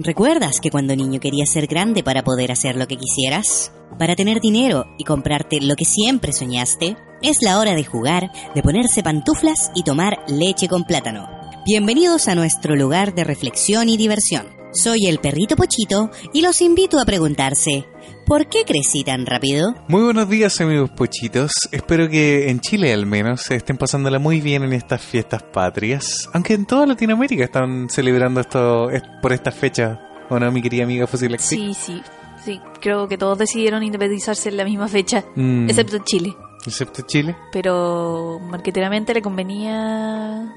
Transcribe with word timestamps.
¿Recuerdas 0.00 0.60
que 0.60 0.70
cuando 0.70 0.94
niño 0.94 1.18
querías 1.18 1.50
ser 1.50 1.66
grande 1.66 2.04
para 2.04 2.22
poder 2.22 2.52
hacer 2.52 2.76
lo 2.76 2.86
que 2.86 2.96
quisieras? 2.96 3.72
Para 3.98 4.14
tener 4.14 4.40
dinero 4.40 4.84
y 4.96 5.02
comprarte 5.02 5.60
lo 5.60 5.74
que 5.74 5.84
siempre 5.84 6.32
soñaste? 6.32 6.96
Es 7.20 7.42
la 7.42 7.58
hora 7.58 7.74
de 7.74 7.82
jugar, 7.82 8.30
de 8.54 8.62
ponerse 8.62 9.02
pantuflas 9.02 9.72
y 9.74 9.82
tomar 9.82 10.18
leche 10.28 10.68
con 10.68 10.84
plátano. 10.84 11.28
Bienvenidos 11.66 12.28
a 12.28 12.36
nuestro 12.36 12.76
lugar 12.76 13.12
de 13.12 13.24
reflexión 13.24 13.88
y 13.88 13.96
diversión. 13.96 14.46
Soy 14.72 15.08
el 15.08 15.18
perrito 15.18 15.56
Pochito 15.56 16.12
y 16.32 16.42
los 16.42 16.60
invito 16.60 17.00
a 17.00 17.04
preguntarse, 17.04 17.84
¿por 18.28 18.46
qué 18.48 18.64
crecí 18.66 19.02
tan 19.04 19.26
rápido? 19.26 19.74
Muy 19.88 20.02
buenos 20.02 20.28
días 20.28 20.60
amigos 20.60 20.90
pochitos, 20.90 21.50
espero 21.72 22.08
que 22.08 22.48
en 22.50 22.60
Chile 22.60 22.92
al 22.92 23.06
menos 23.06 23.40
se 23.42 23.56
estén 23.56 23.76
pasándola 23.76 24.18
muy 24.18 24.40
bien 24.40 24.62
en 24.62 24.72
estas 24.72 25.00
fiestas 25.02 25.42
patrias, 25.42 26.28
aunque 26.34 26.54
en 26.54 26.66
toda 26.66 26.86
Latinoamérica 26.86 27.44
están 27.44 27.88
celebrando 27.88 28.40
esto 28.40 28.90
es- 28.90 29.02
por 29.22 29.32
estas 29.32 29.54
fechas, 29.54 29.98
¿o 30.28 30.38
no 30.38 30.50
mi 30.52 30.60
querida 30.62 30.84
amiga 30.84 31.06
Fusilexi? 31.06 31.56
Sí, 31.56 31.74
sí, 31.74 32.02
sí. 32.44 32.60
Creo 32.80 33.08
que 33.08 33.16
todos 33.18 33.38
decidieron 33.38 33.82
independizarse 33.82 34.50
en 34.50 34.56
la 34.58 34.64
misma 34.64 34.88
fecha, 34.88 35.24
Mm, 35.34 35.68
excepto 35.68 35.98
Chile. 36.04 36.34
Excepto 36.66 37.02
Chile. 37.06 37.34
Pero 37.52 38.38
marqueteramente 38.42 39.14
le 39.14 39.22
convenía 39.22 40.52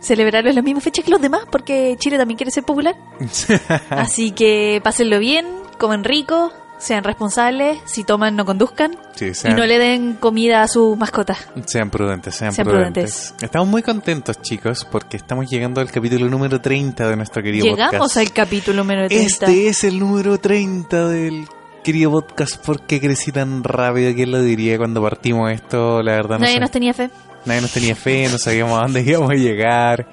celebrarlo 0.00 0.48
en 0.50 0.56
la 0.56 0.62
misma 0.62 0.80
fecha 0.80 1.02
que 1.02 1.10
los 1.10 1.20
demás, 1.20 1.42
porque 1.50 1.96
Chile 1.98 2.16
también 2.18 2.36
quiere 2.38 2.50
ser 2.52 2.62
popular. 2.64 2.94
Así 3.90 4.30
que 4.32 4.80
pásenlo 4.84 5.18
bien, 5.18 5.46
comen 5.78 6.04
rico, 6.04 6.52
sean 6.80 7.04
responsables, 7.04 7.78
si 7.84 8.02
toman 8.04 8.34
no 8.34 8.44
conduzcan 8.44 8.96
sí, 9.14 9.30
y 9.44 9.52
no 9.52 9.64
le 9.66 9.78
den 9.78 10.14
comida 10.14 10.62
a 10.62 10.66
sus 10.68 10.96
mascotas. 10.96 11.46
sean 11.66 11.90
prudentes, 11.90 12.34
sean, 12.34 12.52
Sean 12.52 12.66
prudentes. 12.66 13.12
prudentes. 13.28 13.44
Estamos 13.44 13.68
muy 13.68 13.82
contentos 13.82 14.40
chicos 14.42 14.84
porque 14.90 15.16
estamos 15.18 15.48
llegando 15.48 15.80
al 15.80 15.90
capítulo 15.90 16.28
número 16.28 16.60
30 16.60 17.08
de 17.08 17.16
nuestro 17.16 17.42
querido 17.42 17.64
Llegamos 17.66 17.92
podcast. 17.98 18.16
al 18.16 18.32
capítulo 18.32 18.78
número 18.78 19.06
30. 19.08 19.24
Este 19.26 19.68
es 19.68 19.84
el 19.84 19.98
número 20.00 20.38
30 20.38 21.08
del 21.08 21.46
querido 21.84 22.10
podcast. 22.10 22.64
¿Por 22.64 22.80
qué 22.86 23.00
crecí 23.00 23.30
tan 23.30 23.62
rápido? 23.62 24.12
¿Quién 24.14 24.30
lo 24.32 24.40
diría 24.42 24.76
cuando 24.78 25.02
partimos 25.02 25.50
esto? 25.52 26.02
La 26.02 26.12
verdad 26.12 26.38
no 26.38 26.40
Nadie 26.40 26.54
sé. 26.54 26.60
nos 26.60 26.70
tenía 26.70 26.94
fe. 26.94 27.10
Nadie 27.44 27.60
nos 27.60 27.72
tenía 27.72 27.94
fe, 27.94 28.28
no 28.30 28.38
sabíamos 28.38 28.78
a 28.78 28.82
dónde 28.82 29.02
íbamos 29.06 29.30
a 29.30 29.34
llegar. 29.34 30.06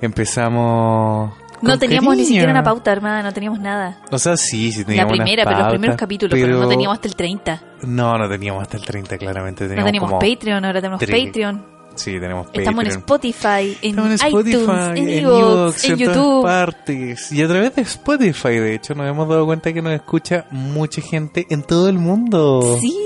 Empezamos. 0.00 1.32
No 1.62 1.78
teníamos 1.78 2.16
ni 2.16 2.24
siquiera 2.24 2.50
una 2.50 2.62
pauta, 2.62 2.92
hermana, 2.92 3.22
no 3.22 3.32
teníamos 3.32 3.60
nada. 3.60 3.98
O 4.10 4.18
sea, 4.18 4.36
sí, 4.36 4.72
sí 4.72 4.80
La 4.80 4.86
teníamos 4.86 5.12
unas 5.14 5.24
primera, 5.24 5.44
pero 5.44 5.58
los 5.58 5.68
primeros 5.70 5.96
capítulos, 5.96 6.38
pero, 6.38 6.58
no 6.60 6.68
teníamos 6.68 6.94
hasta 6.96 7.08
el 7.08 7.16
30. 7.16 7.62
No, 7.82 8.18
no 8.18 8.28
teníamos 8.28 8.62
hasta 8.62 8.76
el 8.76 8.84
30, 8.84 9.18
claramente. 9.18 9.64
No 9.68 9.84
Teníamos 9.84 10.10
como... 10.10 10.18
Patreon, 10.20 10.64
ahora 10.64 10.80
tenemos. 10.80 11.00
Patreon. 11.00 11.72
Sí, 11.94 12.12
tenemos 12.18 12.46
Estamos 12.54 12.84
en 12.84 13.00
Patreon. 13.00 13.00
Spotify, 13.00 13.78
en, 13.82 13.98
en 13.98 14.12
Spotify, 14.12 14.50
iTunes, 14.50 14.68
en 14.96 14.96
en 14.96 15.08
Evox, 15.08 15.84
en 15.84 15.90
en 15.90 15.98
todas 15.98 15.98
YouTube. 15.98 16.42
partes. 16.42 17.32
Y 17.32 17.42
a 17.42 17.48
través 17.48 17.74
de 17.76 17.82
Spotify, 17.82 18.48
de 18.58 18.74
hecho, 18.74 18.94
nos 18.94 19.06
hemos 19.08 19.28
dado 19.28 19.44
cuenta 19.44 19.72
que 19.72 19.82
nos 19.82 19.92
escucha 19.92 20.46
mucha 20.50 21.02
gente 21.02 21.46
en 21.50 21.62
todo 21.62 21.88
el 21.88 21.98
mundo. 21.98 22.78
Sí. 22.80 22.96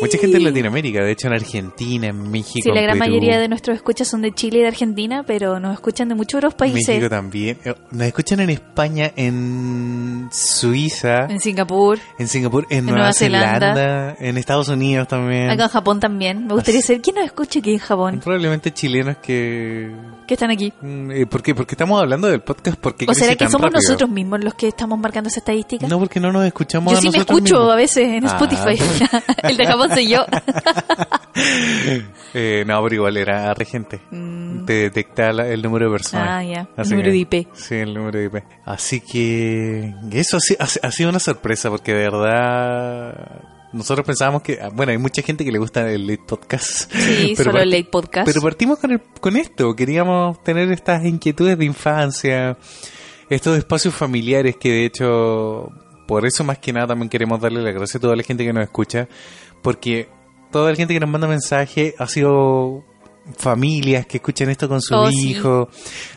Mucha 0.00 0.18
gente 0.18 0.36
en 0.36 0.44
Latinoamérica, 0.44 1.02
de 1.04 1.12
hecho 1.12 1.28
en 1.28 1.34
Argentina, 1.34 2.08
en 2.08 2.30
México. 2.30 2.60
Sí, 2.64 2.70
la 2.74 2.80
gran 2.82 2.98
Perú, 2.98 3.10
mayoría 3.10 3.38
de 3.38 3.48
nuestros 3.48 3.76
escuchas 3.76 4.08
son 4.08 4.22
de 4.22 4.32
Chile 4.32 4.58
y 4.58 4.62
de 4.62 4.68
Argentina, 4.68 5.22
pero 5.26 5.60
nos 5.60 5.74
escuchan 5.74 6.08
de 6.08 6.14
muchos 6.14 6.38
otros 6.38 6.54
países. 6.54 6.88
México 6.88 7.08
también. 7.08 7.58
Eh, 7.64 7.74
Nos 7.90 8.06
escuchan 8.06 8.40
en 8.40 8.50
España, 8.50 9.12
en 9.16 10.28
Suiza, 10.32 11.26
En 11.28 11.40
Singapur, 11.40 11.98
en 12.18 12.28
Singapur, 12.28 12.66
en, 12.70 12.78
en 12.78 12.84
Nueva, 12.86 12.98
Nueva 12.98 13.12
Zelanda, 13.12 13.58
Zelanda. 13.74 14.16
en 14.20 14.36
Estados 14.38 14.68
Unidos 14.68 15.08
también. 15.08 15.50
acá 15.50 15.64
en 15.64 15.68
Japón 15.70 16.00
también. 16.00 16.46
Me 16.46 16.54
gustaría 16.54 16.82
saber 16.82 17.02
quién 17.02 17.16
nos 17.16 17.24
escucha 17.26 17.60
aquí 17.60 17.72
en 17.72 17.78
Japón. 17.78 18.20
Probablemente 18.22 18.72
chilenos 18.72 19.16
que... 19.18 19.90
Que 20.32 20.34
están 20.34 20.50
aquí. 20.50 20.72
Mm, 20.80 21.24
¿Por 21.28 21.42
qué? 21.42 21.54
Porque 21.54 21.74
estamos 21.74 22.00
hablando 22.00 22.26
del 22.26 22.40
podcast. 22.40 22.78
porque 22.80 23.04
¿O 23.06 23.12
será 23.12 23.36
que 23.36 23.46
somos 23.50 23.70
nosotros 23.70 24.08
mismos 24.08 24.42
los 24.42 24.54
que 24.54 24.68
estamos 24.68 24.98
marcando 24.98 25.28
esa 25.28 25.40
estadística? 25.40 25.86
No, 25.86 25.98
porque 25.98 26.20
no 26.20 26.32
nos 26.32 26.46
escuchamos 26.46 26.90
yo 26.90 26.98
a 26.98 27.02
sí 27.02 27.10
me 27.10 27.18
escucho 27.18 27.54
mismos. 27.56 27.72
a 27.72 27.76
veces 27.76 28.08
en 28.08 28.24
Ah. 28.24 28.28
Spotify. 28.28 28.82
el 29.42 29.56
de 29.58 29.66
Japón 29.66 29.90
soy 29.90 30.08
yo. 30.08 30.24
Eh, 32.34 32.64
no, 32.66 32.82
pero 32.82 32.94
igual 32.94 33.16
era 33.18 33.52
regente. 33.52 34.00
Mm. 34.10 34.64
Te 34.64 34.72
detecta 34.74 35.32
la- 35.32 35.48
el 35.48 35.60
número 35.60 35.86
de 35.86 35.92
personas. 35.92 36.28
Ah, 36.30 36.42
ya. 36.44 36.68
El 36.78 36.88
número 36.88 37.06
que- 37.06 37.10
de 37.10 37.16
IP. 37.18 37.48
Sí, 37.52 37.74
el 37.74 37.92
número 37.92 38.18
de 38.18 38.24
IP. 38.26 38.42
Así 38.64 39.00
que 39.00 39.92
eso 40.12 40.40
sí, 40.40 40.56
ha, 40.58 40.64
ha 40.64 40.90
sido 40.90 41.10
una 41.10 41.18
sorpresa 41.18 41.68
porque 41.68 41.92
de 41.92 41.98
verdad 42.10 43.42
nosotros 43.72 44.06
pensábamos 44.06 44.42
que, 44.42 44.58
ah, 44.60 44.70
bueno, 44.72 44.92
hay 44.92 44.98
mucha 44.98 45.22
gente 45.22 45.44
que 45.44 45.52
le 45.52 45.58
gusta 45.58 45.90
el 45.90 46.06
Late 46.06 46.22
Podcast. 46.26 46.92
Sí, 46.92 47.34
pero 47.36 47.50
solo 47.50 47.62
el 47.62 47.70
Late 47.70 47.88
Podcast. 47.90 48.26
Pero 48.26 48.40
partimos 48.42 48.78
con, 48.78 48.90
el- 48.92 49.00
con 49.20 49.36
esto, 49.36 49.74
queríamos 49.74 50.42
tener 50.42 50.70
estas 50.72 51.04
inquietudes 51.04 51.56
de 51.58 51.64
infancia, 51.64 52.56
estos 53.30 53.56
espacios 53.58 53.94
familiares 53.94 54.56
que 54.56 54.70
de 54.70 54.84
hecho, 54.86 55.70
por 56.06 56.26
eso 56.26 56.44
más 56.44 56.58
que 56.58 56.72
nada 56.72 56.88
también 56.88 57.08
queremos 57.08 57.40
darle 57.40 57.62
las 57.62 57.74
gracias 57.74 57.96
a 57.96 58.00
toda 58.00 58.16
la 58.16 58.22
gente 58.22 58.44
que 58.44 58.52
nos 58.52 58.64
escucha, 58.64 59.08
porque 59.62 60.08
toda 60.50 60.70
la 60.70 60.76
gente 60.76 60.92
que 60.94 61.00
nos 61.00 61.08
manda 61.08 61.26
mensaje 61.26 61.94
ha 61.98 62.06
sido 62.06 62.84
familias 63.36 64.06
que 64.06 64.18
escuchan 64.18 64.50
esto 64.50 64.68
con 64.68 64.80
su 64.80 64.94
Oh, 64.94 65.10
sí. 65.10 65.30
hijo. 65.30 65.68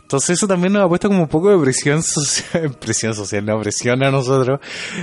Entonces 0.02 0.32
eso 0.38 0.48
también 0.48 0.74
nos 0.74 0.84
ha 0.84 0.88
puesto 0.88 1.08
como 1.08 1.22
un 1.24 1.28
poco 1.28 1.50
de 1.50 1.58
presión 1.64 2.04
social, 2.04 2.72
presión 2.80 3.14
social, 3.16 3.46
no, 3.46 3.60
presión 3.60 4.04
a 4.04 4.12
nosotros, 4.12 4.60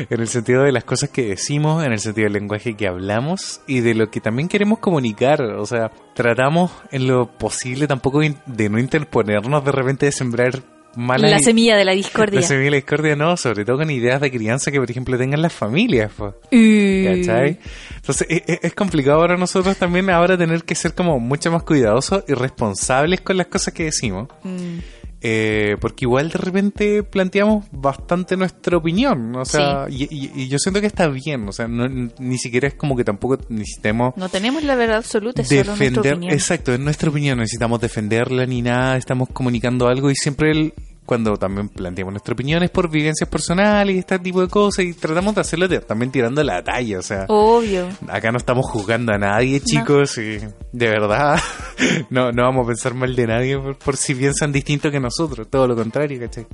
en 0.08 0.20
el 0.20 0.28
sentido 0.28 0.62
de 0.62 0.72
las 0.72 0.84
cosas 0.84 1.10
que 1.10 1.26
decimos, 1.26 1.84
en 1.84 1.92
el 1.92 1.98
sentido 1.98 2.24
del 2.26 2.34
lenguaje 2.34 2.76
que 2.76 2.86
hablamos 2.86 3.60
y 3.66 3.80
de 3.80 3.94
lo 3.94 4.10
que 4.10 4.20
también 4.20 4.48
queremos 4.48 4.78
comunicar. 4.78 5.42
O 5.42 5.66
sea, 5.66 5.90
tratamos 6.14 6.70
en 6.90 7.06
lo 7.08 7.26
posible 7.36 7.86
tampoco 7.86 8.20
de 8.46 8.68
no 8.68 8.78
interponernos 8.78 9.64
de 9.64 9.72
repente 9.72 10.06
de 10.06 10.12
sembrar 10.12 10.62
malas 10.96 11.30
la 11.30 11.38
semilla 11.38 11.76
de 11.76 11.84
la 11.84 11.92
discordia. 11.92 12.40
la 12.40 12.46
semilla 12.46 12.64
de 12.66 12.70
la 12.70 12.76
discordia, 12.76 13.16
no, 13.16 13.36
sobre 13.36 13.64
todo 13.64 13.78
con 13.78 13.90
ideas 13.90 14.20
de 14.20 14.30
crianza 14.30 14.70
que, 14.70 14.78
por 14.78 14.90
ejemplo, 14.90 15.16
tengan 15.18 15.42
las 15.42 15.52
familias. 15.52 16.10
pues. 16.16 16.34
¿Cachai? 16.42 17.58
Entonces 17.96 18.26
e- 18.28 18.44
e- 18.46 18.58
es, 18.62 18.74
complicado 18.74 19.20
para 19.20 19.36
nosotros 19.36 19.76
también 19.76 20.10
ahora 20.10 20.36
tener 20.36 20.64
que 20.64 20.74
ser 20.74 20.94
como 20.94 21.18
mucho 21.18 21.50
más 21.50 21.62
cuidadosos 21.62 22.24
y 22.28 22.34
responsables 22.34 23.20
con 23.20 23.36
las 23.36 23.46
cosas 23.46 23.74
que 23.74 23.84
decimos. 23.84 24.28
mm, 24.42 24.78
Eh, 25.24 25.76
porque 25.80 26.04
igual 26.04 26.30
de 26.30 26.38
repente 26.38 27.02
planteamos 27.04 27.64
bastante 27.70 28.36
nuestra 28.36 28.76
opinión. 28.76 29.36
O 29.36 29.44
sea, 29.44 29.86
y, 29.88 30.02
y- 30.04 30.32
y 30.34 30.48
yo 30.48 30.58
siento 30.58 30.80
que 30.80 30.88
está 30.88 31.06
bien. 31.08 31.48
O 31.48 31.52
sea, 31.52 31.68
no- 31.68 31.88
ni 32.18 32.38
siquiera 32.38 32.66
es 32.66 32.74
como 32.74 32.96
que 32.96 33.04
tampoco 33.04 33.38
necesitemos 33.48 34.14
no 34.16 34.28
tenemos 34.28 34.64
la 34.64 34.74
verdad 34.74 34.96
absoluta, 34.96 35.42
es 35.42 35.48
solo 35.48 35.62
nuestra 35.64 35.84
defender. 35.86 36.12
opinión. 36.14 36.32
Exacto, 36.32 36.72
es 36.74 36.80
nuestra 36.80 37.08
opinión. 37.10 37.36
No 37.36 37.42
necesitamos 37.42 37.80
defenderla 37.80 38.46
ni 38.46 38.62
nada. 38.62 38.96
Estamos 38.96 39.28
comunicando 39.32 39.86
algo 39.88 40.10
y 40.10 40.16
siempre 40.16 40.50
el- 40.50 40.72
cuando 41.12 41.36
también 41.36 41.68
planteamos 41.68 42.14
nuestra 42.14 42.32
opinión 42.32 42.62
es 42.62 42.70
por 42.70 42.88
vivencias 42.88 43.28
personales 43.28 43.94
y 43.94 43.98
este 43.98 44.18
tipo 44.18 44.40
de 44.40 44.48
cosas 44.48 44.86
y 44.86 44.94
tratamos 44.94 45.34
de 45.34 45.42
hacerlo 45.42 45.68
también 45.82 46.10
tirando 46.10 46.42
la 46.42 46.64
talla. 46.64 47.00
O 47.00 47.02
sea, 47.02 47.26
Obvio. 47.28 47.86
Acá 48.08 48.32
no 48.32 48.38
estamos 48.38 48.64
juzgando 48.64 49.12
a 49.12 49.18
nadie, 49.18 49.60
chicos, 49.60 50.16
y 50.16 50.38
de 50.72 50.88
verdad 50.88 51.38
no, 52.08 52.32
no 52.32 52.44
vamos 52.44 52.64
a 52.64 52.68
pensar 52.68 52.94
mal 52.94 53.14
de 53.14 53.26
nadie 53.26 53.58
por, 53.58 53.76
por 53.76 53.98
si 53.98 54.14
piensan 54.14 54.52
distinto 54.52 54.90
que 54.90 55.00
nosotros, 55.00 55.50
todo 55.50 55.68
lo 55.68 55.76
contrario, 55.76 56.18
¿cachai? 56.18 56.46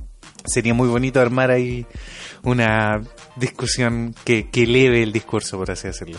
Sería 0.43 0.73
muy 0.73 0.89
bonito 0.89 1.21
armar 1.21 1.51
ahí 1.51 1.85
una 2.43 3.01
discusión 3.37 4.13
que, 4.25 4.49
que 4.49 4.63
eleve 4.63 5.03
el 5.03 5.13
discurso, 5.13 5.57
por 5.57 5.71
así 5.71 5.87
decirlo. 5.87 6.17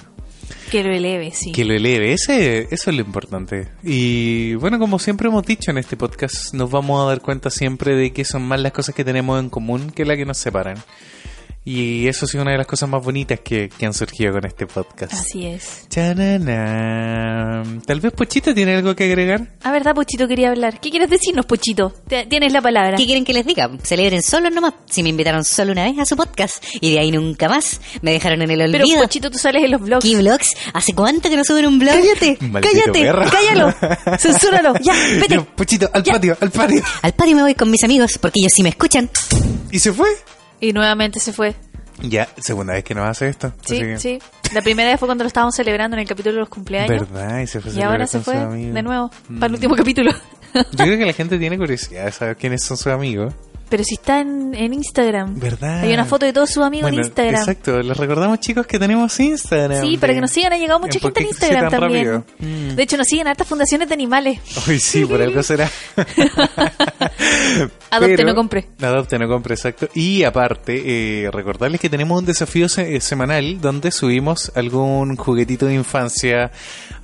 Que 0.70 0.84
lo 0.84 0.92
eleve, 0.92 1.32
sí. 1.32 1.50
Que 1.50 1.64
lo 1.64 1.74
eleve, 1.74 2.12
ese, 2.12 2.68
eso 2.70 2.90
es 2.90 2.96
lo 2.96 3.02
importante. 3.02 3.68
Y 3.82 4.54
bueno, 4.54 4.78
como 4.78 5.00
siempre 5.00 5.28
hemos 5.28 5.44
dicho 5.44 5.72
en 5.72 5.78
este 5.78 5.96
podcast, 5.96 6.54
nos 6.54 6.70
vamos 6.70 7.02
a 7.02 7.08
dar 7.08 7.20
cuenta 7.20 7.50
siempre 7.50 7.96
de 7.96 8.12
que 8.12 8.24
son 8.24 8.42
más 8.42 8.60
las 8.60 8.70
cosas 8.70 8.94
que 8.94 9.04
tenemos 9.04 9.40
en 9.40 9.50
común 9.50 9.90
que 9.90 10.04
las 10.04 10.16
que 10.16 10.24
nos 10.24 10.38
separan. 10.38 10.76
Y 11.62 12.08
eso 12.08 12.24
ha 12.24 12.28
sido 12.28 12.42
una 12.42 12.52
de 12.52 12.58
las 12.58 12.66
cosas 12.66 12.88
más 12.88 13.04
bonitas 13.04 13.40
que, 13.40 13.68
que 13.68 13.84
han 13.86 13.92
surgido 13.92 14.32
con 14.32 14.46
este 14.46 14.66
podcast. 14.66 15.12
Así 15.12 15.46
es. 15.46 15.86
Chananam. 15.90 17.82
Tal 17.82 18.00
vez 18.00 18.12
Pochito 18.12 18.54
tiene 18.54 18.76
algo 18.76 18.96
que 18.96 19.04
agregar. 19.04 19.46
Ah, 19.62 19.70
¿verdad, 19.70 19.94
Pochito 19.94 20.26
quería 20.26 20.48
hablar? 20.50 20.80
¿Qué 20.80 20.90
quieres 20.90 21.10
decirnos, 21.10 21.44
Pochito? 21.46 21.92
Tienes 22.28 22.52
la 22.52 22.62
palabra. 22.62 22.96
¿Qué 22.96 23.04
quieren 23.04 23.24
que 23.24 23.34
les 23.34 23.44
diga? 23.46 23.70
Celebren 23.82 24.22
solo 24.22 24.48
nomás. 24.50 24.74
Si 24.88 25.02
me 25.02 25.10
invitaron 25.10 25.44
solo 25.44 25.72
una 25.72 25.84
vez 25.84 25.98
a 25.98 26.06
su 26.06 26.16
podcast 26.16 26.64
y 26.80 26.92
de 26.92 26.98
ahí 27.00 27.10
nunca 27.12 27.48
más 27.48 27.80
me 28.00 28.12
dejaron 28.12 28.40
en 28.42 28.50
el 28.52 28.70
Pero, 28.72 28.84
olvido. 28.84 29.02
Pochito, 29.02 29.30
tú 29.30 29.38
sales 29.38 29.62
en 29.62 29.70
los 29.70 29.80
vlogs. 29.82 30.04
¿Qué 30.04 30.16
vlogs? 30.16 30.56
¿Hace 30.72 30.94
cuánto 30.94 31.28
que 31.28 31.36
no 31.36 31.44
suben 31.44 31.66
un 31.66 31.78
blog? 31.78 31.94
¡Cállate! 31.94 32.38
¡Cállate! 32.52 33.00
perro. 33.02 33.24
¡Cállalo! 33.30 33.74
¡Censúralo! 34.18 34.74
¡Ya! 34.82 34.94
¡Vete! 35.20 35.34
Ya, 35.36 35.42
Pochito, 35.44 35.90
al 35.92 36.02
Ya. 36.04 36.14
patio, 36.14 36.36
al 36.40 36.50
patio. 36.50 36.82
Al 37.02 37.12
patio 37.12 37.36
me 37.36 37.42
voy 37.42 37.54
con 37.54 37.70
mis 37.70 37.84
amigos 37.84 38.18
porque 38.18 38.40
ellos 38.40 38.52
sí 38.54 38.62
me 38.62 38.70
escuchan. 38.70 39.10
¿Y 39.70 39.78
se 39.78 39.92
fue? 39.92 40.08
Y 40.60 40.72
nuevamente 40.72 41.20
se 41.20 41.32
fue. 41.32 41.54
Ya, 42.02 42.28
segunda 42.38 42.72
vez 42.74 42.84
que 42.84 42.94
nos 42.94 43.06
hace 43.06 43.28
esto. 43.28 43.52
Sí, 43.64 43.78
que- 43.78 43.98
sí. 43.98 44.18
La 44.54 44.62
primera 44.62 44.90
vez 44.90 44.98
fue 44.98 45.06
cuando 45.06 45.22
lo 45.24 45.28
estábamos 45.28 45.54
celebrando 45.54 45.96
en 45.96 46.00
el 46.02 46.08
capítulo 46.08 46.34
de 46.36 46.40
los 46.40 46.48
cumpleaños. 46.48 47.10
¿Verdad? 47.10 47.40
Y 47.40 47.46
se 47.46 47.60
fue 47.60 47.72
Y 47.74 47.82
ahora 47.82 48.06
se 48.06 48.20
fue 48.20 48.34
de 48.36 48.82
nuevo 48.82 49.10
Mm. 49.28 49.38
para 49.38 49.48
el 49.48 49.54
último 49.54 49.74
capítulo. 49.76 50.10
Yo 50.54 50.84
creo 50.84 50.98
que 50.98 51.06
la 51.06 51.12
gente 51.12 51.38
tiene 51.38 51.56
curiosidad 51.58 52.06
de 52.06 52.12
saber 52.12 52.36
quiénes 52.36 52.62
son 52.64 52.76
sus 52.76 52.88
amigos. 52.88 53.34
Pero 53.68 53.84
si 53.84 53.94
está 53.94 54.18
en, 54.18 54.52
en 54.56 54.74
Instagram. 54.74 55.38
¿Verdad? 55.38 55.82
Hay 55.84 55.92
una 55.94 56.04
foto 56.04 56.26
de 56.26 56.32
todos 56.32 56.50
sus 56.50 56.64
amigos 56.64 56.90
Bueno, 56.90 56.96
en 57.02 57.04
Instagram. 57.04 57.40
Exacto, 57.40 57.80
les 57.80 57.96
recordamos 57.96 58.40
chicos 58.40 58.66
que 58.66 58.80
tenemos 58.80 59.20
Instagram. 59.20 59.86
Sí, 59.86 59.96
para 59.96 60.12
que 60.12 60.20
nos 60.20 60.32
sigan, 60.32 60.52
ha 60.54 60.58
llegado 60.58 60.80
mucha 60.80 60.98
¿Por 60.98 61.10
gente 61.14 61.20
en 61.20 61.26
Instagram 61.28 61.70
también. 61.70 62.24
Mm. 62.40 62.74
De 62.74 62.82
hecho, 62.82 62.96
nos 62.96 63.06
siguen 63.06 63.28
hartas 63.28 63.46
fundaciones 63.46 63.86
de 63.86 63.94
animales. 63.94 64.40
Uy, 64.66 64.80
sí, 64.80 65.04
por 65.04 65.22
algo 65.22 65.40
será. 65.44 65.70
Adopte, 67.90 68.16
Pero- 68.16 68.28
no 68.28 68.34
compre. 68.34 68.66
Adopte, 68.80 69.18
no 69.18 69.28
compre, 69.28 69.54
exacto. 69.54 69.88
Y 69.94 70.22
aparte, 70.22 71.24
eh, 71.24 71.30
recordarles 71.32 71.80
que 71.80 71.88
tenemos 71.88 72.18
un 72.20 72.24
desafío 72.26 72.68
se- 72.68 72.94
eh, 72.96 73.00
semanal 73.00 73.60
donde 73.60 73.90
subimos 73.90 74.52
algún 74.54 75.16
juguetito 75.16 75.66
de 75.66 75.74
infancia, 75.74 76.52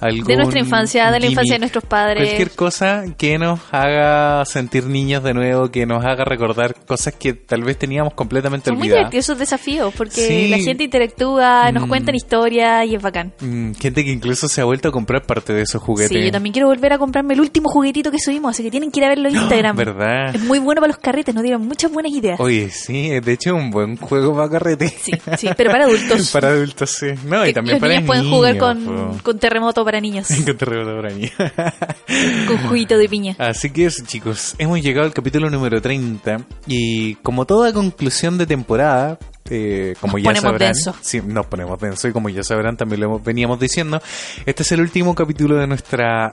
algún 0.00 0.25
De 0.26 0.37
nuestra 0.37 0.60
infancia, 0.60 1.10
de 1.10 1.20
la 1.20 1.26
infancia 1.26 1.54
de 1.54 1.58
nuestros 1.60 1.84
padres. 1.84 2.22
Cualquier 2.25 2.50
cosa 2.52 3.04
que 3.19 3.38
nos 3.38 3.58
haga 3.72 4.44
sentir 4.44 4.87
niños 4.87 5.25
de 5.25 5.34
nuevo, 5.34 5.70
que 5.70 5.87
nos 5.87 6.04
haga 6.04 6.25
recordar 6.25 6.75
cosas 6.87 7.14
que 7.14 7.32
tal 7.34 7.64
vez 7.64 7.78
teníamos 7.78 8.14
completamente 8.14 8.66
Son 8.70 8.75
muy 8.78 8.82
olvidadas. 8.88 9.10
divertidos 9.10 9.25
esos 9.26 9.38
desafíos 9.38 9.93
porque 9.96 10.20
Sí. 10.20 10.48
la 10.48 10.58
gente 10.58 10.84
interactúa, 10.84 11.72
nos 11.72 11.87
Mm. 11.87 11.88
cuentan 11.88 12.14
historias 12.14 12.87
y 12.87 12.94
es 12.94 13.02
bacán. 13.02 13.32
Mm, 13.40 13.72
gente 13.75 14.04
que 14.04 14.12
incluso 14.12 14.46
se 14.48 14.60
ha 14.60 14.64
vuelto 14.64 14.88
a 14.88 14.93
comprar 14.93 15.26
parte 15.26 15.52
de 15.52 15.62
esos 15.62 15.82
juguetes. 15.82 16.16
Sí, 16.16 16.25
yo 16.25 16.31
también 16.31 16.52
quiero 16.52 16.69
volver 16.69 16.93
a 16.93 16.98
comprarme 16.98 17.34
el 17.34 17.40
último 17.40 17.69
juguetito 17.70 18.10
que 18.12 18.19
subimos, 18.19 18.50
así 18.52 18.62
que 18.62 18.70
tienen 18.70 18.90
que 18.93 19.00
ir 19.00 19.06
a 19.06 19.08
verlo 19.08 19.28
en 19.28 19.34
Instagram. 19.64 19.76
¿Verdad? 19.94 20.34
Es 20.34 20.42
muy 20.42 20.58
bueno 20.58 20.80
para 20.80 20.88
los 20.92 20.98
carretes, 20.98 21.34
nos 21.34 21.42
dieron 21.44 21.66
muchas 21.66 21.92
buenas 21.92 22.12
ideas. 22.12 22.40
Oye, 22.40 22.70
sí, 22.70 23.08
de 23.20 23.32
hecho 23.32 23.56
es 23.56 23.62
un 23.62 23.70
buen 23.70 23.96
juego 23.96 24.34
para 24.34 24.48
carrete. 24.50 24.88
Sí, 24.88 25.12
sí, 25.38 25.48
pero 25.56 25.70
para 25.70 25.84
adultos. 25.84 26.30
para 26.32 26.48
adultos, 26.48 26.90
sí. 26.90 27.06
No, 27.24 27.44
y 27.44 27.48
Que 27.48 27.54
también 27.54 27.74
los 27.74 27.80
para 27.80 27.94
niños 27.94 28.06
pueden 28.06 28.30
jugar 28.30 28.58
con, 28.58 29.18
con 29.20 29.38
terremoto 29.38 29.84
para 29.84 30.00
niños, 30.00 30.28
Con 30.46 30.56
terremoto 30.56 30.96
para 30.96 31.10
niños. 31.14 31.32
con 32.46 32.58
juguito 32.68 32.98
de 32.98 33.08
piña. 33.08 33.36
Así 33.38 33.70
que 33.70 33.86
eso, 33.86 34.04
chicos, 34.04 34.54
hemos 34.58 34.80
llegado 34.82 35.06
al 35.06 35.12
capítulo 35.14 35.50
número 35.50 35.80
30 35.80 36.38
y 36.66 37.14
como 37.16 37.44
toda 37.46 37.72
conclusión 37.72 38.38
de 38.38 38.46
temporada, 38.46 39.18
eh, 39.50 39.94
como 40.00 40.18
Nos 40.18 40.34
ya 40.34 40.40
sabrán, 40.40 40.74
sí, 41.00 41.20
nos 41.24 41.46
ponemos 41.46 41.78
denso 41.78 42.08
y 42.08 42.12
como 42.12 42.28
ya 42.28 42.42
sabrán, 42.42 42.76
también 42.76 43.00
lo 43.00 43.06
hemos- 43.06 43.22
veníamos 43.24 43.60
diciendo, 43.60 44.00
este 44.44 44.62
es 44.62 44.72
el 44.72 44.80
último 44.80 45.14
capítulo 45.14 45.56
de 45.56 45.66
nuestra 45.66 46.32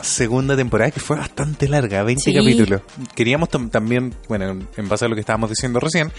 segunda 0.00 0.56
temporada 0.56 0.90
que 0.90 1.00
fue 1.00 1.16
bastante 1.16 1.68
larga, 1.68 2.02
20 2.02 2.22
Sí. 2.24 2.34
capítulos. 2.34 2.82
Queríamos 3.14 3.48
también, 3.48 4.14
bueno, 4.28 4.50
en- 4.50 4.68
en 4.76 4.88
base 4.88 5.04
a 5.04 5.08
lo 5.08 5.14
que 5.14 5.20
estábamos 5.20 5.50
diciendo 5.50 5.80
recién, 5.80 6.12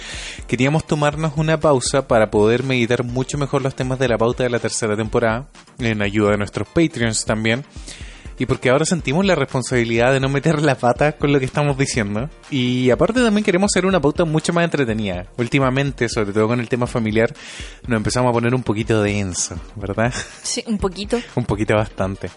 queríamos 0.48 0.86
tomarnos 0.88 1.34
una 1.38 1.60
pausa 1.60 2.08
para 2.08 2.32
poder 2.32 2.64
meditar 2.64 3.04
mucho 3.04 3.38
mejor 3.38 3.62
los 3.62 3.76
temas 3.76 4.00
de 4.00 4.08
la 4.08 4.18
pauta 4.18 4.44
de 4.44 4.50
la 4.50 4.60
tercera 4.60 4.96
temporada, 4.96 5.48
en 5.80 6.02
ayuda 6.02 6.32
de 6.32 6.38
nuestros 6.38 6.68
Patreons 6.68 7.26
también. 7.26 7.64
Y 8.40 8.46
porque 8.46 8.70
ahora 8.70 8.86
sentimos 8.86 9.26
la 9.26 9.34
responsabilidad 9.34 10.14
de 10.14 10.20
no 10.20 10.30
meter 10.30 10.62
la 10.62 10.76
pata 10.76 11.14
con 11.14 11.34
lo 11.34 11.40
que 11.40 11.46
estamos 11.46 11.76
diciendo. 11.76 12.30
Y 12.52 12.92
aparte 12.92 13.20
también 13.24 13.44
queremos 13.44 13.72
hacer 13.72 13.88
una 13.88 14.00
pauta 14.00 14.26
mucho 14.26 14.54
más 14.54 14.64
entretenida. 14.64 15.26
Últimamente, 15.38 16.08
sobre 16.08 16.34
todo 16.34 16.48
con 16.48 16.60
el 16.60 16.70
tema 16.70 16.86
familiar, 16.86 17.34
nos 17.88 17.98
empezamos 17.98 18.30
a 18.30 18.34
poner 18.34 18.54
un 18.54 18.62
poquito 18.62 19.02
denso, 19.02 19.56
¿verdad? 19.76 20.14
Sí, 20.44 20.64
un 20.68 20.78
poquito. 20.78 21.18
un 21.36 21.46
poquito 21.46 21.74
bastante. 21.74 22.30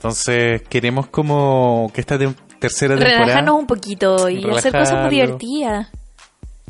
Entonces 0.00 0.62
queremos 0.70 1.08
como 1.08 1.90
que 1.94 2.00
esta 2.00 2.18
tem- 2.18 2.34
tercera 2.58 2.94
temporada... 2.94 3.18
Relajarnos 3.20 3.58
un 3.60 3.66
poquito 3.66 4.30
y 4.30 4.42
hacer 4.50 4.72
cosas 4.72 5.02
muy 5.02 5.10
divertidas. 5.10 5.88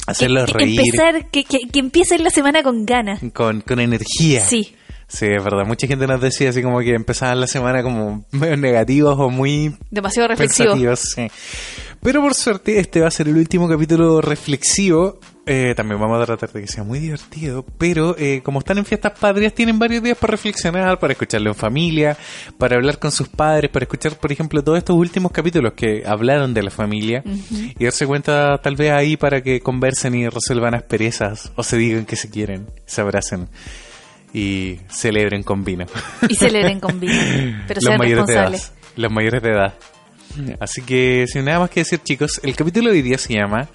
Hacerlos 0.04 0.50
Em- 0.50 0.54
reír 0.56 0.80
Empezar, 0.80 1.26
que, 1.30 1.44
que, 1.44 1.58
que 1.68 2.18
la 2.18 2.30
semana 2.30 2.64
con 2.64 2.84
ganas. 2.84 3.20
con, 3.32 3.60
con 3.60 3.78
energía. 3.78 4.40
Sí. 4.40 4.74
Sí, 5.06 5.26
es 5.26 5.42
verdad. 5.44 5.64
Mucha 5.64 5.86
gente 5.86 6.06
nos 6.08 6.20
decía 6.20 6.50
así 6.50 6.60
como 6.62 6.80
que 6.80 6.94
empezaban 6.94 7.40
la 7.40 7.46
semana 7.46 7.82
como 7.84 8.24
medio 8.32 8.56
negativos 8.56 9.16
o 9.18 9.28
muy 9.30 9.76
Demasiado 9.90 10.28
reflexivo. 10.28 10.70
pensativos, 10.72 10.98
sí. 11.00 11.28
Pero 12.02 12.22
por 12.22 12.34
suerte 12.34 12.78
este 12.80 13.00
va 13.00 13.08
a 13.08 13.10
ser 13.12 13.28
el 13.28 13.36
último 13.36 13.68
capítulo 13.68 14.20
reflexivo. 14.20 15.18
Eh, 15.46 15.74
también 15.74 15.98
vamos 15.98 16.22
a 16.22 16.26
tratar 16.26 16.52
de 16.52 16.60
que 16.60 16.66
sea 16.66 16.84
muy 16.84 16.98
divertido. 16.98 17.64
Pero 17.78 18.14
eh, 18.18 18.42
como 18.42 18.58
están 18.60 18.78
en 18.78 18.84
fiestas 18.84 19.18
patrias, 19.18 19.54
tienen 19.54 19.78
varios 19.78 20.02
días 20.02 20.16
para 20.18 20.32
reflexionar, 20.32 20.98
para 20.98 21.12
escucharlo 21.12 21.50
en 21.50 21.56
familia, 21.56 22.16
para 22.58 22.76
hablar 22.76 22.98
con 22.98 23.10
sus 23.10 23.28
padres, 23.28 23.70
para 23.70 23.84
escuchar, 23.84 24.16
por 24.16 24.30
ejemplo, 24.30 24.62
todos 24.62 24.78
estos 24.78 24.96
últimos 24.96 25.32
capítulos 25.32 25.72
que 25.74 26.02
hablaron 26.06 26.54
de 26.54 26.62
la 26.62 26.70
familia. 26.70 27.22
Y 27.78 27.84
darse 27.84 28.06
cuenta 28.06 28.58
tal 28.58 28.76
vez 28.76 28.92
ahí 28.92 29.16
para 29.16 29.42
que 29.42 29.60
conversen 29.60 30.14
y 30.14 30.28
resuelvan 30.28 30.74
asperezas 30.74 31.52
o 31.56 31.62
se 31.62 31.76
digan 31.78 32.04
que 32.04 32.16
se 32.16 32.30
quieren, 32.30 32.66
se 32.86 33.00
abracen 33.00 33.48
y 34.32 34.78
celebren 34.88 35.42
con 35.42 35.64
vino. 35.64 35.86
Y 36.28 36.34
celebren 36.34 36.80
con 36.80 37.00
vino. 37.00 37.14
Pero 37.66 37.78
los 37.80 37.84
sean 37.84 37.98
mayores 37.98 38.26
de 38.26 38.32
edad. 38.32 38.50
responsables. 38.50 38.72
Los 38.96 39.12
mayores 39.12 39.42
de 39.42 39.50
edad. 39.50 39.74
Así 40.60 40.82
que 40.82 41.24
sin 41.26 41.44
nada 41.44 41.60
más 41.60 41.70
que 41.70 41.80
decir, 41.80 42.00
chicos, 42.04 42.40
el 42.44 42.54
capítulo 42.54 42.90
de 42.90 42.96
hoy 42.96 43.02
día 43.02 43.18
se 43.18 43.34
llama 43.34 43.68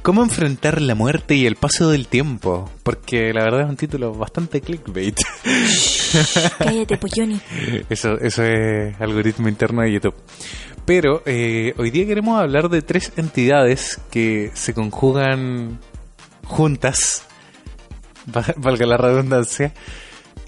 ¿Cómo 0.00 0.22
enfrentar 0.24 0.80
la 0.82 0.94
muerte 0.96 1.34
y 1.36 1.46
el 1.46 1.54
paso 1.56 1.90
del 1.90 2.08
tiempo? 2.08 2.68
Porque 2.82 3.32
la 3.32 3.44
verdad 3.44 3.60
es 3.62 3.68
un 3.68 3.76
título 3.76 4.12
bastante 4.14 4.60
clickbait. 4.60 5.16
Cállate, 6.58 6.96
Polloni. 6.96 7.40
Eso, 7.88 8.18
eso 8.20 8.42
es 8.42 9.00
algoritmo 9.00 9.48
interno 9.48 9.82
de 9.82 9.92
YouTube. 9.92 10.14
Pero 10.84 11.22
eh, 11.26 11.74
hoy 11.78 11.90
día 11.90 12.04
queremos 12.06 12.40
hablar 12.40 12.68
de 12.68 12.82
tres 12.82 13.12
entidades 13.16 14.00
que 14.10 14.50
se 14.54 14.74
conjugan 14.74 15.78
juntas, 16.44 17.24
va- 18.34 18.52
valga 18.56 18.84
la 18.86 18.96
redundancia, 18.96 19.72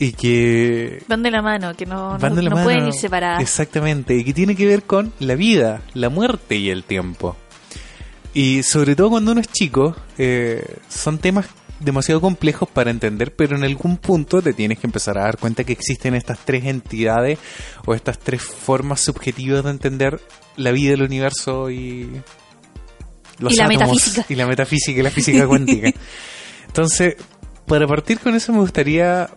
y 0.01 0.13
que 0.13 1.05
Van 1.07 1.23
de 1.23 1.31
la 1.31 1.41
mano, 1.41 1.75
que 1.77 1.87
no, 1.87 2.19
no, 2.19 2.19
mano. 2.19 2.63
pueden 2.65 2.89
ir 2.89 2.93
separadas. 2.95 3.41
Exactamente, 3.41 4.17
y 4.17 4.25
que 4.25 4.35
tiene 4.35 4.57
que 4.57 4.67
ver 4.67 4.83
con 4.83 5.13
la 5.21 5.37
vida, 5.37 5.83
la 5.95 6.09
muerte 6.09 6.57
y 6.57 6.71
el 6.71 6.83
tiempo. 6.83 7.37
Y 8.35 8.65
sobre 8.65 8.97
todo 8.97 9.11
cuando 9.11 9.33
uno 9.33 9.41
es 9.41 9.49
chico, 9.49 9.95
eh, 10.19 10.77
son 10.89 11.19
temas 11.19 11.47
demasiado 11.81 12.21
complejos 12.21 12.69
para 12.69 12.91
entender, 12.91 13.35
pero 13.35 13.57
en 13.57 13.65
algún 13.65 13.97
punto 13.97 14.43
te 14.43 14.53
tienes 14.53 14.79
que 14.79 14.87
empezar 14.87 15.19
a 15.19 15.23
dar 15.23 15.39
cuenta 15.39 15.65
que 15.65 15.73
existen 15.73 16.15
estas 16.15 16.39
tres 16.45 16.65
entidades 16.65 17.39
o 17.87 17.95
estas 17.95 18.19
tres 18.19 18.43
formas 18.43 19.01
subjetivas 19.01 19.65
de 19.65 19.71
entender 19.71 20.21
la 20.57 20.73
vida, 20.73 20.95
el 20.95 21.03
universo 21.03 21.71
y 21.71 22.11
los 23.39 23.53
Y 23.53 23.57
la 23.57 23.67
átomos, 23.67 23.89
metafísica. 23.89 24.27
y 24.29 24.35
la 24.35 24.47
metafísica 24.47 25.01
y 25.01 25.03
la 25.03 25.11
física 25.11 25.47
cuántica. 25.49 25.93
Entonces, 26.67 27.17
para 27.67 27.87
partir 27.87 28.19
con 28.19 28.35
eso 28.35 28.53
me 28.53 28.59
gustaría 28.61 29.31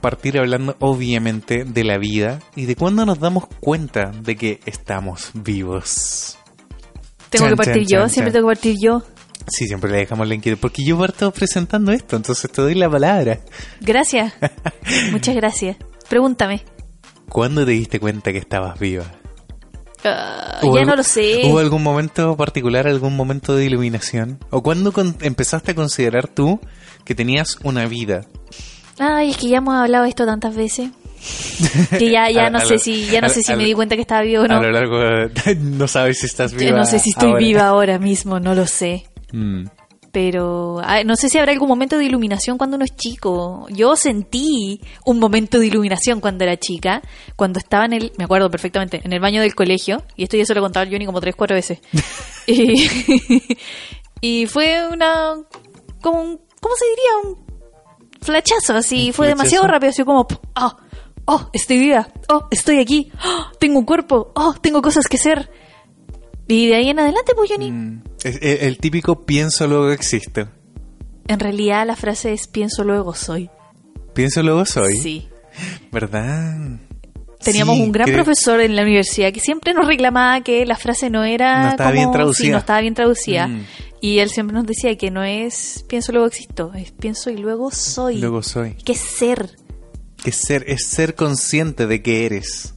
partir 0.00 0.38
hablando 0.38 0.76
obviamente 0.80 1.64
de 1.64 1.84
la 1.84 1.96
vida 1.96 2.40
y 2.56 2.66
de 2.66 2.74
cuándo 2.76 3.06
nos 3.06 3.20
damos 3.20 3.46
cuenta 3.60 4.10
de 4.10 4.36
que 4.36 4.60
estamos 4.66 5.30
vivos. 5.32 6.38
Tengo 7.32 7.46
Chan, 7.46 7.50
que 7.50 7.56
partir 7.56 7.82
chan, 7.86 7.88
yo, 7.88 7.98
chan, 8.02 8.10
siempre 8.10 8.32
tengo 8.32 8.48
que 8.48 8.54
partir 8.54 8.76
yo. 8.80 9.02
Sí, 9.48 9.66
siempre 9.66 9.90
le 9.90 9.96
dejamos 9.98 10.28
la 10.28 10.34
inquietud, 10.36 10.60
porque 10.60 10.84
yo 10.84 10.96
parto 10.96 11.32
presentando 11.32 11.90
esto, 11.90 12.14
entonces 12.14 12.48
te 12.50 12.62
doy 12.62 12.74
la 12.76 12.88
palabra. 12.88 13.40
Gracias. 13.80 14.32
Muchas 15.10 15.34
gracias. 15.34 15.76
Pregúntame. 16.08 16.62
¿Cuándo 17.28 17.64
te 17.64 17.72
diste 17.72 17.98
cuenta 17.98 18.30
que 18.30 18.38
estabas 18.38 18.78
viva? 18.78 19.04
Ah, 20.04 20.58
¿Hubo 20.62 20.74
ya 20.74 20.80
algo- 20.80 20.90
no 20.90 20.96
lo 20.96 21.02
sé. 21.02 21.42
¿Hubo 21.44 21.58
algún 21.58 21.82
momento 21.82 22.36
particular, 22.36 22.86
algún 22.86 23.16
momento 23.16 23.54
de 23.56 23.64
iluminación? 23.64 24.38
¿O 24.50 24.62
cuándo 24.62 24.92
con- 24.92 25.16
empezaste 25.20 25.72
a 25.72 25.74
considerar 25.74 26.28
tú 26.28 26.60
que 27.04 27.14
tenías 27.14 27.58
una 27.64 27.86
vida? 27.86 28.26
Ay, 28.98 29.30
es 29.30 29.36
que 29.36 29.48
ya 29.48 29.58
hemos 29.58 29.74
hablado 29.74 30.04
de 30.04 30.10
esto 30.10 30.26
tantas 30.26 30.54
veces. 30.54 30.90
Que 31.98 32.10
ya, 32.10 32.30
ya 32.30 32.46
A- 32.46 32.50
no 32.50 32.58
a 32.58 32.64
sé 32.64 32.74
lo- 32.74 32.78
si, 32.78 33.06
ya 33.06 33.20
no 33.20 33.26
a- 33.28 33.30
sé 33.30 33.42
si 33.42 33.54
me 33.54 33.64
di 33.64 33.74
cuenta 33.74 33.94
que 33.96 34.02
estaba 34.02 34.22
vivo 34.22 34.42
o 34.44 34.48
no. 34.48 34.58
A 34.58 34.62
lo 34.62 34.70
largo 34.72 34.98
de- 34.98 35.54
no 35.60 35.86
sabes 35.88 36.18
si 36.20 36.26
estás 36.26 36.52
Yo 36.52 36.58
viva. 36.58 36.78
no 36.78 36.84
sé 36.84 36.98
si 36.98 37.10
estoy 37.10 37.28
ahora. 37.30 37.38
viva 37.38 37.66
ahora 37.66 37.98
mismo, 37.98 38.40
no 38.40 38.54
lo 38.54 38.66
sé. 38.66 39.04
Mm. 39.32 39.64
Pero 40.10 40.78
ah, 40.84 41.04
no 41.04 41.16
sé 41.16 41.30
si 41.30 41.38
habrá 41.38 41.52
algún 41.52 41.68
momento 41.68 41.96
de 41.96 42.04
iluminación 42.04 42.58
cuando 42.58 42.76
uno 42.76 42.84
es 42.84 42.94
chico. 42.96 43.66
Yo 43.70 43.96
sentí 43.96 44.78
un 45.06 45.18
momento 45.18 45.58
de 45.58 45.68
iluminación 45.68 46.20
cuando 46.20 46.44
era 46.44 46.58
chica, 46.58 47.00
cuando 47.34 47.58
estaba 47.58 47.86
en 47.86 47.94
el, 47.94 48.12
me 48.18 48.24
acuerdo 48.24 48.50
perfectamente, 48.50 49.00
en 49.02 49.12
el 49.14 49.20
baño 49.20 49.40
del 49.40 49.54
colegio, 49.54 50.02
y 50.14 50.24
esto 50.24 50.36
ya 50.36 50.44
se 50.44 50.52
lo 50.52 50.60
he 50.60 50.62
contado 50.64 50.84
al 50.84 50.92
Johnny 50.92 51.06
como 51.06 51.18
tres, 51.22 51.34
cuatro 51.34 51.56
veces. 51.56 51.78
y, 52.46 52.90
y 54.20 54.46
fue 54.46 54.86
una, 54.86 55.34
como 56.02 56.20
un, 56.20 56.40
¿cómo 56.60 56.74
se 56.76 56.84
diría? 56.90 57.30
Un 57.30 57.38
flachazo, 58.20 58.74
así, 58.76 59.06
¿Un 59.08 59.12
fue 59.14 59.28
demasiado 59.28 59.66
rápido, 59.66 59.90
así 59.90 60.04
como, 60.04 60.26
oh, 60.56 60.76
oh, 61.26 61.48
estoy 61.52 61.78
viva, 61.78 62.08
oh, 62.28 62.46
estoy 62.50 62.78
aquí, 62.80 63.10
oh, 63.24 63.46
tengo 63.58 63.78
un 63.78 63.84
cuerpo, 63.84 64.32
oh, 64.34 64.54
tengo 64.60 64.82
cosas 64.82 65.06
que 65.08 65.16
hacer. 65.16 65.50
Y 66.48 66.66
de 66.68 66.74
ahí 66.76 66.88
en 66.90 66.98
adelante, 66.98 67.32
pues 67.36 67.50
Johnny. 67.50 67.70
Mm. 67.70 68.02
Es- 68.24 68.38
El, 68.42 68.58
el 68.68 68.78
típico 68.78 69.24
pienso 69.24 69.66
luego 69.66 69.90
existo. 69.90 70.48
En 71.28 71.38
realidad 71.40 71.86
la 71.86 71.96
frase 71.96 72.32
es 72.32 72.46
pienso 72.48 72.84
luego 72.84 73.14
soy. 73.14 73.48
Pienso 74.12 74.42
luego 74.42 74.64
soy. 74.64 74.96
Sí. 74.96 75.28
¿Verdad? 75.90 76.78
Teníamos 77.42 77.76
Sí, 77.76 77.82
un 77.82 77.92
gran 77.92 78.06
creo- 78.06 78.16
profesor 78.24 78.60
en 78.60 78.76
la 78.76 78.82
universidad 78.82 79.32
que 79.32 79.40
siempre 79.40 79.74
nos 79.74 79.86
reclamaba 79.86 80.40
que 80.42 80.64
la 80.66 80.76
frase 80.76 81.10
no 81.10 81.24
era 81.24 81.62
No 81.64 81.68
estaba 81.70 81.90
como- 81.90 82.00
bien 82.00 82.12
traducida. 82.12 82.44
sí, 82.46 82.50
no 82.52 82.58
estaba 82.58 82.80
bien 82.80 82.94
traducida. 82.94 83.48
Mm. 83.48 83.64
Y 84.00 84.18
él 84.18 84.30
siempre 84.30 84.54
nos 84.54 84.66
decía 84.66 84.96
que 84.96 85.10
no 85.10 85.22
es 85.22 85.84
pienso 85.88 86.12
luego 86.12 86.26
existo, 86.26 86.72
es 86.74 86.90
pienso 86.92 87.30
y 87.30 87.36
luego 87.36 87.70
soy. 87.70 88.18
Luego 88.18 88.42
soy. 88.42 88.74
que 88.84 88.94
ser. 88.94 89.50
Que 90.22 90.32
ser, 90.32 90.64
es 90.68 90.86
ser 90.88 91.14
consciente 91.14 91.86
de 91.86 92.02
que 92.02 92.26
eres. 92.26 92.74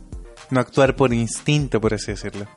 No 0.49 0.59
actuar 0.59 0.95
por 0.95 1.13
instinto, 1.13 1.79
por 1.81 1.93
así 1.93 2.11
decirlo. 2.11 2.47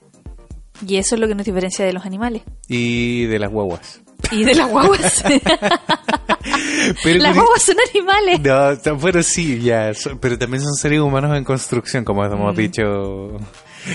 Y 0.86 0.96
eso 0.96 1.14
es 1.16 1.20
lo 1.20 1.26
que 1.28 1.34
nos 1.34 1.44
diferencia 1.44 1.84
de 1.84 1.92
los 1.92 2.04
animales. 2.06 2.42
Y 2.68 3.24
de 3.26 3.38
las 3.38 3.50
guaguas. 3.50 4.00
Y 4.30 4.44
de 4.44 4.54
las 4.54 4.68
guaguas. 4.70 5.24
Pero 7.02 7.18
las 7.20 7.34
guaguas 7.34 7.62
son 7.62 7.76
animales. 7.90 8.40
No, 8.40 8.96
bueno, 8.96 9.22
sí, 9.22 9.60
ya. 9.60 9.92
so- 9.94 10.18
Pero 10.20 10.38
también 10.38 10.62
son 10.62 10.74
seres 10.74 11.00
humanos 11.00 11.36
en 11.36 11.44
construcción, 11.44 12.04
como 12.04 12.24
hemos 12.24 12.54
Mm. 12.54 12.56
dicho. 12.56 13.36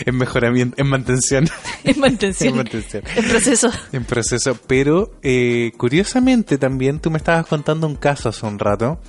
En 0.05 0.15
mejoramiento, 0.17 0.75
en 0.81 0.87
mantención. 0.87 1.47
En 1.83 1.99
mantención. 1.99 2.49
en 2.51 2.55
mantención. 2.57 3.03
En 3.15 3.25
proceso. 3.27 3.71
En 3.91 4.05
proceso. 4.05 4.57
Pero, 4.67 5.11
eh, 5.21 5.71
curiosamente 5.77 6.57
también, 6.57 6.99
tú 6.99 7.11
me 7.11 7.17
estabas 7.17 7.45
contando 7.45 7.85
un 7.87 7.95
caso 7.95 8.29
hace 8.29 8.45
un 8.45 8.57
rato 8.59 8.99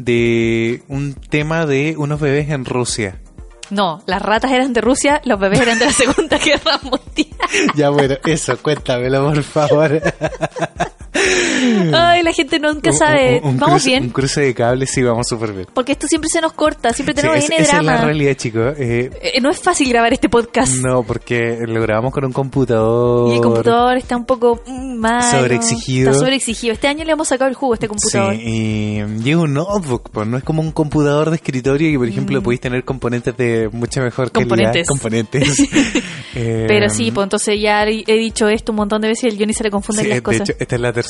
de 0.00 0.82
un 0.88 1.14
tema 1.14 1.66
de 1.66 1.94
unos 1.96 2.20
bebés 2.20 2.48
en 2.50 2.64
Rusia. 2.64 3.20
No, 3.68 4.02
las 4.06 4.20
ratas 4.20 4.50
eran 4.50 4.72
de 4.72 4.80
Rusia, 4.80 5.20
los 5.24 5.38
bebés 5.38 5.60
eran 5.60 5.78
de 5.78 5.86
la 5.86 5.92
Segunda 5.92 6.38
Guerra 6.38 6.80
Mundial. 6.82 7.28
Ya, 7.76 7.90
bueno, 7.90 8.16
eso, 8.24 8.56
cuéntamelo, 8.60 9.26
por 9.26 9.42
favor. 9.42 10.00
Ay, 11.92 12.22
la 12.22 12.32
gente 12.32 12.58
nunca 12.58 12.90
Un- 12.90 12.96
sabe. 12.96 13.40
un- 13.42 13.50
un 13.50 13.58
Vamos 13.58 13.82
cruce- 13.82 13.94
Un 13.94 14.00
bien. 14.00 14.10
cruce 14.10 14.40
de 14.40 14.54
cables, 14.54 14.90
sí, 14.90 15.02
vamos 15.02 15.26
súper 15.28 15.52
bien. 15.52 15.66
Porque 15.72 15.92
esto 15.92 16.06
siempre 16.06 16.28
se 16.32 16.40
nos 16.40 16.52
corta, 16.52 16.92
siempre 16.92 17.14
Sí, 17.14 17.20
tenemos 17.20 17.38
es- 17.44 17.50
N 17.50 17.56
esa 17.62 17.78
es 17.78 17.84
la 17.84 18.04
realidad, 18.04 18.34
chicos. 18.34 18.74
Eh, 18.78 19.10
Eh, 19.22 19.40
no 19.40 19.50
es 19.50 19.58
fácil 19.60 19.88
grabar 19.88 20.12
este 20.12 20.28
podcast. 20.28 20.74
no, 20.76 21.02
porque 21.02 21.58
lo 21.66 21.80
grabamos 21.82 22.12
con 22.12 22.24
un 22.24 22.32
computador. 22.32 23.32
Y 23.32 23.36
el 23.36 23.42
computador 23.42 23.96
está 23.96 24.16
un 24.16 24.24
poco 24.26 24.60
mm, 24.66 24.96
malo. 24.96 25.22
Sobreexigido. 25.38 26.10
Está 26.10 26.20
sobreexigido. 26.20 26.72
Este 26.72 26.88
año 26.88 27.04
le 27.04 27.12
hemos 27.12 27.28
sacado 27.28 27.48
el 27.48 27.54
jugo 27.54 27.72
a 27.72 27.76
este 27.76 27.88
computador. 27.88 28.34
Sí, 28.34 28.42
y, 28.44 29.30
es 29.30 29.36
un 29.36 29.54
notebook, 29.54 30.10
pues 30.10 30.26
no 30.26 30.36
es 30.36 30.44
como 30.44 30.62
un 30.62 30.72
computador 30.72 31.30
de 31.30 31.36
escritorio 31.36 31.90
que, 31.90 31.98
por 31.98 32.08
ejemplo, 32.08 32.42
podéis 32.42 32.60
tener 32.60 32.84
componentes 32.84 33.36
de 33.36 33.68
mucha 33.72 34.00
mejor 34.02 34.30
calidad. 34.30 34.46
Mm. 34.74 34.84
Componentes. 34.86 34.86
Componentes. 34.88 35.58
Eh, 36.32 36.66
Pero 36.68 36.88
sí, 36.88 37.10
pues 37.10 37.24
entonces 37.24 37.60
ya 37.60 37.82
he 37.82 38.16
dicho 38.16 38.48
esto 38.48 38.70
un 38.70 38.76
montón 38.76 39.02
de 39.02 39.08
veces 39.08 39.24
y 39.24 39.26
al 39.30 39.36
Johnny 39.38 39.52
se 39.52 39.64
le 39.64 39.70
confunden 39.72 40.04
sí, 40.04 40.08
las 40.10 40.18
de 40.18 40.22
cosas. 40.22 40.48
hecho, 40.48 40.58
esta 40.60 40.74
es 40.76 40.80
la 40.80 40.92
tercera, 40.92 41.09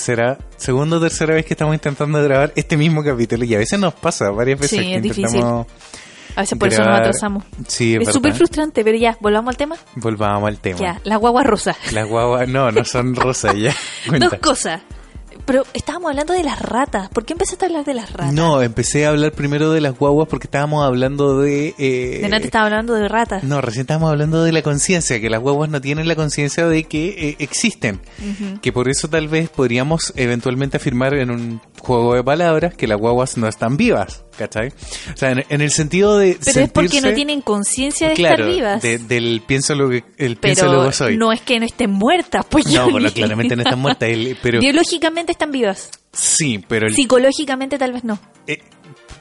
segunda 0.57 0.97
o 0.97 1.01
tercera 1.01 1.35
vez 1.35 1.45
que 1.45 1.55
estamos 1.55 1.75
intentando 1.75 2.23
grabar 2.23 2.53
este 2.57 2.77
mismo 2.77 3.03
capítulo 3.03 3.45
y 3.45 3.55
a 3.55 3.59
veces 3.59 3.79
nos 3.79 3.95
pasa, 3.95 4.31
varias 4.31 4.61
veces 4.61 4.79
Sí, 4.79 4.85
que 4.85 4.97
es 4.97 5.03
difícil. 5.03 5.25
intentamos 5.27 5.67
a 6.37 6.43
veces 6.43 6.59
por 6.59 6.69
eso 6.69 6.83
nos 6.83 6.99
atrasamos. 6.99 7.45
Sí, 7.67 7.97
es, 8.01 8.13
súper 8.13 8.33
frustrante, 8.35 8.85
pero 8.85 8.97
ya, 8.97 9.17
volvamos 9.21 9.51
al 9.51 9.57
tema. 9.57 9.77
Volvamos 9.97 10.49
al 10.49 10.59
tema. 10.59 10.79
Ya, 10.79 11.01
las 11.05 11.19
guaguas 11.19 11.47
rosas. 11.47 11.77
Las 11.93 12.09
guaguas, 12.09 12.49
no, 12.49 12.71
no 12.71 12.85
son 12.85 13.15
rosas 13.15 13.55
ya. 13.57 13.75
Cuenta. 14.09 14.29
Dos 14.29 14.39
cosas. 14.39 14.81
Pero 15.45 15.65
estábamos 15.75 16.11
hablando 16.11 16.33
de 16.33 16.43
las 16.43 16.61
ratas. 16.61 17.09
¿Por 17.11 17.25
qué 17.25 17.33
empezaste 17.35 17.65
a 17.65 17.69
hablar 17.69 17.85
de 17.85 17.95
las 17.95 18.13
ratas? 18.13 18.33
No, 18.35 18.63
empecé 18.63 19.07
a 19.07 19.11
hablar 19.11 19.33
primero 19.33 19.71
de 19.73 19.81
las 19.81 19.97
guaguas 19.99 20.29
porque 20.29 20.47
estábamos 20.47 20.85
hablando 20.85 21.39
de... 21.41 21.75
eh, 21.79 22.19
De 22.23 22.29
nada 22.29 22.41
te 22.41 22.47
estaba 22.47 22.67
hablando 22.67 22.95
de 22.95 23.09
ratas. 23.09 23.43
No, 23.45 23.61
recién 23.61 23.83
estábamos 23.83 24.11
hablando 24.11 24.43
de 24.45 24.53
la 24.53 24.63
conciencia, 24.63 25.21
que 25.21 25.31
las 25.31 25.41
guaguas 25.41 25.71
no 25.71 25.81
tienen 25.81 26.09
la 26.09 26.17
conciencia 26.17 26.67
de 26.67 26.85
que 26.85 27.31
eh, 27.31 27.37
existen. 27.39 28.01
Que 28.63 28.73
por 28.73 28.89
eso 28.89 29.09
tal 29.09 29.29
vez 29.29 29.49
podríamos 29.49 30.13
eventualmente 30.17 30.77
afirmar 30.77 31.15
en 31.15 31.31
un 31.31 31.61
juego 31.81 32.15
de 32.15 32.23
palabras 32.23 32.75
que 32.75 32.87
las 32.87 32.99
guaguas 32.99 33.37
no 33.37 33.49
están 33.49 33.77
vivas, 33.77 34.25
¿cachai? 34.41 34.69
O 35.13 35.17
sea, 35.17 35.31
en, 35.33 35.45
en 35.49 35.61
el 35.61 35.71
sentido 35.71 36.17
de 36.19 36.37
Pero 36.45 36.61
es 36.63 36.71
porque 36.73 37.01
no 37.01 37.13
tienen 37.13 37.43
conciencia 37.43 38.09
de 38.09 38.15
claro, 38.15 38.45
estar 38.45 38.55
vivas. 38.57 38.83
de- 38.83 38.99
del 38.99 39.43
pienso 39.47 39.75
lo 39.75 39.91
que 39.91 40.03
el 40.17 40.37
pienso 40.37 40.63
pero 40.63 40.73
luego 40.75 40.93
soy. 40.93 41.17
no 41.17 41.31
es 41.33 41.41
que 41.43 41.61
no 41.61 41.67
estén 41.67 41.91
muertas, 41.91 42.45
pues 42.49 42.67
No, 42.67 42.91
bueno, 42.91 43.11
claramente 43.13 43.55
no 43.55 43.63
están 43.63 43.79
muertas, 43.79 44.09
el- 44.09 44.37
pero 44.43 44.59
Biológicamente 44.61 45.33
están 45.33 45.53
vivas. 45.53 45.91
sí, 46.13 46.65
pero 46.67 46.87
el, 46.87 46.95
Psicológicamente 46.95 47.79
tal 47.79 47.93
vez 47.93 48.03
no. 48.05 48.19
Eh, 48.47 48.59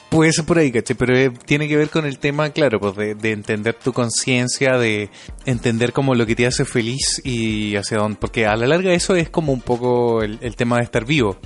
puede 0.09 0.31
ser 0.33 0.45
por 0.45 0.57
ahí, 0.57 0.71
¿cachai? 0.71 0.95
Pero 0.97 1.15
eh, 1.17 1.31
tiene 1.45 1.67
que 1.67 1.77
ver 1.77 1.89
con 1.89 2.05
el 2.05 2.17
tema, 2.17 2.49
claro, 2.51 2.79
pues 2.79 2.95
de, 2.95 3.13
de 3.15 3.31
entender 3.31 3.75
tu 3.75 3.93
conciencia, 3.93 4.77
de 4.77 5.09
entender 5.45 5.93
como 5.93 6.15
lo 6.15 6.25
que 6.25 6.35
te 6.35 6.47
hace 6.47 6.65
feliz 6.65 7.21
y 7.23 7.75
hacia 7.75 7.97
dónde. 7.97 8.17
Porque 8.19 8.47
a 8.47 8.55
la 8.55 8.65
larga 8.67 8.91
eso 8.93 9.15
es 9.15 9.29
como 9.29 9.51
un 9.53 9.61
poco 9.61 10.23
el, 10.23 10.39
el 10.41 10.55
tema 10.55 10.77
de 10.77 10.83
estar 10.83 11.05
vivo. 11.05 11.37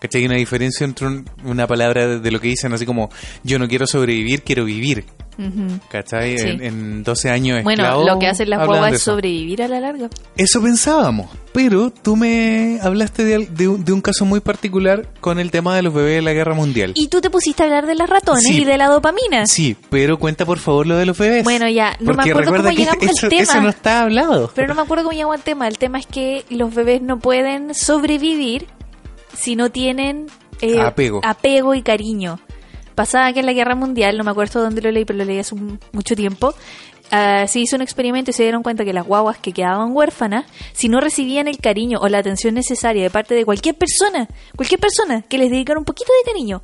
¿Cachai? 0.00 0.22
Hay 0.22 0.26
una 0.26 0.36
diferencia 0.36 0.84
entre 0.84 1.06
un- 1.06 1.28
una 1.44 1.66
palabra 1.66 2.06
de, 2.06 2.20
de 2.20 2.30
lo 2.30 2.40
que 2.40 2.48
dicen 2.48 2.72
así 2.72 2.86
como 2.86 3.10
yo 3.42 3.58
no 3.58 3.68
quiero 3.68 3.86
sobrevivir, 3.86 4.42
quiero 4.42 4.64
vivir. 4.64 5.04
¿Cachai? 5.90 6.36
Sí. 6.38 6.48
En, 6.48 6.62
en 6.62 7.02
12 7.02 7.30
años 7.30 7.62
Bueno, 7.64 8.04
lo 8.04 8.18
que 8.18 8.26
hacen 8.26 8.50
las 8.50 8.66
guaguas 8.66 8.92
es 8.92 9.02
sobrevivir 9.02 9.62
a 9.62 9.68
la 9.68 9.80
larga. 9.80 10.10
Eso 10.36 10.60
pensábamos, 10.60 11.30
pero 11.54 11.90
tú 11.90 12.14
me 12.14 12.78
hablaste 12.82 13.24
de, 13.24 13.68
un, 13.68 13.82
de 13.82 13.92
un 13.92 14.02
caso 14.02 14.26
muy 14.26 14.40
particular 14.40 15.08
con 15.20 15.38
el 15.38 15.50
tema 15.50 15.74
de 15.74 15.80
los 15.82 15.94
bebés 15.94 16.16
de 16.16 16.22
la 16.22 16.34
guerra 16.34 16.54
mundial. 16.54 16.92
Y 16.94 17.08
tú 17.08 17.22
te 17.22 17.30
pusiste 17.30 17.62
a 17.62 17.66
hablar 17.66 17.86
de 17.86 17.94
las 17.94 18.10
ratones 18.10 18.42
Sí. 18.44 18.60
y 18.60 18.64
de 18.66 18.76
la 18.76 18.88
dopamina. 18.88 19.46
Sí, 19.46 19.76
pero 19.88 20.18
cuenta 20.18 20.44
por 20.44 20.58
favor 20.58 20.86
lo 20.86 20.96
de 20.98 21.06
los 21.06 21.16
bebés. 21.16 21.42
Bueno, 21.44 21.68
ya, 21.70 21.96
no 22.00 22.08
me 22.10 22.14
Porque 22.16 22.30
acuerdo 22.32 22.40
recuerda 22.52 22.68
cómo 22.70 22.78
llegamos 22.78 23.02
eso, 23.04 23.26
al 23.26 23.30
tema. 23.30 23.42
eso 23.42 23.60
no 23.62 23.68
está 23.70 24.02
hablado. 24.02 24.52
Pero 24.54 24.68
no 24.68 24.74
me 24.74 24.82
acuerdo 24.82 25.04
cómo 25.04 25.12
llegamos 25.14 25.36
al 25.36 25.42
tema. 25.42 25.68
El 25.68 25.78
tema 25.78 25.98
es 26.00 26.06
que 26.06 26.44
los 26.50 26.74
bebés 26.74 27.00
no 27.00 27.18
pueden 27.18 27.72
sobrevivir 27.74 28.66
si 29.34 29.56
no 29.56 29.70
tienen 29.70 30.26
eh, 30.60 30.80
Apego. 30.80 31.20
apego 31.24 31.74
y 31.74 31.82
cariño. 31.82 32.38
Pasaba 32.94 33.32
que 33.32 33.40
en 33.40 33.46
la 33.46 33.52
guerra 33.52 33.74
mundial, 33.74 34.18
no 34.18 34.24
me 34.24 34.30
acuerdo 34.30 34.60
dónde 34.62 34.82
lo 34.82 34.90
leí, 34.90 35.04
pero 35.04 35.18
lo 35.18 35.24
leí 35.24 35.38
hace 35.38 35.54
un- 35.54 35.80
mucho 35.92 36.14
tiempo. 36.16 36.54
ah, 37.12 37.46
se 37.48 37.58
hizo 37.58 37.74
un 37.76 37.82
experimento 37.82 38.30
y 38.30 38.34
se 38.34 38.44
dieron 38.44 38.62
cuenta 38.62 38.84
que 38.84 38.92
las 38.92 39.04
guaguas 39.06 39.36
que 39.38 39.52
quedaban 39.52 39.90
huérfanas, 39.96 40.44
si 40.72 40.88
no 40.88 41.00
recibían 41.00 41.48
el 41.48 41.58
cariño 41.58 41.98
o 42.00 42.08
la 42.08 42.18
atención 42.18 42.54
necesaria 42.54 43.02
de 43.02 43.10
parte 43.10 43.34
de 43.34 43.44
cualquier 43.44 43.74
persona, 43.76 44.28
cualquier 44.54 44.78
persona 44.80 45.22
que 45.22 45.36
les 45.38 45.50
dedicara 45.50 45.78
un 45.80 45.84
poquito 45.84 46.12
de 46.24 46.30
cariño, 46.30 46.62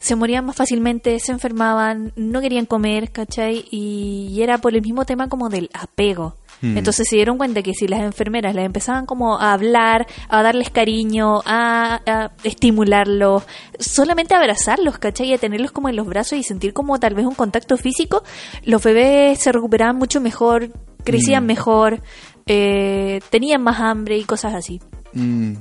se 0.00 0.16
morían 0.16 0.44
más 0.46 0.56
fácilmente, 0.56 1.18
se 1.20 1.30
enfermaban, 1.30 2.12
no 2.16 2.40
querían 2.40 2.66
comer, 2.66 3.12
¿cachai? 3.12 3.64
Y, 3.70 4.28
y 4.32 4.42
era 4.42 4.58
por 4.58 4.74
el 4.74 4.82
mismo 4.82 5.04
tema 5.04 5.28
como 5.28 5.48
del 5.50 5.68
apego. 5.74 6.34
Mm. 6.62 6.76
Entonces 6.78 7.06
se 7.08 7.16
dieron 7.16 7.38
cuenta 7.38 7.62
que 7.62 7.72
si 7.74 7.88
las 7.88 8.00
enfermeras 8.00 8.54
les 8.54 8.66
empezaban 8.66 9.06
como 9.06 9.38
a 9.38 9.52
hablar, 9.52 10.06
a 10.28 10.42
darles 10.42 10.70
cariño, 10.70 11.40
a, 11.46 12.00
a 12.06 12.32
estimularlos, 12.44 13.44
solamente 13.78 14.34
a 14.34 14.38
abrazarlos, 14.38 14.98
¿cachai? 14.98 15.28
Y 15.30 15.32
a 15.34 15.38
tenerlos 15.38 15.72
como 15.72 15.88
en 15.88 15.96
los 15.96 16.06
brazos 16.06 16.38
y 16.38 16.42
sentir 16.42 16.72
como 16.72 16.98
tal 17.00 17.14
vez 17.14 17.24
un 17.26 17.34
contacto 17.34 17.76
físico, 17.76 18.22
los 18.64 18.82
bebés 18.82 19.38
se 19.38 19.52
recuperaban 19.52 19.96
mucho 19.96 20.20
mejor, 20.20 20.70
crecían 21.04 21.44
Mm. 21.44 21.46
mejor, 21.46 22.00
eh, 22.46 23.20
tenían 23.30 23.62
más 23.62 23.80
hambre 23.80 24.18
y 24.18 24.24
cosas 24.24 24.54
así. 24.54 24.80
Mm, 25.12 25.54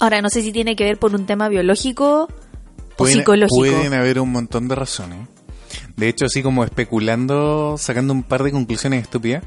Ahora, 0.00 0.20
no 0.20 0.28
sé 0.30 0.42
si 0.42 0.50
tiene 0.52 0.74
que 0.74 0.82
ver 0.84 0.98
por 0.98 1.14
un 1.14 1.26
tema 1.26 1.48
biológico 1.48 2.28
o 2.96 3.06
psicológico. 3.06 3.56
pueden 3.60 3.94
haber 3.94 4.18
un 4.18 4.32
montón 4.32 4.66
de 4.66 4.74
razones. 4.74 5.28
De 5.96 6.08
hecho, 6.08 6.26
así 6.26 6.42
como 6.42 6.64
especulando, 6.64 7.76
sacando 7.78 8.12
un 8.12 8.22
par 8.24 8.42
de 8.42 8.50
conclusiones 8.52 9.02
estúpidas. 9.02 9.44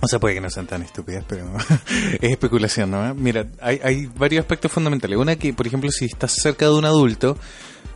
O 0.00 0.08
sea, 0.08 0.18
puede 0.18 0.34
que 0.34 0.40
no 0.40 0.50
sean 0.50 0.66
tan 0.66 0.82
estúpidas, 0.82 1.24
pero 1.26 1.46
es 2.20 2.30
especulación, 2.30 2.90
¿no? 2.90 3.14
Mira, 3.14 3.46
hay, 3.60 3.80
hay 3.82 4.06
varios 4.06 4.42
aspectos 4.42 4.70
fundamentales. 4.70 5.18
Una 5.18 5.36
que, 5.36 5.52
por 5.52 5.66
ejemplo, 5.66 5.90
si 5.90 6.06
estás 6.06 6.32
cerca 6.32 6.66
de 6.66 6.72
un 6.72 6.84
adulto, 6.84 7.38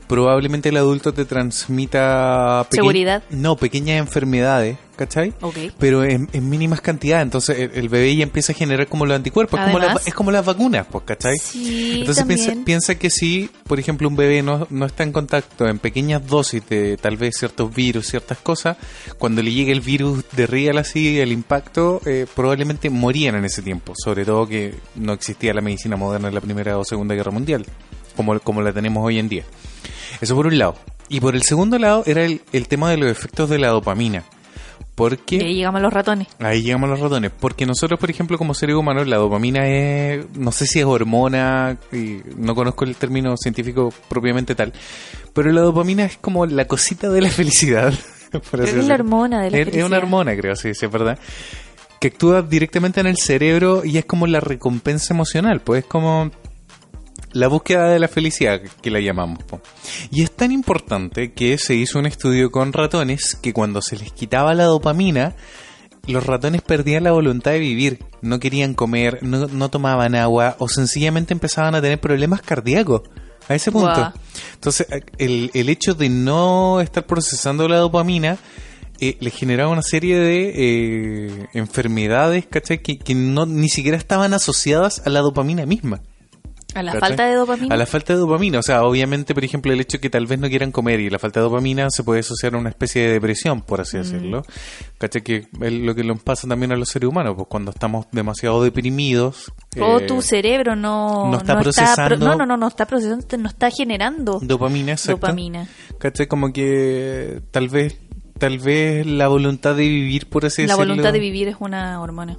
probablemente 0.08 0.70
el 0.70 0.76
adulto 0.78 1.12
te 1.12 1.24
transmita... 1.24 2.66
Seguridad. 2.70 3.22
No, 3.30 3.56
pequeñas 3.56 3.98
enfermedades, 3.98 4.78
¿cachai? 4.96 5.32
Pero 5.78 6.02
en, 6.04 6.28
en 6.32 6.48
mínimas 6.48 6.80
cantidades. 6.80 7.22
Entonces 7.24 7.58
el, 7.58 7.70
el 7.74 7.88
bebé 7.88 8.16
ya 8.16 8.22
empieza 8.24 8.52
a 8.52 8.56
generar 8.56 8.86
como 8.88 9.06
los 9.06 9.14
anticuerpos. 9.16 9.60
Es 9.60 9.66
como, 9.66 9.78
las- 9.78 10.06
es 10.06 10.14
como 10.14 10.30
las 10.30 10.44
vacunas, 10.44 10.86
pues, 10.90 11.04
¿cachai? 11.04 11.36
Sí, 11.38 12.00
Entonces 12.00 12.24
piensa 12.64 12.94
que 12.96 13.10
si, 13.10 13.50
por 13.66 13.78
ejemplo, 13.78 14.08
un 14.08 14.16
bebé 14.16 14.42
no, 14.42 14.66
no 14.70 14.86
está 14.86 15.02
en 15.04 15.12
contacto 15.12 15.66
en 15.68 15.78
pequeñas 15.78 16.26
dosis 16.26 16.66
de 16.68 16.96
tal 16.96 17.16
vez 17.16 17.36
ciertos 17.38 17.72
virus, 17.74 18.06
ciertas 18.06 18.38
cosas, 18.38 18.76
cuando 19.18 19.42
le 19.42 19.52
llegue 19.52 19.72
el 19.72 19.80
virus 19.82 20.24
de 20.32 20.46
real 20.46 20.78
así, 20.78 21.20
el 21.20 21.32
impacto, 21.32 22.00
eh, 22.06 22.26
probablemente 22.34 22.90
morían 22.90 23.34
en 23.36 23.44
ese 23.44 23.62
tiempo. 23.62 23.92
Sobre 23.96 24.24
todo 24.24 24.46
que 24.46 24.74
no 24.96 25.12
existía 25.12 25.52
la 25.54 25.60
medicina 25.60 25.96
moderna 25.96 26.28
en 26.28 26.34
la 26.34 26.40
Primera 26.40 26.78
o 26.78 26.84
Segunda 26.84 27.14
Guerra 27.14 27.30
Mundial, 27.30 27.64
como, 28.16 28.38
como 28.40 28.62
la 28.62 28.72
tenemos 28.72 29.04
hoy 29.04 29.18
en 29.18 29.28
día. 29.28 29.44
Eso 30.20 30.34
por 30.34 30.46
un 30.46 30.58
lado. 30.58 30.74
Y 31.08 31.20
por 31.20 31.34
el 31.34 31.42
segundo 31.42 31.78
lado 31.78 32.02
era 32.06 32.24
el, 32.24 32.42
el 32.52 32.68
tema 32.68 32.90
de 32.90 32.96
los 32.98 33.10
efectos 33.10 33.48
de 33.48 33.58
la 33.58 33.68
dopamina. 33.68 34.24
Porque... 34.94 35.36
Y 35.36 35.40
ahí 35.42 35.54
llegamos 35.54 35.78
a 35.78 35.82
los 35.82 35.92
ratones. 35.92 36.26
Ahí 36.40 36.62
llegamos 36.62 36.88
a 36.88 36.90
los 36.90 37.00
ratones, 37.00 37.30
porque 37.38 37.64
nosotros, 37.66 38.00
por 38.00 38.10
ejemplo, 38.10 38.36
como 38.36 38.52
seres 38.52 38.74
humanos, 38.74 39.06
la 39.06 39.16
dopamina 39.16 39.64
es, 39.68 40.26
no 40.34 40.50
sé 40.50 40.66
si 40.66 40.80
es 40.80 40.84
hormona, 40.84 41.78
y 41.92 42.18
no 42.36 42.54
conozco 42.56 42.84
el 42.84 42.96
término 42.96 43.36
científico 43.36 43.92
propiamente 44.08 44.56
tal, 44.56 44.72
pero 45.32 45.52
la 45.52 45.60
dopamina 45.60 46.04
es 46.04 46.16
como 46.18 46.46
la 46.46 46.66
cosita 46.66 47.10
de 47.10 47.20
la 47.20 47.30
felicidad. 47.30 47.94
Es 48.60 48.74
la 48.86 48.94
hormona 48.94 49.40
de 49.40 49.52
la 49.52 49.58
Es, 49.58 49.68
es 49.68 49.84
una 49.84 49.96
felicidad. 49.96 49.98
hormona, 49.98 50.36
creo, 50.36 50.56
sí, 50.56 50.74
sí, 50.74 50.86
es 50.86 50.92
verdad. 50.92 51.16
Que 52.00 52.08
actúa 52.08 52.42
directamente 52.42 52.98
en 53.00 53.06
el 53.06 53.18
cerebro 53.18 53.84
y 53.84 53.98
es 53.98 54.04
como 54.04 54.26
la 54.26 54.40
recompensa 54.40 55.14
emocional, 55.14 55.60
pues 55.60 55.84
es 55.84 55.88
como 55.88 56.30
la 57.32 57.48
búsqueda 57.48 57.88
de 57.88 57.98
la 57.98 58.08
felicidad 58.08 58.60
que 58.60 58.90
la 58.90 59.00
llamamos. 59.00 59.42
po. 59.44 59.60
Y 60.10 60.22
es 60.22 60.30
tan 60.30 60.52
importante 60.52 61.32
que 61.32 61.58
se 61.58 61.74
hizo 61.74 61.98
un 61.98 62.06
estudio 62.06 62.50
con 62.50 62.72
ratones 62.72 63.36
que 63.40 63.52
cuando 63.52 63.82
se 63.82 63.96
les 63.96 64.12
quitaba 64.12 64.54
la 64.54 64.64
dopamina, 64.64 65.34
los 66.06 66.24
ratones 66.24 66.62
perdían 66.62 67.04
la 67.04 67.12
voluntad 67.12 67.52
de 67.52 67.58
vivir, 67.58 67.98
no 68.22 68.40
querían 68.40 68.74
comer, 68.74 69.22
no, 69.22 69.46
no 69.46 69.68
tomaban 69.68 70.14
agua 70.14 70.56
o 70.58 70.68
sencillamente 70.68 71.34
empezaban 71.34 71.74
a 71.74 71.82
tener 71.82 72.00
problemas 72.00 72.42
cardíacos. 72.42 73.02
A 73.48 73.54
ese 73.54 73.72
punto. 73.72 74.12
Entonces, 74.54 74.86
el, 75.16 75.50
el 75.54 75.68
hecho 75.70 75.94
de 75.94 76.10
no 76.10 76.82
estar 76.82 77.06
procesando 77.06 77.66
la 77.66 77.78
dopamina 77.78 78.36
eh, 79.00 79.16
le 79.20 79.30
generaba 79.30 79.70
una 79.70 79.82
serie 79.82 80.18
de 80.18 80.52
eh, 80.54 81.48
enfermedades, 81.54 82.46
¿cachai? 82.46 82.82
Que, 82.82 82.98
que 82.98 83.14
no, 83.14 83.46
ni 83.46 83.68
siquiera 83.68 83.96
estaban 83.96 84.34
asociadas 84.34 85.02
a 85.06 85.10
la 85.10 85.20
dopamina 85.20 85.66
misma. 85.66 86.02
A 86.74 86.82
la 86.82 86.92
¿cachai? 86.92 87.08
falta 87.08 87.26
de 87.26 87.34
dopamina. 87.34 87.74
A 87.74 87.78
la 87.78 87.86
falta 87.86 88.12
de 88.12 88.18
dopamina. 88.18 88.58
O 88.58 88.62
sea, 88.62 88.84
obviamente, 88.84 89.34
por 89.34 89.42
ejemplo, 89.42 89.72
el 89.72 89.80
hecho 89.80 89.96
de 89.96 90.00
que 90.02 90.10
tal 90.10 90.26
vez 90.26 90.38
no 90.38 90.48
quieran 90.48 90.70
comer 90.70 91.00
y 91.00 91.08
la 91.08 91.18
falta 91.18 91.40
de 91.40 91.44
dopamina 91.44 91.88
se 91.90 92.04
puede 92.04 92.20
asociar 92.20 92.54
a 92.54 92.58
una 92.58 92.68
especie 92.68 93.02
de 93.06 93.12
depresión, 93.14 93.62
por 93.62 93.78
Mm. 93.78 93.82
así 93.82 93.96
decirlo. 93.98 94.42
¿Cachai? 94.98 95.22
Que 95.22 95.46
es 95.60 95.72
lo 95.72 95.94
que 95.94 96.04
nos 96.04 96.22
pasa 96.22 96.46
también 96.46 96.70
a 96.72 96.76
los 96.76 96.88
seres 96.90 97.08
humanos, 97.08 97.34
pues 97.36 97.48
cuando 97.48 97.70
estamos 97.70 98.06
demasiado 98.12 98.62
deprimidos. 98.62 99.52
o 99.80 99.98
eh, 100.00 100.06
tu 100.06 100.20
cerebro 100.22 100.76
no, 100.76 101.30
no 101.30 101.38
está 101.38 101.54
pro- 101.54 101.62
procesando- 101.64 102.16
no, 102.18 102.34
no, 102.36 102.46
no, 102.46 102.56
no 102.56 102.68
está 102.68 102.84
procesando, 102.86 103.24
no 103.38 103.48
está 103.48 103.70
generando 103.70 104.38
Dopamina, 104.42 104.92
exacto. 104.92 105.12
dopamina. 105.20 105.66
¿Cachai? 105.98 106.26
Como 106.26 106.52
que 106.52 107.40
tal 107.50 107.68
vez, 107.68 107.96
tal 108.38 108.58
vez 108.58 109.06
la 109.06 109.28
voluntad 109.28 109.74
de 109.74 109.82
vivir, 109.82 110.28
por 110.28 110.44
así 110.46 110.62
La 110.62 110.74
decirlo. 110.74 110.86
voluntad 110.92 111.12
de 111.12 111.18
vivir 111.20 111.48
es 111.48 111.56
una 111.60 112.00
hormona. 112.00 112.36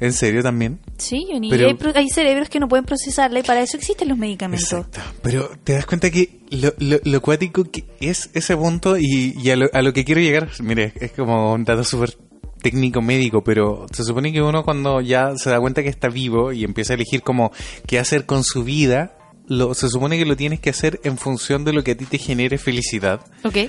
¿En 0.00 0.12
serio 0.12 0.42
también? 0.42 0.80
Sí, 0.98 1.26
y 1.30 1.50
Pero- 1.50 1.76
hay, 1.94 2.08
cerebros 2.08 2.48
que 2.48 2.58
no 2.60 2.68
pueden 2.68 2.84
procesarla 2.84 3.38
y 3.38 3.42
para 3.42 3.62
eso 3.62 3.76
existen 3.76 4.08
los 4.08 4.18
medicamentos. 4.18 4.72
Exacto. 4.72 5.00
Pero 5.22 5.50
te 5.62 5.74
das 5.74 5.86
cuenta 5.86 6.10
que 6.10 6.40
lo, 6.50 6.72
lo, 6.78 6.98
lo 7.04 7.22
cuático 7.22 7.64
que 7.64 7.84
es 8.00 8.30
ese 8.34 8.56
punto 8.56 8.96
y, 8.98 9.34
y 9.40 9.50
a, 9.50 9.56
lo, 9.56 9.68
a 9.72 9.82
lo 9.82 9.92
que 9.92 10.04
quiero 10.04 10.20
llegar, 10.20 10.48
mire, 10.60 10.92
es 11.00 11.12
como 11.12 11.52
un 11.54 11.64
dato 11.64 11.84
súper 11.84 12.16
técnico 12.60 13.02
médico, 13.02 13.44
pero 13.44 13.86
se 13.92 14.02
supone 14.04 14.32
que 14.32 14.40
uno 14.42 14.64
cuando 14.64 15.00
ya 15.00 15.36
se 15.36 15.50
da 15.50 15.60
cuenta 15.60 15.82
que 15.82 15.90
está 15.90 16.08
vivo 16.08 16.50
y 16.52 16.64
empieza 16.64 16.94
a 16.94 16.96
elegir 16.96 17.22
como 17.22 17.52
qué 17.86 17.98
hacer 17.98 18.24
con 18.26 18.42
su 18.42 18.64
vida, 18.64 19.16
lo, 19.46 19.74
se 19.74 19.88
supone 19.88 20.16
que 20.18 20.24
lo 20.24 20.36
tienes 20.36 20.60
que 20.60 20.70
hacer 20.70 21.00
en 21.04 21.18
función 21.18 21.64
de 21.64 21.72
lo 21.72 21.82
que 21.84 21.90
a 21.92 21.96
ti 21.96 22.06
te 22.06 22.18
genere 22.18 22.56
felicidad, 22.58 23.20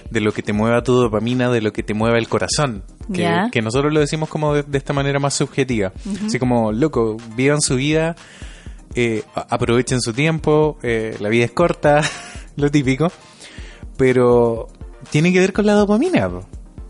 de 0.10 0.22
lo 0.22 0.32
que 0.32 0.42
te 0.42 0.54
mueva 0.54 0.82
tu 0.84 0.94
dopamina, 0.94 1.50
de 1.52 1.62
lo 1.62 1.74
que 1.74 1.84
te 1.84 1.94
mueva 1.94 2.18
el 2.18 2.28
corazón. 2.30 2.84
Que, 3.52 3.62
nosotros 3.62 3.92
lo 3.94 4.00
decimos 4.00 4.30
como 4.30 4.54
de, 4.54 4.64
de 4.64 4.78
esta 4.78 4.94
manera 4.94 5.20
más 5.20 5.34
subjetiva. 5.34 5.92
Así 6.26 6.40
como, 6.40 6.72
loco, 6.72 7.18
vivan 7.36 7.62
su 7.62 7.76
vida, 7.76 8.16
eh, 8.96 9.24
aprovechen 9.36 10.00
su 10.02 10.14
tiempo, 10.14 10.78
eh, 10.82 11.16
la 11.20 11.28
vida 11.30 11.46
es 11.46 11.52
corta, 11.52 12.02
lo 12.56 12.72
típico, 12.72 13.12
pero 13.98 14.68
tiene 15.10 15.32
que 15.34 15.40
ver 15.40 15.54
con 15.54 15.66
la 15.66 15.74
dopamina. 15.74 16.30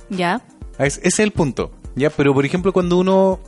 Ya. 0.09 0.41
Es- 0.77 0.97
ese 0.99 1.07
es 1.07 1.19
el 1.19 1.31
punto. 1.31 1.71
¿ya? 1.95 2.09
Pero, 2.09 2.33
por 2.33 2.45
ejemplo, 2.45 2.71
cuando 2.73 2.97
uno 2.97 3.39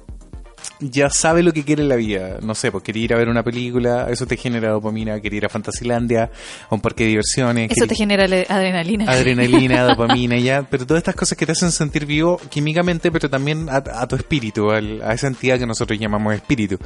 ya 0.79 1.09
sabe 1.09 1.41
lo 1.43 1.53
que 1.53 1.63
quiere 1.63 1.81
en 1.83 1.89
la 1.89 1.95
vida, 1.95 2.37
no 2.41 2.53
sé, 2.55 2.71
pues 2.71 2.83
quiere 2.83 2.99
ir 2.99 3.13
a 3.13 3.17
ver 3.17 3.29
una 3.29 3.43
película, 3.43 4.07
eso 4.11 4.25
te 4.27 4.37
genera 4.37 4.69
dopamina, 4.71 5.19
quiere 5.19 5.37
ir 5.37 5.45
a 5.45 5.49
Fantasilandia, 5.49 6.29
a 6.69 6.75
un 6.75 6.81
parque 6.81 7.03
de 7.03 7.09
diversiones. 7.09 7.71
Eso 7.71 7.87
te 7.87 7.95
genera 7.95 8.25
adrenalina. 8.25 9.05
adrenalina, 9.11 9.83
dopamina, 9.87 10.37
ya, 10.37 10.61
pero 10.69 10.85
todas 10.85 11.01
estas 11.01 11.15
cosas 11.15 11.37
que 11.37 11.45
te 11.45 11.53
hacen 11.53 11.71
sentir 11.71 12.05
vivo 12.05 12.39
químicamente, 12.49 13.11
pero 13.11 13.29
también 13.29 13.69
a, 13.69 13.77
a 13.77 14.07
tu 14.07 14.15
espíritu, 14.15 14.69
al- 14.69 15.01
a 15.01 15.13
esa 15.13 15.27
entidad 15.27 15.57
que 15.57 15.65
nosotros 15.65 15.97
llamamos 15.99 16.33
espíritu. 16.35 16.77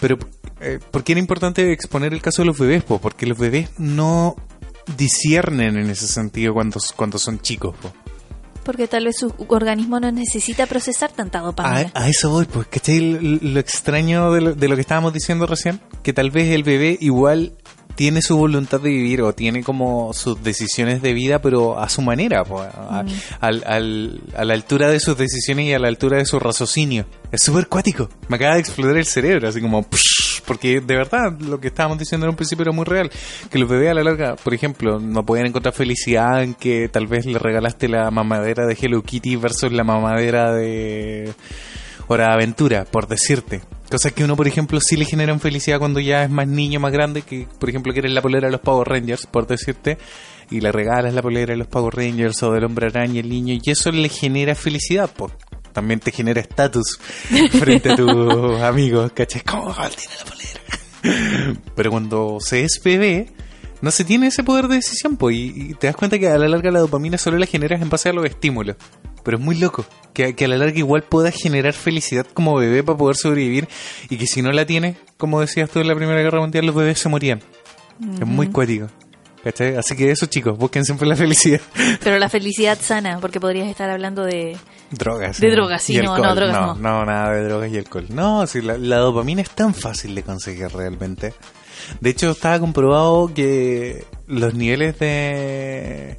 Pero, 0.00 0.18
eh, 0.60 0.78
¿por 0.90 1.02
qué 1.02 1.12
era 1.12 1.20
importante 1.20 1.72
exponer 1.72 2.12
el 2.12 2.22
caso 2.22 2.42
de 2.42 2.46
los 2.46 2.58
bebés? 2.58 2.82
po? 2.84 3.00
Porque 3.00 3.26
los 3.26 3.38
bebés 3.38 3.70
no 3.78 4.36
disciernen 4.96 5.76
en 5.76 5.90
ese 5.90 6.06
sentido 6.06 6.54
cuando, 6.54 6.80
cuando 6.96 7.18
son 7.18 7.40
chicos. 7.40 7.74
po. 7.80 7.92
Porque 8.64 8.86
tal 8.88 9.04
vez 9.06 9.16
su 9.18 9.34
organismo 9.48 9.98
no 9.98 10.10
necesita 10.12 10.66
procesar 10.66 11.10
tanta 11.12 11.40
A, 11.40 11.42
dopamina. 11.42 11.90
a 11.94 12.08
eso 12.08 12.30
voy, 12.30 12.44
pues, 12.46 12.66
¿cachai? 12.68 13.00
Lo, 13.00 13.38
lo 13.40 13.60
extraño 13.60 14.32
de 14.32 14.40
lo, 14.40 14.54
de 14.54 14.68
lo 14.68 14.74
que 14.76 14.80
estábamos 14.82 15.12
diciendo 15.12 15.46
recién, 15.46 15.80
que 16.02 16.12
tal 16.12 16.30
vez 16.30 16.50
el 16.50 16.62
bebé 16.62 16.96
igual 17.00 17.52
tiene 17.94 18.22
su 18.22 18.36
voluntad 18.36 18.80
de 18.80 18.90
vivir 18.90 19.22
o 19.22 19.32
tiene 19.34 19.62
como 19.62 20.12
sus 20.12 20.42
decisiones 20.42 21.02
de 21.02 21.12
vida, 21.12 21.40
pero 21.40 21.78
a 21.78 21.88
su 21.88 22.02
manera, 22.02 22.44
pues, 22.44 22.68
a, 22.74 23.04
al- 23.40 23.64
al- 23.66 24.20
a 24.36 24.44
la 24.44 24.54
altura 24.54 24.88
de 24.90 25.00
sus 25.00 25.16
decisiones 25.16 25.66
y 25.66 25.72
a 25.72 25.78
la 25.78 25.88
altura 25.88 26.18
de 26.18 26.24
su 26.24 26.38
raciocinio. 26.38 27.06
Es 27.30 27.42
súper 27.42 27.66
cuático. 27.68 28.08
Me 28.28 28.36
acaba 28.36 28.54
de 28.54 28.60
explotar 28.60 28.96
el 28.96 29.06
cerebro, 29.06 29.48
así 29.48 29.60
como... 29.60 29.82
psh, 29.82 30.42
porque 30.46 30.80
de 30.80 30.96
verdad 30.96 31.38
lo 31.40 31.60
que 31.60 31.68
estábamos 31.68 31.98
diciendo 31.98 32.26
en 32.26 32.30
un 32.30 32.36
principio 32.36 32.62
era 32.62 32.72
muy 32.72 32.84
real. 32.84 33.10
Que 33.50 33.58
los 33.58 33.68
bebés 33.68 33.90
a 33.90 33.94
la 33.94 34.02
larga, 34.02 34.34
por 34.36 34.52
ejemplo, 34.52 34.98
no 34.98 35.24
pueden 35.24 35.46
encontrar 35.46 35.72
felicidad 35.74 36.42
en 36.42 36.54
que 36.54 36.88
tal 36.88 37.06
vez 37.06 37.26
le 37.26 37.38
regalaste 37.38 37.88
la 37.88 38.10
mamadera 38.10 38.66
de 38.66 38.76
Hello 38.80 39.02
Kitty 39.02 39.36
versus 39.36 39.72
la 39.72 39.84
mamadera 39.84 40.52
de 40.52 41.32
De 42.16 42.24
Aventura, 42.24 42.84
por 42.84 43.08
decirte. 43.08 43.62
Cosas 43.90 44.12
que 44.12 44.24
uno, 44.24 44.36
por 44.36 44.48
ejemplo, 44.48 44.80
sí 44.80 44.96
le 44.96 45.04
generan 45.04 45.40
felicidad 45.40 45.78
cuando 45.78 46.00
ya 46.00 46.24
es 46.24 46.30
más 46.30 46.46
niño, 46.46 46.80
más 46.80 46.92
grande, 46.92 47.22
que 47.22 47.46
por 47.58 47.68
ejemplo 47.68 47.92
quieres 47.92 48.12
la 48.12 48.22
polera 48.22 48.48
de 48.48 48.52
los 48.52 48.60
Power 48.60 48.88
Rangers, 48.88 49.26
por 49.26 49.46
decirte, 49.46 49.98
y 50.50 50.60
le 50.60 50.72
regalas 50.72 51.12
la 51.14 51.22
polera 51.22 51.52
de 51.52 51.58
los 51.58 51.66
Power 51.66 51.94
Rangers 51.94 52.42
o 52.42 52.52
del 52.52 52.64
Hombre 52.64 52.86
Araña 52.86 53.20
al 53.20 53.28
niño, 53.28 53.58
y 53.62 53.70
eso 53.70 53.90
le 53.90 54.08
genera 54.08 54.54
felicidad, 54.54 55.10
pues. 55.14 55.32
También 55.72 56.00
te 56.00 56.10
genera 56.10 56.40
estatus 56.40 56.98
frente 57.52 57.92
a 57.92 57.96
tus 57.96 58.60
amigos, 58.60 59.12
¿cachai? 59.12 59.42
¿Cómo 59.42 59.74
tiene 59.74 60.14
la 60.18 60.24
polera? 60.24 61.60
Pero 61.74 61.90
cuando 61.90 62.38
se 62.40 62.64
es 62.64 62.80
bebé, 62.82 63.30
no 63.82 63.90
se 63.90 64.04
tiene 64.04 64.28
ese 64.28 64.44
poder 64.44 64.68
de 64.68 64.76
decisión, 64.76 65.16
pues, 65.16 65.36
y, 65.36 65.52
y 65.56 65.74
te 65.74 65.88
das 65.88 65.96
cuenta 65.96 66.18
que 66.18 66.28
a 66.28 66.38
la 66.38 66.48
larga 66.48 66.70
la 66.70 66.78
dopamina 66.78 67.18
solo 67.18 67.36
la 67.36 67.46
generas 67.46 67.82
en 67.82 67.90
base 67.90 68.08
a 68.08 68.12
los 68.12 68.24
estímulos. 68.24 68.76
Pero 69.24 69.36
es 69.36 69.42
muy 69.42 69.58
loco, 69.58 69.84
que, 70.14 70.34
que 70.34 70.44
a 70.46 70.48
la 70.48 70.56
larga 70.56 70.78
igual 70.78 71.02
puedas 71.02 71.34
generar 71.34 71.74
felicidad 71.74 72.26
como 72.32 72.54
bebé 72.56 72.82
para 72.82 72.96
poder 72.96 73.16
sobrevivir, 73.16 73.68
y 74.08 74.16
que 74.16 74.26
si 74.26 74.40
no 74.40 74.52
la 74.52 74.64
tienes, 74.64 74.96
como 75.16 75.40
decías 75.40 75.68
tú 75.68 75.80
en 75.80 75.88
la 75.88 75.96
Primera 75.96 76.22
Guerra 76.22 76.40
Mundial, 76.40 76.64
los 76.64 76.74
bebés 76.74 76.98
se 77.00 77.08
morían. 77.08 77.42
Es 78.20 78.26
muy 78.26 78.48
cuático. 78.48 78.86
¿Cachai? 79.42 79.74
Así 79.74 79.96
que 79.96 80.10
eso, 80.10 80.26
chicos, 80.26 80.56
busquen 80.56 80.84
siempre 80.84 81.06
la 81.08 81.16
felicidad. 81.16 81.60
Pero 82.04 82.18
la 82.20 82.28
felicidad 82.28 82.78
sana, 82.80 83.18
porque 83.20 83.40
podrías 83.40 83.68
estar 83.68 83.90
hablando 83.90 84.24
de... 84.24 84.56
Drogas. 84.92 85.40
De 85.40 85.50
drogas, 85.50 85.82
sí, 85.82 85.96
Y 85.96 86.02
no, 86.02 86.16
no, 86.16 86.34
drogas 86.34 86.54
no. 86.54 86.74
No, 86.76 87.04
nada 87.04 87.32
de 87.32 87.42
drogas 87.44 87.72
y 87.72 87.78
alcohol. 87.78 88.06
No, 88.10 88.46
sí, 88.46 88.60
la, 88.60 88.78
la 88.78 88.98
dopamina 88.98 89.42
es 89.42 89.50
tan 89.50 89.74
fácil 89.74 90.14
de 90.14 90.22
conseguir 90.22 90.68
realmente. 90.68 91.34
De 92.00 92.10
hecho, 92.10 92.30
estaba 92.30 92.58
comprobado 92.58 93.32
que 93.32 94.04
los 94.26 94.54
niveles 94.54 94.98
de... 94.98 96.18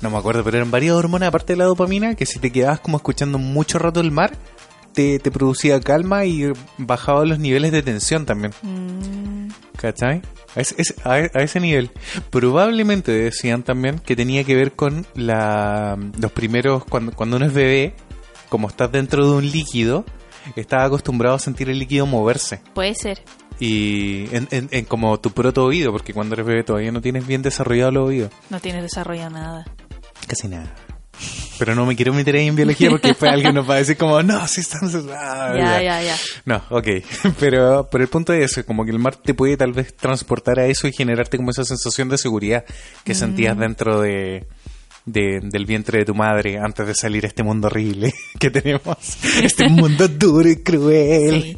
No 0.00 0.10
me 0.10 0.18
acuerdo, 0.18 0.44
pero 0.44 0.58
eran 0.58 0.70
varias 0.70 0.94
hormonas 0.94 1.28
aparte 1.28 1.54
de 1.54 1.58
la 1.58 1.64
dopamina, 1.64 2.14
que 2.14 2.26
si 2.26 2.38
te 2.38 2.52
quedabas 2.52 2.80
como 2.80 2.98
escuchando 2.98 3.38
mucho 3.38 3.78
rato 3.78 4.00
el 4.00 4.10
mar, 4.10 4.36
te, 4.92 5.18
te 5.18 5.30
producía 5.30 5.80
calma 5.80 6.24
y 6.24 6.52
bajaba 6.78 7.24
los 7.24 7.38
niveles 7.38 7.72
de 7.72 7.82
tensión 7.82 8.26
también. 8.26 8.52
Mm, 8.62 9.48
¿Cachai? 9.76 10.22
A 10.56 10.60
ese, 10.60 10.94
a 11.04 11.18
ese 11.18 11.58
nivel. 11.58 11.90
Probablemente 12.30 13.12
decían 13.12 13.62
también 13.62 13.98
que 13.98 14.14
tenía 14.14 14.44
que 14.44 14.54
ver 14.54 14.72
con 14.72 15.06
la, 15.14 15.98
los 16.18 16.32
primeros, 16.32 16.84
cuando, 16.84 17.12
cuando 17.12 17.36
uno 17.36 17.46
es 17.46 17.54
bebé, 17.54 17.94
como 18.48 18.68
estás 18.68 18.92
dentro 18.92 19.26
de 19.26 19.36
un 19.36 19.50
líquido, 19.50 20.04
estás 20.56 20.84
acostumbrado 20.84 21.36
a 21.36 21.38
sentir 21.38 21.70
el 21.70 21.78
líquido 21.78 22.06
moverse. 22.06 22.60
puede 22.74 22.94
ser. 22.94 23.22
Y 23.60 24.26
en, 24.34 24.48
en- 24.50 24.68
en 24.72 24.84
como 24.84 25.18
tu 25.20 25.30
proto 25.30 25.64
oído, 25.64 25.92
porque 25.92 26.12
cuando 26.12 26.34
eres 26.34 26.46
bebé 26.46 26.64
todavía 26.64 26.90
no 26.92 27.00
tienes 27.00 27.26
bien 27.26 27.42
desarrollado 27.42 27.90
los 27.92 28.08
oídos. 28.08 28.30
No 28.50 28.60
tienes 28.60 28.82
desarrollado 28.82 29.30
nada. 29.30 29.64
Casi 30.26 30.48
nada. 30.48 30.74
Pero 31.58 31.76
no 31.76 31.86
me 31.86 31.94
quiero 31.94 32.12
meter 32.12 32.34
ahí 32.34 32.48
en 32.48 32.56
biología 32.56 32.90
porque 32.90 33.08
después 33.08 33.30
alguien 33.30 33.54
nos 33.54 33.70
va 33.70 33.74
a 33.74 33.78
decir 33.78 33.96
como, 33.96 34.20
no, 34.24 34.46
si 34.48 34.60
estamos... 34.62 34.92
ah, 35.16 35.54
Ya, 35.56 35.80
ya, 35.82 36.02
ya. 36.02 36.16
no, 36.44 36.60
ok. 36.70 36.88
Pero, 37.38 37.88
pero 37.88 38.02
el 38.02 38.10
punto 38.10 38.32
es 38.32 38.50
eso, 38.50 38.66
como 38.66 38.84
que 38.84 38.90
el 38.90 38.98
mar 38.98 39.14
te 39.14 39.34
puede 39.34 39.56
tal 39.56 39.72
vez 39.72 39.94
transportar 39.96 40.58
a 40.58 40.66
eso 40.66 40.88
y 40.88 40.92
generarte 40.92 41.36
como 41.36 41.52
esa 41.52 41.64
sensación 41.64 42.08
de 42.08 42.18
seguridad 42.18 42.64
que 43.04 43.14
sentías 43.14 43.56
dentro 43.56 44.00
de, 44.00 44.48
de- 45.06 45.38
del 45.44 45.64
vientre 45.66 46.00
de 46.00 46.04
tu 46.04 46.14
madre 46.16 46.58
antes 46.58 46.88
de 46.88 46.94
salir 46.96 47.24
a 47.24 47.28
este 47.28 47.44
mundo 47.44 47.68
horrible 47.68 48.12
que 48.40 48.50
tenemos. 48.50 48.96
Este 49.40 49.68
mundo 49.68 50.08
duro 50.08 50.48
y 50.48 50.56
cruel. 50.64 51.42
Sí. 51.42 51.56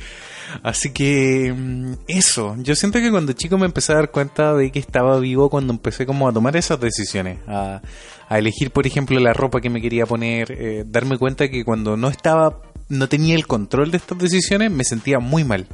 Así 0.62 0.90
que 0.92 1.52
mm, 1.56 1.92
eso, 2.08 2.54
yo 2.58 2.74
siento 2.74 2.98
que 2.98 3.10
cuando 3.10 3.32
chico 3.32 3.58
me 3.58 3.66
empecé 3.66 3.92
a 3.92 3.96
dar 3.96 4.10
cuenta 4.10 4.54
de 4.54 4.70
que 4.70 4.78
estaba 4.78 5.18
vivo 5.18 5.50
cuando 5.50 5.72
empecé 5.72 6.06
como 6.06 6.28
a 6.28 6.32
tomar 6.32 6.56
esas 6.56 6.78
decisiones, 6.80 7.38
a, 7.48 7.80
a 8.28 8.38
elegir 8.38 8.70
por 8.70 8.86
ejemplo 8.86 9.18
la 9.20 9.32
ropa 9.32 9.60
que 9.60 9.70
me 9.70 9.80
quería 9.80 10.06
poner, 10.06 10.52
eh, 10.52 10.84
darme 10.86 11.18
cuenta 11.18 11.48
que 11.48 11.64
cuando 11.64 11.96
no 11.96 12.08
estaba, 12.08 12.60
no 12.88 13.08
tenía 13.08 13.34
el 13.34 13.46
control 13.46 13.90
de 13.90 13.96
estas 13.98 14.18
decisiones, 14.18 14.70
me 14.70 14.84
sentía 14.84 15.18
muy 15.18 15.44
mal, 15.44 15.66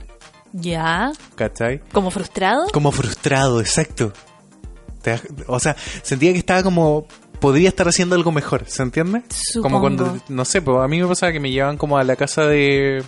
Ya. 0.52 1.12
¿cachai? 1.34 1.80
¿Como 1.92 2.10
frustrado? 2.10 2.66
Como 2.72 2.92
frustrado, 2.92 3.60
exacto. 3.60 4.12
O 5.48 5.58
sea, 5.58 5.74
sentía 6.02 6.32
que 6.32 6.38
estaba 6.38 6.62
como 6.62 7.06
podría 7.40 7.68
estar 7.68 7.88
haciendo 7.88 8.14
algo 8.14 8.30
mejor, 8.30 8.64
¿se 8.68 8.82
entiende? 8.84 9.22
Como 9.22 9.78
Supongo. 9.78 9.80
cuando, 9.80 10.18
no 10.28 10.44
sé, 10.44 10.62
pues 10.62 10.78
a 10.78 10.86
mí 10.86 11.00
me 11.00 11.08
pasaba 11.08 11.32
que 11.32 11.40
me 11.40 11.50
llevaban 11.50 11.76
como 11.76 11.98
a 11.98 12.04
la 12.04 12.14
casa 12.14 12.46
de, 12.46 13.02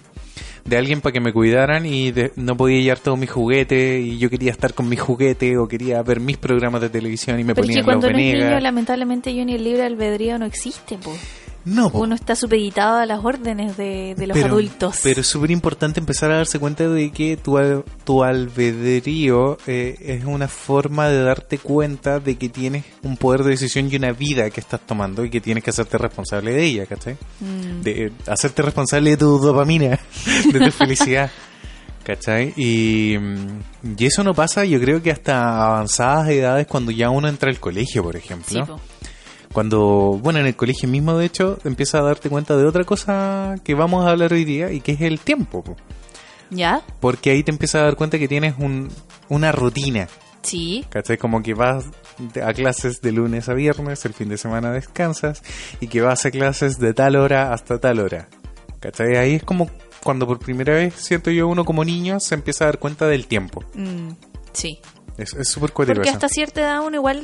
de 0.65 0.77
alguien 0.79 1.01
para 1.01 1.13
que 1.13 1.21
me 1.21 1.33
cuidaran 1.33 1.85
y 1.87 2.11
de- 2.11 2.33
no 2.37 2.57
podía 2.57 2.81
llevar 2.81 2.99
todos 2.99 3.19
mis 3.19 3.31
juguetes 3.31 4.05
y 4.05 4.19
yo 4.19 4.31
quería 4.31 4.51
estar 4.51 4.73
con 4.75 4.89
mis 4.89 5.01
juguetes 5.01 5.57
o 5.59 5.69
quería 5.69 6.03
ver 6.03 6.21
mis 6.21 6.37
programas 6.39 6.81
de 6.81 6.89
televisión 6.89 7.39
y 7.39 7.45
me 7.45 7.55
Pero 7.55 7.67
ponían 7.67 7.81
que 7.81 7.85
cuando 7.85 8.09
los 8.11 8.19
eres 8.19 8.45
niño, 8.45 8.61
lamentablemente, 8.61 9.35
yo 9.35 9.45
ni 9.45 9.55
el 9.55 9.65
libre 9.65 9.83
albedrío 9.85 10.39
no 10.39 10.47
existe, 10.47 10.97
po. 10.97 11.13
No, 11.65 11.91
po. 11.91 12.01
Uno 12.01 12.15
está 12.15 12.37
supeditado 12.37 12.99
a 12.99 13.07
las 13.07 13.25
órdenes 13.25 13.77
de, 13.77 14.15
de 14.17 14.27
los 14.27 14.37
pero, 14.37 14.49
adultos. 14.49 15.01
Pero 15.03 15.23
es 15.23 15.27
súper 15.27 15.51
importante 15.51 15.99
empezar 15.99 16.31
a 16.31 16.37
darse 16.37 16.59
cuenta 16.59 16.87
de 16.89 17.11
que 17.11 17.37
tu, 17.37 17.59
tu 18.05 18.23
albedrío 18.23 19.57
eh, 19.67 19.97
es 20.01 20.25
una 20.25 20.49
forma 20.49 21.09
de 21.09 21.23
darte 21.23 21.59
cuenta 21.59 22.21
de 22.21 22.37
que 22.37 22.51
tienes 22.51 22.85
un 23.03 23.17
poder 23.17 23.45
de 23.45 23.51
decisión 23.51 23.91
y 23.91 23.97
una 23.97 24.13
vida 24.13 24.51
que 24.51 24.61
estás 24.61 24.81
tomando 24.81 25.25
y 25.25 25.31
que 25.31 25.41
tienes 25.41 25.65
que 25.65 25.71
hacerte 25.71 25.97
responsable 25.97 26.53
de 26.53 26.65
ella, 26.65 26.87
¿cachai? 26.87 27.17
Mm. 27.41 27.83
De 27.83 28.07
eh, 28.07 28.13
hacerte 28.27 28.61
responsable 28.63 29.11
de 29.11 29.17
tu 29.17 29.39
dopamina, 29.39 29.99
de 30.53 30.61
tu 30.61 30.71
felicidad. 30.71 31.31
¿Cachai? 32.03 32.53
Y, 32.59 33.17
mm, 33.19 33.97
y 33.97 34.05
eso 34.05 34.23
no 34.23 34.35
pasa, 34.35 34.67
yo 34.67 34.79
creo 34.79 35.03
que 35.03 35.11
hasta 35.11 35.65
avanzadas 35.65 36.29
edades 36.29 36.67
cuando 36.67 36.91
ya 36.91 37.09
uno 37.09 37.29
entra 37.29 37.49
al 37.49 37.59
colegio, 37.59 38.03
por 38.03 38.15
ejemplo. 38.15 38.67
Sí, 38.67 38.71
po. 38.71 38.79
Cuando, 39.55 40.19
bueno, 40.21 40.41
en 40.41 40.47
el 40.47 40.57
colegio 40.57 40.89
mismo, 40.89 41.17
de 41.17 41.27
hecho, 41.27 41.61
empiezas 41.63 42.01
a 42.01 42.05
darte 42.05 42.29
cuenta 42.29 42.57
de 42.57 42.67
otra 42.67 42.83
cosa 42.83 43.55
que 43.63 43.75
vamos 43.75 44.05
a 44.05 44.11
hablar 44.11 44.33
hoy 44.33 44.45
día 44.45 44.73
y 44.73 44.81
que 44.81 44.91
es 44.91 45.01
el 45.01 45.21
tiempo. 45.21 45.63
po. 45.63 45.77
¿Ya? 46.51 46.83
Porque 46.99 47.31
ahí 47.31 47.45
te 47.45 47.53
empiezas 47.53 47.83
a 47.83 47.85
dar 47.85 47.95
cuenta 47.95 48.19
que 48.19 48.27
tienes 48.27 48.57
un, 48.59 48.91
una 49.29 49.53
rutina. 49.53 50.09
Sí. 50.43 50.85
¿Cachai? 50.89 51.19
Como 51.19 51.41
que 51.41 51.55
vas 51.55 51.85
a 52.45 52.53
clases 52.53 53.01
de 53.01 53.13
lunes 53.13 53.49
a 53.49 53.55
viernes, 53.55 54.05
el 54.05 54.13
fin 54.13 54.29
de 54.29 54.39
semana 54.39 54.73
descansas 54.73 55.41
y 55.79 55.87
que 55.87 56.01
vas 56.01 56.27
a 56.27 56.33
clases 56.33 56.81
de 56.81 56.93
tal 56.93 57.15
hora 57.15 57.53
hasta 57.53 57.79
tal 57.79 58.01
hora. 58.01 58.27
¿Cachai? 58.81 59.17
Ahí 59.17 59.35
es 59.37 59.45
como 59.45 59.71
cuando 60.03 60.27
por 60.27 60.41
primera 60.41 60.75
vez, 60.75 60.95
siento 60.97 61.31
yo, 61.31 61.47
uno 61.47 61.65
como 61.65 61.85
niño 61.85 62.19
se 62.19 62.35
empieza 62.35 62.65
a 62.65 62.67
dar 62.67 62.81
cuenta 62.81 63.07
del 63.07 63.29
tiempo. 63.29 63.63
Mm, 63.75 64.11
sí. 64.53 64.81
Es 65.17 65.33
es 65.35 65.49
súper 65.49 65.73
Porque 65.73 66.11
hasta 66.11 66.29
cierta 66.29 66.61
edad 66.61 66.85
uno 66.85 66.97
igual 66.97 67.23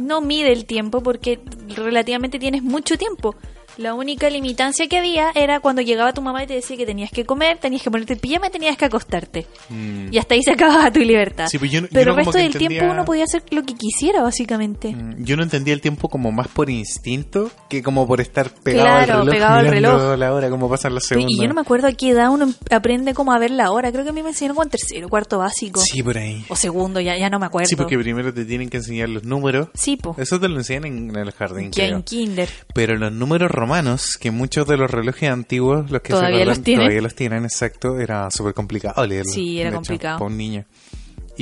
no 0.00 0.20
mide 0.20 0.52
el 0.52 0.64
tiempo 0.64 1.02
porque 1.02 1.40
relativamente 1.76 2.38
tienes 2.38 2.62
mucho 2.62 2.96
tiempo. 2.96 3.34
La 3.78 3.94
única 3.94 4.28
limitancia 4.30 4.86
que 4.88 4.98
había 4.98 5.30
era 5.34 5.60
cuando 5.60 5.82
llegaba 5.82 6.12
tu 6.12 6.22
mamá 6.22 6.42
y 6.44 6.46
te 6.46 6.54
decía 6.54 6.76
que 6.76 6.86
tenías 6.86 7.10
que 7.10 7.24
comer, 7.24 7.58
tenías 7.58 7.82
que 7.82 7.90
ponerte 7.90 8.14
el 8.14 8.18
pijama 8.18 8.48
y 8.48 8.50
tenías 8.50 8.76
que 8.76 8.84
acostarte. 8.86 9.46
Mm. 9.68 10.12
Y 10.12 10.18
hasta 10.18 10.34
ahí 10.34 10.42
se 10.42 10.52
acababa 10.52 10.90
tu 10.92 11.00
libertad. 11.00 11.46
Sí, 11.48 11.58
pues 11.58 11.70
yo 11.70 11.80
no- 11.80 11.86
yo 11.88 11.92
Pero 11.92 12.10
el 12.12 12.16
como 12.18 12.24
resto 12.32 12.38
del 12.38 12.46
entendía- 12.46 12.68
tiempo 12.68 12.92
uno 12.92 13.04
podía 13.04 13.24
hacer 13.24 13.42
lo 13.50 13.62
que 13.62 13.74
quisiera, 13.74 14.22
básicamente. 14.22 14.94
Mm, 14.94 15.24
Yo 15.24 15.36
no 15.36 15.42
entendía 15.42 15.74
el 15.74 15.80
tiempo 15.80 16.08
como 16.08 16.30
más 16.32 16.48
por 16.48 16.68
instinto 16.70 17.50
que 17.68 17.82
como 17.82 18.06
por 18.06 18.20
estar 18.20 18.50
pegado 18.62 18.84
Claro, 18.84 19.00
al 19.00 19.18
reloj. 19.20 19.34
pegado 19.34 19.54
al 19.58 19.68
reloj. 19.68 20.18
la 20.18 20.32
hora, 20.34 20.50
como 20.50 20.68
pasan 20.68 20.94
los 20.94 21.04
segundos. 21.04 21.32
Y 21.32 21.40
yo 21.40 21.48
no 21.48 21.54
me 21.54 21.60
acuerdo 21.60 21.86
a 21.88 21.92
qué 21.92 22.10
edad 22.10 22.30
uno 22.30 22.52
aprende 22.70 23.14
cómo 23.14 23.32
a 23.32 23.38
ver 23.38 23.50
la 23.50 23.70
hora. 23.70 23.90
Creo 23.92 24.04
que 24.04 24.10
a 24.10 24.12
mí 24.12 24.22
me 24.22 24.30
enseñaron 24.30 24.56
como 24.56 24.64
en 24.64 24.70
tercero, 24.70 25.08
cuarto 25.08 25.38
básico. 25.38 25.80
Sí, 25.80 26.02
por 26.02 26.18
ahí. 26.18 26.44
O 26.48 26.56
segundo, 26.56 27.00
ya, 27.00 27.16
ya 27.16 27.30
no 27.30 27.38
me 27.38 27.46
acuerdo. 27.46 27.68
Sí, 27.68 27.76
porque 27.76 27.98
primero 27.98 28.32
te 28.34 28.44
tienen 28.44 28.68
que 28.68 28.78
enseñar 28.78 29.08
los 29.08 29.24
números. 29.24 29.68
Sí, 29.74 29.96
po. 29.96 30.14
Eso 30.18 30.38
te 30.40 30.48
lo 30.48 30.56
enseñan 30.56 30.84
en 30.86 31.16
el 31.16 31.32
jardín, 31.32 31.70
Que 31.70 31.86
en 31.86 32.02
kinder. 32.02 32.48
Pero 32.74 32.96
los 32.96 33.12
números 33.12 33.50
romanos, 33.60 34.16
que 34.18 34.30
muchos 34.30 34.66
de 34.66 34.76
los 34.76 34.90
relojes 34.90 35.30
antiguos, 35.30 35.90
los 35.90 36.00
que 36.02 36.08
Todavía 36.14 36.28
se 36.30 36.34
acuerdan, 36.42 36.48
los 36.48 36.64
tienen. 36.64 36.80
todavía 36.80 37.02
los 37.02 37.14
tienen, 37.14 37.44
exacto, 37.44 37.98
era 38.00 38.30
súper 38.30 38.54
complicado 38.54 39.06
leerlos. 39.06 39.34
Sí, 39.34 39.60
era 39.60 39.68
hecho, 39.68 39.76
complicado. 39.76 40.18
para 40.18 40.30
un 40.30 40.36
niño. 40.36 40.64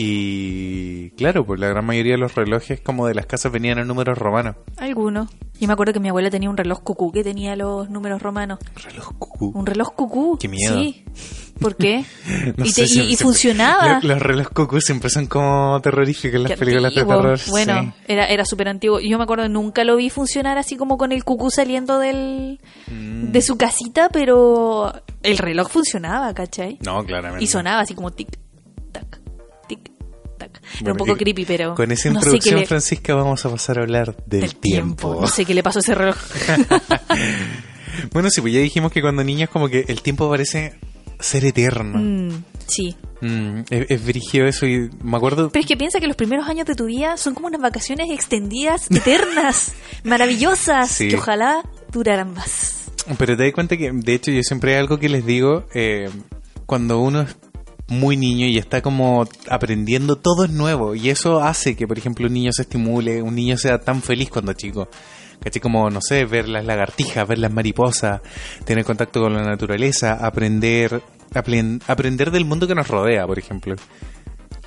Y 0.00 1.10
claro, 1.16 1.44
pues 1.44 1.58
la 1.58 1.66
gran 1.68 1.84
mayoría 1.84 2.12
de 2.12 2.18
los 2.18 2.34
relojes 2.36 2.80
como 2.80 3.06
de 3.08 3.14
las 3.14 3.26
casas 3.26 3.50
venían 3.50 3.78
en 3.78 3.88
números 3.88 4.16
romanos. 4.16 4.54
Algunos. 4.76 5.28
Yo 5.60 5.66
me 5.66 5.72
acuerdo 5.72 5.92
que 5.92 5.98
mi 5.98 6.08
abuela 6.08 6.30
tenía 6.30 6.48
un 6.48 6.56
reloj 6.56 6.82
cucú 6.84 7.10
que 7.10 7.24
tenía 7.24 7.56
los 7.56 7.90
números 7.90 8.22
romanos. 8.22 8.60
Reloj 8.84 9.12
cucú. 9.18 9.50
Un 9.58 9.66
reloj 9.66 9.92
cucú. 9.94 10.38
Qué 10.40 10.46
miedo. 10.46 10.74
Sí. 10.78 11.04
¿Por 11.60 11.76
qué? 11.76 12.04
No 12.56 12.64
y, 12.64 12.70
sé, 12.70 12.82
te- 12.82 12.86
y- 12.86 12.88
siempre- 12.88 12.88
y 12.88 12.88
siempre- 12.88 13.16
funcionaba. 13.24 14.00
Los, 14.02 14.20
relojes 14.20 14.48
cucú 14.50 14.80
siempre 14.80 15.10
son 15.10 15.26
como 15.26 15.80
terroríficos 15.82 16.34
en 16.36 16.42
las 16.44 16.58
películas 16.58 16.94
de 16.94 17.04
terror. 17.04 17.38
Bueno, 17.48 17.80
sí. 17.82 17.92
era, 18.08 18.26
era 18.26 18.44
súper 18.44 18.68
antiguo. 18.68 19.00
Yo 19.00 19.18
me 19.18 19.24
acuerdo, 19.24 19.48
nunca 19.48 19.84
lo 19.84 19.96
vi 19.96 20.10
funcionar 20.10 20.58
así 20.58 20.76
como 20.76 20.98
con 20.98 21.12
el 21.12 21.24
cucú 21.24 21.50
saliendo 21.50 21.98
del, 21.98 22.60
Mm. 22.90 23.32
de 23.32 23.42
su 23.42 23.56
casita, 23.56 24.08
pero 24.10 24.92
el 25.22 25.38
reloj 25.38 25.68
funcionaba, 25.68 26.32
¿cachai? 26.34 26.78
No, 26.84 27.04
claramente. 27.04 27.44
Y 27.44 27.46
sonaba 27.46 27.80
así 27.82 27.94
como 27.94 28.10
tic, 28.12 28.28
tac, 28.92 29.20
tic, 29.68 29.90
tac. 30.38 30.60
Era 30.80 30.92
un 30.92 30.98
poco 30.98 31.16
creepy, 31.16 31.44
pero 31.44 31.74
Con 31.74 31.90
esa 31.92 32.08
no 32.10 32.16
introducción, 32.16 32.60
le- 32.60 32.66
Francisca, 32.66 33.14
vamos 33.14 33.44
a 33.44 33.50
pasar 33.50 33.78
a 33.78 33.82
hablar 33.82 34.14
del, 34.26 34.42
del 34.42 34.56
tiempo. 34.56 35.18
No 35.20 35.26
sé 35.26 35.44
qué 35.44 35.54
le 35.54 35.62
pasó 35.62 35.78
a 35.78 35.82
ese 35.82 35.94
reloj. 35.94 36.16
Bueno, 38.12 38.30
sí, 38.30 38.40
pues 38.40 38.52
ya 38.54 38.60
dijimos 38.60 38.92
que 38.92 39.00
cuando 39.00 39.24
niños 39.24 39.50
como 39.50 39.68
que 39.68 39.84
el 39.88 40.02
tiempo 40.02 40.28
parece 40.30 40.74
ser 41.18 41.44
eterno. 41.44 41.98
Mm, 41.98 42.44
sí. 42.66 42.96
Mm, 43.20 43.60
es, 43.70 43.86
es 43.90 44.04
brígido 44.06 44.46
eso 44.46 44.66
y 44.66 44.90
me 45.02 45.16
acuerdo... 45.16 45.50
Pero 45.50 45.60
es 45.60 45.66
que 45.66 45.76
piensa 45.76 45.98
que 46.00 46.06
los 46.06 46.16
primeros 46.16 46.48
años 46.48 46.66
de 46.66 46.74
tu 46.74 46.84
vida 46.86 47.16
son 47.16 47.34
como 47.34 47.48
unas 47.48 47.60
vacaciones 47.60 48.10
extendidas, 48.10 48.86
eternas, 48.90 49.72
maravillosas, 50.04 50.90
Sí. 50.90 51.08
que 51.08 51.16
ojalá 51.16 51.62
duraran 51.92 52.32
más. 52.34 52.90
Pero 53.18 53.36
te 53.36 53.44
das 53.44 53.52
cuenta 53.52 53.76
que, 53.76 53.90
de 53.92 54.14
hecho, 54.14 54.30
yo 54.30 54.42
siempre 54.42 54.72
hay 54.74 54.80
algo 54.80 54.98
que 54.98 55.08
les 55.08 55.24
digo, 55.24 55.64
eh, 55.74 56.10
cuando 56.66 57.00
uno 57.00 57.22
es 57.22 57.36
muy 57.88 58.18
niño 58.18 58.46
y 58.46 58.58
está 58.58 58.82
como 58.82 59.26
aprendiendo, 59.48 60.16
todo 60.16 60.44
es 60.44 60.50
nuevo. 60.50 60.94
Y 60.94 61.08
eso 61.08 61.40
hace 61.42 61.74
que, 61.74 61.88
por 61.88 61.96
ejemplo, 61.96 62.26
un 62.26 62.34
niño 62.34 62.52
se 62.52 62.62
estimule, 62.62 63.22
un 63.22 63.34
niño 63.34 63.56
sea 63.56 63.78
tan 63.78 64.02
feliz 64.02 64.28
cuando 64.28 64.52
chico. 64.52 64.88
¿Cachai? 65.40 65.60
Como, 65.60 65.88
no 65.90 66.00
sé, 66.00 66.24
ver 66.24 66.48
las 66.48 66.64
lagartijas, 66.64 67.26
ver 67.26 67.38
las 67.38 67.52
mariposas, 67.52 68.20
tener 68.64 68.84
contacto 68.84 69.20
con 69.20 69.34
la 69.34 69.42
naturaleza, 69.42 70.14
aprender, 70.14 71.02
aprender 71.86 72.30
del 72.30 72.44
mundo 72.44 72.66
que 72.66 72.74
nos 72.74 72.88
rodea, 72.88 73.26
por 73.26 73.38
ejemplo. 73.38 73.76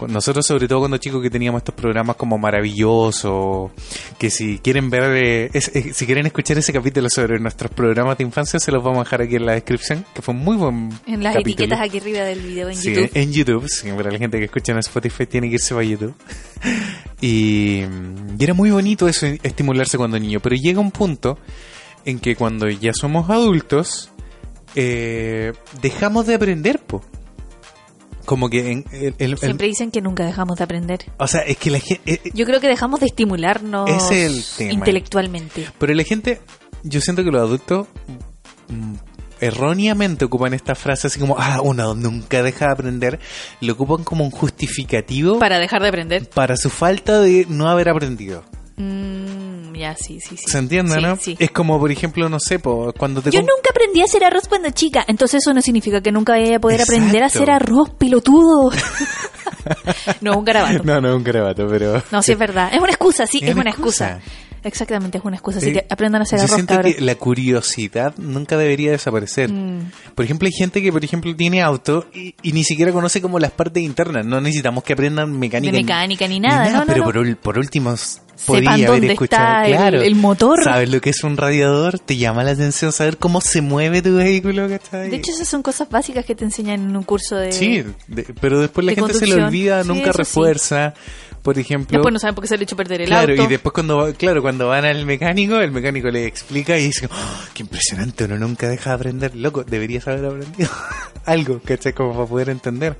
Nosotros, 0.07 0.45
sobre 0.45 0.67
todo 0.67 0.79
cuando 0.79 0.97
chicos 0.97 1.21
que 1.21 1.29
teníamos 1.29 1.59
estos 1.59 1.75
programas 1.75 2.15
como 2.15 2.37
maravilloso, 2.37 3.71
que 4.17 4.29
si 4.29 4.59
quieren 4.59 4.89
ver, 4.89 5.03
eh, 5.23 5.49
es- 5.53 5.71
eh, 5.75 5.93
si 5.93 6.05
quieren 6.05 6.25
escuchar 6.25 6.57
ese 6.57 6.73
capítulo 6.73 7.09
sobre 7.09 7.39
nuestros 7.39 7.71
programas 7.71 8.17
de 8.17 8.23
infancia, 8.23 8.59
se 8.59 8.71
los 8.71 8.83
vamos 8.83 8.99
a 8.99 9.03
dejar 9.03 9.21
aquí 9.21 9.35
en 9.35 9.45
la 9.45 9.53
descripción, 9.53 10.05
que 10.13 10.21
fue 10.21 10.33
un 10.33 10.41
muy 10.43 10.57
buen 10.57 10.89
En 11.05 11.21
las 11.23 11.33
capítulo. 11.35 11.53
etiquetas 11.65 11.79
aquí 11.81 11.97
arriba 11.99 12.19
del 12.21 12.41
video 12.41 12.69
en 12.69 12.75
Sí, 12.75 12.93
YouTube. 12.93 13.11
en 13.13 13.31
YouTube, 13.33 13.67
sí, 13.69 13.89
para 13.91 14.11
la 14.11 14.17
gente 14.17 14.37
que 14.39 14.45
escucha 14.45 14.71
en 14.71 14.79
Spotify 14.79 15.25
tiene 15.27 15.47
que 15.49 15.55
irse 15.55 15.73
para 15.73 15.85
YouTube. 15.85 16.15
Y, 17.23 17.81
y 18.39 18.43
era 18.43 18.55
muy 18.55 18.71
bonito 18.71 19.07
eso, 19.07 19.27
estimularse 19.43 19.95
cuando 19.95 20.17
niño, 20.17 20.39
pero 20.39 20.55
llega 20.55 20.79
un 20.79 20.89
punto 20.89 21.37
en 22.03 22.17
que 22.19 22.35
cuando 22.35 22.67
ya 22.67 22.93
somos 22.95 23.29
adultos, 23.29 24.09
eh, 24.75 25.53
dejamos 25.83 26.25
de 26.25 26.33
aprender, 26.33 26.79
po. 26.79 27.03
Como 28.25 28.49
que 28.49 28.71
en, 28.71 28.85
el- 29.19 29.37
Siempre 29.37 29.67
dicen 29.67 29.91
que 29.91 30.01
nunca 30.01 30.25
dejamos 30.25 30.57
de 30.57 30.63
aprender. 30.63 30.99
o 31.17 31.27
sea, 31.27 31.41
es 31.41 31.57
que 31.57 31.71
la 31.71 31.79
gente... 31.79 32.21
Yo 32.33 32.45
creo 32.45 32.59
que 32.59 32.67
dejamos 32.67 32.99
de 32.99 33.07
estimularnos 33.07 33.89
es 33.89 34.11
el 34.11 34.43
tema. 34.57 34.73
intelectualmente. 34.73 35.67
Pero 35.79 35.93
la 35.93 36.03
gente, 36.03 36.41
yo 36.83 37.01
siento 37.01 37.23
que 37.23 37.31
los 37.31 37.41
adultos 37.41 37.87
mm, 38.69 38.93
erróneamente 39.39 40.25
ocupan 40.25 40.53
esta 40.53 40.75
frase 40.75 41.07
así 41.07 41.19
como, 41.19 41.35
ah, 41.39 41.61
uno 41.63 41.95
nunca 41.95 42.43
deja 42.43 42.67
de 42.67 42.71
aprender, 42.73 43.19
lo 43.59 43.73
ocupan 43.73 44.03
como 44.03 44.23
un 44.23 44.31
justificativo 44.31 45.39
para, 45.39 45.55
Para 45.55 45.59
dejar 45.59 45.81
de 45.81 45.87
aprender. 45.87 46.29
su 46.57 46.69
falta 46.69 47.19
de 47.21 47.45
no 47.49 47.67
haber 47.69 47.89
aprendido. 47.89 48.43
Mm, 48.77 49.60
ya, 49.75 49.95
sí, 49.95 50.19
sí, 50.19 50.37
sí. 50.37 50.45
¿Se 50.47 50.57
entiende, 50.57 50.95
Sí, 50.95 51.01
no? 51.01 51.15
sí. 51.17 51.35
Es 51.39 51.51
como, 51.51 51.79
por 51.79 51.91
ejemplo, 51.91 52.27
no 52.29 52.39
sé, 52.39 52.59
po, 52.59 52.93
cuando 52.97 53.21
te... 53.21 53.31
Yo 53.31 53.39
nunca 53.41 53.69
aprendí 53.71 54.01
a 54.01 54.05
hacer 54.05 54.23
arroz 54.23 54.47
cuando 54.47 54.69
chica, 54.71 55.03
entonces 55.07 55.41
eso 55.43 55.53
no 55.53 55.61
significa 55.61 56.01
que 56.01 56.11
nunca 56.11 56.33
vaya 56.33 56.57
a 56.57 56.59
poder 56.59 56.81
aprender 56.81 57.23
a 57.23 57.27
hacer 57.27 57.49
arroz, 57.49 57.89
pelotudo. 57.91 58.71
no, 60.21 60.37
un 60.37 60.45
garabato. 60.45 60.83
No, 60.83 60.99
no, 61.01 61.15
un 61.15 61.23
garabato, 61.23 61.67
pero... 61.67 62.01
No, 62.11 62.21
sí 62.21 62.31
es 62.33 62.37
verdad. 62.37 62.69
Es 62.73 62.79
una 62.79 62.89
excusa, 62.91 63.25
sí, 63.27 63.39
Es 63.41 63.49
es, 63.49 63.55
una 63.55 63.69
excusa. 63.69 64.17
excusa. 64.17 64.31
Exactamente, 64.63 65.17
es 65.17 65.23
una 65.23 65.37
excusa. 65.37 65.57
Así 65.57 65.69
Eh, 65.69 65.73
que 65.73 65.85
aprendan 65.89 66.21
a 66.21 66.23
hacer 66.23 66.37
Yo 66.37 66.43
arroz, 66.45 66.53
siento 66.55 66.75
cabrón. 66.75 66.93
que 66.93 67.01
la 67.01 67.15
curiosidad 67.15 68.13
nunca 68.17 68.57
debería 68.57 68.91
desaparecer. 68.91 69.51
Mm. 69.51 69.91
Por 70.13 70.23
ejemplo, 70.23 70.45
hay 70.45 70.51
gente 70.53 70.83
que, 70.83 70.91
por 70.91 71.03
ejemplo, 71.03 71.35
tiene 71.35 71.63
auto 71.63 72.05
y, 72.13 72.35
y 72.43 72.51
ni 72.53 72.63
siquiera 72.63 72.91
conoce 72.91 73.21
como 73.23 73.39
las 73.39 73.51
partes 73.51 73.81
internas. 73.81 74.23
No 74.23 74.39
necesitamos 74.39 74.83
que 74.83 74.93
aprendan 74.93 75.31
mecánica. 75.39 75.71
De 75.71 75.79
mecánica 75.81 76.27
ni 76.27 76.39
nada, 76.39 76.69
no, 76.69 76.79
no, 76.81 76.85
pero 76.85 76.99
no. 76.99 77.05
Por, 77.05 77.37
por 77.37 77.57
último, 77.57 77.95
Sepan 78.41 78.63
podría 78.63 78.71
haber 78.73 78.87
dónde 78.87 79.13
escuchado. 79.13 79.63
está 79.65 79.77
claro, 79.77 80.01
el 80.01 80.15
motor. 80.15 80.63
¿Sabes 80.63 80.89
lo 80.89 80.99
que 81.01 81.11
es 81.11 81.23
un 81.23 81.37
radiador? 81.37 81.99
¿Te 81.99 82.17
llama 82.17 82.43
la 82.43 82.51
atención 82.51 82.91
saber 82.91 83.17
cómo 83.17 83.39
se 83.41 83.61
mueve 83.61 84.01
tu 84.01 84.15
vehículo? 84.15 84.67
¿cachai? 84.67 85.09
De 85.09 85.17
hecho, 85.17 85.31
esas 85.31 85.47
son 85.47 85.61
cosas 85.61 85.89
básicas 85.89 86.25
que 86.25 86.33
te 86.35 86.43
enseñan 86.43 86.81
en 86.89 86.95
un 86.97 87.03
curso 87.03 87.35
de... 87.35 87.51
Sí, 87.51 87.83
de- 88.07 88.23
pero 88.41 88.59
después 88.59 88.83
la 88.85 88.91
de 88.91 88.95
gente 88.95 89.13
se 89.13 89.25
le 89.27 89.33
conducción. 89.33 89.47
olvida, 89.47 89.83
Sí, 89.83 89.87
nunca 89.89 90.11
sí. 90.11 90.17
refuerza. 90.17 90.93
Por 91.43 91.57
ejemplo, 91.57 91.97
Después 91.97 92.13
no 92.13 92.19
saben 92.19 92.35
por 92.35 92.43
qué 92.43 92.49
se 92.49 92.55
le 92.57 92.61
ha 92.61 92.63
hecho 92.65 92.75
perder 92.75 93.01
el 93.01 93.07
Claro, 93.07 93.31
auto. 93.31 93.43
y 93.43 93.47
después 93.47 93.73
cuando 93.73 93.97
va- 93.97 94.13
claro, 94.13 94.43
cuando 94.43 94.67
van 94.67 94.85
al 94.85 95.05
mecánico, 95.07 95.55
el 95.59 95.71
mecánico 95.71 96.09
le 96.11 96.27
explica 96.27 96.77
y 96.77 96.83
dice, 96.85 97.07
"Oh, 97.11 97.39
qué 97.55 97.63
impresionante, 97.63 98.25
uno 98.25 98.37
nunca 98.37 98.69
deja 98.69 98.91
de 98.91 98.95
aprender, 98.95 99.35
loco, 99.35 99.63
deberías 99.63 100.07
haber 100.07 100.25
aprendido 100.25 100.69
algo, 101.25 101.59
¿cachai? 101.65 101.93
Como 101.93 102.13
para 102.13 102.25
poder 102.27 102.49
entender. 102.49 102.95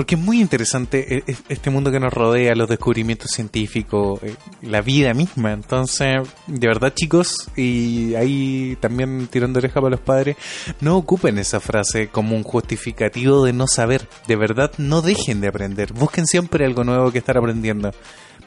Porque 0.00 0.14
es 0.14 0.20
muy 0.22 0.40
interesante 0.40 1.14
e- 1.18 1.24
e- 1.30 1.36
este 1.50 1.68
mundo 1.68 1.90
que 1.92 2.00
nos 2.00 2.10
rodea, 2.10 2.54
los 2.54 2.70
descubrimientos 2.70 3.32
científicos, 3.32 4.18
eh, 4.22 4.34
la 4.62 4.80
vida 4.80 5.12
misma. 5.12 5.52
Entonces, 5.52 6.22
de 6.46 6.66
verdad, 6.66 6.94
chicos, 6.94 7.50
y 7.54 8.14
ahí 8.14 8.78
también 8.80 9.26
tirando 9.30 9.58
oreja 9.58 9.74
para 9.74 9.90
los 9.90 10.00
padres, 10.00 10.38
no 10.80 10.96
ocupen 10.96 11.36
esa 11.38 11.60
frase 11.60 12.08
como 12.08 12.34
un 12.34 12.44
justificativo 12.44 13.44
de 13.44 13.52
no 13.52 13.66
saber. 13.66 14.08
De 14.26 14.36
verdad, 14.36 14.72
no 14.78 15.02
dejen 15.02 15.42
de 15.42 15.48
aprender. 15.48 15.92
Busquen 15.92 16.26
siempre 16.26 16.64
algo 16.64 16.82
nuevo 16.82 17.12
que 17.12 17.18
estar 17.18 17.36
aprendiendo. 17.36 17.92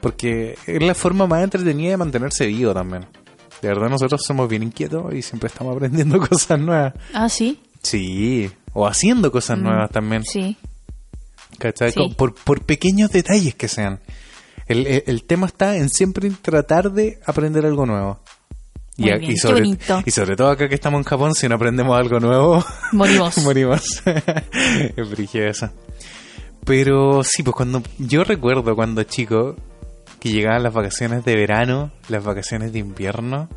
Porque 0.02 0.58
es 0.66 0.82
la 0.82 0.96
forma 0.96 1.28
más 1.28 1.44
entretenida 1.44 1.92
de 1.92 1.98
mantenerse 1.98 2.48
vivo 2.48 2.74
también. 2.74 3.06
De 3.62 3.68
verdad, 3.68 3.90
nosotros 3.92 4.24
somos 4.26 4.50
bien 4.50 4.64
inquietos 4.64 5.14
y 5.14 5.22
siempre 5.22 5.50
estamos 5.50 5.76
aprendiendo 5.76 6.18
cosas 6.18 6.60
nuevas. 6.60 6.96
Ah, 7.14 7.30
sí. 7.30 7.60
Sí, 7.84 8.50
o 8.74 8.88
haciendo 8.88 9.32
cosas 9.32 9.60
Mm. 9.60 9.64
nuevas 9.64 9.92
también. 9.92 10.24
Sí. 10.24 10.58
¿Cachai? 11.58 11.92
Sí. 11.92 12.00
Co- 12.00 12.16
Por, 12.16 12.34
por 12.36 12.62
pequeños 12.66 13.12
detalles 13.12 13.56
que 13.56 13.68
sean. 13.68 14.00
El, 14.68 14.88
el- 14.88 15.04
el 15.08 15.24
tema 15.24 15.48
está 15.48 15.76
en 15.78 15.90
siempre 15.90 16.30
tratar 16.42 16.92
de 16.92 17.20
aprender 17.26 17.66
algo 17.66 17.86
nuevo. 17.86 18.20
Muy 18.98 19.10
a- 19.10 19.18
bien, 19.18 19.32
qué 19.32 19.38
sobre, 19.38 19.56
y 20.06 20.12
sobre 20.12 20.36
todo 20.36 20.50
acá 20.52 20.70
que 20.70 20.76
estamos 20.76 21.00
en 21.00 21.04
Japón, 21.06 21.34
si 21.34 21.48
no 21.50 21.56
aprendemos 21.56 21.98
algo 21.98 22.20
nuevo, 22.20 22.64
Morimos. 22.92 23.38
morimos. 23.40 24.04
es 24.96 25.10
eso. 25.48 25.70
Pero 26.66 27.24
sí, 27.24 27.44
pues 27.44 27.56
cuando 27.56 27.82
yo 27.98 28.24
recuerdo 28.24 28.76
cuando 28.76 29.04
chico 29.04 29.56
que 30.20 30.30
llegaban 30.32 30.64
las 30.64 30.74
vacaciones 30.74 31.26
de 31.26 31.36
verano, 31.36 31.92
las 32.08 32.24
vacaciones 32.24 32.72
de 32.72 32.80
invierno, 32.80 33.50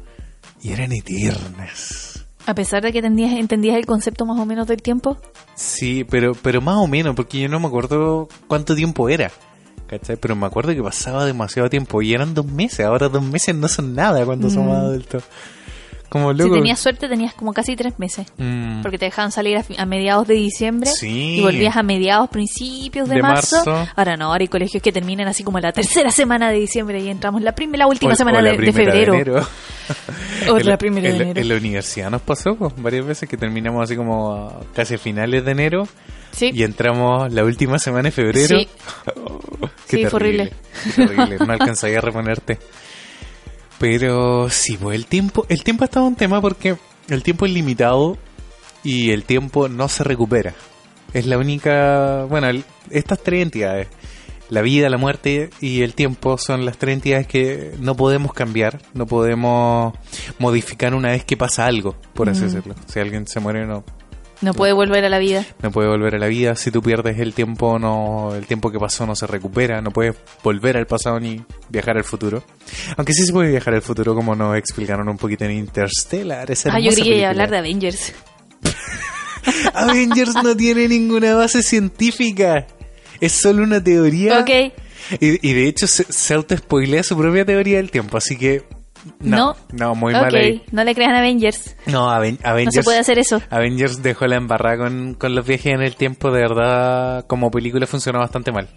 y 0.62 0.72
eran 0.72 0.90
eternas. 0.92 2.15
A 2.46 2.54
pesar 2.54 2.82
de 2.82 2.92
que 2.92 2.98
entendías, 2.98 3.32
entendías 3.32 3.76
el 3.76 3.86
concepto 3.86 4.24
más 4.24 4.38
o 4.38 4.46
menos 4.46 4.66
del 4.68 4.80
tiempo. 4.82 5.16
Sí, 5.56 6.04
pero, 6.08 6.32
pero 6.40 6.60
más 6.60 6.76
o 6.76 6.86
menos, 6.86 7.14
porque 7.16 7.40
yo 7.40 7.48
no 7.48 7.58
me 7.60 7.66
acuerdo 7.66 8.28
cuánto 8.46 8.74
tiempo 8.76 9.08
era. 9.08 9.30
¿Cachai? 9.88 10.16
Pero 10.16 10.34
me 10.36 10.46
acuerdo 10.46 10.74
que 10.74 10.82
pasaba 10.82 11.24
demasiado 11.24 11.68
tiempo 11.70 12.02
y 12.02 12.12
eran 12.12 12.34
dos 12.34 12.46
meses. 12.46 12.86
Ahora 12.86 13.08
dos 13.08 13.22
meses 13.22 13.54
no 13.54 13.68
son 13.68 13.94
nada 13.94 14.24
cuando 14.24 14.50
somos 14.50 14.76
Mm. 14.76 14.80
adultos. 14.80 15.22
Como 16.08 16.32
Si 16.32 16.38
loco. 16.38 16.54
tenías 16.54 16.78
suerte, 16.78 17.08
tenías 17.08 17.34
como 17.34 17.52
casi 17.52 17.74
tres 17.76 17.98
meses. 17.98 18.26
Mm, 18.38 18.82
Porque 18.82 18.96
te 18.98 19.06
dejaban 19.06 19.32
salir 19.32 19.58
a, 19.58 19.64
a 19.78 19.86
mediados 19.86 20.26
de 20.28 20.34
diciembre 20.34 20.88
Sí. 20.90 21.38
y 21.38 21.42
volvías 21.42 21.76
a 21.76 21.82
mediados, 21.82 22.28
principios 22.30 23.08
de, 23.08 23.16
De 23.16 23.22
marzo. 23.22 23.56
marzo. 23.64 23.92
Ahora 23.96 24.16
no, 24.16 24.26
ahora 24.26 24.42
hay 24.42 24.48
colegios 24.48 24.82
que 24.82 24.92
terminan 24.92 25.26
así 25.28 25.42
como 25.42 25.58
la 25.60 25.72
tercera 25.72 26.10
semana 26.12 26.50
de 26.50 26.58
diciembre 26.60 27.00
y 27.00 27.08
entramos 27.08 27.42
la 27.42 27.52
primera, 27.52 27.84
la 27.84 27.86
última 27.88 28.12
o- 28.12 28.16
semana 28.16 28.38
o 28.38 28.42
la 28.42 28.52
de, 28.52 28.72
febrero. 28.72 29.14
enero. 29.14 29.46
O 30.50 30.58
En 30.58 30.66
la 30.68 30.78
primera 30.78 31.08
de 31.08 31.14
en- 31.16 31.22
enero. 31.22 31.40
En 31.40 31.48
la 31.48 31.54
universidad 31.56 32.10
nos 32.10 32.22
pasó 32.22 32.54
pues, 32.56 32.72
varias 32.76 33.04
veces 33.06 33.28
que 33.28 33.36
terminamos 33.36 33.82
así 33.82 33.96
como 33.96 34.60
casi 34.74 34.94
a 34.94 34.98
finales 34.98 35.44
de 35.44 35.50
enero 35.52 35.88
Sí. 36.32 36.50
y 36.52 36.62
entramos 36.64 37.32
la 37.32 37.44
última 37.44 37.78
semana 37.78 38.04
de 38.04 38.10
febrero. 38.12 38.58
Sí. 38.58 38.68
Qué 39.88 39.96
Sí, 39.98 40.04
fue 40.06 40.16
horrible. 40.16 40.52
Qué 40.84 41.06
terrible, 41.06 41.38
no 41.46 41.52
alcanzaría 41.52 41.98
a 41.98 42.00
reponerte. 42.00 42.58
Pero 43.78 44.48
sí, 44.50 44.76
pues 44.80 44.96
el 44.96 45.06
tiempo, 45.06 45.44
el 45.48 45.62
tiempo 45.62 45.84
ha 45.84 45.86
estado 45.86 46.06
un 46.06 46.16
tema 46.16 46.40
porque 46.40 46.76
el 47.08 47.22
tiempo 47.22 47.46
es 47.46 47.52
limitado 47.52 48.16
y 48.82 49.10
el 49.10 49.24
tiempo 49.24 49.68
no 49.68 49.88
se 49.88 50.02
recupera. 50.04 50.54
Es 51.12 51.26
la 51.26 51.38
única, 51.38 52.24
bueno, 52.28 52.48
el- 52.48 52.64
estas 52.90 53.22
tres 53.22 53.42
entidades, 53.42 53.88
la 54.48 54.62
vida, 54.62 54.88
la 54.88 54.96
muerte 54.96 55.50
y 55.60 55.82
el 55.82 55.94
tiempo 55.94 56.38
son 56.38 56.64
las 56.64 56.78
tres 56.78 56.94
entidades 56.94 57.26
que 57.26 57.72
no 57.80 57.96
podemos 57.96 58.32
cambiar, 58.32 58.80
no 58.94 59.06
podemos 59.06 59.92
modificar 60.38 60.94
una 60.94 61.10
vez 61.10 61.24
que 61.24 61.36
pasa 61.36 61.66
algo, 61.66 61.96
por 62.14 62.28
así 62.30 62.42
Mm. 62.42 62.44
decirlo. 62.46 62.74
Si 62.86 62.98
alguien 63.00 63.26
se 63.26 63.40
muere, 63.40 63.66
no, 63.66 63.84
No 64.42 64.52
puede 64.52 64.72
volver 64.72 65.04
a 65.04 65.08
la 65.08 65.18
vida. 65.18 65.44
no 65.62 65.70
puede 65.70 65.88
volver 65.88 66.14
a 66.14 66.18
la 66.18 66.26
vida. 66.26 66.54
Si 66.56 66.70
tú 66.70 66.82
pierdes 66.82 67.18
el 67.18 67.32
tiempo, 67.32 67.78
no, 67.78 68.34
el 68.34 68.46
tiempo 68.46 68.70
que 68.70 68.78
pasó 68.78 69.06
no 69.06 69.16
se 69.16 69.26
recupera. 69.26 69.80
No 69.80 69.90
puedes 69.90 70.14
volver 70.42 70.76
al 70.76 70.86
pasado 70.86 71.18
ni 71.18 71.42
viajar 71.70 71.96
al 71.96 72.04
futuro. 72.04 72.42
Aunque 72.98 73.14
sí 73.14 73.24
se 73.24 73.32
puede 73.32 73.50
viajar 73.50 73.72
al 73.74 73.82
futuro, 73.82 74.14
como 74.14 74.34
nos 74.36 74.56
explicaron 74.56 75.08
un 75.08 75.16
poquito 75.16 75.44
en 75.46 75.52
Interstellar. 75.52 76.50
Esa 76.50 76.70
Ah, 76.74 76.78
yo 76.80 76.90
película. 76.90 77.30
hablar 77.30 77.50
de 77.50 77.58
Avengers. 77.58 78.12
Avengers 79.74 80.34
no 80.42 80.56
tiene 80.56 80.88
ninguna 80.88 81.34
base 81.34 81.62
científica. 81.62 82.66
Es 83.20 83.32
solo 83.32 83.62
una 83.62 83.82
teoría. 83.82 84.40
Ok. 84.40 84.50
Y, 85.20 85.48
y 85.48 85.52
de 85.54 85.68
hecho 85.68 85.86
se, 85.86 86.04
se 86.12 86.34
auto-spoilea 86.34 87.02
su 87.02 87.16
propia 87.16 87.44
teoría 87.44 87.76
del 87.78 87.90
tiempo. 87.90 88.16
Así 88.18 88.36
que. 88.36 88.64
No, 89.20 89.54
no, 89.72 89.94
muy 89.94 90.12
mal 90.12 90.34
ahí. 90.34 90.62
no 90.72 90.84
le 90.84 90.94
crean 90.94 91.14
a 91.14 91.18
Avengers. 91.18 91.76
No, 91.86 92.08
Aven- 92.10 92.38
No 92.42 92.50
Avengers. 92.50 92.74
se 92.74 92.82
puede 92.82 92.98
hacer 92.98 93.18
eso. 93.18 93.40
Avengers 93.50 94.02
dejó 94.02 94.26
la 94.26 94.36
embarrada 94.36 94.78
con, 94.78 95.14
con 95.14 95.34
los 95.34 95.46
viajes 95.46 95.74
en 95.74 95.82
el 95.82 95.96
tiempo, 95.96 96.30
de 96.30 96.40
verdad, 96.40 97.26
como 97.26 97.50
película 97.50 97.86
funcionó 97.86 98.18
bastante 98.20 98.52
mal. 98.52 98.68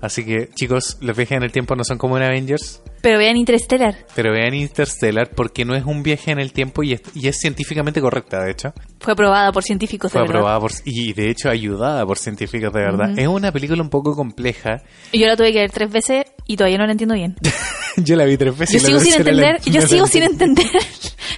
Así 0.00 0.22
que, 0.22 0.50
chicos, 0.54 0.98
los 1.00 1.16
viajes 1.16 1.38
en 1.38 1.44
el 1.44 1.52
tiempo 1.52 1.74
no 1.76 1.82
son 1.82 1.96
como 1.96 2.18
en 2.18 2.24
Avengers, 2.24 2.82
Pero 3.00 3.16
vean 3.16 3.38
Interstellar. 3.38 3.94
pero 4.14 4.32
vean 4.32 4.52
Interstellar 4.52 5.30
porque 5.30 5.64
no 5.64 5.74
es 5.74 5.84
un 5.86 6.02
viaje 6.02 6.30
en 6.30 6.40
el 6.40 6.52
tiempo 6.52 6.82
y 6.82 6.92
es, 6.92 7.00
y 7.14 7.26
es 7.28 7.38
científicamente 7.38 8.02
correcta, 8.02 8.42
de 8.44 8.50
hecho. 8.50 8.74
Fue 9.00 9.14
aprobada 9.14 9.50
por 9.50 9.62
científicos 9.62 10.12
Fue 10.12 10.20
de 10.20 10.26
verdad. 10.26 10.40
aprobada 10.42 10.60
por, 10.60 10.72
y 10.84 11.14
de 11.14 11.30
hecho 11.30 11.48
ayudada 11.48 12.04
por 12.04 12.18
científicos 12.18 12.70
de 12.74 12.80
verdad. 12.80 13.18
Es 13.18 13.26
una 13.26 13.50
película 13.50 13.80
un 13.82 13.88
poco 13.88 14.14
compleja. 14.14 14.82
Y 15.10 15.20
yo 15.20 15.26
la 15.26 15.36
tuve 15.36 15.52
que 15.54 15.60
ver 15.60 15.70
tres 15.70 15.90
veces 15.90 16.24
y 16.46 16.56
todavía 16.56 16.78
no 16.78 16.86
la 16.86 16.92
entiendo 16.92 17.14
bien. 17.14 17.36
Yo 17.96 18.16
la 18.16 18.24
vi 18.24 18.36
tres 18.36 18.56
veces. 18.58 18.82
Yo 18.82 18.86
sigo 18.88 18.98
sin 19.00 19.14
entender, 19.14 19.60
yo 19.66 19.80
sigo 19.82 20.06
sin 20.08 20.24
entender 20.24 20.66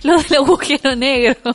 lo 0.04 0.16
del 0.22 0.34
agujero 0.36 0.96
negro. 0.96 1.36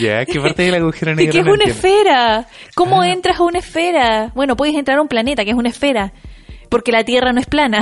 Ya, 0.00 0.24
¿qué 0.26 0.40
parte 0.40 0.62
del 0.64 0.74
agujero 0.74 1.10
¿De 1.16 1.16
negro 1.16 1.32
qué 1.32 1.38
es 1.38 1.44
no 1.44 1.52
una 1.52 1.64
entiendo? 1.64 1.88
esfera? 1.88 2.48
¿Cómo 2.74 3.02
Ah. 3.02 3.08
entras 3.08 3.38
a 3.38 3.42
una 3.44 3.58
esfera? 3.60 4.32
Bueno, 4.34 4.56
puedes 4.56 4.74
entrar 4.74 4.98
a 4.98 5.02
un 5.02 5.08
planeta 5.08 5.44
que 5.44 5.50
es 5.50 5.56
una 5.56 5.68
esfera, 5.68 6.12
porque 6.68 6.90
la 6.92 7.04
Tierra 7.04 7.32
no 7.32 7.40
es 7.40 7.46
plana. 7.46 7.80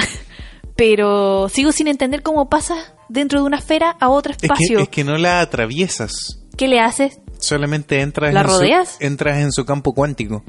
Pero 0.76 1.48
sigo 1.48 1.72
sin 1.72 1.88
entender 1.88 2.22
cómo 2.22 2.48
pasas 2.50 2.92
dentro 3.08 3.40
de 3.40 3.46
una 3.46 3.58
esfera 3.58 3.96
a 4.00 4.08
otro 4.08 4.32
Es 4.32 4.38
que, 4.38 4.46
espacio. 4.46 4.78
es 4.80 4.88
que 4.88 5.04
no 5.04 5.16
la 5.16 5.40
atraviesas. 5.40 6.40
¿Qué 6.56 6.68
le 6.68 6.80
haces? 6.80 7.20
Solamente 7.38 8.00
entras 8.00 8.34
¿La 8.34 8.40
en 8.42 8.48
su- 8.48 8.52
rodeas? 8.54 8.96
entras 9.00 9.38
en 9.38 9.52
su 9.52 9.64
campo 9.64 9.92
cuántico. 9.94 10.42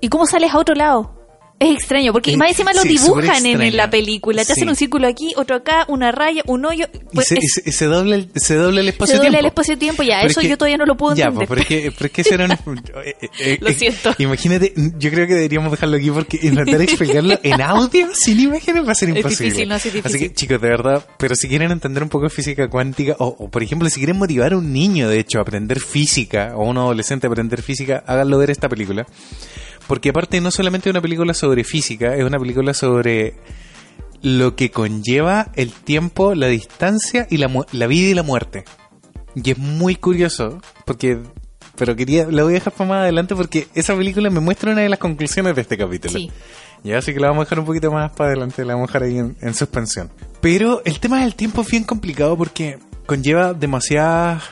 ¿Y 0.00 0.08
cómo 0.08 0.24
sales 0.26 0.52
a 0.54 0.58
otro 0.58 0.74
lado? 0.74 1.23
Es 1.60 1.70
extraño, 1.76 2.12
porque 2.12 2.32
Es- 2.32 2.36
más 2.36 2.50
encima 2.50 2.72
lo 2.72 2.82
sí, 2.82 2.88
dibujan 2.88 3.46
en, 3.46 3.76
la 3.76 3.88
película. 3.88 4.42
Te 4.42 4.46
Sí. 4.46 4.52
hacen 4.52 4.68
un 4.68 4.74
círculo 4.76 5.06
aquí, 5.06 5.32
otro 5.36 5.54
acá, 5.56 5.84
una 5.88 6.10
raya, 6.10 6.42
un 6.46 6.64
hoyo. 6.66 6.86
Y 6.92 7.14
Pues 7.14 7.28
se, 7.28 7.36
es- 7.36 7.44
y 7.44 7.48
se- 7.48 7.62
y 7.70 7.72
se 7.72 7.84
dobla 7.86 8.16
el, 8.16 8.28
se 8.34 8.54
dobla 8.56 8.80
el 8.80 8.86
se 8.86 8.90
espacio-tiempo. 8.90 9.24
dobla 9.24 9.38
el 9.38 9.46
espacio-tiempo, 9.46 10.02
ya, 10.02 10.16
Pero 10.18 10.30
eso 10.32 10.40
es 10.40 10.44
que- 10.44 10.50
yo 10.50 10.58
todavía 10.58 10.76
no 10.78 10.84
lo 10.84 10.96
puedo 10.96 11.14
Ya, 11.14 11.26
entender. 11.26 11.46
pues, 11.48 11.60
pero 11.66 11.76
es 11.78 11.82
que, 11.84 11.92
pero 11.92 12.06
es 12.06 12.12
que 12.12 12.20
eso 12.22 12.34
era 12.34 12.44
un- 12.46 12.50
eh, 13.06 13.14
eh, 13.22 13.28
eh, 13.38 13.58
Lo 13.60 13.70
siento. 13.72 14.14
Imagínate, 14.18 14.74
yo 14.98 15.10
creo 15.10 15.26
que 15.28 15.34
deberíamos 15.34 15.70
dejarlo 15.70 15.96
aquí 15.96 16.10
porque 16.10 16.40
intentar 16.42 16.82
explicarlo 16.82 17.38
en 17.42 17.62
audio 17.62 18.08
sin 18.14 18.40
imágenes 18.40 18.86
va 18.86 18.92
a 18.92 18.94
ser 18.96 19.10
Es 19.10 19.16
imposible. 19.16 19.44
difícil, 19.46 19.68
no, 19.68 19.78
sí, 19.78 19.88
es 19.88 19.94
Así 19.94 20.02
difícil. 20.02 20.20
que, 20.28 20.34
chicos, 20.34 20.60
de 20.60 20.68
verdad, 20.68 21.06
pero 21.18 21.36
si 21.36 21.48
quieren 21.48 21.70
entender 21.70 22.02
un 22.02 22.08
poco 22.08 22.24
de 22.24 22.30
física 22.30 22.68
cuántica, 22.68 23.14
o, 23.20 23.26
o, 23.38 23.48
por 23.48 23.62
ejemplo, 23.62 23.88
si 23.88 24.00
quieren 24.00 24.18
motivar 24.18 24.52
a 24.54 24.58
un 24.58 24.72
niño, 24.72 25.08
de 25.08 25.20
hecho, 25.20 25.38
a 25.38 25.42
aprender 25.42 25.78
física, 25.80 26.52
o 26.56 26.62
a 26.62 26.68
un 26.68 26.78
adolescente 26.78 27.28
a 27.28 27.30
aprender 27.30 27.62
física, 27.62 28.02
háganlo 28.06 28.38
ver 28.38 28.50
esta 28.50 28.68
película. 28.68 29.06
Porque 29.86 30.10
aparte 30.10 30.40
no 30.40 30.50
solamente 30.50 30.88
es 30.88 30.92
una 30.92 31.02
película 31.02 31.34
sobre 31.34 31.64
física, 31.64 32.14
es 32.14 32.24
una 32.24 32.38
película 32.38 32.72
sobre 32.74 33.34
lo 34.22 34.56
que 34.56 34.70
conlleva 34.70 35.50
el 35.54 35.72
tiempo, 35.72 36.34
la 36.34 36.46
distancia 36.46 37.26
y 37.30 37.36
la, 37.36 37.50
la 37.72 37.86
vida 37.86 38.08
y 38.08 38.14
la 38.14 38.22
muerte. 38.22 38.64
Y 39.34 39.50
es 39.50 39.58
muy 39.58 39.96
curioso, 39.96 40.60
porque... 40.84 41.20
Pero 41.76 41.96
quería, 41.96 42.28
la 42.30 42.44
voy 42.44 42.52
a 42.52 42.54
dejar 42.54 42.72
para 42.72 42.88
más 42.88 43.00
adelante 43.00 43.34
porque 43.34 43.66
esa 43.74 43.96
película 43.96 44.30
me 44.30 44.38
muestra 44.38 44.70
una 44.70 44.82
de 44.82 44.88
las 44.88 45.00
conclusiones 45.00 45.56
de 45.56 45.62
este 45.62 45.76
capítulo. 45.76 46.16
Sí. 46.16 46.30
Ya, 46.84 46.98
así 46.98 47.12
que 47.12 47.18
la 47.18 47.28
vamos 47.28 47.42
a 47.42 47.44
dejar 47.46 47.58
un 47.58 47.66
poquito 47.66 47.90
más 47.90 48.12
para 48.12 48.30
adelante, 48.30 48.64
la 48.64 48.74
vamos 48.74 48.90
a 48.90 48.92
dejar 48.92 49.02
ahí 49.08 49.18
en, 49.18 49.36
en 49.40 49.54
suspensión. 49.54 50.08
Pero 50.40 50.82
el 50.84 51.00
tema 51.00 51.22
del 51.22 51.34
tiempo 51.34 51.62
es 51.62 51.68
bien 51.68 51.82
complicado 51.82 52.36
porque 52.36 52.78
conlleva 53.06 53.54
demasiadas 53.54 54.44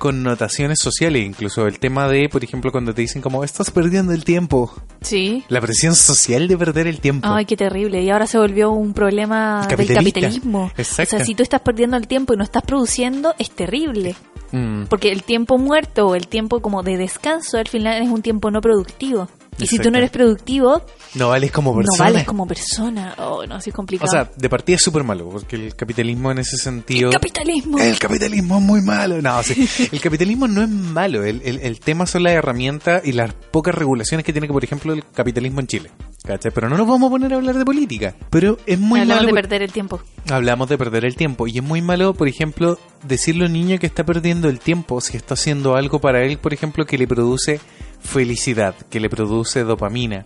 connotaciones 0.00 0.78
sociales, 0.80 1.24
incluso 1.24 1.66
el 1.66 1.78
tema 1.78 2.08
de, 2.08 2.28
por 2.30 2.42
ejemplo, 2.42 2.72
cuando 2.72 2.94
te 2.94 3.02
dicen 3.02 3.20
como 3.22 3.44
estás 3.44 3.70
perdiendo 3.70 4.12
el 4.12 4.24
tiempo, 4.24 4.72
Sí. 5.02 5.44
la 5.48 5.60
presión 5.60 5.94
social 5.94 6.48
de 6.48 6.56
perder 6.56 6.86
el 6.88 6.98
tiempo. 7.00 7.28
Ay, 7.28 7.44
qué 7.44 7.56
terrible. 7.56 8.02
Y 8.02 8.08
ahora 8.10 8.26
se 8.26 8.38
volvió 8.38 8.70
un 8.72 8.94
problema 8.94 9.66
del 9.68 9.94
capitalismo. 9.94 10.72
Exacto. 10.76 11.16
O 11.16 11.18
sea, 11.18 11.26
si 11.26 11.34
tú 11.34 11.42
estás 11.42 11.60
perdiendo 11.60 11.96
el 11.98 12.08
tiempo 12.08 12.32
y 12.34 12.36
no 12.38 12.42
estás 12.44 12.62
produciendo, 12.62 13.34
es 13.38 13.50
terrible. 13.50 14.16
Mm, 14.52 14.84
Porque 14.86 15.12
el 15.12 15.22
tiempo 15.22 15.58
muerto 15.58 16.08
o 16.08 16.14
el 16.16 16.26
tiempo 16.26 16.60
como 16.60 16.82
de 16.82 16.96
descanso 16.96 17.58
al 17.58 17.68
final 17.68 18.02
es 18.02 18.08
un 18.08 18.22
tiempo 18.22 18.50
no 18.50 18.60
productivo. 18.60 19.28
Y 19.64 19.66
si 19.66 19.78
tú 19.78 19.90
no 19.90 19.98
eres 19.98 20.10
productivo, 20.10 20.82
no 21.14 21.28
vales 21.28 21.50
como 21.52 21.74
persona. 21.74 21.96
no 21.98 22.04
vales 22.04 22.24
como 22.26 22.46
persona. 22.46 23.14
Oh, 23.18 23.44
no, 23.46 23.56
así 23.56 23.70
es 23.70 23.74
O 23.74 23.76
complicado. 23.76 24.10
sea, 24.10 24.30
de 24.36 24.48
partida 24.48 24.76
es 24.76 24.82
súper 24.82 25.04
malo, 25.04 25.28
porque 25.28 25.56
el 25.56 25.74
capitalismo 25.74 26.30
en 26.30 26.38
ese 26.38 26.56
sentido... 26.56 27.08
el 27.08 27.14
capitalismo. 27.14 27.78
El 27.78 27.98
capitalismo 27.98 28.58
es 28.58 28.62
muy 28.62 28.80
malo. 28.82 29.20
No, 29.22 29.42
sí. 29.42 29.68
El 29.92 30.00
capitalismo 30.00 30.46
no 30.48 30.62
es 30.62 30.68
malo. 30.68 31.24
El, 31.24 31.40
el- 31.44 31.60
el 31.60 31.80
tema 31.80 32.06
son 32.06 32.22
las 32.22 32.32
herramientas 32.32 33.02
y 33.04 33.12
las 33.12 33.32
pocas 33.50 33.74
regulaciones 33.74 34.24
que 34.24 34.32
tiene, 34.32 34.46
por 34.48 34.62
ejemplo, 34.64 34.92
el 34.92 35.04
capitalismo 35.12 35.60
en 35.60 35.66
Chile. 35.66 35.90
¿Cachai? 36.24 36.52
Pero 36.52 36.68
no 36.68 36.76
nos 36.76 36.86
vamos 36.86 37.08
a 37.08 37.10
poner 37.10 37.32
a 37.32 37.36
hablar 37.36 37.56
de 37.56 37.64
política. 37.64 38.14
Pero 38.30 38.58
es 38.66 38.78
muy 38.78 39.00
Hablamos 39.00 39.22
malo. 39.24 39.34
de 39.34 39.42
perder 39.42 39.62
el 39.62 39.72
tiempo. 39.72 40.00
Hablamos 40.30 40.68
de 40.68 40.76
perder 40.78 41.04
el 41.06 41.16
tiempo. 41.16 41.46
Y 41.46 41.58
es 41.58 41.62
muy 41.64 41.80
malo, 41.80 42.12
por 42.14 42.28
ejemplo, 42.28 42.78
decirle 43.04 43.44
a 43.44 43.46
un 43.46 43.54
niño 43.54 43.78
que 43.78 43.86
está 43.86 44.04
perdiendo 44.04 44.48
el 44.48 44.58
tiempo 44.60 45.00
si 45.00 45.16
está 45.16 45.34
haciendo 45.34 45.76
algo 45.76 45.98
para 46.00 46.22
él, 46.24 46.38
por 46.38 46.52
ejemplo, 46.52 46.84
que 46.84 46.98
le 46.98 47.06
produce 47.06 47.58
felicidad, 48.00 48.74
que 48.90 49.00
le 49.00 49.08
produce 49.10 49.62
dopamina, 49.64 50.24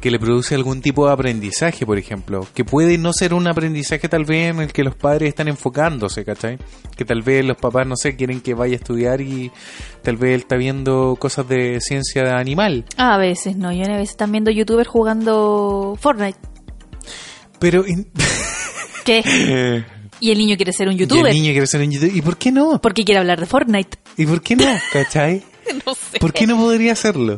que 0.00 0.10
le 0.10 0.18
produce 0.18 0.54
algún 0.54 0.82
tipo 0.82 1.06
de 1.06 1.12
aprendizaje, 1.14 1.86
por 1.86 1.96
ejemplo, 1.98 2.46
que 2.54 2.64
puede 2.64 2.98
no 2.98 3.12
ser 3.14 3.32
un 3.32 3.46
aprendizaje 3.46 4.08
tal 4.08 4.24
vez 4.26 4.50
en 4.50 4.60
el 4.60 4.72
que 4.72 4.84
los 4.84 4.94
padres 4.94 5.30
están 5.30 5.48
enfocándose, 5.48 6.24
¿cachai? 6.24 6.58
Que 6.96 7.04
tal 7.06 7.22
vez 7.22 7.44
los 7.44 7.56
papás, 7.56 7.86
no 7.86 7.96
sé, 7.96 8.14
quieren 8.14 8.40
que 8.42 8.52
vaya 8.54 8.74
a 8.74 8.76
estudiar 8.76 9.20
y 9.22 9.50
tal 10.02 10.16
vez 10.16 10.34
él 10.34 10.40
está 10.40 10.56
viendo 10.56 11.16
cosas 11.18 11.48
de 11.48 11.80
ciencia 11.80 12.36
animal. 12.36 12.84
Ah, 12.98 13.14
a 13.14 13.18
veces 13.18 13.56
no. 13.56 13.72
Yo 13.72 13.84
a 13.84 13.88
veces 13.96 14.10
están 14.10 14.32
viendo 14.32 14.50
youtubers 14.50 14.88
jugando 14.88 15.96
Fortnite. 15.98 16.38
Pero... 17.58 17.84
¿Qué? 19.04 19.84
Y 20.18 20.30
el 20.30 20.38
niño 20.38 20.56
quiere 20.56 20.72
ser 20.72 20.88
un 20.88 20.94
Y 20.94 20.98
youtuber. 20.98 21.28
el 21.28 21.34
niño 21.34 21.52
quiere 21.52 21.66
ser 21.66 21.80
un 21.80 21.90
youtuber. 21.90 22.16
¿Y 22.16 22.22
por 22.22 22.36
qué 22.36 22.50
no? 22.52 22.80
Porque 22.82 23.04
quiere 23.04 23.20
hablar 23.20 23.38
de 23.40 23.46
Fortnite. 23.46 23.98
¿Y 24.16 24.26
por 24.26 24.42
qué 24.42 24.56
no? 24.56 24.64
¿Cachai? 24.92 25.42
no 25.86 25.94
sé. 25.94 26.18
¿Por 26.18 26.32
qué 26.32 26.46
no 26.46 26.56
podría 26.56 26.92
hacerlo? 26.92 27.36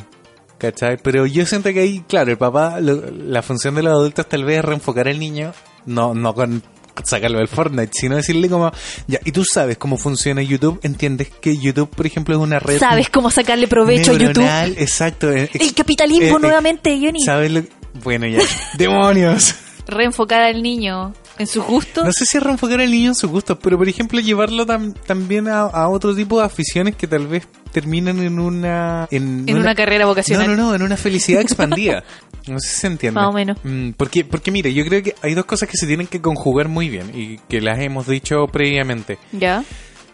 ¿Cachai? 0.58 0.96
Pero 1.02 1.24
yo 1.26 1.46
siento 1.46 1.72
que 1.72 1.80
ahí, 1.80 2.02
claro, 2.08 2.30
el 2.32 2.38
papá, 2.38 2.80
lo- 2.80 3.10
la 3.10 3.42
función 3.42 3.74
de 3.76 3.82
los 3.84 3.92
adultos 3.92 4.28
tal 4.28 4.44
vez 4.44 4.58
es 4.58 4.64
reenfocar 4.64 5.06
al 5.08 5.18
niño, 5.18 5.52
no, 5.86 6.14
no 6.14 6.34
con 6.34 6.62
sacarlo 7.04 7.38
del 7.38 7.46
Fortnite, 7.46 7.92
sino 7.94 8.16
decirle 8.16 8.48
como, 8.48 8.72
ya, 9.06 9.20
y 9.24 9.30
tú 9.30 9.44
sabes 9.44 9.78
cómo 9.78 9.96
funciona 9.96 10.42
YouTube, 10.42 10.80
entiendes 10.82 11.28
que 11.40 11.56
YouTube, 11.56 11.88
por 11.90 12.06
ejemplo, 12.06 12.34
es 12.34 12.40
una 12.40 12.58
red 12.58 12.76
¿Sabes 12.80 13.08
cómo 13.08 13.30
sacarle 13.30 13.68
provecho 13.68 14.10
a 14.10 14.14
YouTube? 14.18 14.44
exacto. 14.76 15.30
El 15.30 15.74
capitalismo 15.76 16.38
eh, 16.38 16.40
nuevamente, 16.40 16.90
Johnny. 17.00 17.20
¿Sabes 17.24 17.52
lo 17.52 17.62
que- 17.62 17.70
Bueno, 18.02 18.26
ya, 18.26 18.40
demonios. 18.76 19.54
Reenfocar 19.86 20.40
al 20.42 20.60
niño 20.60 21.14
en 21.38 21.46
sus 21.46 21.64
gustos. 21.64 22.04
No 22.04 22.12
sé 22.12 22.24
si 22.24 22.38
reenfocar 22.38 22.80
al 22.80 22.90
niño 22.90 23.08
en 23.08 23.14
sus 23.14 23.30
gustos, 23.30 23.58
pero 23.62 23.78
por 23.78 23.88
ejemplo 23.88 24.20
llevarlo 24.20 24.66
tam- 24.66 24.94
también 25.06 25.48
a, 25.48 25.60
a 25.62 25.88
otro 25.88 26.14
tipo 26.14 26.38
de 26.40 26.46
aficiones 26.46 26.96
que 26.96 27.06
tal 27.06 27.26
vez 27.26 27.46
terminen 27.72 28.18
en 28.20 28.38
una... 28.38 29.06
En, 29.10 29.44
En 29.48 29.58
una 29.58 29.74
carrera 29.74 30.06
vocacional. 30.06 30.46
No, 30.48 30.56
no, 30.56 30.68
no, 30.70 30.74
en 30.74 30.82
una 30.82 30.96
felicidad 30.96 31.40
expandida. 31.42 32.02
No 32.46 32.58
sé 32.60 32.68
si 32.70 32.80
se 32.80 32.86
entiende. 32.86 33.20
Más 33.20 33.28
o 33.28 33.32
menos. 33.32 33.58
Mm, 33.62 33.90
porque, 33.90 34.24
porque 34.24 34.50
mire, 34.50 34.72
yo 34.72 34.82
creo 34.86 35.02
que 35.02 35.14
hay 35.20 35.34
dos 35.34 35.44
cosas 35.44 35.68
que 35.68 35.76
se 35.76 35.86
tienen 35.86 36.06
que 36.06 36.22
conjugar 36.22 36.66
muy 36.68 36.88
bien 36.88 37.10
y 37.14 37.36
que 37.46 37.60
las 37.60 37.78
hemos 37.78 38.06
dicho 38.06 38.46
previamente. 38.46 39.18
¿Ya? 39.32 39.62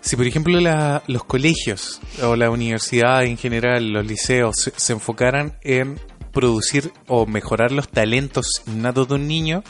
Si 0.01 0.17
por 0.17 0.27
ejemplo 0.27 0.59
la- 0.61 1.05
los 1.07 1.23
colegios 1.23 2.01
o 2.25 2.35
la 2.35 2.51
universidad 2.51 3.23
en 3.23 3.37
general, 3.37 3.93
los 3.93 4.05
liceos, 4.05 4.57
se, 4.57 4.73
se 4.77 4.93
enfocaran 4.95 5.53
en 5.63 6.01
producir 6.33 6.91
o 7.07 7.25
mejorar 7.27 7.71
los 7.71 7.89
talentos 7.89 8.47
innatos 8.67 9.07
de 9.09 9.15
un 9.15 9.29
niño, 9.29 9.63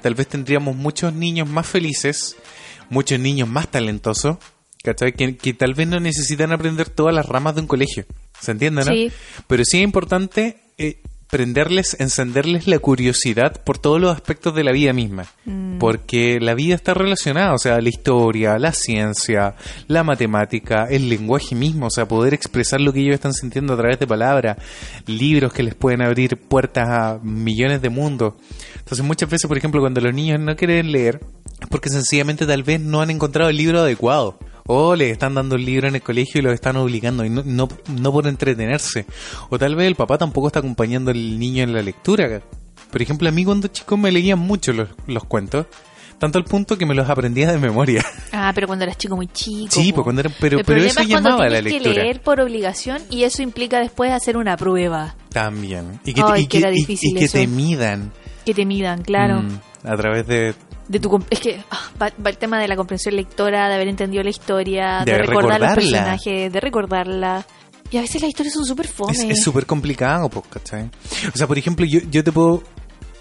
tal 0.00 0.14
vez 0.14 0.28
tendríamos 0.28 0.76
muchos 0.76 1.12
niños 1.12 1.48
más 1.48 1.66
felices, 1.66 2.36
muchos 2.90 3.18
niños 3.18 3.48
más 3.48 3.68
talentosos, 3.68 4.38
¿cachai? 4.82 5.12
Que, 5.12 5.36
que 5.36 5.54
tal 5.54 5.74
vez 5.74 5.88
no 5.88 6.00
necesitan 6.00 6.52
aprender 6.52 6.88
todas 6.88 7.14
las 7.14 7.26
ramas 7.26 7.54
de 7.54 7.62
un 7.62 7.66
colegio. 7.66 8.06
¿Se 8.40 8.52
entiende, 8.52 8.84
no? 8.84 8.92
Sí. 8.92 9.10
Pero 9.46 9.64
sí 9.64 9.78
es 9.78 9.84
importante 9.84 10.60
eh, 10.78 11.02
prenderles, 11.30 11.96
encenderles 12.00 12.66
la 12.66 12.78
curiosidad 12.78 13.62
por 13.62 13.78
todos 13.78 14.00
los 14.00 14.14
aspectos 14.14 14.54
de 14.54 14.64
la 14.64 14.72
vida 14.72 14.92
misma. 14.92 15.26
Porque 15.78 16.40
la 16.40 16.54
vida 16.54 16.74
está 16.74 16.94
relacionada, 16.94 17.54
o 17.54 17.58
sea, 17.58 17.80
la 17.80 17.88
historia, 17.88 18.58
la 18.58 18.72
ciencia, 18.72 19.54
la 19.86 20.02
matemática, 20.04 20.86
el 20.90 21.08
lenguaje 21.08 21.54
mismo, 21.54 21.86
o 21.86 21.90
sea, 21.90 22.08
poder 22.08 22.34
expresar 22.34 22.80
lo 22.80 22.92
que 22.92 23.00
ellos 23.00 23.14
están 23.14 23.34
sintiendo 23.34 23.74
a 23.74 23.76
través 23.76 23.98
de 23.98 24.06
palabras, 24.06 24.56
libros 25.06 25.52
que 25.52 25.62
les 25.62 25.74
pueden 25.74 26.02
abrir 26.02 26.36
puertas 26.36 26.88
a 26.88 27.18
millones 27.22 27.82
de 27.82 27.90
mundos. 27.90 28.34
Entonces 28.78 29.04
muchas 29.04 29.28
veces, 29.28 29.46
por 29.46 29.58
ejemplo, 29.58 29.80
cuando 29.80 30.00
los 30.00 30.14
niños 30.14 30.40
no 30.40 30.56
quieren 30.56 30.90
leer, 30.90 31.20
es 31.60 31.68
porque 31.68 31.90
sencillamente 31.90 32.46
tal 32.46 32.62
vez 32.62 32.80
no 32.80 33.00
han 33.00 33.10
encontrado 33.10 33.50
el 33.50 33.56
libro 33.56 33.80
adecuado. 33.80 34.38
O 34.70 34.94
les 34.94 35.10
están 35.12 35.34
dando 35.34 35.56
el 35.56 35.64
libro 35.64 35.88
en 35.88 35.94
el 35.96 36.02
colegio 36.02 36.40
y 36.40 36.42
los 36.42 36.52
están 36.52 36.76
obligando, 36.76 37.24
y 37.24 37.30
no, 37.30 37.42
no, 37.44 37.68
no 37.88 38.12
por 38.12 38.26
entretenerse. 38.26 39.06
O 39.48 39.58
tal 39.58 39.74
vez 39.74 39.86
el 39.86 39.94
papá 39.96 40.18
tampoco 40.18 40.46
está 40.48 40.58
acompañando 40.60 41.10
al 41.10 41.38
niño 41.38 41.64
en 41.64 41.72
la 41.72 41.82
lectura. 41.82 42.42
Por 42.90 43.02
ejemplo, 43.02 43.28
a 43.28 43.32
mí 43.32 43.44
cuando 43.44 43.68
chico 43.68 43.96
me 43.96 44.12
leían 44.12 44.38
mucho 44.38 44.72
los, 44.74 44.88
los 45.06 45.24
cuentos, 45.24 45.66
tanto 46.18 46.36
al 46.38 46.44
punto 46.44 46.76
que 46.76 46.84
me 46.84 46.94
los 46.94 47.08
aprendía 47.08 47.50
de 47.50 47.58
memoria. 47.58 48.04
Ah, 48.32 48.52
pero 48.54 48.66
cuando 48.66 48.84
eras 48.84 48.98
chico 48.98 49.16
muy 49.16 49.26
chico. 49.28 49.70
Sí, 49.74 49.92
pues 49.92 50.04
cuando 50.04 50.20
era- 50.20 50.30
pero- 50.38 50.58
El 50.58 50.64
pero 50.64 50.80
eso 50.82 51.00
es 51.00 51.08
llamaba 51.08 51.44
a 51.44 51.48
la 51.48 51.60
tienes 51.60 51.72
lectura. 51.72 51.94
que 51.94 52.00
leer 52.02 52.20
por 52.22 52.40
obligación 52.40 53.02
y 53.10 53.22
eso 53.24 53.40
implica 53.42 53.78
después 53.80 54.12
hacer 54.12 54.36
una 54.36 54.56
prueba. 54.58 55.14
También. 55.30 55.98
Y 56.04 56.12
que, 56.12 56.22
Ay, 56.24 56.42
y 56.42 56.46
que 56.46 56.58
y- 56.74 57.14
que 57.14 57.28
te 57.28 57.46
midan. 57.46 58.12
Que 58.44 58.52
te 58.54 58.64
midan, 58.66 59.02
claro. 59.02 59.42
Mm, 59.42 59.60
a 59.84 59.96
través 59.96 60.26
de... 60.26 60.54
De 60.88 60.98
tu, 60.98 61.22
es 61.28 61.40
que 61.40 61.62
ah, 61.70 61.90
va, 62.00 62.10
va 62.24 62.30
el 62.30 62.38
tema 62.38 62.58
de 62.58 62.66
la 62.66 62.74
comprensión 62.74 63.14
lectora, 63.14 63.68
de 63.68 63.74
haber 63.74 63.88
entendido 63.88 64.22
la 64.22 64.30
historia, 64.30 65.02
de, 65.04 65.12
De 65.12 65.18
recordar 65.18 65.60
los 65.60 65.74
personajes, 65.74 66.52
de 66.52 66.60
recordarla. 66.60 67.46
Y 67.90 67.96
a 67.96 68.00
veces 68.02 68.20
las 68.20 68.28
historias 68.30 68.54
son 68.54 68.64
súper 68.64 68.86
fome. 68.86 69.30
Es 69.30 69.42
súper 69.42 69.66
complicado, 69.66 70.28
pues, 70.28 70.44
¿cachai? 70.50 70.90
O 71.32 71.36
sea, 71.36 71.46
por 71.46 71.58
ejemplo, 71.58 71.86
yo, 71.86 72.00
yo 72.10 72.22
te 72.22 72.32
puedo... 72.32 72.62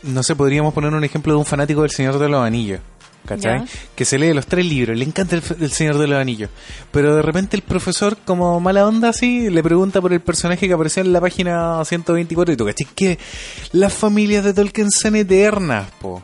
No 0.03 0.23
sé, 0.23 0.35
podríamos 0.35 0.73
poner 0.73 0.93
un 0.93 1.03
ejemplo 1.03 1.33
de 1.33 1.39
un 1.39 1.45
fanático 1.45 1.81
del 1.81 1.91
Señor 1.91 2.19
de 2.19 2.29
los 2.29 2.43
Anillos. 2.43 2.79
¿Cachai? 3.25 3.65
Que 3.93 4.05
se 4.05 4.17
lee 4.17 4.33
los 4.33 4.45
tres 4.45 4.65
libros, 4.65 4.97
le 4.97 5.03
encanta 5.03 5.35
el, 5.35 5.43
el 5.59 5.71
Señor 5.71 5.97
de 5.97 6.07
los 6.07 6.17
Anillos. 6.17 6.49
Pero 6.91 7.15
de 7.15 7.21
repente 7.21 7.57
el 7.57 7.61
profesor, 7.61 8.17
como 8.23 8.59
mala 8.61 8.87
onda 8.87 9.09
así, 9.09 9.49
le 9.49 9.61
pregunta 9.61 9.99
por 9.99 10.13
el 10.13 10.21
personaje 10.21 10.65
que 10.65 10.73
apareció 10.73 11.03
en 11.03 11.11
la 11.11 11.19
página 11.19 11.83
124 11.83 12.53
y 12.53 12.57
tú, 12.57 12.65
¿cachai? 12.65 12.87
Que 12.95 13.19
las 13.73 13.93
familias 13.93 14.45
de 14.45 14.53
Tolkien 14.53 14.91
son 14.91 15.17
eternas, 15.17 15.91
po. 15.99 16.23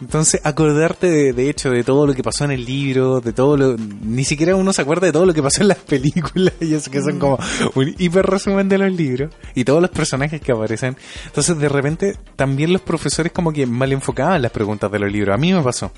Entonces, 0.00 0.40
acordarte 0.44 1.08
de, 1.08 1.32
de 1.32 1.48
hecho 1.48 1.70
de 1.70 1.84
todo 1.84 2.06
lo 2.06 2.14
que 2.14 2.22
pasó 2.22 2.44
en 2.44 2.50
el 2.50 2.64
libro, 2.64 3.20
de 3.20 3.32
todo 3.32 3.56
lo. 3.56 3.76
Ni 3.76 4.24
siquiera 4.24 4.56
uno 4.56 4.72
se 4.72 4.82
acuerda 4.82 5.06
de 5.06 5.12
todo 5.12 5.24
lo 5.24 5.32
que 5.32 5.42
pasó 5.42 5.62
en 5.62 5.68
las 5.68 5.78
películas, 5.88 6.54
y 6.60 6.74
eso 6.74 6.90
que 6.90 7.00
son 7.00 7.18
como 7.18 7.38
un 7.74 7.94
hiper 7.98 8.26
resumen 8.26 8.68
de 8.68 8.78
los 8.78 8.92
libros, 8.92 9.32
y 9.54 9.64
todos 9.64 9.80
los 9.80 9.90
personajes 9.90 10.40
que 10.40 10.52
aparecen. 10.52 10.96
Entonces, 11.26 11.58
de 11.58 11.68
repente, 11.68 12.16
también 12.36 12.72
los 12.72 12.82
profesores 12.82 13.32
como 13.32 13.52
que 13.52 13.66
mal 13.66 13.92
enfocaban 13.92 14.42
las 14.42 14.50
preguntas 14.50 14.90
de 14.90 14.98
los 14.98 15.12
libros. 15.12 15.34
A 15.34 15.38
mí 15.38 15.52
me 15.52 15.62
pasó. 15.62 15.92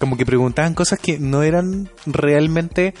Como 0.00 0.16
que 0.16 0.26
preguntaban 0.26 0.74
cosas 0.74 0.98
que 0.98 1.18
no 1.18 1.42
eran 1.42 1.88
realmente 2.06 2.94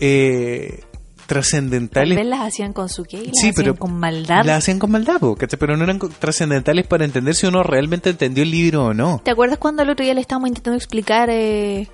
eh, 0.00 0.80
Tal 1.26 1.28
trascendentales 1.38 2.16
vez 2.16 2.26
las 2.26 2.40
hacían 2.40 2.72
con 2.72 2.88
su 2.88 3.04
qué 3.04 3.18
las 3.18 3.26
Sí, 3.34 3.48
hacían 3.48 3.54
pero 3.54 3.76
con 3.76 3.98
maldad. 3.98 4.44
la 4.44 4.56
hacían 4.56 4.78
con 4.78 4.90
maldad, 4.90 5.20
¿cachai? 5.38 5.58
pero 5.58 5.76
no 5.76 5.84
eran 5.84 5.98
trascendentales 5.98 6.86
para 6.86 7.04
entender 7.04 7.34
si 7.34 7.46
uno 7.46 7.62
realmente 7.62 8.10
entendió 8.10 8.42
el 8.42 8.50
libro 8.50 8.86
o 8.86 8.94
no. 8.94 9.20
¿Te 9.24 9.30
acuerdas 9.30 9.58
cuando 9.58 9.82
el 9.82 9.90
otro 9.90 10.04
día 10.04 10.14
le 10.14 10.20
estábamos 10.20 10.48
intentando 10.48 10.76
explicar 10.76 11.28
eh, 11.30 11.88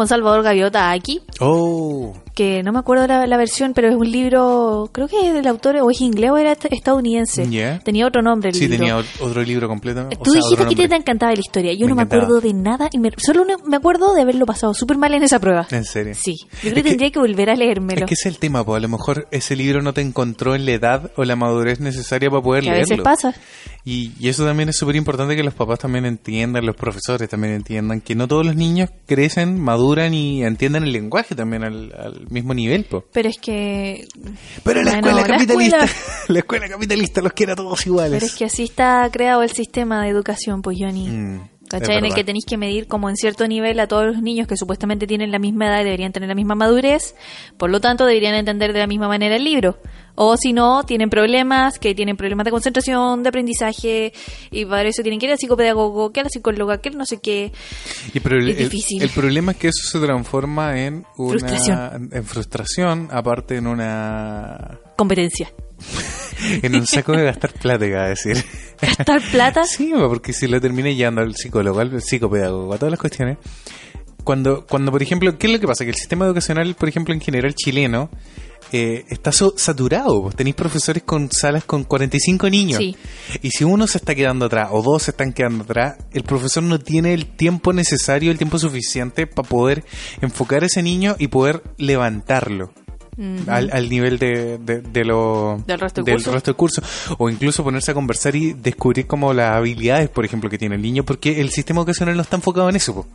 Juan 0.00 0.08
Salvador 0.08 0.42
Gaviota 0.42 0.88
a 0.88 0.92
Aki? 0.92 1.20
Oh, 1.40 2.14
Que 2.34 2.62
no 2.62 2.72
me 2.72 2.78
acuerdo 2.78 3.06
la, 3.06 3.26
la 3.26 3.36
versión, 3.36 3.74
pero 3.74 3.90
es 3.90 3.94
un 3.96 4.10
libro, 4.10 4.88
creo 4.92 5.08
que 5.08 5.28
es 5.28 5.34
del 5.34 5.46
autor, 5.46 5.76
o 5.76 5.90
es 5.90 6.00
inglés 6.00 6.30
o 6.30 6.38
era 6.38 6.52
est- 6.52 6.64
estadounidense. 6.72 7.46
Ya. 7.50 7.80
Tenía 7.80 8.06
otro 8.06 8.22
nombre 8.22 8.48
el 8.48 8.54
sí, 8.54 8.62
libro. 8.66 8.78
tenía 8.78 8.96
ot- 8.98 9.20
otro 9.20 9.42
libro 9.42 9.68
completo. 9.68 10.06
o 10.08 10.22
Tú 10.22 10.30
sea, 10.30 10.40
dijiste 10.40 10.74
que 10.74 10.88
te, 10.88 10.96
encantaba 10.96 11.34
la 11.34 11.40
historia. 11.40 11.74
Yo 11.74 11.80
Me 11.84 11.90
no 11.90 11.96
me 11.96 12.02
encantaba. 12.04 12.22
acuerdo 12.22 12.40
de 12.40 12.54
nada 12.54 12.88
y 12.92 12.98
me- 12.98 13.10
solo 13.18 13.44
me 13.66 13.76
acuerdo 13.76 14.14
de 14.14 14.22
haberlo 14.22 14.46
pasado 14.46 14.72
súper 14.72 14.96
mal 14.96 15.12
en 15.12 15.22
esa 15.22 15.38
prueba. 15.38 15.66
En 15.70 15.84
serio. 15.84 16.14
Sí, 16.14 16.36
yo 16.40 16.46
creo 16.60 16.74
que 16.76 16.82
que- 16.82 16.88
tendría 16.88 17.10
que 17.10 17.18
volver 17.18 17.50
a 17.50 17.54
leérmelo. 17.56 18.00
Es 18.00 18.06
que 18.06 18.14
es 18.14 18.24
el 18.24 18.38
tema, 18.38 18.64
pues 18.64 18.78
a 18.78 18.80
lo 18.80 18.88
mejor 18.88 19.28
ese 19.32 19.54
libro 19.54 19.82
no 19.82 19.92
te 19.92 20.00
encontró 20.00 20.54
en 20.54 20.64
la 20.64 20.72
edad 20.72 21.10
o 21.16 21.24
la 21.24 21.36
madurez 21.36 21.78
necesaria 21.80 22.30
para 22.30 22.40
poder 22.42 22.62
Que 22.64 22.70
a 22.70 22.72
leerlo. 22.72 22.88
veces 22.96 23.04
pasa. 23.04 23.34
Y, 23.84 24.12
y 24.20 24.28
eso 24.28 24.44
también 24.44 24.68
es 24.68 24.76
súper 24.76 24.96
importante 24.96 25.34
que 25.36 25.42
los 25.42 25.54
papás 25.54 25.78
también 25.78 26.04
entiendan, 26.04 26.66
los 26.66 26.76
profesores 26.76 27.28
también 27.28 27.54
entiendan, 27.54 28.00
que 28.02 28.14
no 28.14 28.28
todos 28.28 28.44
los 28.44 28.54
niños 28.54 28.90
crecen, 29.06 29.58
maduran 29.60 30.12
y 30.12 30.44
entienden 30.44 30.82
el 30.84 30.92
lenguaje 30.92 31.34
también 31.34 31.64
al, 31.64 31.92
al 31.98 32.26
mismo 32.30 32.52
nivel, 32.52 32.84
pues. 32.84 33.04
Pero 33.12 33.28
es 33.30 33.38
que. 33.38 34.06
Pero 34.62 34.82
la 34.82 34.92
Bueno, 34.92 35.08
escuela 35.08 35.20
la 35.22 35.26
capitalista, 35.34 35.76
escuela- 35.84 36.24
la 36.28 36.38
escuela 36.40 36.68
capitalista 36.68 37.22
los 37.22 37.32
quiere 37.32 37.52
a 37.52 37.56
todos 37.56 37.86
iguales. 37.86 38.12
Pero 38.12 38.26
es 38.26 38.34
que 38.34 38.44
así 38.44 38.64
está 38.64 39.08
creado 39.10 39.42
el 39.42 39.50
sistema 39.50 40.02
de 40.02 40.10
educación, 40.10 40.60
pues, 40.62 40.76
Johnny. 40.78 41.08
Mm, 41.08 41.40
¿Cachai? 41.70 41.98
En 41.98 42.04
el 42.04 42.12
que 42.14 42.24
tenéis 42.24 42.44
que 42.44 42.56
medir 42.56 42.88
como 42.88 43.08
en 43.08 43.16
cierto 43.16 43.46
nivel 43.46 43.78
a 43.78 43.86
todos 43.86 44.04
los 44.04 44.20
niños 44.22 44.48
que 44.48 44.56
supuestamente 44.56 45.06
tienen 45.06 45.30
la 45.30 45.38
misma 45.38 45.68
edad 45.68 45.80
y 45.82 45.84
deberían 45.84 46.10
tener 46.12 46.28
la 46.28 46.34
misma 46.34 46.56
madurez, 46.56 47.14
por 47.56 47.70
lo 47.70 47.80
tanto 47.80 48.04
deberían 48.06 48.34
entender 48.34 48.72
de 48.72 48.80
la 48.80 48.86
misma 48.88 49.06
manera 49.06 49.36
el 49.36 49.44
libro. 49.44 49.78
O 50.16 50.36
si 50.36 50.52
no, 50.52 50.82
tienen 50.82 51.08
problemas, 51.08 51.78
que 51.78 51.94
tienen 51.94 52.16
problemas 52.16 52.44
de 52.44 52.50
concentración, 52.50 53.22
de 53.22 53.28
aprendizaje, 53.28 54.12
y 54.50 54.64
para 54.66 54.88
eso 54.88 55.02
tienen 55.02 55.20
que 55.20 55.26
ir 55.26 55.32
al 55.32 55.38
psicopedagogo, 55.38 56.10
que 56.12 56.20
a 56.20 56.24
la 56.24 56.28
psicóloga, 56.28 56.78
que 56.78 56.90
no 56.90 57.06
sé 57.06 57.20
qué. 57.22 57.52
Y 58.12 58.18
pero 58.20 58.36
el, 58.36 58.48
Es 58.50 58.58
el- 58.58 58.64
difícil. 58.68 59.00
el 59.02 59.10
problema 59.10 59.52
es 59.52 59.58
que 59.58 59.68
eso 59.68 59.88
se 59.88 60.04
transforma 60.04 60.78
en 60.80 61.06
una 61.16 61.38
Frustración. 61.38 62.10
en 62.12 62.24
frustración, 62.24 63.08
aparte 63.12 63.56
en 63.56 63.68
una 63.68 64.78
Competencia. 64.96 65.52
en 66.62 66.74
un 66.76 66.86
saco 66.86 67.12
de 67.12 67.24
gastar 67.24 67.52
plata, 67.52 67.86
iba 67.86 68.04
a 68.04 68.08
decir. 68.08 68.42
Gastar 68.80 69.20
plata. 69.30 69.62
Sí, 69.68 69.92
porque 69.96 70.32
si 70.32 70.46
lo 70.46 70.60
terminé 70.60 70.94
llevando 70.94 71.20
al 71.22 71.34
psicólogo, 71.36 71.80
al 71.80 72.00
psicopedagogo, 72.02 72.74
a 72.74 72.78
todas 72.78 72.90
las 72.90 73.00
cuestiones. 73.00 73.38
Cuando, 74.24 74.66
cuando, 74.66 74.92
por 74.92 75.02
ejemplo, 75.02 75.38
¿qué 75.38 75.46
es 75.46 75.52
lo 75.54 75.60
que 75.60 75.66
pasa? 75.66 75.84
Que 75.84 75.90
el 75.90 75.96
sistema 75.96 76.26
educacional, 76.26 76.74
por 76.74 76.88
ejemplo, 76.88 77.14
en 77.14 77.20
general 77.22 77.54
chileno, 77.54 78.10
eh, 78.70 79.04
está 79.08 79.32
so- 79.32 79.54
saturado. 79.56 80.30
Tenéis 80.36 80.54
profesores 80.56 81.02
con 81.04 81.30
salas 81.32 81.64
con 81.64 81.84
45 81.84 82.50
niños. 82.50 82.78
Sí. 82.78 82.94
Y 83.40 83.50
si 83.50 83.64
uno 83.64 83.86
se 83.86 83.96
está 83.98 84.14
quedando 84.14 84.44
atrás 84.46 84.68
o 84.72 84.82
dos 84.82 85.04
se 85.04 85.12
están 85.12 85.32
quedando 85.32 85.64
atrás, 85.64 85.96
el 86.12 86.22
profesor 86.24 86.62
no 86.62 86.78
tiene 86.78 87.14
el 87.14 87.26
tiempo 87.34 87.72
necesario, 87.72 88.30
el 88.30 88.36
tiempo 88.38 88.58
suficiente 88.58 89.26
para 89.26 89.48
poder 89.48 89.84
enfocar 90.20 90.62
a 90.62 90.66
ese 90.66 90.82
niño 90.82 91.16
y 91.18 91.28
poder 91.28 91.62
levantarlo. 91.78 92.72
Al, 93.48 93.70
al 93.70 93.88
nivel 93.90 94.18
de, 94.18 94.56
de, 94.58 94.80
de 94.80 95.04
lo, 95.04 95.62
Del 95.66 95.78
resto 95.78 96.02
del 96.02 96.14
curso. 96.14 96.32
resto 96.32 96.50
del 96.52 96.56
curso. 96.56 96.82
O 97.18 97.28
incluso 97.28 97.62
ponerse 97.62 97.90
a 97.90 97.94
conversar 97.94 98.34
y 98.34 98.54
descubrir 98.54 99.06
como 99.06 99.34
las 99.34 99.56
habilidades, 99.56 100.08
por 100.08 100.24
ejemplo, 100.24 100.48
que 100.48 100.56
tiene 100.56 100.76
el 100.76 100.82
niño, 100.82 101.04
porque 101.04 101.40
el 101.40 101.50
sistema 101.50 101.80
educacional 101.80 102.16
no 102.16 102.22
está 102.22 102.36
enfocado 102.36 102.68
en 102.70 102.76
eso. 102.76 103.06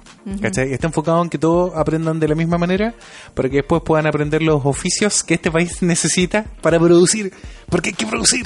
Está 0.42 0.88
enfocado 0.88 1.24
en 1.24 1.30
que 1.30 1.38
todos 1.40 1.76
aprendan 1.76 2.20
de 2.20 2.28
la 2.28 2.36
misma 2.36 2.58
manera 2.60 2.94
para 3.34 3.50
que 3.50 3.58
después 3.58 3.82
puedan 3.84 4.06
aprender 4.06 4.44
los 4.44 4.66
oficios 4.66 5.24
que 5.24 5.34
este 5.36 5.50
país 5.50 5.82
necesita 5.82 6.46
para 6.62 6.80
producir. 6.80 7.34
Porque 7.70 7.90
hay 7.90 7.96
que 7.96 8.06
producir. 8.06 8.46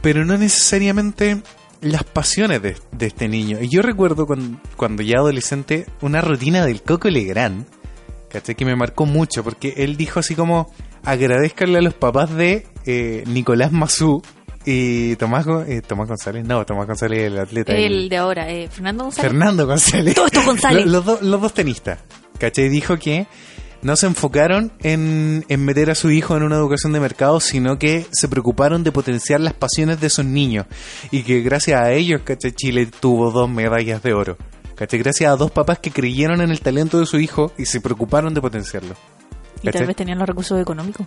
Pero 0.00 0.24
no 0.24 0.36
necesariamente 0.38 1.42
las 1.80 2.04
pasiones 2.04 2.62
de, 2.62 2.76
de 2.92 3.06
este 3.06 3.26
niño. 3.28 3.58
Y 3.60 3.68
yo 3.68 3.82
recuerdo 3.82 4.26
cuando, 4.26 4.58
cuando 4.76 5.02
ya 5.02 5.18
adolescente 5.18 5.86
una 6.00 6.20
rutina 6.20 6.64
del 6.64 6.82
Coco 6.82 7.08
Legrand, 7.08 7.66
¿cachai? 8.32 8.54
Que 8.54 8.64
me 8.64 8.74
marcó 8.74 9.06
mucho, 9.06 9.44
porque 9.44 9.74
él 9.76 9.96
dijo 9.96 10.20
así 10.20 10.34
como, 10.34 10.72
agradezcanle 11.04 11.78
a 11.78 11.82
los 11.82 11.94
papás 11.94 12.34
de 12.34 12.66
eh, 12.86 13.24
Nicolás 13.26 13.72
Mazú 13.72 14.22
y 14.64 15.16
Tomás, 15.16 15.46
eh, 15.68 15.82
Tomás 15.86 16.08
González, 16.08 16.44
no, 16.46 16.64
Tomás 16.64 16.86
González 16.86 17.24
el 17.24 17.38
atleta. 17.38 17.72
El 17.72 18.08
de 18.08 18.16
ahora, 18.16 18.50
eh, 18.50 18.68
Fernando 18.68 19.04
González. 19.04 19.30
Fernando 19.30 19.66
González. 19.66 20.14
Todo 20.14 20.26
esto 20.26 20.42
González. 20.44 20.86
Los, 20.86 21.22
los 21.22 21.40
dos 21.40 21.54
tenistas. 21.54 21.98
¿Cachai? 22.38 22.68
Dijo 22.68 22.98
que 22.98 23.26
no 23.82 23.96
se 23.96 24.06
enfocaron 24.06 24.72
en, 24.82 25.44
en 25.48 25.64
meter 25.64 25.90
a 25.90 25.94
su 25.94 26.10
hijo 26.10 26.36
en 26.36 26.44
una 26.44 26.56
educación 26.56 26.92
de 26.92 27.00
mercado, 27.00 27.40
sino 27.40 27.78
que 27.78 28.06
se 28.12 28.28
preocuparon 28.28 28.84
de 28.84 28.92
potenciar 28.92 29.40
las 29.40 29.54
pasiones 29.54 30.00
de 30.00 30.06
esos 30.06 30.24
niños. 30.24 30.66
Y 31.10 31.22
que 31.22 31.40
gracias 31.40 31.80
a 31.80 31.92
ellos, 31.92 32.22
¿cachai? 32.24 32.52
Chile 32.52 32.86
tuvo 32.86 33.30
dos 33.30 33.50
medallas 33.50 34.02
de 34.02 34.14
oro. 34.14 34.36
¿Cachai? 34.82 34.98
Gracias 34.98 35.32
a 35.32 35.36
dos 35.36 35.52
papás 35.52 35.78
que 35.78 35.92
creyeron 35.92 36.40
en 36.40 36.50
el 36.50 36.60
talento 36.60 36.98
de 36.98 37.06
su 37.06 37.20
hijo 37.20 37.52
y 37.56 37.66
se 37.66 37.80
preocuparon 37.80 38.34
de 38.34 38.40
potenciarlo. 38.40 38.94
Y 39.62 39.66
tal 39.70 39.86
vez 39.86 39.94
tenían 39.96 40.18
los 40.18 40.26
recursos 40.26 40.60
económicos. 40.60 41.06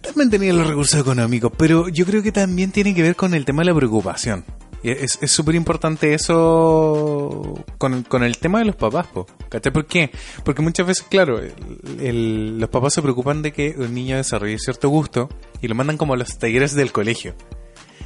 También 0.00 0.30
tenía 0.30 0.52
los 0.52 0.64
recursos 0.68 1.00
económicos, 1.00 1.50
pero 1.56 1.88
yo 1.88 2.06
creo 2.06 2.22
que 2.22 2.30
también 2.30 2.70
tiene 2.70 2.94
que 2.94 3.02
ver 3.02 3.16
con 3.16 3.34
el 3.34 3.44
tema 3.44 3.62
de 3.62 3.70
la 3.70 3.74
preocupación. 3.74 4.44
Es 4.84 5.18
es 5.20 5.30
súper 5.32 5.56
importante 5.56 6.14
eso 6.14 7.64
con, 7.78 8.02
con 8.04 8.22
el 8.22 8.38
tema 8.38 8.60
de 8.60 8.66
los 8.66 8.76
papás, 8.76 9.08
po, 9.08 9.26
¿cachai? 9.48 9.72
¿Por 9.72 9.86
qué? 9.86 10.10
Porque 10.44 10.62
muchas 10.62 10.86
veces, 10.86 11.04
claro, 11.10 11.38
el- 11.40 11.52
el- 12.00 12.58
los 12.60 12.70
papás 12.70 12.94
se 12.94 13.02
preocupan 13.02 13.42
de 13.42 13.52
que 13.52 13.74
un 13.76 13.92
niño 13.92 14.16
desarrolle 14.16 14.56
cierto 14.58 14.88
gusto 14.88 15.28
y 15.60 15.68
lo 15.68 15.74
mandan 15.74 15.96
como 15.96 16.14
a 16.14 16.16
los 16.16 16.38
talleres 16.38 16.74
del 16.74 16.92
colegio. 16.92 17.34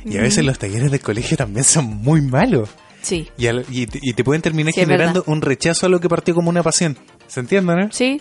Y 0.04 0.16
a 0.16 0.22
veces 0.22 0.44
los 0.44 0.58
talleres 0.58 0.90
del 0.90 1.00
colegio 1.00 1.36
también 1.36 1.64
son 1.64 1.84
muy 1.86 2.20
malos. 2.22 2.70
Sí. 3.04 3.28
Y, 3.38 3.46
al- 3.46 3.64
y 3.70 3.86
te- 3.86 4.00
y 4.02 4.12
te 4.14 4.24
pueden 4.24 4.42
terminar 4.42 4.72
Sí, 4.72 4.80
generando 4.80 5.22
un 5.26 5.40
rechazo 5.42 5.86
a 5.86 5.88
lo 5.88 6.00
que 6.00 6.08
partió 6.08 6.34
como 6.34 6.50
una 6.50 6.62
pasión. 6.62 6.96
¿Se 7.28 7.38
entiende, 7.40 7.76
no? 7.76 7.88
Sí. 7.92 8.20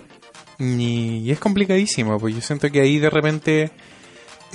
Y, 0.60 1.22
y 1.26 1.32
es 1.32 1.40
complicadísimo, 1.40 2.20
pues 2.20 2.36
yo 2.36 2.42
siento 2.42 2.70
que 2.70 2.82
ahí 2.82 3.00
de 3.00 3.10
repente 3.10 3.72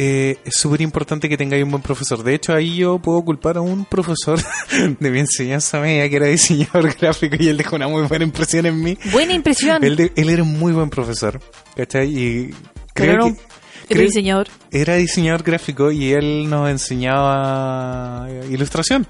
eh, 0.01 0.37
es 0.45 0.55
súper 0.55 0.81
importante 0.81 1.29
que 1.29 1.37
tengáis 1.37 1.65
un 1.65 1.71
buen 1.73 1.83
profesor. 1.83 2.23
De 2.23 2.35
hecho, 2.35 2.55
ahí 2.55 2.77
yo 2.77 2.99
puedo 3.01 3.21
culpar 3.23 3.57
a 3.57 3.61
un 3.63 3.85
profesor 3.85 4.39
de 5.01 5.11
mi 5.11 5.19
enseñanza 5.19 5.81
media 5.81 6.09
que 6.09 6.17
era 6.17 6.27
diseñador 6.27 6.95
gráfico 7.01 7.37
y 7.41 7.49
él 7.49 7.57
dejó 7.57 7.75
una 7.77 7.89
muy 7.89 8.03
buena 8.07 8.25
impresión 8.25 8.67
en 8.67 8.81
mí. 8.81 8.97
Buena 9.13 9.33
impresión. 9.33 9.83
Él, 9.83 9.97
de- 9.97 10.13
él 10.15 10.29
era 10.29 10.43
un 10.45 10.57
muy 10.59 10.73
buen 10.73 10.89
profesor, 10.91 11.41
¿cachai? 11.75 12.07
Y 12.17 12.51
Pero 12.95 13.13
creo 13.25 13.35
que... 13.35 13.95
era 13.95 14.03
diseñador. 14.03 14.47
era 14.71 14.95
diseñador 14.95 15.43
gráfico 15.43 15.91
y 15.91 16.13
él 16.13 16.49
nos 16.49 16.71
enseñaba 16.71 18.29
ilustración. 18.51 19.07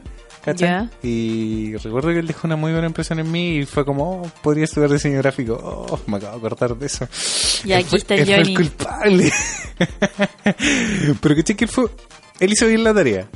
Y 1.02 1.76
recuerdo 1.76 2.08
que 2.10 2.18
él 2.20 2.26
dejó 2.26 2.46
una 2.46 2.56
muy 2.56 2.72
buena 2.72 2.86
impresión 2.86 3.18
en 3.18 3.30
mí 3.30 3.58
y 3.58 3.66
fue 3.66 3.84
como, 3.84 4.22
oh, 4.22 4.32
podría 4.42 4.64
estudiar 4.64 4.90
diseño 4.90 5.18
gráfico. 5.18 5.54
Oh, 5.62 5.98
me 6.06 6.16
acabo 6.16 6.36
de 6.36 6.40
cortar 6.40 6.76
de 6.76 6.86
eso. 6.86 7.06
Y 7.64 7.72
Él 7.72 7.78
aquí 7.78 7.88
fue- 7.90 7.98
está 7.98 8.14
el 8.14 8.20
él 8.20 8.26
fue 8.26 8.36
Johnny. 8.38 8.54
culpable. 8.54 9.32
Pero 11.20 11.34
que 11.34 11.42
que 11.56 11.64
él 11.64 11.70
fue, 11.70 11.86
él 12.40 12.52
hizo 12.52 12.66
bien 12.66 12.84
la 12.84 12.94
tarea. 12.94 13.28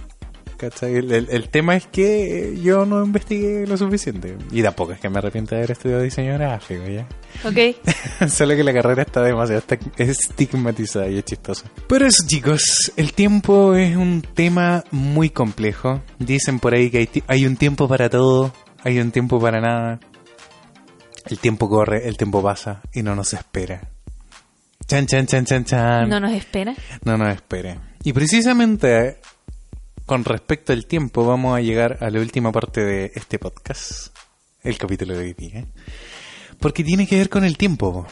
¿Cachai? 0.63 0.95
El, 0.95 1.11
el- 1.11 1.29
el 1.29 1.49
tema 1.49 1.75
es 1.75 1.89
que 1.89 2.57
yo 2.63 2.87
no 2.87 3.05
investigué 3.05 3.67
lo 3.67 3.77
suficiente. 3.77 4.37
Y 4.53 4.63
tampoco 4.63 4.93
es 4.93 5.01
que 5.01 5.09
me 5.11 5.19
arrepienta 5.19 5.57
de 5.57 5.63
haber 5.63 5.73
estudiado 5.73 6.03
diseño 6.03 6.35
gráfico, 6.35 6.85
¿ya? 6.87 7.05
Ok. 7.45 8.29
Solo 8.31 8.55
que 8.55 8.63
la 8.63 8.73
carrera 8.73 9.03
está 9.03 9.23
demasiado 9.23 9.61
estigmatizada 9.99 11.09
y 11.09 11.19
es 11.19 11.25
chistosa. 11.25 11.65
Pero 11.89 12.07
eso, 12.07 12.25
chicos, 12.29 12.93
el 12.97 13.13
tiempo 13.13 13.75
es 13.75 13.97
un 13.97 14.23
tema 14.23 14.85
muy 14.93 15.31
complejo. 15.31 16.01
Dicen 16.21 16.61
por 16.61 16.75
ahí 16.75 16.91
que 16.91 16.99
hay, 16.99 17.09
hay 17.27 17.45
un 17.45 17.57
tiempo 17.57 17.89
para 17.89 18.09
todo, 18.09 18.53
hay 18.85 19.01
un 19.01 19.11
tiempo 19.11 19.41
para 19.41 19.61
nada. 19.61 19.99
El 21.27 21.41
tiempo 21.41 21.69
corre, 21.69 22.07
el 22.07 22.17
tiempo 22.17 22.41
pasa 22.41 22.83
y 22.95 23.03
no 23.03 23.17
nos 23.17 23.33
espera. 23.33 23.81
Chan, 24.87 25.07
chan, 25.07 25.27
chan, 25.27 25.45
chan, 25.45 25.65
chan. 25.65 26.09
No 26.09 26.21
nos 26.21 26.33
espera. 26.33 26.73
No 27.05 27.19
nos 27.19 27.35
espere. 27.35 27.79
Y 28.05 28.13
precisamente 28.13 29.19
con 30.07 30.25
respecto 30.25 30.73
al 30.73 30.87
tiempo 30.87 31.25
vamos 31.25 31.57
a 31.57 31.61
llegar 31.61 31.99
a 32.01 32.11
la 32.11 32.21
última 32.21 32.53
parte 32.53 32.83
de 32.85 33.13
este 33.15 33.39
podcast, 33.39 34.15
el 34.63 34.79
capítulo 34.79 35.17
de 35.17 35.25
hoy 35.25 35.33
día. 35.35 35.67
Porque 36.61 36.85
tiene 36.85 37.07
que 37.07 37.17
ver 37.19 37.29
con 37.29 37.45
el 37.45 37.57
tiempo. 37.57 38.07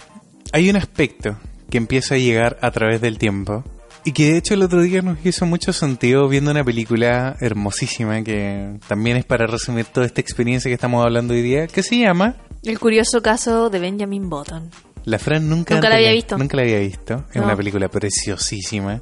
Hay 0.52 0.70
un 0.70 0.76
aspecto 0.76 1.38
que 1.68 1.78
empieza 1.78 2.14
a 2.14 2.18
llegar 2.18 2.58
a 2.62 2.70
través 2.70 3.00
del 3.00 3.18
tiempo 3.18 3.64
y 4.04 4.12
que 4.12 4.32
de 4.32 4.38
hecho 4.38 4.54
el 4.54 4.62
otro 4.62 4.80
día 4.82 5.02
nos 5.02 5.24
hizo 5.24 5.46
mucho 5.46 5.72
sentido 5.72 6.26
viendo 6.28 6.50
una 6.50 6.64
película 6.64 7.36
hermosísima 7.40 8.22
que 8.22 8.78
también 8.88 9.16
es 9.18 9.24
para 9.24 9.46
resumir 9.46 9.84
toda 9.84 10.06
esta 10.06 10.20
experiencia 10.20 10.68
que 10.70 10.74
estamos 10.74 11.04
hablando 11.04 11.34
hoy 11.34 11.42
día, 11.42 11.66
que 11.66 11.82
se 11.82 11.98
llama 11.98 12.36
El 12.64 12.78
curioso 12.80 13.20
caso 13.22 13.68
de 13.70 13.78
Benjamin 13.78 14.28
Button. 14.30 14.70
la 15.04 15.18
Fran 15.18 15.48
nunca, 15.48 15.74
Nunca 15.74 15.88
la 15.90 15.96
había 15.96 16.12
visto. 16.12 16.36
Nunca 16.38 16.56
la 16.56 16.62
había 16.64 16.78
visto. 16.80 17.24
Es 17.30 17.36
No. 17.36 17.44
una 17.44 17.56
película 17.56 17.88
preciosísima. 17.88 19.00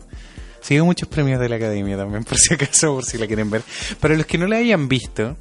Sigue 0.68 0.82
muchos 0.82 1.08
premios 1.08 1.40
de 1.40 1.48
la 1.48 1.56
academia 1.56 1.96
también, 1.96 2.24
por 2.24 2.36
si 2.36 2.52
acaso, 2.52 2.92
por 2.96 3.04
si 3.06 3.16
la 3.16 3.26
quieren 3.26 3.48
ver. 3.48 3.62
Para 4.00 4.14
los 4.16 4.26
que 4.26 4.36
no 4.36 4.46
la 4.46 4.56
hayan 4.58 4.86
visto, 4.86 5.34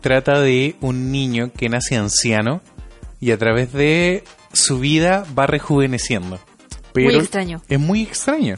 trata 0.00 0.40
de 0.40 0.74
un 0.80 1.12
niño 1.12 1.52
que 1.54 1.68
nace 1.68 1.96
anciano 1.96 2.62
y 3.20 3.32
a 3.32 3.36
través 3.36 3.74
de 3.74 4.24
su 4.54 4.78
vida 4.78 5.26
va 5.38 5.46
rejuveneciendo. 5.46 6.40
Pero 6.94 7.10
Muy 7.10 7.18
extraño. 7.18 7.60
Es 7.68 7.78
muy 7.78 8.02
extraño. 8.02 8.56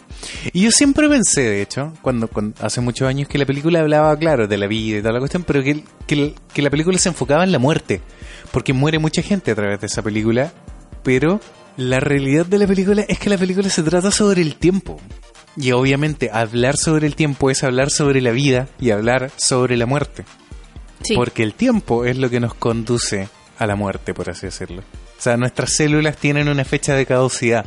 Y 0.52 0.62
yo 0.62 0.70
siempre 0.70 1.08
pensé, 1.08 1.40
de 1.42 1.60
hecho, 1.60 1.92
cuando, 2.02 2.28
cuando- 2.28 2.54
hace 2.64 2.80
muchos 2.80 3.08
años 3.08 3.26
que 3.28 3.38
la 3.38 3.44
película 3.44 3.80
hablaba, 3.80 4.16
claro, 4.16 4.46
de 4.46 4.56
la 4.58 4.68
vida 4.68 4.98
y 4.98 5.00
toda 5.00 5.14
la 5.14 5.18
cuestión, 5.18 5.42
pero 5.42 5.60
que, 5.64 5.82
que, 6.06 6.34
que 6.54 6.62
la 6.62 6.70
película 6.70 6.96
se 6.98 7.08
enfocaba 7.08 7.42
en 7.42 7.50
la 7.50 7.58
muerte. 7.58 8.00
Porque 8.52 8.72
muere 8.72 9.00
mucha 9.00 9.22
gente 9.22 9.50
a 9.50 9.56
través 9.56 9.80
de 9.80 9.88
esa 9.88 10.02
película. 10.02 10.52
Pero 11.02 11.40
la 11.76 12.00
realidad 12.00 12.46
de 12.46 12.58
la 12.58 12.66
película 12.66 13.02
es 13.08 13.18
que 13.18 13.30
la 13.30 13.38
película 13.38 13.68
se 13.68 13.82
trata 13.82 14.10
sobre 14.10 14.42
el 14.42 14.56
tiempo. 14.56 15.00
Y 15.56 15.72
obviamente 15.72 16.30
hablar 16.32 16.76
sobre 16.76 17.06
el 17.06 17.16
tiempo 17.16 17.50
es 17.50 17.64
hablar 17.64 17.90
sobre 17.90 18.20
la 18.20 18.30
vida 18.30 18.68
y 18.78 18.90
hablar 18.90 19.30
sobre 19.36 19.76
la 19.76 19.86
muerte. 19.86 20.24
Sí. 21.02 21.14
Porque 21.14 21.42
el 21.42 21.54
tiempo 21.54 22.04
es 22.04 22.18
lo 22.18 22.30
que 22.30 22.40
nos 22.40 22.54
conduce 22.54 23.28
a 23.58 23.66
la 23.66 23.74
muerte, 23.74 24.14
por 24.14 24.30
así 24.30 24.46
decirlo. 24.46 24.82
O 24.82 25.22
sea, 25.22 25.36
nuestras 25.36 25.74
células 25.74 26.16
tienen 26.16 26.48
una 26.48 26.64
fecha 26.64 26.94
de 26.94 27.04
caducidad. 27.06 27.66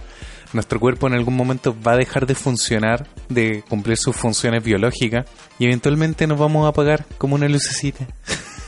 Nuestro 0.54 0.80
cuerpo 0.80 1.08
en 1.08 1.14
algún 1.14 1.36
momento 1.36 1.76
va 1.86 1.94
a 1.94 1.98
dejar 1.98 2.26
de 2.26 2.36
funcionar, 2.36 3.08
de 3.30 3.64
cumplir 3.68 3.98
sus 3.98 4.16
funciones 4.16 4.64
biológicas 4.64 5.26
y 5.58 5.66
eventualmente 5.66 6.28
nos 6.28 6.40
vamos 6.40 6.66
a 6.66 6.70
apagar 6.70 7.06
como 7.18 7.36
una 7.36 7.48
lucecita. 7.48 8.08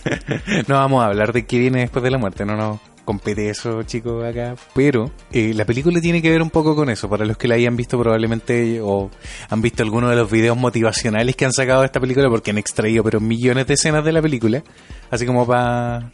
no 0.68 0.76
vamos 0.76 1.04
a 1.04 1.08
hablar 1.08 1.32
de 1.32 1.46
qué 1.46 1.60
viene 1.60 1.82
después 1.82 2.04
de 2.04 2.12
la 2.12 2.18
muerte, 2.18 2.46
no 2.46 2.56
nos 2.56 2.80
compete 3.06 3.50
eso, 3.50 3.84
chicos, 3.84 4.26
acá. 4.26 4.56
Pero 4.74 5.12
eh, 5.32 5.54
la 5.54 5.64
película 5.64 6.02
tiene 6.02 6.22
que 6.22 6.30
ver 6.30 6.42
un 6.42 6.50
poco 6.50 6.76
con 6.76 6.90
eso. 6.90 7.08
Para 7.08 7.26
los 7.26 7.38
que 7.38 7.48
la 7.48 7.56
hayan 7.56 7.78
visto 7.78 7.98
probablemente 7.98 8.82
o 8.82 9.10
han 9.50 9.62
visto 9.62 9.84
alguno 9.84 10.10
de 10.10 10.16
los 10.16 10.30
videos 10.30 10.58
motivacionales 10.58 11.36
que 11.36 11.46
han 11.46 11.54
sacado 11.54 11.82
de 11.82 11.86
esta 11.86 12.00
película 12.00 12.30
porque 12.30 12.52
han 12.52 12.58
extraído 12.58 13.04
pero 13.04 13.22
millones 13.22 13.68
de 13.68 13.76
escenas 13.76 14.04
de 14.04 14.12
la 14.12 14.22
película. 14.22 14.64
Así 15.10 15.26
como 15.26 15.46
para 15.48 16.10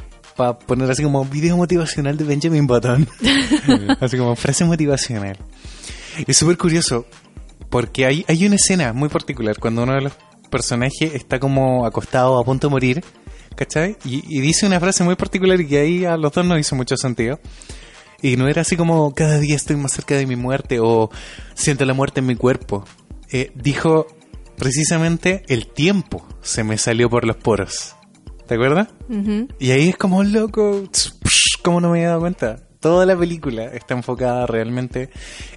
poner 0.67 0.89
así 0.89 1.03
como 1.03 1.25
video 1.25 1.57
motivacional 1.57 2.17
de 2.17 2.25
Benjamin 2.25 2.67
Button. 2.67 3.07
así 3.99 4.17
como 4.17 4.35
frase 4.35 4.65
motivacional. 4.65 5.37
Es 6.27 6.37
súper 6.37 6.57
curioso 6.57 7.05
porque 7.69 8.05
hay, 8.05 8.25
hay 8.27 8.45
una 8.45 8.55
escena 8.55 8.91
muy 8.91 9.07
particular 9.07 9.57
cuando 9.57 9.83
uno 9.83 9.93
de 9.95 10.01
los 10.01 10.13
personajes 10.49 11.15
está 11.15 11.39
como 11.39 11.85
acostado 11.85 12.37
a 12.37 12.43
punto 12.43 12.67
de 12.67 12.71
morir, 12.71 13.03
¿cachai? 13.55 13.97
Y, 14.05 14.23
y 14.27 14.41
dice 14.41 14.65
una 14.65 14.79
frase 14.79 15.03
muy 15.03 15.15
particular 15.15 15.59
y 15.59 15.67
que 15.67 15.79
ahí 15.79 16.05
a 16.05 16.17
los 16.17 16.31
dos 16.31 16.45
nos 16.45 16.59
hizo 16.59 16.75
mucho 16.75 16.97
sentido. 16.97 17.39
Y 18.21 18.37
no 18.37 18.47
era 18.47 18.61
así 18.61 18.77
como 18.77 19.13
cada 19.13 19.39
día 19.39 19.55
estoy 19.55 19.75
más 19.75 19.93
cerca 19.93 20.15
de 20.15 20.27
mi 20.27 20.35
muerte 20.35 20.79
o 20.79 21.09
siento 21.55 21.85
la 21.85 21.93
muerte 21.93 22.19
en 22.19 22.27
mi 22.27 22.35
cuerpo. 22.35 22.85
Eh, 23.31 23.51
dijo 23.55 24.07
precisamente 24.57 25.43
el 25.47 25.67
tiempo 25.67 26.27
se 26.41 26.63
me 26.63 26.77
salió 26.77 27.09
por 27.09 27.25
los 27.25 27.37
poros. 27.37 27.95
¿Te 28.47 28.55
acuerdas? 28.55 28.89
Ujú. 29.09 29.47
Y 29.59 29.71
ahí 29.71 29.89
es 29.89 29.97
como 29.97 30.23
loco, 30.23 30.83
¿cómo 31.63 31.81
no 31.81 31.89
me 31.89 31.99
había 31.99 32.09
dado 32.09 32.19
cuenta? 32.19 32.59
Toda 32.79 33.05
la 33.05 33.17
película 33.17 33.65
está 33.65 33.93
enfocada 33.93 34.45
realmente 34.45 35.09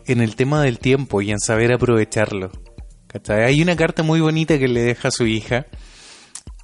en 0.07 0.21
el 0.21 0.37
tema 0.37 0.63
del 0.63 0.79
tiempo 0.79 1.21
y 1.21 1.33
en 1.33 1.41
saber 1.41 1.73
aprovecharlo. 1.73 2.51
¿Cachai? 3.09 3.45
Hay 3.45 3.63
una 3.63 3.77
carta 3.77 4.03
muy 4.03 4.21
bonita 4.21 4.59
que 4.59 4.69
le 4.69 4.83
deja 4.83 5.09
a 5.09 5.11
su 5.11 5.27
hija 5.27 5.67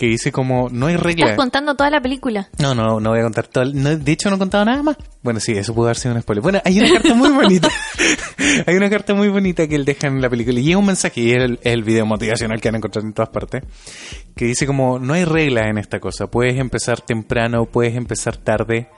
que 0.01 0.07
dice 0.07 0.33
como, 0.33 0.71
no 0.71 0.87
hay 0.87 0.97
regla. 0.97 1.27
Estás 1.27 1.37
contando 1.37 1.75
toda 1.75 1.91
la 1.91 2.01
película. 2.01 2.49
No, 2.59 2.75
no, 2.75 3.01
no 3.01 3.11
voy 3.11 3.19
a 3.19 3.23
contar 3.23 3.49
todo. 3.49 3.67
no, 3.67 3.99
de 3.99 4.13
hecho, 4.13 4.31
no 4.31 4.37
he 4.37 4.39
contado 4.39 4.65
nada 4.65 4.83
más. 4.83 4.97
Bueno, 5.23 5.41
sí, 5.41 5.53
eso 5.53 5.75
puede 5.75 5.89
haber 5.89 5.99
sido 5.99 6.15
un 6.15 6.23
spoiler. 6.23 6.43
Bueno, 6.43 6.63
hay 6.65 6.81
una 6.81 6.91
carta 6.95 7.13
muy 7.13 7.29
bonita. 7.29 7.69
hay 8.67 8.77
una 8.77 8.89
carta 8.89 9.13
muy 9.13 9.29
bonita 9.29 9.69
que 9.69 9.77
él 9.77 9.85
deja 9.85 10.07
en 10.07 10.23
la 10.23 10.31
película. 10.31 10.59
Y 10.59 10.71
es 10.71 10.77
un 10.77 10.87
mensaje, 10.87 11.21
y 11.21 11.33
es 11.33 11.37
el, 11.37 11.61
el 11.65 11.85
video 11.85 12.07
motivacional 12.07 12.63
que 12.63 12.69
van 12.69 12.77
a 12.77 12.79
encontrar 12.79 13.05
en 13.05 13.13
todas 13.13 13.29
partes. 13.29 13.63
Que 14.35 14.47
dice 14.47 14.67
como, 14.67 14.99
no 14.99 15.13
hay 15.13 15.27
reglas 15.27 15.67
en 15.67 15.77
esta 15.77 16.01
cosa. 16.01 16.29
Puedes 16.29 16.57
empezar 16.57 17.03
temprano, 17.03 17.67
puedes 17.67 17.95
empezar 17.95 18.39
tarde. 18.39 18.89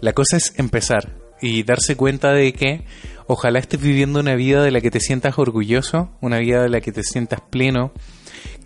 La 0.00 0.14
cosa 0.14 0.38
es 0.38 0.54
empezar. 0.56 1.18
Y 1.42 1.64
darse 1.64 1.96
cuenta 1.96 2.32
de 2.32 2.54
que 2.54 2.86
ojalá 3.26 3.58
estés 3.58 3.82
viviendo 3.82 4.20
una 4.20 4.36
vida 4.36 4.62
de 4.62 4.70
la 4.70 4.80
que 4.80 4.90
te 4.90 5.00
sientas 5.00 5.38
orgulloso, 5.38 6.16
una 6.22 6.38
vida 6.38 6.62
de 6.62 6.70
la 6.70 6.80
que 6.80 6.92
te 6.92 7.02
sientas 7.02 7.42
pleno, 7.42 7.92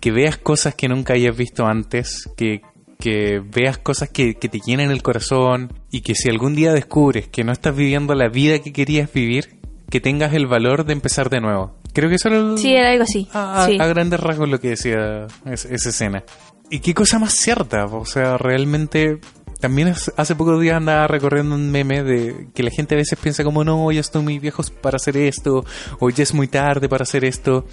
que 0.01 0.11
veas 0.11 0.35
cosas 0.37 0.75
que 0.75 0.89
nunca 0.89 1.13
hayas 1.13 1.37
visto 1.37 1.65
antes, 1.65 2.29
que, 2.35 2.61
que 2.99 3.39
veas 3.39 3.77
cosas 3.77 4.09
que, 4.09 4.35
que 4.35 4.49
te 4.49 4.59
llenen 4.59 4.91
el 4.91 5.01
corazón 5.01 5.71
y 5.91 6.01
que 6.01 6.13
si 6.15 6.27
algún 6.29 6.55
día 6.55 6.73
descubres 6.73 7.27
que 7.29 7.43
no 7.45 7.53
estás 7.53 7.75
viviendo 7.75 8.13
la 8.15 8.27
vida 8.27 8.59
que 8.59 8.73
querías 8.73 9.11
vivir, 9.13 9.59
que 9.89 10.01
tengas 10.01 10.33
el 10.33 10.47
valor 10.47 10.85
de 10.85 10.93
empezar 10.93 11.29
de 11.29 11.39
nuevo. 11.41 11.75
Creo 11.93 12.09
que 12.09 12.15
eso 12.15 12.27
era, 12.29 12.37
el- 12.39 12.57
Sí, 12.57 12.73
era 12.73 12.89
algo 12.91 13.03
así. 13.03 13.27
a, 13.33 13.63
a- 13.63 13.67
sí. 13.67 13.77
a 13.79 13.85
grandes 13.87 14.19
rasgos 14.19 14.49
lo 14.49 14.59
que 14.59 14.69
decía 14.69 15.27
es- 15.45 15.65
esa 15.65 15.89
escena. 15.89 16.23
Y 16.69 16.79
qué 16.79 16.93
cosa 16.93 17.19
más 17.19 17.33
cierta, 17.33 17.85
o 17.85 18.05
sea, 18.05 18.37
realmente... 18.37 19.19
También 19.59 19.89
hace 20.17 20.35
pocos 20.35 20.59
días 20.59 20.77
andaba 20.77 21.05
recorriendo 21.05 21.53
un 21.53 21.69
meme 21.69 22.01
de 22.01 22.47
que 22.55 22.63
la 22.63 22.71
gente 22.71 22.95
a 22.95 22.97
veces 22.97 23.19
piensa 23.21 23.43
como 23.43 23.63
no, 23.63 23.91
ya 23.91 23.99
estoy 23.99 24.23
muy 24.23 24.39
viejos 24.39 24.71
para 24.71 24.95
hacer 24.95 25.17
esto, 25.17 25.63
o 25.99 26.09
ya 26.09 26.23
es 26.23 26.33
muy 26.33 26.47
tarde 26.47 26.89
para 26.89 27.03
hacer 27.03 27.23
esto. 27.25 27.67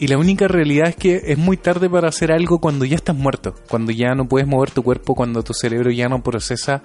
Y 0.00 0.06
la 0.06 0.16
única 0.16 0.46
realidad 0.46 0.88
es 0.88 0.96
que 0.96 1.20
es 1.26 1.38
muy 1.38 1.56
tarde 1.56 1.90
para 1.90 2.08
hacer 2.08 2.30
algo 2.30 2.60
cuando 2.60 2.84
ya 2.84 2.94
estás 2.96 3.16
muerto, 3.16 3.54
cuando 3.68 3.90
ya 3.90 4.14
no 4.14 4.28
puedes 4.28 4.46
mover 4.46 4.70
tu 4.70 4.82
cuerpo, 4.82 5.14
cuando 5.14 5.42
tu 5.42 5.54
cerebro 5.54 5.90
ya 5.90 6.08
no 6.08 6.22
procesa 6.22 6.82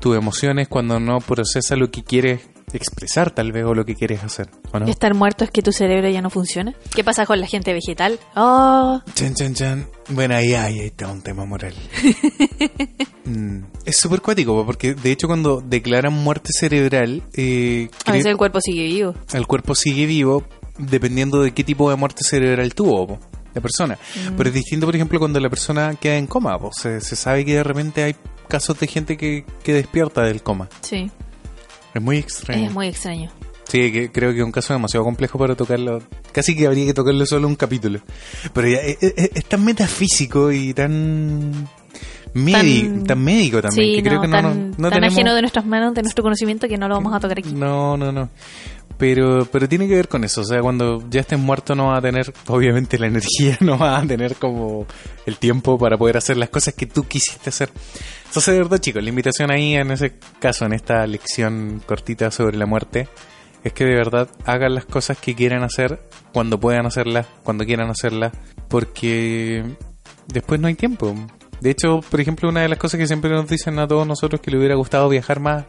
tus 0.00 0.16
emociones, 0.16 0.66
cuando 0.68 0.98
no 0.98 1.18
procesa 1.20 1.76
lo 1.76 1.90
que 1.90 2.02
quieres 2.02 2.40
expresar 2.72 3.30
tal 3.30 3.52
vez 3.52 3.64
o 3.64 3.74
lo 3.74 3.84
que 3.84 3.94
quieres 3.94 4.22
hacer, 4.22 4.50
¿o 4.72 4.78
no? 4.78 4.86
Estar 4.86 5.14
muerto 5.14 5.44
es 5.44 5.50
que 5.50 5.62
tu 5.62 5.72
cerebro 5.72 6.08
ya 6.08 6.20
no 6.20 6.30
funciona. 6.30 6.74
¿Qué 6.94 7.04
pasa 7.04 7.26
con 7.26 7.40
la 7.40 7.46
gente 7.46 7.72
vegetal? 7.72 8.18
Oh, 8.34 9.00
Chan, 9.14 9.34
chan, 9.34 9.54
chan. 9.54 9.86
Bueno, 10.10 10.34
ahí, 10.34 10.54
ahí 10.54 10.80
está 10.80 11.08
un 11.08 11.22
tema 11.22 11.44
moral. 11.44 11.74
Mm, 13.28 13.64
es 13.84 13.98
súper 13.98 14.22
cuático, 14.22 14.54
po, 14.54 14.64
porque 14.64 14.94
de 14.94 15.12
hecho 15.12 15.26
cuando 15.26 15.60
declaran 15.60 16.14
muerte 16.14 16.48
cerebral, 16.50 17.22
eh, 17.34 17.90
a 18.06 18.12
veces 18.12 18.24
el 18.24 18.38
cuerpo 18.38 18.58
sigue 18.62 18.84
vivo. 18.84 19.14
el 19.34 19.46
cuerpo 19.46 19.74
sigue 19.74 20.06
vivo 20.06 20.44
dependiendo 20.78 21.42
de 21.42 21.52
qué 21.52 21.64
tipo 21.64 21.90
de 21.90 21.96
muerte 21.96 22.22
cerebral 22.24 22.74
tuvo 22.74 23.06
po, 23.06 23.18
la 23.54 23.60
persona. 23.60 23.98
Pero 24.36 24.48
es 24.48 24.54
distinto, 24.54 24.86
por 24.86 24.94
ejemplo, 24.94 25.18
cuando 25.18 25.40
la 25.40 25.50
persona 25.50 25.94
queda 25.94 26.16
en 26.16 26.26
coma. 26.26 26.58
po. 26.58 26.70
Se, 26.72 27.00
se 27.00 27.16
sabe 27.16 27.44
que 27.44 27.54
de 27.56 27.64
repente 27.64 28.02
hay 28.04 28.16
casos 28.48 28.78
de 28.78 28.86
gente 28.86 29.16
que, 29.16 29.44
que 29.62 29.72
despierta 29.74 30.22
del 30.22 30.42
coma. 30.42 30.68
Sí, 30.80 31.10
Es 31.94 32.02
muy 32.02 32.18
extraño. 32.18 32.66
es 32.68 32.72
muy 32.72 32.86
extraño. 32.88 33.30
Sí, 33.68 33.92
que 33.92 34.10
creo 34.10 34.32
que 34.32 34.38
es 34.38 34.44
un 34.44 34.52
caso 34.52 34.72
demasiado 34.72 35.04
complejo 35.04 35.38
para 35.38 35.54
tocarlo. 35.54 36.00
Casi 36.32 36.56
que 36.56 36.66
habría 36.66 36.86
que 36.86 36.94
tocarlo 36.94 37.26
solo 37.26 37.46
un 37.46 37.54
capítulo. 37.56 38.00
Pero 38.54 38.66
ya, 38.68 38.78
es, 38.78 38.96
es- 39.02 39.30
es 39.34 39.44
tan 39.44 39.62
metafísico 39.62 40.50
y 40.50 40.72
tan, 40.72 41.68
médi- 42.32 42.82
Tan- 42.86 43.04
tan, 43.04 43.22
médico 43.22 43.60
también. 43.60 43.90
sí, 43.90 43.96
que 43.96 44.08
creo 44.08 44.22
que 44.22 44.28
no, 44.28 44.36
tan, 44.40 44.70
no, 44.70 44.76
no 44.78 44.88
tan 44.88 45.00
tenemos... 45.00 45.14
ajeno 45.14 45.34
de 45.34 45.40
nuestras 45.42 45.66
manos, 45.66 45.92
de 45.92 46.00
nuestro 46.00 46.22
conocimiento, 46.22 46.66
que 46.66 46.78
no 46.78 46.88
lo 46.88 46.94
vamos 46.94 47.12
a 47.12 47.20
tocar 47.20 47.38
aquí. 47.40 47.52
No, 47.52 47.98
no, 47.98 48.10
no. 48.10 48.30
Pero, 48.98 49.46
pero 49.50 49.68
tiene 49.68 49.86
que 49.86 49.94
ver 49.94 50.08
con 50.08 50.24
eso. 50.24 50.40
O 50.40 50.44
sea, 50.44 50.60
cuando 50.60 51.02
ya 51.08 51.20
estés 51.20 51.38
muerto 51.38 51.74
no 51.74 51.88
vas 51.88 51.98
a 51.98 52.02
tener, 52.02 52.32
obviamente, 52.48 52.98
la 52.98 53.06
energía, 53.06 53.56
no 53.60 53.78
vas 53.78 54.02
a 54.02 54.06
tener 54.06 54.34
como 54.36 54.86
el 55.24 55.38
tiempo 55.38 55.78
para 55.78 55.96
poder 55.96 56.16
hacer 56.16 56.36
las 56.36 56.50
cosas 56.50 56.74
que 56.74 56.86
tú 56.86 57.04
quisiste 57.04 57.50
hacer. 57.50 57.70
Entonces, 58.26 58.54
de 58.54 58.58
verdad, 58.60 58.78
chicos, 58.78 59.02
la 59.02 59.08
invitación 59.08 59.50
ahí 59.50 59.74
en 59.74 59.90
ese 59.92 60.14
caso, 60.40 60.66
en 60.66 60.72
esta 60.74 61.06
lección 61.06 61.80
cortita 61.86 62.30
sobre 62.30 62.58
la 62.58 62.66
muerte, 62.66 63.08
es 63.64 63.72
que 63.72 63.84
de 63.84 63.94
verdad 63.94 64.28
hagan 64.44 64.74
las 64.74 64.84
cosas 64.84 65.18
que 65.18 65.34
quieran 65.34 65.62
hacer 65.62 66.00
cuando 66.32 66.58
puedan 66.58 66.86
hacerlas, 66.86 67.26
cuando 67.42 67.64
quieran 67.64 67.90
hacerlas, 67.90 68.32
porque 68.68 69.64
después 70.26 70.60
no 70.60 70.68
hay 70.68 70.74
tiempo. 70.74 71.14
De 71.60 71.70
hecho, 71.70 72.00
por 72.08 72.20
ejemplo, 72.20 72.48
una 72.48 72.62
de 72.62 72.68
las 72.68 72.78
cosas 72.78 72.98
que 72.98 73.06
siempre 73.06 73.30
nos 73.30 73.48
dicen 73.48 73.78
a 73.78 73.86
todos 73.86 74.06
nosotros 74.06 74.40
que 74.40 74.50
le 74.50 74.58
hubiera 74.58 74.74
gustado 74.76 75.08
viajar 75.08 75.40
más, 75.40 75.64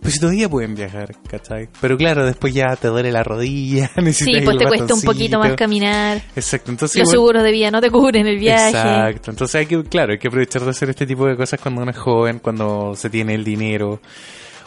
pues 0.00 0.14
si 0.14 0.20
todavía 0.20 0.48
pueden 0.48 0.74
viajar, 0.74 1.14
¿cachai? 1.28 1.68
Pero 1.80 1.96
claro, 1.96 2.24
después 2.24 2.54
ya 2.54 2.76
te 2.76 2.88
duele 2.88 3.10
la 3.10 3.22
rodilla, 3.22 3.90
necesitas 3.96 4.40
Sí, 4.40 4.44
pues 4.44 4.58
te 4.58 4.66
cuesta 4.66 4.94
un 4.94 5.02
poquito 5.02 5.38
más 5.38 5.54
caminar. 5.54 6.22
Exacto, 6.36 6.70
entonces 6.70 6.98
Los 6.98 7.10
seguros 7.10 7.42
de 7.42 7.52
vida 7.52 7.70
no 7.70 7.80
te 7.80 7.90
cubren 7.90 8.26
el 8.26 8.38
viaje. 8.38 8.68
Exacto, 8.68 9.30
entonces 9.30 9.54
hay 9.54 9.66
que, 9.66 9.82
claro, 9.84 10.12
hay 10.12 10.18
que 10.18 10.28
aprovechar 10.28 10.62
de 10.62 10.70
hacer 10.70 10.90
este 10.90 11.06
tipo 11.06 11.26
de 11.26 11.36
cosas 11.36 11.60
cuando 11.60 11.82
uno 11.82 11.90
es 11.90 11.98
joven, 11.98 12.38
cuando 12.38 12.94
se 12.94 13.10
tiene 13.10 13.34
el 13.34 13.44
dinero. 13.44 14.00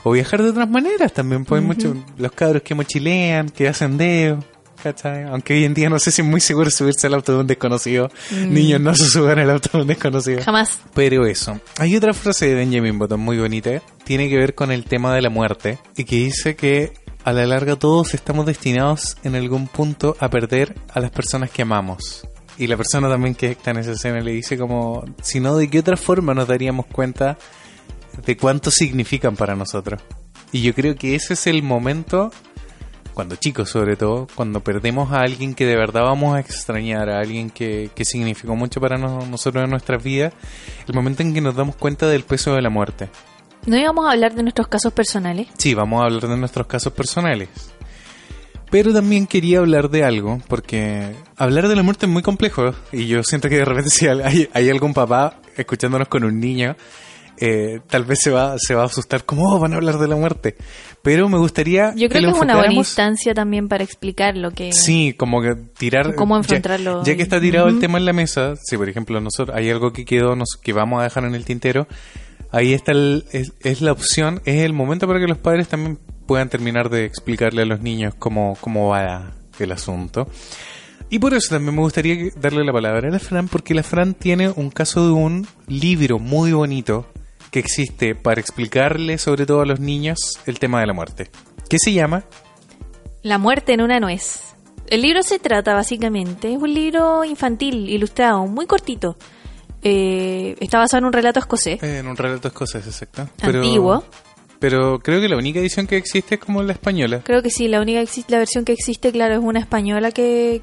O 0.06 0.12
viajar 0.12 0.44
de 0.44 0.50
otras 0.50 0.70
maneras 0.70 1.14
también, 1.14 1.46
pues 1.46 1.62
hay 1.62 1.68
muchos, 1.68 1.96
los 2.18 2.32
cabros 2.34 2.62
que 2.62 2.76
mochilean, 2.76 3.48
que 3.48 3.70
hacen 3.70 3.98
dedo, 3.98 4.40
¿cachai? 4.84 5.24
Aunque 5.24 5.54
hoy 5.54 5.64
en 5.64 5.74
día 5.74 5.90
no 5.90 5.98
sé 5.98 6.12
si 6.12 6.22
es 6.22 6.28
muy 6.28 6.42
seguro 6.42 6.70
subirse 6.70 7.08
al 7.08 7.14
auto 7.14 7.32
de 7.32 7.40
un 7.40 7.48
desconocido. 7.48 8.12
Niños 8.32 8.82
no 8.82 8.94
se 8.94 9.08
suban 9.08 9.40
al 9.40 9.50
auto 9.50 9.70
de 9.74 9.82
un 9.82 9.88
desconocido. 9.88 10.44
Jamás. 10.44 10.80
Pero 10.94 11.26
eso. 11.26 11.60
Hay 11.80 11.96
otra 11.96 12.14
frase 12.14 12.50
de 12.50 12.56
Benjamin 12.56 13.00
Button 13.00 13.20
muy 13.20 13.38
bonita. 13.40 13.82
Tiene 14.04 14.30
que 14.30 14.38
ver 14.38 14.54
con 14.54 14.72
el 14.72 14.84
tema 14.84 15.16
de 15.16 15.22
la 15.22 15.30
muerte. 15.30 15.80
Y 15.96 16.04
que 16.04 16.18
dice 16.18 16.56
que 16.58 16.92
a 17.24 17.32
la 17.32 17.46
larga 17.46 17.78
todos 17.78 18.14
estamos 18.14 18.46
destinados 18.46 19.16
en 19.24 19.36
algún 19.36 19.68
punto 19.68 20.18
a 20.20 20.30
perder 20.30 20.76
a 20.94 21.00
las 21.00 21.12
personas 21.12 21.50
que 21.50 21.62
amamos. 21.62 22.28
Y 22.58 22.68
la 22.68 22.78
persona 22.78 23.10
también 23.10 23.34
que 23.34 23.52
está 23.52 23.72
en 23.72 23.78
esa 23.78 23.94
escena 23.94 24.20
le 24.20 24.34
dice 24.34 24.58
como, 24.58 25.06
si 25.22 25.40
no, 25.40 25.56
¿de 25.56 25.70
qué 25.70 25.80
otra 25.80 25.98
forma 25.98 26.34
nos 26.34 26.48
daríamos 26.48 26.86
cuenta 26.88 27.38
de 28.26 28.38
cuánto 28.38 28.70
significan 28.70 29.36
para 29.36 29.56
nosotros? 29.56 30.02
Y 30.52 30.62
yo 30.62 30.76
creo 30.76 30.96
que 30.96 31.16
ese 31.16 31.34
es 31.34 31.48
el 31.48 31.64
momento, 31.64 32.32
cuando 33.14 33.36
chicos 33.36 33.70
sobre 33.70 33.96
todo, 33.96 34.28
cuando 34.36 34.60
perdemos 34.62 35.12
a 35.12 35.22
alguien 35.22 35.54
que 35.54 35.66
de 35.66 35.76
verdad 35.76 36.02
vamos 36.04 36.36
a 36.36 36.40
extrañar, 36.40 37.10
a 37.10 37.20
alguien 37.20 37.50
que, 37.50 37.90
que 37.96 38.06
significó 38.06 38.56
mucho 38.56 38.82
para 38.82 38.98
no- 38.98 39.26
nosotros 39.26 39.64
en 39.64 39.70
nuestras 39.70 40.04
vidas, 40.04 40.34
el 40.88 40.94
momento 40.94 41.22
en 41.22 41.34
que 41.34 41.42
nos 41.42 41.56
damos 41.56 41.76
cuenta 41.76 42.08
del 42.08 42.24
peso 42.24 42.54
de 42.56 42.62
la 42.62 42.70
muerte. 42.70 43.10
No 43.66 43.78
íbamos 43.78 44.06
a 44.08 44.12
hablar 44.12 44.34
de 44.36 44.44
nuestros 44.44 44.68
casos 44.68 44.92
personales. 44.92 45.48
Sí, 45.58 45.74
vamos 45.74 46.02
a 46.02 46.06
hablar 46.06 46.28
de 46.28 46.38
nuestros 46.38 46.68
casos 46.68 46.92
personales. 46.94 47.50
Pero 48.70 48.92
también 48.92 49.28
quería 49.28 49.60
hablar 49.60 49.90
de 49.90 50.04
algo, 50.04 50.42
porque 50.48 51.14
hablar 51.38 51.68
de 51.68 51.76
la 51.76 51.84
muerte 51.84 52.08
es 52.08 52.12
muy 52.12 52.24
complejo. 52.24 52.74
Y 52.92 53.06
yo 53.08 53.22
siento 53.24 53.48
que 53.48 53.58
de 53.58 53.66
repente 53.66 53.92
si 53.92 54.08
hay, 54.08 54.50
hay 54.52 54.70
algún 54.70 54.94
papá 54.96 55.40
escuchándonos 55.56 56.08
con 56.08 56.24
un 56.24 56.40
niño, 56.40 56.76
eh, 57.46 57.82
tal 57.90 58.06
vez 58.06 58.20
se 58.22 58.32
va, 58.32 58.56
se 58.58 58.74
va 58.74 58.84
a 58.84 58.86
asustar 58.86 59.26
como, 59.26 59.52
"Oh, 59.52 59.60
van 59.60 59.74
a 59.74 59.76
hablar 59.76 59.98
de 59.98 60.08
la 60.08 60.16
muerte. 60.16 60.56
Pero 61.02 61.28
me 61.28 61.38
gustaría... 61.38 61.94
Yo 61.94 62.08
creo 62.08 62.22
que, 62.22 62.38
es 62.38 62.42
una 62.42 62.56
buena 62.56 62.74
instancia 62.74 63.34
también 63.34 63.68
para 63.68 63.84
explicar 63.84 64.38
lo 64.38 64.52
que... 64.52 64.72
Sí, 64.72 65.14
como 65.18 65.42
que 65.42 65.54
tirar. 65.78 66.16
Cómo 66.16 66.38
enfrentarlo 66.38 67.04
Ya, 67.04 67.18
que 67.18 67.22
está 67.22 67.42
tirado 67.42 67.68
el 67.68 67.82
tema 67.82 67.98
en 67.98 68.06
la 68.06 68.14
mesa, 68.14 68.54
si 68.56 68.78
por 68.78 68.88
ejemplo 68.88 69.20
nosotros 69.20 69.58
hay 69.58 69.70
algo 69.70 69.92
que 69.92 70.06
quedó, 70.06 70.38
nos, 70.38 70.56
que 70.56 70.72
vamos 70.72 71.02
a 71.02 71.04
dejar 71.04 71.26
en 71.26 71.36
el 71.36 71.44
tintero, 71.44 71.86
ahí 72.50 72.74
está 72.74 72.94
el, 72.94 73.26
es, 73.34 73.52
es 73.60 73.82
la 73.82 73.92
opción, 73.92 74.42
es 74.46 74.64
el 74.64 74.72
momento 74.72 75.06
para 75.06 75.20
que 75.20 75.28
los 75.28 75.38
padres 75.38 75.68
también 75.68 76.00
puedan 76.26 76.48
terminar 76.48 76.90
de 76.90 77.04
explicarle 77.04 77.64
a 77.64 77.66
los 77.66 77.82
niños 77.82 78.16
cómo, 78.18 78.58
cómo 78.62 78.88
va 78.88 79.34
el 79.60 79.72
asunto. 79.74 80.30
Y 81.10 81.20
por 81.20 81.34
eso 81.34 81.50
también 81.50 81.76
me 81.76 81.82
gustaría 81.82 82.32
darle 82.40 82.64
la 82.64 82.72
palabra 82.72 83.10
a 83.10 83.12
la 83.12 83.20
Fran, 83.20 83.50
porque 83.50 83.74
la 83.74 83.84
Fran 83.84 84.14
tiene 84.14 84.50
un 84.50 84.70
caso 84.70 85.06
de 85.06 85.12
un 85.12 85.46
libro 85.68 86.20
muy 86.20 86.54
bonito 86.54 87.06
que 87.54 87.60
existe 87.60 88.16
para 88.16 88.42
explicarle 88.42 89.18
sobre 89.20 89.46
todo 89.46 89.62
a 89.62 89.66
los 89.66 89.80
niños 89.80 90.18
el 90.48 90.58
tema 90.60 90.80
de 90.82 90.88
la 90.88 90.94
muerte. 90.94 91.30
¿Qué 91.70 91.78
se 91.80 91.94
llama? 91.94 92.26
La 93.22 93.38
muerte 93.38 93.74
en 93.74 93.82
una 93.82 94.00
nuez. 94.00 94.56
El 94.88 95.04
libro 95.04 95.22
se 95.24 95.38
trata 95.40 95.74
básicamente, 95.76 96.52
es 96.52 96.58
un 96.62 96.74
libro 96.74 97.24
infantil, 97.24 97.88
ilustrado, 97.90 98.46
muy 98.48 98.66
cortito. 98.66 99.16
Eh, 99.84 100.56
está 100.62 100.80
basado 100.80 101.00
en 101.00 101.06
un 101.06 101.14
relato 101.14 101.40
escocés, 101.40 101.82
Eh, 101.84 102.00
En 102.00 102.08
un 102.08 102.18
relato 102.18 102.48
escocés, 102.48 102.86
exacto. 102.88 103.28
antiguo. 103.42 104.04
Pero 104.04 104.24
creo 104.70 105.22
que 105.22 105.28
la 105.30 105.38
única 105.38 105.60
edición 105.60 105.88
que 105.88 105.98
existe 105.98 106.36
es 106.36 106.42
como 106.42 106.64
la 106.64 106.74
española. 106.74 107.22
Creo 107.24 107.42
que 107.42 107.50
sí, 107.50 107.68
la 107.68 107.82
única 107.82 108.04
la 108.28 108.38
versión 108.38 108.66
que 108.66 108.74
existe, 108.74 109.12
claro, 109.12 109.34
es 109.36 109.40
una 109.42 109.60
española 109.60 110.12
que 110.12 110.62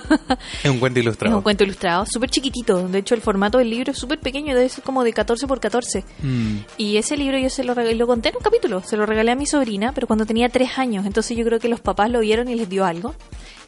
Es 0.62 0.70
un 0.70 0.78
cuento 0.78 1.00
es 1.00 1.04
ilustrado. 1.04 1.36
un 1.36 1.42
cuento 1.42 1.64
ilustrado, 1.64 2.06
súper 2.06 2.30
chiquitito. 2.30 2.88
De 2.88 2.98
hecho, 2.98 3.14
el 3.14 3.20
formato 3.20 3.58
del 3.58 3.70
libro 3.70 3.92
es 3.92 3.98
súper 3.98 4.20
pequeño, 4.20 4.54
ser 4.68 4.82
como 4.84 5.04
de 5.04 5.12
14 5.12 5.46
por 5.46 5.60
14. 5.60 6.04
Mm. 6.22 6.56
Y 6.78 6.96
ese 6.96 7.16
libro 7.16 7.38
yo 7.38 7.50
se 7.50 7.64
lo 7.64 7.74
regalé, 7.74 7.96
lo 7.96 8.06
conté 8.06 8.28
en 8.30 8.36
un 8.36 8.42
capítulo, 8.42 8.82
se 8.82 8.96
lo 8.96 9.06
regalé 9.06 9.32
a 9.32 9.36
mi 9.36 9.46
sobrina, 9.46 9.92
pero 9.92 10.06
cuando 10.06 10.26
tenía 10.26 10.48
tres 10.48 10.78
años, 10.78 11.06
entonces 11.06 11.36
yo 11.36 11.44
creo 11.44 11.58
que 11.58 11.68
los 11.68 11.80
papás 11.80 12.10
lo 12.10 12.20
vieron 12.20 12.48
y 12.48 12.54
les 12.54 12.68
dio 12.68 12.84
algo. 12.84 13.14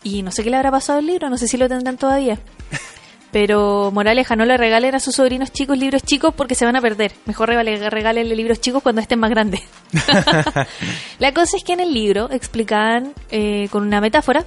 Y 0.02 0.22
no 0.22 0.30
sé 0.30 0.44
qué 0.44 0.50
le 0.50 0.56
habrá 0.56 0.70
pasado 0.70 0.98
al 0.98 1.06
libro, 1.06 1.30
no 1.30 1.38
sé 1.38 1.48
si 1.48 1.56
lo 1.56 1.68
tendrán 1.68 1.96
todavía. 1.96 2.38
Pero 3.34 3.90
moraleja, 3.90 4.36
no 4.36 4.44
le 4.44 4.56
regalen 4.56 4.94
a 4.94 5.00
sus 5.00 5.16
sobrinos 5.16 5.50
chicos 5.50 5.76
libros 5.76 6.04
chicos 6.04 6.32
porque 6.32 6.54
se 6.54 6.64
van 6.64 6.76
a 6.76 6.80
perder. 6.80 7.10
Mejor 7.26 7.48
regálenle 7.48 8.36
libros 8.36 8.60
chicos 8.60 8.80
cuando 8.80 9.00
estén 9.00 9.18
más 9.18 9.30
grandes. 9.30 9.60
La 11.18 11.34
cosa 11.34 11.56
es 11.56 11.64
que 11.64 11.72
en 11.72 11.80
el 11.80 11.92
libro 11.92 12.30
explicaban 12.30 13.12
eh, 13.32 13.66
con 13.72 13.82
una 13.82 14.00
metáfora 14.00 14.44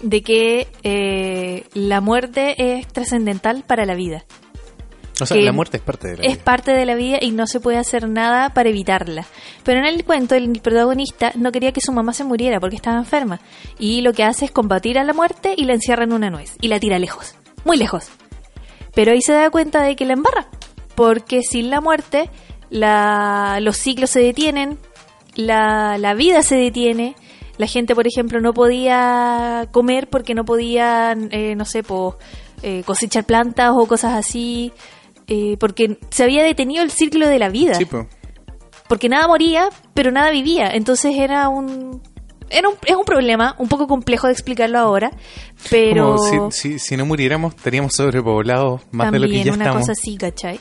de 0.00 0.22
que 0.22 0.68
eh, 0.84 1.64
la 1.74 2.00
muerte 2.00 2.78
es 2.78 2.86
trascendental 2.88 3.62
para 3.66 3.84
la 3.84 3.94
vida. 3.94 4.24
O 5.20 5.26
sea, 5.26 5.36
la 5.36 5.52
muerte 5.52 5.78
es 5.78 5.82
parte 5.82 6.08
de 6.08 6.16
la 6.16 6.22
es 6.22 6.34
vida. 6.34 6.44
parte 6.44 6.72
de 6.72 6.86
la 6.86 6.94
vida 6.94 7.18
y 7.20 7.32
no 7.32 7.46
se 7.46 7.60
puede 7.60 7.76
hacer 7.76 8.08
nada 8.08 8.50
para 8.50 8.68
evitarla. 8.68 9.26
Pero 9.64 9.80
en 9.80 9.86
el 9.86 10.04
cuento 10.04 10.34
el 10.34 10.60
protagonista 10.60 11.32
no 11.34 11.52
quería 11.52 11.72
que 11.72 11.80
su 11.80 11.92
mamá 11.92 12.12
se 12.12 12.24
muriera 12.24 12.60
porque 12.60 12.76
estaba 12.76 12.98
enferma 12.98 13.40
y 13.78 14.00
lo 14.00 14.12
que 14.12 14.24
hace 14.24 14.46
es 14.46 14.50
combatir 14.50 14.98
a 14.98 15.04
la 15.04 15.12
muerte 15.12 15.54
y 15.56 15.64
la 15.64 15.74
encierra 15.74 16.04
en 16.04 16.12
una 16.12 16.30
nuez 16.30 16.56
y 16.60 16.68
la 16.68 16.78
tira 16.78 16.98
lejos, 16.98 17.34
muy 17.64 17.76
lejos. 17.76 18.08
Pero 18.94 19.12
ahí 19.12 19.20
se 19.22 19.32
da 19.32 19.50
cuenta 19.50 19.82
de 19.82 19.96
que 19.96 20.04
la 20.04 20.14
embarra, 20.14 20.48
porque 20.94 21.42
sin 21.42 21.70
la 21.70 21.80
muerte 21.80 22.30
la, 22.70 23.58
los 23.60 23.76
ciclos 23.76 24.10
se 24.10 24.20
detienen, 24.20 24.78
la, 25.34 25.98
la 25.98 26.14
vida 26.14 26.42
se 26.42 26.56
detiene, 26.56 27.14
la 27.58 27.66
gente, 27.66 27.94
por 27.94 28.06
ejemplo, 28.06 28.40
no 28.40 28.52
podía 28.52 29.68
comer 29.72 30.08
porque 30.08 30.34
no 30.34 30.44
podían, 30.44 31.28
eh, 31.32 31.54
no 31.56 31.64
sé, 31.64 31.82
po, 31.82 32.16
eh, 32.62 32.82
cosechar 32.84 33.24
plantas 33.24 33.72
o 33.74 33.86
cosas 33.86 34.14
así, 34.14 34.72
eh, 35.26 35.56
porque 35.58 35.98
se 36.10 36.24
había 36.24 36.42
detenido 36.42 36.82
el 36.82 36.90
ciclo 36.90 37.28
de 37.28 37.38
la 37.38 37.48
vida. 37.48 37.74
Sí, 37.74 37.84
po. 37.84 38.06
Porque 38.88 39.08
nada 39.08 39.26
moría, 39.28 39.68
pero 39.92 40.10
nada 40.10 40.30
vivía. 40.30 40.70
Entonces 40.72 41.14
era 41.16 41.48
un... 41.48 42.00
Era 42.50 42.68
un, 42.68 42.74
es 42.86 42.96
un 42.96 43.04
problema 43.04 43.54
un 43.58 43.68
poco 43.68 43.86
complejo 43.86 44.26
de 44.26 44.32
explicarlo 44.32 44.78
ahora, 44.78 45.10
pero... 45.70 46.16
Como 46.16 46.50
si, 46.50 46.72
si, 46.72 46.78
si 46.78 46.96
no 46.96 47.04
muriéramos, 47.06 47.54
estaríamos 47.54 47.92
sobrepoblados 47.94 48.80
más 48.90 49.12
de 49.12 49.18
lo 49.18 49.26
que 49.26 49.32
También 49.34 49.44
ya 49.46 49.52
una 49.52 49.64
estamos. 49.64 49.82
cosa 49.82 49.92
así, 49.92 50.16
¿cachai? 50.16 50.60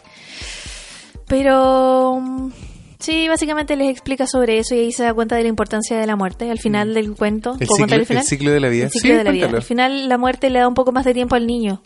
Pero 1.27 2.19
mm, 2.21 2.51
sí, 2.99 3.27
básicamente 3.27 3.75
les 3.75 3.89
explica 3.89 4.27
sobre 4.27 4.59
eso 4.59 4.75
y 4.75 4.79
ahí 4.79 4.91
se 4.91 5.03
da 5.03 5.13
cuenta 5.13 5.35
de 5.35 5.43
la 5.43 5.49
importancia 5.49 5.97
de 5.97 6.07
la 6.07 6.15
muerte. 6.15 6.49
Al 6.49 6.59
final 6.59 6.93
del 6.93 7.13
cuento, 7.15 7.53
Mm. 7.55 7.57
El 7.61 7.67
¿puedo 7.67 7.79
contar 7.81 7.99
ciclo, 7.99 8.01
el 8.01 8.05
final? 8.07 8.23
el 8.23 8.27
ciclo 8.27 8.51
de 8.51 8.59
la 8.59 8.69
vida. 8.69 8.83
El 8.85 8.91
ciclo 8.91 9.11
sí, 9.11 9.17
de 9.17 9.23
la 9.23 9.31
vida. 9.31 9.47
Al 9.47 9.61
final 9.63 10.09
la 10.09 10.17
muerte 10.17 10.49
le 10.49 10.59
da 10.59 10.67
un 10.67 10.73
poco 10.73 10.91
más 10.91 11.05
de 11.05 11.13
tiempo 11.13 11.35
al 11.35 11.45
niño 11.47 11.81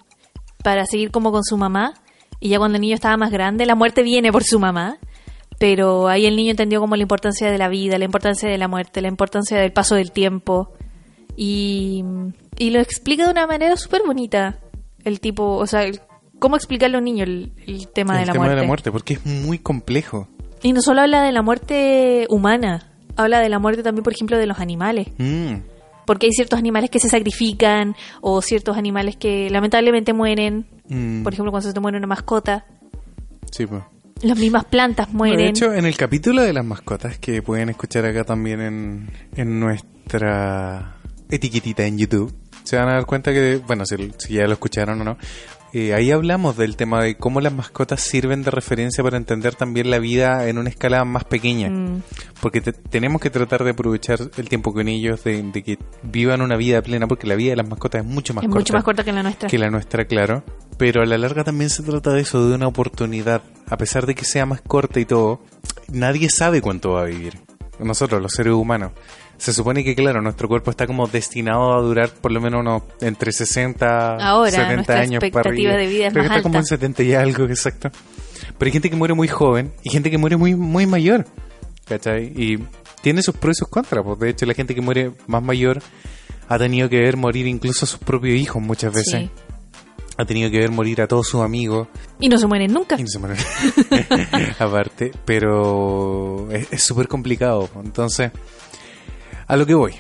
para 0.64 0.86
seguir 0.86 1.12
como 1.12 1.32
con 1.32 1.44
su 1.44 1.58
mamá 1.58 1.94
y 2.40 2.50
ya 2.50 2.58
cuando 2.60 2.76
el 2.78 2.82
niño 2.82 2.96
estaba 2.96 3.18
más 3.18 3.32
grande, 3.32 3.66
la 3.66 3.76
muerte 3.76 4.04
viene 4.04 4.32
por 4.32 4.44
su 4.44 4.60
mamá. 4.60 4.98
Pero 5.62 6.08
ahí 6.08 6.26
el 6.26 6.36
niño 6.36 6.50
entendió 6.52 6.80
como 6.80 6.96
la 6.96 7.04
importancia 7.04 7.52
de 7.52 7.58
la 7.60 7.70
vida, 7.70 8.00
la 8.00 8.06
importancia 8.06 8.50
de 8.50 8.58
la 8.58 8.68
muerte, 8.68 9.00
la 9.00 9.08
importancia 9.10 9.60
del 9.60 9.72
paso 9.72 9.94
del 9.94 10.12
tiempo. 10.12 10.74
Y, 11.38 12.04
y 12.58 12.72
lo 12.72 12.80
explica 12.80 13.26
de 13.26 13.32
una 13.32 13.46
manera 13.46 13.78
súper 13.78 14.02
bonita. 14.06 14.58
El 15.04 15.20
tipo, 15.20 15.58
o 15.58 15.68
sea, 15.68 15.84
el- 15.84 16.00
cómo 16.40 16.56
explicarle 16.56 16.96
a 16.96 17.00
un 17.00 17.06
niño 17.06 17.24
el, 17.24 17.52
el 17.68 17.88
tema, 17.90 18.14
el 18.16 18.22
de, 18.22 18.26
la 18.26 18.34
tema 18.34 18.46
muerte. 18.46 18.56
de 18.56 18.62
la 18.62 18.68
muerte, 18.68 18.92
porque 18.92 19.14
es 19.14 19.26
muy 19.26 19.60
complejo. 19.60 20.28
Y 20.64 20.74
no 20.74 20.82
solo 20.82 21.02
habla 21.02 21.22
de 21.22 21.32
la 21.32 21.44
muerte 21.44 22.26
humana, 22.30 22.92
habla 23.16 23.40
de 23.40 23.50
la 23.50 23.60
muerte 23.60 23.84
también, 23.84 24.04
por 24.04 24.14
ejemplo, 24.14 24.38
de 24.40 24.48
los 24.48 24.60
animales. 24.60 25.10
Mm, 25.20 25.58
Porque 26.08 26.26
hay 26.26 26.32
ciertos 26.32 26.58
animales 26.58 26.90
que 26.90 27.00
se 27.00 27.08
sacrifican 27.08 27.96
o 28.22 28.42
ciertos 28.42 28.78
animales 28.78 29.16
que 29.16 29.48
lamentablemente 29.52 30.14
mueren. 30.14 30.66
mm, 30.90 31.22
Por 31.24 31.34
ejemplo, 31.34 31.52
cuando 31.52 31.68
se 31.70 31.74
te 31.74 31.80
muere 31.80 32.00
una 32.00 32.08
mascota. 32.08 32.66
sí, 33.52 33.68
po. 33.68 33.86
Las 34.22 34.38
mismas 34.38 34.66
plantas 34.66 35.12
mueren. 35.14 35.38
De 35.38 35.50
hecho, 35.50 35.74
en 35.74 35.86
el 35.86 35.98
capítulo 35.98 36.42
de 36.42 36.54
las 36.54 36.66
mascotas, 36.66 37.18
que 37.18 37.42
pueden 37.42 37.70
escuchar 37.70 38.06
acá 38.06 38.24
también 38.24 38.62
en, 38.62 39.12
en 39.36 39.60
nuestra 39.60 40.98
etiquetita 41.30 41.86
en 41.86 41.98
YouTube, 41.98 42.34
se 42.64 42.78
van 42.78 42.90
a 42.90 42.94
dar 42.94 43.06
cuenta 43.06 43.32
que, 43.32 43.62
bueno, 43.66 43.86
si, 43.86 43.96
si 44.18 44.36
ya 44.36 44.46
lo 44.46 44.54
escucharon 44.54 45.02
o 45.02 45.04
no, 45.04 45.18
eh, 45.74 45.94
ahí 45.94 46.12
hablamos 46.12 46.58
del 46.58 46.76
tema 46.76 47.02
de 47.04 47.16
cómo 47.16 47.40
las 47.42 47.54
mascotas 47.54 48.02
sirven 48.02 48.44
de 48.44 48.52
referencia 48.52 49.04
para 49.04 49.18
entender 49.18 49.56
también 49.56 49.90
la 49.90 50.00
vida 50.00 50.48
en 50.48 50.58
una 50.58 50.70
escala 50.70 51.04
más 51.06 51.24
pequeña. 51.24 51.70
Mm, 51.70 52.02
Porque 52.42 52.62
te- 52.62 52.74
tenemos 52.74 53.22
que 53.22 53.30
tratar 53.30 53.64
de 53.64 53.72
aprovechar 53.72 54.20
el 54.38 54.50
tiempo 54.50 54.74
con 54.74 54.88
ellos, 54.88 55.24
de, 55.24 55.42
de 55.44 55.64
que 55.64 55.78
vivan 56.04 56.42
una 56.42 56.56
vida 56.58 56.82
plena, 56.82 57.08
porque 57.08 57.28
la 57.28 57.36
vida 57.36 57.52
de 57.52 57.56
las 57.58 57.68
mascotas 57.70 58.02
es 58.04 58.08
mucho 58.08 58.34
más 58.34 58.44
es 58.44 58.50
corta 58.50 58.60
mucho 58.60 58.74
más 58.74 58.84
corta 58.84 59.04
que 59.04 59.12
la 59.12 59.24
nuestra. 59.24 59.50
que 59.50 59.58
la 59.58 59.70
nuestra, 59.70 60.06
claro. 60.06 60.44
Pero 60.78 61.02
a 61.02 61.06
la 61.06 61.18
larga 61.18 61.44
también 61.44 61.70
se 61.70 61.84
trata 61.84 62.12
de 62.12 62.22
eso, 62.22 62.48
de 62.50 62.56
una 62.56 62.68
oportunidad. 62.68 63.42
A 63.70 63.78
pesar 63.78 64.06
de 64.06 64.16
que 64.16 64.26
sea 64.26 64.46
más 64.46 64.62
corta 64.62 65.00
y 65.00 65.06
todo, 65.06 65.42
nadie 65.92 66.30
sabe 66.30 66.62
cuánto 66.62 66.92
va 66.94 67.02
a 67.04 67.06
vivir. 67.06 67.40
Nosotros, 67.80 68.22
los 68.22 68.32
seres 68.34 68.54
humanos. 68.54 68.92
Se 69.42 69.54
supone 69.54 69.84
que, 69.84 69.96
claro, 69.96 70.22
nuestro 70.22 70.48
cuerpo 70.48 70.70
está 70.70 70.86
como 70.86 71.08
destinado 71.08 71.74
a 71.74 71.82
durar 71.82 72.12
por 72.12 72.32
lo 72.32 72.40
menos 72.40 72.60
unos 72.60 72.84
entre 73.02 73.32
60 73.32 74.18
Ahora, 74.18 74.52
70 74.52 74.76
nuestra 74.76 75.00
años 75.00 75.24
para 75.32 75.50
arriba. 75.50 75.74
de 75.78 75.88
vida 75.88 76.08
es 76.08 76.14
Creo 76.14 76.26
que 76.26 76.30
más 76.30 76.38
está 76.38 76.44
como 76.44 76.54
en 76.54 76.60
alta. 76.60 76.68
70 76.68 77.02
y 77.02 77.14
algo, 77.16 77.46
exacto. 77.46 77.90
Pero 78.60 78.68
hay 78.68 78.72
gente 78.72 78.92
que 78.92 78.96
muere 78.96 79.16
muy 79.16 79.28
joven 79.28 79.74
y 79.82 79.90
gente 79.90 80.12
que 80.12 80.20
muere 80.20 80.38
muy, 80.38 80.54
muy 80.54 80.86
mayor. 80.86 81.26
¿Cachai? 81.88 82.32
Y 82.36 82.60
tiene 83.02 83.24
sus 83.24 83.36
pros 83.36 83.58
y 83.58 83.60
sus 83.62 83.68
contras. 83.68 84.06
Pues 84.06 84.20
de 84.20 84.30
hecho, 84.30 84.46
la 84.46 84.54
gente 84.54 84.76
que 84.76 84.82
muere 84.82 85.12
más 85.26 85.42
mayor 85.42 85.82
ha 86.48 86.60
tenido 86.60 86.88
que 86.88 87.00
ver 87.00 87.18
morir 87.18 87.48
incluso 87.48 87.86
a 87.86 87.88
sus 87.88 87.98
propios 87.98 88.40
hijos 88.40 88.62
muchas 88.62 88.94
veces. 88.94 89.22
Sí. 89.22 89.30
Ha 90.18 90.26
tenido 90.26 90.52
que 90.52 90.60
ver 90.60 90.70
morir 90.70 91.02
a 91.02 91.08
todos 91.08 91.26
sus 91.28 91.42
amigos. 91.42 91.88
Y 92.20 92.30
no 92.30 92.38
se 92.38 92.46
mueren 92.46 92.72
nunca. 92.72 92.96
Y 92.96 93.02
no 93.02 93.08
se 93.08 93.18
mueren. 93.18 93.38
Aparte, 94.60 95.12
pero 95.26 96.48
es 96.52 96.84
súper 96.84 97.08
complicado. 97.08 97.68
Entonces, 97.84 98.30
a 99.52 99.58
lo 99.58 99.66
que 99.66 99.74
voy. 99.74 99.94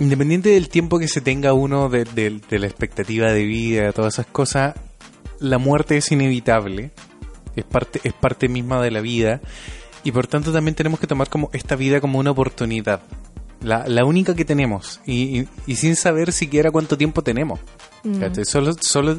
Independiente 0.00 0.48
del 0.48 0.68
tiempo 0.68 0.98
que 0.98 1.08
se 1.08 1.20
tenga 1.20 1.52
uno 1.52 1.88
de, 1.88 2.04
de- 2.04 2.40
de 2.50 2.58
la 2.58 2.66
expectativa 2.66 3.30
de 3.32 3.44
vida, 3.44 3.92
todas 3.92 4.14
esas 4.14 4.26
cosas, 4.26 4.74
la 5.40 5.58
muerte 5.58 5.96
es 5.96 6.10
inevitable. 6.10 6.90
Es 7.54 7.64
parte, 7.64 8.00
es 8.02 8.12
parte 8.12 8.48
misma 8.48 8.82
de 8.82 8.90
la 8.90 9.00
vida. 9.00 9.40
Y 10.02 10.10
por 10.12 10.26
tanto 10.26 10.52
también 10.52 10.74
tenemos 10.74 10.98
que 10.98 11.06
tomar 11.06 11.28
como 11.28 11.50
esta 11.52 11.76
vida 11.76 12.00
como 12.00 12.18
una 12.18 12.30
oportunidad. 12.32 13.02
La, 13.62 13.86
la 13.86 14.04
única 14.04 14.34
que 14.34 14.44
tenemos. 14.44 15.00
Y, 15.06 15.40
y- 15.40 15.48
y 15.66 15.76
sin 15.76 15.96
saber 15.96 16.32
siquiera 16.32 16.70
cuánto 16.70 16.98
tiempo 16.98 17.22
tenemos. 17.22 17.60
Mm. 18.02 18.22
Solo, 18.44 18.72
solo 18.80 19.18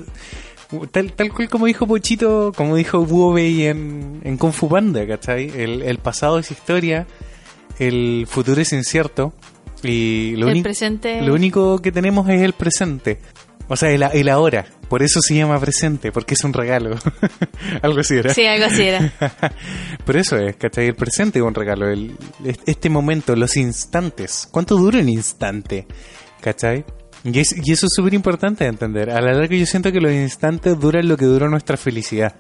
tal, 0.91 1.13
tal 1.13 1.31
cual 1.33 1.47
como 1.49 1.67
dijo 1.67 1.88
Pochito, 1.88 2.51
como 2.55 2.75
dijo 2.75 2.99
Wu-Wei 3.05 3.67
en, 3.67 4.19
en 4.23 4.38
Kung 4.38 4.51
Fu 4.51 4.67
Panda, 4.67 5.07
¿cachai? 5.07 5.49
El, 5.55 5.81
el 5.83 5.97
pasado 5.99 6.38
es 6.39 6.51
historia, 6.51 7.07
el 7.79 8.25
futuro 8.29 8.59
es 8.61 8.73
incierto 8.73 9.33
y 9.84 10.36
lo, 10.38 10.47
El 10.47 10.53
único- 10.53 10.63
presente- 10.63 11.21
lo 11.21 11.34
único 11.34 11.80
que 11.82 11.91
tenemos 11.91 12.28
es 12.30 12.41
el 12.41 12.53
presente. 12.53 13.19
O 13.67 13.76
sea, 13.76 13.89
el, 13.89 14.03
el 14.13 14.30
ahora. 14.30 14.65
Por 14.89 15.01
eso 15.01 15.19
se 15.21 15.36
llama 15.36 15.59
presente, 15.59 16.11
porque 16.11 16.36
es 16.36 16.43
un 16.43 16.53
regalo. 16.53 16.97
Algo 17.82 17.99
así 18.01 18.15
era. 18.15 18.32
Sí, 18.32 18.45
algo 18.45 18.65
así 18.65 18.84
era. 18.84 19.11
Por 20.05 20.15
eso 20.17 20.38
es, 20.38 20.55
¿cachai? 20.57 20.86
El 20.89 20.95
presente 20.95 21.39
es 21.39 21.45
un 21.45 21.55
regalo. 21.55 21.89
El, 21.89 22.15
este 22.67 22.89
momento, 22.91 23.36
los 23.36 23.57
instantes. 23.57 24.47
¿Cuánto 24.51 24.76
dura 24.76 24.99
un 24.99 25.09
instante? 25.09 25.88
¿Cachai? 26.41 26.86
Y, 27.23 27.39
es- 27.39 27.55
y 27.65 27.71
eso 27.71 27.88
es 27.88 27.93
súper 27.95 28.13
importante 28.13 28.65
de 28.65 28.69
entender. 28.69 29.09
A 29.09 29.19
la 29.19 29.34
larga 29.34 29.55
yo 29.55 29.65
siento 29.65 29.91
que 29.91 29.99
los 29.99 30.11
instantes 30.13 30.80
duran 30.80 31.07
lo 31.07 31.17
que 31.17 31.26
dura 31.26 31.47
nuestra 31.49 31.76
felicidad. 31.78 32.36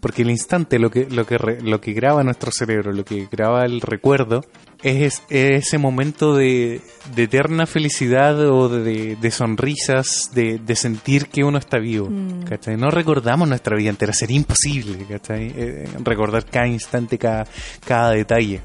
Porque 0.00 0.22
el 0.22 0.30
instante, 0.30 0.78
lo 0.78 0.90
que, 0.90 1.06
lo 1.08 1.26
que, 1.26 1.38
re- 1.38 1.62
lo 1.62 1.80
que 1.80 1.92
graba 1.92 2.22
nuestro 2.22 2.50
cerebro, 2.52 2.92
lo 2.92 3.04
que 3.04 3.26
graba 3.30 3.64
el 3.64 3.80
recuerdo, 3.80 4.44
es, 4.82 5.22
es 5.30 5.66
ese 5.66 5.78
momento 5.78 6.36
de, 6.36 6.82
de 7.14 7.22
eterna 7.22 7.66
felicidad 7.66 8.38
o 8.50 8.68
de, 8.68 9.16
de 9.16 9.30
sonrisas, 9.30 10.30
de, 10.34 10.58
de 10.58 10.76
sentir 10.76 11.28
que 11.28 11.42
uno 11.42 11.56
está 11.58 11.78
vivo. 11.78 12.08
Mm. 12.10 12.44
No 12.78 12.90
recordamos 12.90 13.48
nuestra 13.48 13.76
vida 13.76 13.88
entera, 13.90 14.12
sería 14.12 14.36
imposible. 14.36 15.06
Eh, 15.30 15.88
recordar 16.04 16.44
cada 16.44 16.66
instante, 16.66 17.16
cada, 17.16 17.46
cada 17.86 18.10
detalle. 18.10 18.60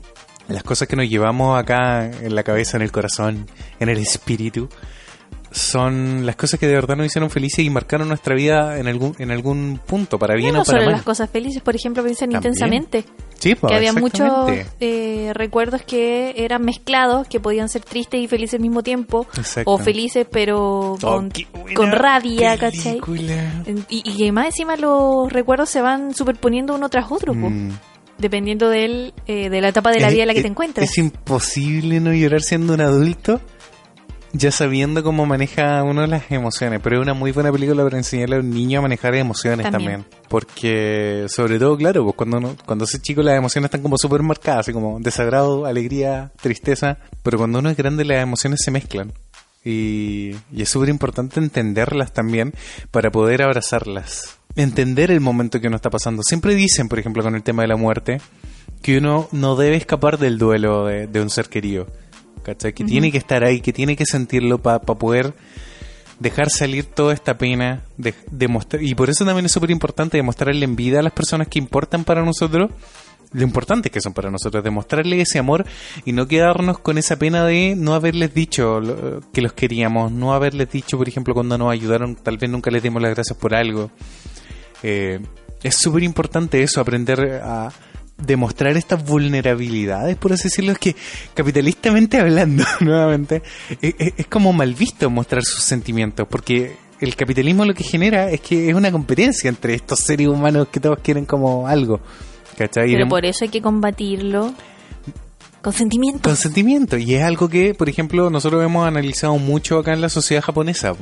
Las 0.50 0.64
cosas 0.64 0.88
que 0.88 0.96
nos 0.96 1.08
llevamos 1.08 1.58
acá 1.58 2.06
en 2.10 2.36
la 2.36 2.44
cabeza, 2.44 2.76
en 2.76 2.84
el 2.84 2.92
corazón, 2.92 3.46
en 3.80 3.88
el 3.88 4.00
espíritu, 4.00 4.68
son 5.52 6.26
las 6.26 6.36
cosas 6.36 6.60
que 6.60 6.68
de 6.68 6.74
verdad 6.76 6.96
nos 6.96 7.08
hicieron 7.08 7.30
felices 7.30 7.60
y 7.66 7.70
marcaron 7.70 8.08
nuestra 8.08 8.36
vida 8.36 8.78
en 8.80 8.88
algún, 8.88 9.16
en 9.20 9.32
algún 9.32 9.80
punto, 9.86 10.20
para 10.20 10.36
bien 10.36 10.54
no 10.54 10.62
o 10.62 10.64
para 10.64 10.78
solo 10.80 10.86
mal. 10.86 10.92
las 10.94 11.04
cosas 11.04 11.30
felices, 11.30 11.62
por 11.62 11.76
ejemplo, 11.76 12.04
piensan 12.04 12.30
También. 12.30 12.54
intensamente. 12.54 13.06
Sí, 13.40 13.56
pues, 13.56 13.72
que 13.72 13.76
había 13.78 13.94
muchos 13.94 14.30
eh, 14.80 15.32
recuerdos 15.34 15.82
que 15.84 16.34
eran 16.38 16.62
mezclados, 16.64 17.28
que 17.28 17.40
podían 17.40 17.70
ser 17.70 17.82
tristes 17.84 18.20
y 18.22 18.28
felices 18.28 18.56
al 18.56 18.60
mismo 18.62 18.84
tiempo, 18.84 19.26
Exacto. 19.38 19.72
o 19.72 19.78
felices 19.78 20.28
pero 20.30 20.94
Oh, 20.94 20.98
con, 21.00 21.32
con 21.76 21.92
rabia, 21.92 22.58
¿cachai? 22.58 23.00
Y, 23.90 24.02
y 24.10 24.18
que 24.18 24.32
más 24.32 24.48
encima 24.48 24.76
los 24.76 25.32
recuerdos 25.32 25.70
se 25.70 25.82
van 25.82 26.14
superponiendo 26.14 26.76
uno 26.76 26.90
tras 26.90 27.12
otro, 27.12 27.34
Mm. 27.34 27.70
dependiendo 28.18 28.70
del, 28.70 29.14
eh, 29.28 29.50
de 29.50 29.62
la 29.62 29.70
etapa 29.70 29.92
de 29.92 30.00
la 30.02 30.08
Es- 30.08 30.14
vida 30.14 30.24
en 30.24 30.28
la 30.28 30.34
que 30.34 30.40
es- 30.40 30.44
te 30.44 30.50
encuentres. 30.50 30.90
Es 30.92 30.98
imposible 30.98 32.00
no 32.02 32.14
llorar 32.14 32.42
siendo 32.42 32.74
un 32.74 32.82
adulto, 32.82 33.40
ya 34.34 34.52
sabiendo 34.52 35.04
cómo 35.04 35.26
maneja 35.26 35.84
uno 35.84 36.06
las 36.08 36.32
emociones. 36.32 36.80
Pero 36.84 36.98
es 36.98 37.02
una 37.02 37.14
muy 37.14 37.32
buena 37.32 37.52
película 37.52 37.84
para 37.84 37.98
enseñarle 37.98 38.38
a 38.38 38.40
un 38.40 38.50
niño 38.50 38.80
a 38.80 38.82
manejar 38.84 39.16
emociones 39.16 39.70
También. 39.70 40.04
también. 40.04 40.20
Porque, 40.30 41.26
sobre 41.30 41.58
todo, 41.58 41.78
claro, 41.78 42.04
pues 42.04 42.16
cuando 42.16 42.38
uno, 42.38 42.56
cuando 42.66 42.86
ese 42.86 43.00
chico 43.00 43.24
las 43.24 43.36
emociones 43.38 43.68
están 43.68 43.82
como 43.82 43.98
súper 43.98 44.22
marcadas, 44.22 44.62
así 44.62 44.74
como 44.74 45.00
desagrado, 45.00 45.66
alegría, 45.66 46.32
tristeza. 46.42 46.98
Pero 47.24 47.38
cuando 47.38 47.60
uno 47.60 47.70
es 47.70 47.78
grande, 47.78 48.06
las 48.06 48.22
emociones 48.22 48.62
se 48.64 48.72
mezclan. 48.72 49.12
Y, 49.66 50.36
y 50.54 50.62
es 50.62 50.70
súper 50.70 50.90
importante 50.90 51.40
entenderlas 51.40 52.14
también 52.14 52.54
para 52.92 53.12
poder 53.12 53.42
abrazarlas. 53.42 54.38
Entender 54.56 55.12
el 55.12 55.20
momento 55.20 55.60
que 55.60 55.68
uno 55.68 55.76
está 55.76 55.90
pasando. 55.90 56.24
Siempre 56.24 56.56
dicen, 56.56 56.88
por 56.88 57.00
ejemplo, 57.00 57.24
con 57.24 57.36
el 57.36 57.44
tema 57.44 57.64
de 57.64 57.68
la 57.68 57.76
muerte, 57.76 58.22
que 58.82 58.98
uno 58.98 59.28
no 59.32 59.56
debe 59.56 59.76
escapar 59.76 60.18
del 60.18 60.38
duelo 60.38 60.86
de, 60.86 61.08
de 61.08 61.22
un 61.22 61.30
ser 61.30 61.50
querido. 61.50 61.88
¿Cachai? 62.44 62.74
Que 62.74 62.84
tiene 62.84 63.12
que 63.12 63.18
estar 63.18 63.44
ahí, 63.44 63.62
que 63.62 63.74
tiene 63.74 63.96
que 63.96 64.06
sentirlo 64.06 64.60
para 64.62 64.80
poder 64.80 65.34
dejar 66.20 66.50
salir 66.50 66.86
toda 66.86 67.14
esta 67.14 67.38
pena. 67.38 67.84
De, 67.98 68.14
demostrar, 68.32 68.84
y 68.84 68.96
por 68.96 69.10
eso 69.10 69.26
también 69.26 69.46
es 69.46 69.52
súper 69.52 69.72
importante 69.72 70.18
demostrarle 70.18 70.66
en 70.66 70.76
vida 70.76 71.00
a 71.00 71.04
las 71.04 71.14
personas 71.14 71.48
que 71.48 71.60
importan 71.60 72.04
para 72.04 72.24
nosotros 72.24 72.72
lo 73.32 73.44
importante 73.44 73.92
que 73.92 74.02
son 74.02 74.14
para 74.16 74.32
nosotros, 74.32 74.64
demostrarle 74.64 75.22
ese 75.22 75.38
amor 75.38 75.64
y 76.04 76.14
no 76.14 76.28
quedarnos 76.28 76.80
con 76.80 76.98
esa 76.98 77.20
pena 77.20 77.46
de 77.46 77.76
no 77.78 77.94
haberles 77.94 78.34
dicho 78.34 78.80
lo- 78.80 79.22
que 79.32 79.42
los 79.44 79.54
queríamos, 79.54 80.12
no 80.12 80.34
haberles 80.34 80.72
dicho, 80.72 80.98
por 80.98 81.08
ejemplo, 81.08 81.36
cuando 81.36 81.56
nos 81.56 81.72
ayudaron, 81.72 82.16
tal 82.16 82.40
vez 82.40 82.50
nunca 82.50 82.72
les 82.72 82.82
dimos 82.82 83.04
las 83.04 83.14
gracias 83.14 83.38
por 83.38 83.54
algo. 83.54 83.92
Eh, 84.82 85.20
es 85.62 85.76
súper 85.76 86.02
importante 86.02 86.64
eso, 86.64 86.82
aprender 86.82 87.40
a 87.44 87.72
demostrar 88.26 88.76
estas 88.78 89.04
vulnerabilidades, 89.06 90.16
por 90.18 90.34
así 90.34 90.44
decirlo, 90.46 90.72
es 90.74 90.78
que 90.80 90.96
capitalistamente 91.34 92.20
hablando, 92.20 92.64
nuevamente, 92.82 93.42
es, 93.82 93.96
es- 93.98 94.14
es 94.18 94.28
como 94.28 94.54
mal 94.54 94.74
visto 94.74 95.10
mostrar 95.10 95.44
sus 95.44 95.64
sentimientos, 95.64 96.28
porque 96.30 96.76
el 97.00 97.16
capitalismo 97.16 97.64
lo 97.66 97.74
que 97.74 97.84
genera 97.84 98.30
es 98.30 98.42
que 98.42 98.70
es 98.70 98.76
una 98.76 98.92
competencia 98.92 99.48
entre 99.50 99.74
estos 99.74 100.00
seres 100.00 100.28
humanos 100.28 100.68
que 100.72 100.80
todos 100.80 101.00
quieren 101.02 101.26
como 101.26 101.68
algo. 101.68 102.00
¿Cachai? 102.58 102.92
Pero 102.92 103.08
por 103.08 103.26
eso 103.26 103.46
hay 103.46 103.50
que 103.50 103.62
combatirlo 103.62 104.54
con 105.62 105.72
sentimiento. 105.74 106.22
Consentimiento. 106.30 106.98
Y 106.98 107.16
es 107.16 107.24
algo 107.24 107.48
que, 107.48 107.74
por 107.74 107.88
ejemplo, 107.88 108.30
nosotros 108.30 108.64
hemos 108.66 108.86
analizado 108.86 109.38
mucho 109.38 109.78
acá 109.80 109.94
en 109.94 110.02
la 110.02 110.10
sociedad 110.10 110.44
japonesa. 110.44 110.94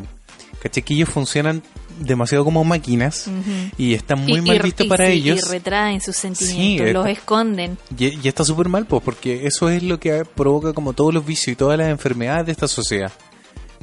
¿Cachai? 0.62 0.84
Que 0.84 0.94
ellos 0.96 1.10
funcionan 1.10 1.62
demasiado 2.00 2.44
como 2.44 2.64
máquinas 2.64 3.30
y 3.78 3.94
está 3.94 4.16
muy 4.16 4.40
Y- 4.40 4.42
mal 4.42 4.56
y- 4.58 4.60
visto 4.60 4.84
y 4.84 4.88
para 4.88 5.08
sí, 5.08 5.14
ellos. 5.14 5.40
Y 5.46 5.50
retraen 5.50 6.02
sus 6.02 6.16
sentimientos, 6.16 6.88
es- 6.88 6.94
los 6.94 7.08
esconden. 7.08 7.78
Y, 7.98 8.20
y 8.24 8.28
está 8.28 8.44
súper 8.44 8.68
mal, 8.70 8.86
pues, 8.86 9.02
porque 9.04 9.46
eso 9.48 9.70
es 9.70 9.84
lo 9.84 10.00
que 10.00 10.24
provoca 10.26 10.74
como 10.74 10.94
todos 10.94 11.14
los 11.14 11.26
vicios 11.26 11.54
y 11.54 11.56
todas 11.56 11.78
las 11.78 11.90
enfermedades 11.90 12.46
de 12.48 12.52
esta 12.54 12.68
sociedad. 12.68 13.12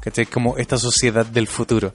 ¿Cachai? 0.00 0.26
Como 0.26 0.58
esta 0.58 0.76
sociedad 0.78 1.24
del 1.24 1.46
futuro. 1.46 1.92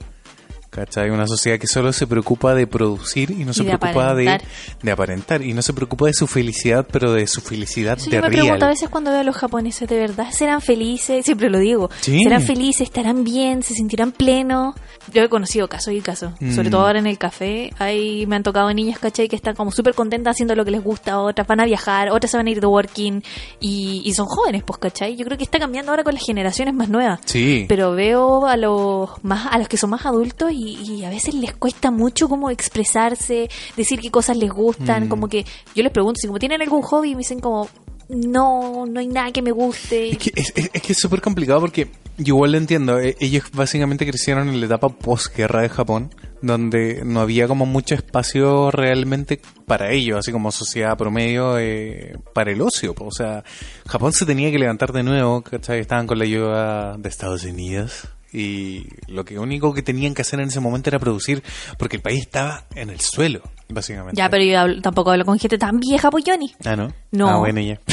¿Cachai? 0.70 1.10
Una 1.10 1.26
sociedad 1.26 1.58
que 1.58 1.66
solo 1.66 1.92
se 1.92 2.06
preocupa 2.06 2.54
de 2.54 2.66
producir 2.68 3.32
y 3.32 3.44
no 3.44 3.52
se 3.52 3.64
de 3.64 3.76
preocupa 3.76 4.14
de, 4.14 4.28
aparentar. 4.28 4.42
de 4.82 4.92
aparentar. 4.92 5.42
Y 5.42 5.52
no 5.52 5.62
se 5.62 5.72
preocupa 5.72 6.06
de 6.06 6.14
su 6.14 6.28
felicidad, 6.28 6.86
pero 6.90 7.12
de 7.12 7.26
su 7.26 7.40
felicidad 7.40 7.98
Eso 7.98 8.08
de 8.08 8.16
yo 8.16 8.22
me 8.22 8.28
real. 8.28 8.40
pregunto 8.42 8.66
a 8.66 8.68
veces 8.68 8.88
cuando 8.88 9.10
veo 9.10 9.20
a 9.20 9.24
los 9.24 9.36
japoneses, 9.36 9.88
¿de 9.88 9.98
verdad 9.98 10.30
serán 10.30 10.60
felices? 10.60 11.24
Siempre 11.24 11.50
lo 11.50 11.58
digo. 11.58 11.90
Sí. 12.00 12.22
¿Serán 12.22 12.42
felices? 12.42 12.82
¿Estarán 12.82 13.24
bien? 13.24 13.64
¿Se 13.64 13.74
sentirán 13.74 14.12
plenos? 14.12 14.76
Yo 15.12 15.22
he 15.22 15.28
conocido 15.28 15.68
casos 15.68 15.92
y 15.92 16.00
casos. 16.00 16.34
Mm. 16.38 16.54
Sobre 16.54 16.70
todo 16.70 16.86
ahora 16.86 17.00
en 17.00 17.08
el 17.08 17.18
café. 17.18 17.72
Ahí 17.80 18.26
me 18.26 18.36
han 18.36 18.44
tocado 18.44 18.72
niñas, 18.72 19.00
¿cachai? 19.00 19.28
Que 19.28 19.34
están 19.34 19.56
como 19.56 19.72
súper 19.72 19.94
contentas 19.94 20.36
haciendo 20.36 20.54
lo 20.54 20.64
que 20.64 20.70
les 20.70 20.84
gusta. 20.84 21.18
Otras 21.20 21.48
van 21.48 21.58
a 21.58 21.64
viajar, 21.64 22.10
otras 22.10 22.30
se 22.30 22.36
van 22.36 22.46
a 22.46 22.50
ir 22.50 22.60
de 22.60 22.68
working. 22.68 23.24
Y, 23.58 24.02
y 24.04 24.14
son 24.14 24.26
jóvenes, 24.26 24.62
pues, 24.62 24.78
¿cachai? 24.78 25.16
Yo 25.16 25.24
creo 25.24 25.36
que 25.36 25.42
está 25.42 25.58
cambiando 25.58 25.90
ahora 25.90 26.04
con 26.04 26.14
las 26.14 26.24
generaciones 26.24 26.74
más 26.74 26.88
nuevas. 26.88 27.18
Sí. 27.24 27.64
Pero 27.68 27.90
veo 27.92 28.46
a 28.46 28.56
los 28.56 29.10
más 29.24 29.48
a 29.50 29.58
los 29.58 29.66
que 29.66 29.76
son 29.76 29.90
más 29.90 30.06
adultos 30.06 30.52
y, 30.52 30.59
y 30.68 31.04
a 31.04 31.10
veces 31.10 31.34
les 31.34 31.54
cuesta 31.54 31.90
mucho 31.90 32.28
como 32.28 32.50
expresarse, 32.50 33.48
decir 33.76 34.00
qué 34.00 34.10
cosas 34.10 34.36
les 34.36 34.50
gustan, 34.50 35.06
Mm. 35.06 35.08
como 35.08 35.28
que 35.28 35.44
yo 35.74 35.82
les 35.82 35.92
pregunto 35.92 36.18
si 36.20 36.26
como 36.26 36.38
tienen 36.38 36.60
algún 36.62 36.82
hobby 36.82 37.10
y 37.10 37.14
me 37.14 37.18
dicen 37.20 37.40
como 37.40 37.68
no, 38.08 38.86
no 38.86 38.98
hay 39.00 39.06
nada 39.06 39.30
que 39.30 39.40
me 39.42 39.52
guste. 39.52 40.10
Es 40.10 40.18
que 40.18 40.32
es, 40.34 40.82
que 40.82 40.94
súper 40.94 41.20
complicado 41.20 41.60
porque 41.60 41.86
yo 42.18 42.34
igual 42.34 42.50
lo 42.52 42.58
entiendo. 42.58 42.98
eh, 42.98 43.16
Ellos 43.20 43.44
básicamente 43.52 44.04
crecieron 44.04 44.48
en 44.48 44.58
la 44.58 44.66
etapa 44.66 44.88
posguerra 44.88 45.62
de 45.62 45.68
Japón, 45.68 46.12
donde 46.42 47.02
no 47.04 47.20
había 47.20 47.46
como 47.46 47.66
mucho 47.66 47.94
espacio 47.94 48.72
realmente 48.72 49.40
para 49.64 49.92
ellos, 49.92 50.18
así 50.18 50.32
como 50.32 50.50
sociedad 50.50 50.96
promedio 50.98 51.56
eh, 51.60 52.16
para 52.34 52.50
el 52.50 52.60
ocio. 52.62 52.96
O 52.98 53.12
sea, 53.12 53.44
Japón 53.86 54.12
se 54.12 54.26
tenía 54.26 54.50
que 54.50 54.58
levantar 54.58 54.92
de 54.92 55.04
nuevo, 55.04 55.42
¿cachai? 55.42 55.78
Estaban 55.78 56.08
con 56.08 56.18
la 56.18 56.24
ayuda 56.24 56.96
de 56.98 57.08
Estados 57.08 57.44
Unidos. 57.44 58.08
Y 58.32 58.86
lo 59.08 59.24
que 59.24 59.38
único 59.38 59.74
que 59.74 59.82
tenían 59.82 60.14
que 60.14 60.22
hacer 60.22 60.40
en 60.40 60.48
ese 60.48 60.60
momento 60.60 60.90
era 60.90 60.98
producir, 60.98 61.42
porque 61.78 61.96
el 61.96 62.02
país 62.02 62.20
estaba 62.20 62.66
en 62.74 62.90
el 62.90 63.00
suelo, 63.00 63.42
básicamente. 63.72 64.16
Ya, 64.16 64.28
pero 64.28 64.44
yo 64.44 64.58
hablo- 64.58 64.80
tampoco 64.82 65.10
hablo 65.10 65.24
con 65.24 65.38
gente 65.38 65.58
tan 65.58 65.78
vieja, 65.80 66.10
pues 66.10 66.24
Johnny. 66.26 66.52
Ah, 66.64 66.76
¿no? 66.76 66.92
No. 67.12 67.28
Ah, 67.28 67.36
bueno, 67.38 67.60
ya. 67.60 67.80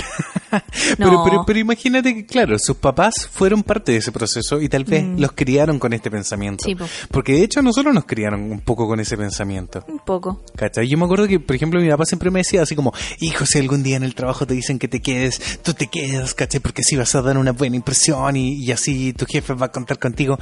No. 0.97 1.07
pero, 1.09 1.23
pero, 1.25 1.43
pero 1.45 1.59
imagínate 1.59 2.13
que, 2.15 2.25
claro, 2.25 2.57
sus 2.57 2.77
papás 2.77 3.27
fueron 3.29 3.63
parte 3.63 3.91
de 3.91 3.97
ese 3.97 4.13
proceso 4.13 4.61
y 4.61 4.69
tal 4.69 4.85
vez 4.85 5.03
los 5.17 5.33
criaron 5.33 5.77
con 5.77 5.91
este 5.91 6.09
pensamiento. 6.09 6.63
Mm. 6.63 6.69
Sí, 6.69 6.75
po. 6.75 6.85
Porque 7.11 7.33
de 7.33 7.43
hecho 7.43 7.61
nosotros 7.61 7.93
nos 7.93 8.05
criaron 8.05 8.49
un 8.51 8.61
poco 8.61 8.87
con 8.87 8.99
ese 9.01 9.17
pensamiento. 9.17 9.83
Un 9.89 9.99
poco. 9.99 10.41
¿Cachai? 10.55 10.87
Yo 10.87 10.97
me 10.97 11.03
acuerdo 11.03 11.27
que, 11.27 11.41
por 11.41 11.53
ejemplo, 11.55 11.81
mi 11.81 11.89
papá 11.89 12.05
siempre 12.05 12.31
me 12.31 12.39
decía 12.39 12.61
así 12.61 12.75
como, 12.75 12.93
hijo, 13.19 13.45
si 13.45 13.59
algún 13.59 13.83
día 13.83 13.97
en 13.97 14.03
el 14.03 14.15
trabajo 14.15 14.47
te 14.47 14.53
dicen 14.53 14.79
que 14.79 14.87
te 14.87 15.01
quedes, 15.01 15.59
tú 15.63 15.73
te 15.73 15.87
quedas, 15.87 16.33
¿cachai? 16.33 16.61
Porque 16.61 16.81
así 16.81 16.95
vas 16.95 17.13
a 17.15 17.21
dar 17.21 17.37
una 17.37 17.51
buena 17.51 17.75
impresión 17.75 18.37
y, 18.37 18.53
y 18.63 18.71
así 18.71 19.11
tu 19.11 19.25
jefe 19.25 19.53
va 19.53 19.65
a 19.65 19.71
contar 19.71 19.99
contigo. 19.99 20.39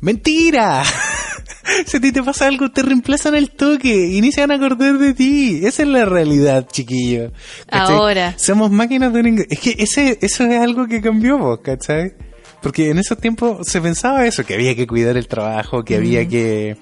¡Mentira! 0.00 0.82
si 1.86 1.96
a 1.96 2.00
ti 2.00 2.12
te 2.12 2.22
pasa 2.22 2.46
algo, 2.46 2.70
te 2.70 2.82
reemplazan 2.82 3.34
el 3.34 3.50
toque 3.50 4.08
y 4.08 4.20
ni 4.20 4.32
se 4.32 4.40
van 4.40 4.52
a 4.52 4.54
acordar 4.54 4.98
de 4.98 5.14
ti. 5.14 5.60
Esa 5.64 5.82
es 5.82 5.88
la 5.88 6.04
realidad, 6.04 6.66
chiquillo. 6.70 7.32
¿Cachai? 7.66 7.96
Ahora. 7.96 8.34
Somos 8.38 8.70
máquinas 8.70 9.12
de 9.12 9.20
un 9.20 9.26
ingreso. 9.28 9.48
Es 9.50 9.60
que 9.60 9.74
ese, 9.78 10.18
eso 10.20 10.44
es 10.44 10.60
algo 10.60 10.86
que 10.86 11.00
cambió, 11.00 11.38
vos, 11.38 11.60
¿cachai? 11.62 12.14
Porque 12.62 12.90
en 12.90 12.98
esos 12.98 13.18
tiempos 13.18 13.66
se 13.66 13.80
pensaba 13.80 14.26
eso, 14.26 14.44
que 14.44 14.54
había 14.54 14.74
que 14.74 14.86
cuidar 14.86 15.16
el 15.16 15.28
trabajo, 15.28 15.82
que 15.84 15.96
había 15.96 16.26
que 16.28 16.76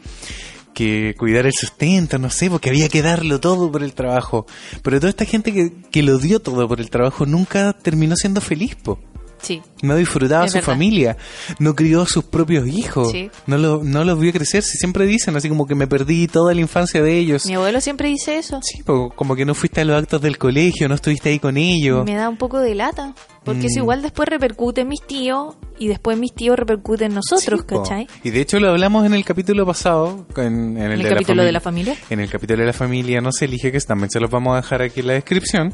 que 0.75 1.17
cuidar 1.19 1.45
el 1.45 1.53
sustento, 1.55 2.19
no 2.21 2.31
sé, 2.31 2.49
porque 2.49 2.69
había 2.69 2.89
que 2.89 3.03
darlo 3.03 3.41
todo 3.41 3.73
por 3.73 3.83
el 3.83 3.95
trabajo. 3.95 4.47
Pero 4.81 5.01
toda 5.01 5.11
esta 5.11 5.25
gente 5.25 5.53
que, 5.53 5.73
que 5.91 6.05
lo 6.05 6.19
dio 6.19 6.39
todo 6.39 6.69
por 6.69 6.81
el 6.81 6.89
trabajo 6.89 7.27
nunca 7.27 7.73
terminó 7.73 8.15
siendo 8.15 8.41
feliz, 8.41 8.77
po. 8.77 9.01
Sí. 9.41 9.63
No 9.83 9.97
disfrutaba 9.97 10.47
su 10.49 10.55
verdad. 10.55 10.67
familia, 10.67 11.17
no 11.59 11.75
crió 11.75 12.03
a 12.03 12.07
sus 12.07 12.25
propios 12.25 12.67
hijos, 12.67 13.11
Sí. 13.13 13.31
no, 13.47 13.59
lo, 13.59 13.83
no 13.85 14.05
los 14.05 14.19
vio 14.19 14.33
crecer. 14.33 14.63
Si 14.63 14.77
siempre 14.79 15.07
dicen 15.07 15.37
así 15.37 15.49
como 15.49 15.67
que 15.67 15.75
me 15.75 15.87
perdí 15.87 16.27
toda 16.27 16.55
la 16.55 16.61
infancia 16.61 17.03
de 17.03 17.17
ellos. 17.19 17.47
Mi 17.47 17.55
abuelo 17.55 17.81
siempre 17.81 18.09
dice 18.09 18.39
eso. 18.39 18.61
Sí, 18.63 18.83
como 18.85 19.37
que 19.37 19.45
no 19.45 19.55
fuiste 19.55 19.81
a 19.81 19.85
los 19.85 19.97
actos 19.97 20.21
del 20.21 20.39
colegio, 20.39 20.89
no 20.89 20.95
estuviste 20.97 21.29
ahí 21.31 21.39
con 21.39 21.57
ellos. 21.57 22.05
Me 22.05 22.15
da 22.15 22.29
un 22.29 22.37
poco 22.37 22.59
de 22.61 22.75
lata. 22.75 23.15
Porque 23.45 23.69
eso 23.69 23.79
Mm. 23.81 23.83
igual 23.83 24.03
después 24.03 24.29
repercute 24.29 24.83
en 24.83 24.89
mis 24.89 25.01
tíos 25.07 25.57
y 25.79 25.89
después 25.89 26.19
mis 26.19 26.35
tíos 26.35 26.59
repercuten 26.59 27.13
en 27.13 27.15
nosotros, 27.15 27.61
Sí. 27.61 27.67
¿cachai? 27.67 28.07
Y 28.23 28.29
de 28.31 28.43
hecho 28.43 28.61
lo 28.61 28.69
hablamos 28.69 29.07
en 29.07 29.15
el 29.15 29.25
capítulo 29.25 29.65
pasado, 29.65 30.27
en, 30.37 30.77
en 30.77 30.77
el, 30.77 30.83
En 30.83 30.93
el 30.93 31.03
de 31.05 31.09
capítulo 31.09 31.37
la 31.37 31.45
de 31.45 31.53
la 31.53 31.61
familia. 31.61 31.97
En 32.11 32.21
el 32.21 32.29
capítulo 32.29 32.61
de 32.61 32.67
la 32.67 32.73
familia 32.75 33.21
no 33.23 33.33
se 33.33 33.47
elige, 33.47 33.73
que 33.73 33.81
también 33.81 34.11
se 34.11 34.21
los 34.21 34.31
vamos 34.31 34.53
a 34.53 34.57
dejar 34.57 34.83
aquí 34.83 35.01
en 35.01 35.07
la 35.07 35.13
descripción. 35.15 35.73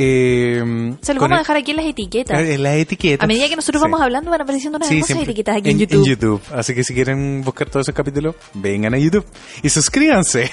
Eh, 0.00 0.94
Se 1.02 1.12
lo 1.12 1.18
con 1.18 1.28
vamos 1.30 1.38
a 1.38 1.42
dejar 1.42 1.56
aquí 1.56 1.72
en 1.72 1.76
las 1.78 1.86
etiquetas. 1.86 2.40
en 2.40 2.62
las 2.62 2.74
etiquetas. 2.76 3.24
A 3.24 3.26
medida 3.26 3.48
que 3.48 3.56
nosotros 3.56 3.80
Sí. 3.80 3.84
vamos 3.84 4.00
hablando 4.00 4.30
van 4.30 4.40
apareciendo 4.40 4.76
unas 4.76 4.88
Sí, 4.88 4.94
hermosas 4.94 5.06
siempre. 5.16 5.32
etiquetas 5.32 5.56
aquí 5.56 5.70
en, 5.70 5.78
YouTube. 6.04 6.40
Así 6.54 6.74
que 6.74 6.84
si 6.84 6.94
quieren 6.94 7.42
buscar 7.42 7.68
todos 7.68 7.84
esos 7.86 7.94
capítulos, 7.94 8.36
vengan 8.54 8.94
a 8.94 8.98
YouTube 8.98 9.26
y 9.62 9.68
suscríbanse. 9.68 10.50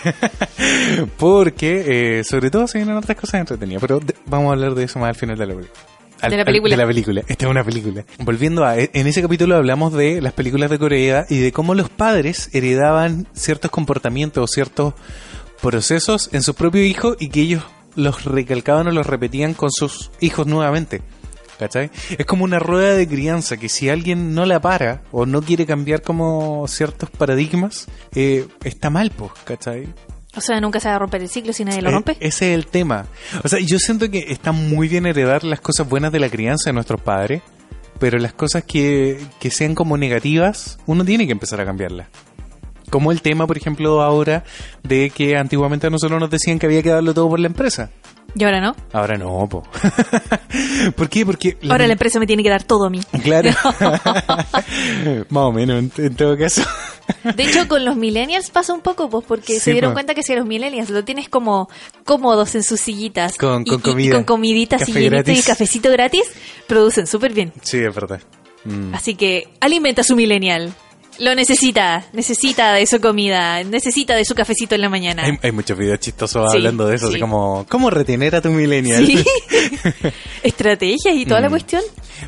Porque, 1.18 2.20
eh, 2.20 2.24
sobre 2.24 2.50
todo, 2.50 2.68
se 2.68 2.78
vienen 2.80 2.96
otras 2.98 3.18
cosas 3.18 3.40
entretenidas. 3.42 3.82
Pero 3.82 4.00
de- 4.00 4.16
vamos 4.26 4.50
a 4.50 4.54
hablar 4.54 4.76
de 4.76 4.84
eso 4.84 5.00
más 5.00 5.10
al 5.10 5.16
final 5.16 5.38
de 5.38 5.46
la 5.46 5.54
película. 5.56 5.80
Al- 6.22 6.30
De 6.32 6.38
la 6.38 6.42
al- 6.42 6.46
película. 6.46 6.72
de 6.72 6.78
la 6.82 6.88
película. 6.88 7.22
Esta 7.28 7.46
es 7.46 7.52
una 7.52 7.64
película. 7.64 8.06
Volviendo 8.20 8.66
a. 8.66 8.78
En 8.80 9.08
ese 9.08 9.22
capítulo 9.22 9.56
hablamos 9.56 9.94
de 9.94 10.22
las 10.22 10.34
películas 10.34 10.70
de 10.70 10.80
Corea 10.80 11.26
y 11.30 11.40
de 11.40 11.52
cómo 11.52 11.76
los 11.76 11.90
padres 11.90 12.50
heredaban 12.54 13.28
ciertos 13.34 13.70
comportamientos 13.72 14.44
o 14.44 14.48
ciertos 14.48 14.94
procesos 15.62 16.30
en 16.34 16.42
su 16.42 16.54
propio 16.54 16.84
hijo 16.84 17.16
y 17.20 17.30
que 17.30 17.42
ellos 17.42 17.64
los 17.96 18.26
recalcaban 18.26 18.88
o 18.88 18.92
los 18.92 19.06
repetían 19.08 19.54
con 19.54 19.72
sus 19.72 20.12
hijos 20.20 20.48
nuevamente. 20.48 21.02
¿Cachai? 21.58 21.90
Es 22.18 22.26
como 22.26 22.44
una 22.44 22.60
rueda 22.60 22.96
de 22.96 23.08
crianza 23.08 23.56
que 23.56 23.70
si 23.70 23.88
alguien 23.90 24.36
no 24.36 24.46
la 24.46 24.60
para 24.60 25.04
o 25.14 25.26
no 25.26 25.42
quiere 25.42 25.66
cambiar 25.66 26.02
como 26.02 26.68
ciertos 26.68 27.10
paradigmas, 27.10 27.88
eh, 28.14 28.46
está 28.66 28.90
mal, 28.90 29.10
pues, 29.16 29.32
¿cachai? 29.46 29.88
O 30.36 30.42
sea, 30.42 30.60
nunca 30.60 30.82
se 30.82 30.90
va 30.90 30.96
a 30.96 31.00
romper 31.00 31.22
el 31.22 31.30
ciclo 31.30 31.54
si 31.54 31.64
nadie 31.64 31.82
lo 31.82 31.88
Eh, 31.90 31.94
rompe. 31.94 32.18
ese 32.20 32.52
es 32.52 32.56
el 32.56 32.68
tema. 32.68 33.06
O 33.42 33.48
sea, 33.48 33.60
yo 33.60 33.80
siento 33.80 34.12
que 34.12 34.26
está 34.34 34.52
muy 34.52 34.90
bien 34.90 35.06
heredar 35.06 35.46
las 35.46 35.62
cosas 35.62 35.88
buenas 35.88 36.12
de 36.12 36.20
la 36.20 36.28
crianza 36.28 36.72
de 36.72 36.74
nuestros 36.74 37.00
padres, 37.00 37.42
pero 38.00 38.18
las 38.20 38.34
cosas 38.34 38.66
que, 38.66 39.18
que 39.40 39.50
sean 39.50 39.76
como 39.76 39.98
negativas, 39.98 40.78
uno 40.88 41.06
tiene 41.06 41.26
que 41.26 41.32
empezar 41.32 41.62
a 41.62 41.66
cambiarlas. 41.66 42.10
Como 42.90 43.12
el 43.12 43.22
tema, 43.22 43.48
por 43.48 43.58
ejemplo, 43.58 44.02
ahora 44.02 44.44
de 44.84 45.10
que 45.10 45.36
antiguamente 45.38 45.88
a 45.88 45.90
nosotros 45.90 46.20
nos 46.20 46.30
decían 46.30 46.60
que 46.60 46.66
había 46.68 46.84
que 46.84 46.90
darlo 46.90 47.14
todo 47.14 47.30
por 47.30 47.40
la 47.40 47.48
empresa. 47.48 47.90
Y 48.38 48.44
ahora 48.44 48.60
no. 48.60 48.76
Ahora 48.92 49.18
no, 49.18 49.48
po. 49.50 49.64
¿Por 50.96 51.08
qué? 51.10 51.26
Porque... 51.26 51.58
Ahora 51.70 51.88
la 51.88 51.94
empresa 51.94 52.20
me 52.20 52.28
tiene 52.28 52.44
que 52.44 52.50
dar 52.50 52.64
todo 52.64 52.86
a 52.88 52.90
mí. 52.90 53.00
Claro. 53.24 53.50
Más 55.30 55.44
o 55.44 55.52
menos, 55.52 55.80
en, 55.80 55.92
en 56.06 56.16
todo 56.16 56.38
caso. 56.38 56.62
De 57.36 57.44
hecho, 57.44 57.68
con 57.68 57.86
los 57.86 57.96
millennials 57.96 58.50
pasa 58.50 58.74
un 58.74 58.82
poco, 58.82 59.10
pues, 59.10 59.26
porque 59.28 59.54
Sí, 59.54 59.60
se 59.60 59.72
dieron 59.72 59.94
cuenta 59.94 60.14
que 60.16 60.24
si 60.24 60.34
a 60.34 60.38
los 60.38 60.46
millennials 60.46 60.90
lo 60.90 61.04
tienes 61.04 61.30
como 61.30 61.70
cómodos 62.04 62.56
en 62.56 62.64
sus 62.64 62.82
sillitas 62.82 63.38
Con- 63.38 63.62
y, 63.62 63.70
con 63.70 63.80
y- 63.80 63.82
comida. 63.84 64.08
y 64.08 64.12
con 64.12 64.24
comiditas 64.24 64.88
y 64.90 65.42
cafecito 65.42 65.92
gratis, 65.92 66.24
producen 66.68 67.08
súper 67.08 67.34
bien. 67.34 67.54
Sí, 67.62 67.78
es 67.78 67.94
verdad. 67.94 68.20
Mm. 68.66 68.94
Así 68.96 69.16
que 69.16 69.48
alimenta 69.62 70.02
a 70.02 70.04
su 70.04 70.16
millennial. 70.16 70.74
Lo 71.20 71.34
necesita, 71.36 72.06
necesita 72.14 72.74
de 72.74 72.86
su 72.86 73.00
comida, 73.00 73.64
necesita 73.64 74.16
de 74.16 74.26
su 74.26 74.36
cafecito 74.36 74.76
en 74.76 74.82
la 74.82 74.90
mañana. 74.90 75.24
Hay, 75.24 75.34
hay 75.42 75.52
muchos 75.52 75.78
videos 75.78 76.00
chistosos 76.00 76.52
Sí, 76.52 76.58
hablando 76.58 76.88
de 76.88 76.96
eso, 76.96 77.08
sí. 77.08 77.14
así 77.14 77.22
como, 77.22 77.66
¿cómo 77.70 77.90
retener 77.90 78.36
a 78.36 78.42
tu 78.42 78.50
millennial? 78.50 79.06
Sí, 79.06 79.24
estrategias 80.44 81.16
y 81.16 81.26
toda 81.26 81.42
la 81.42 81.48
Mm. 81.48 81.52
cuestión 81.52 81.82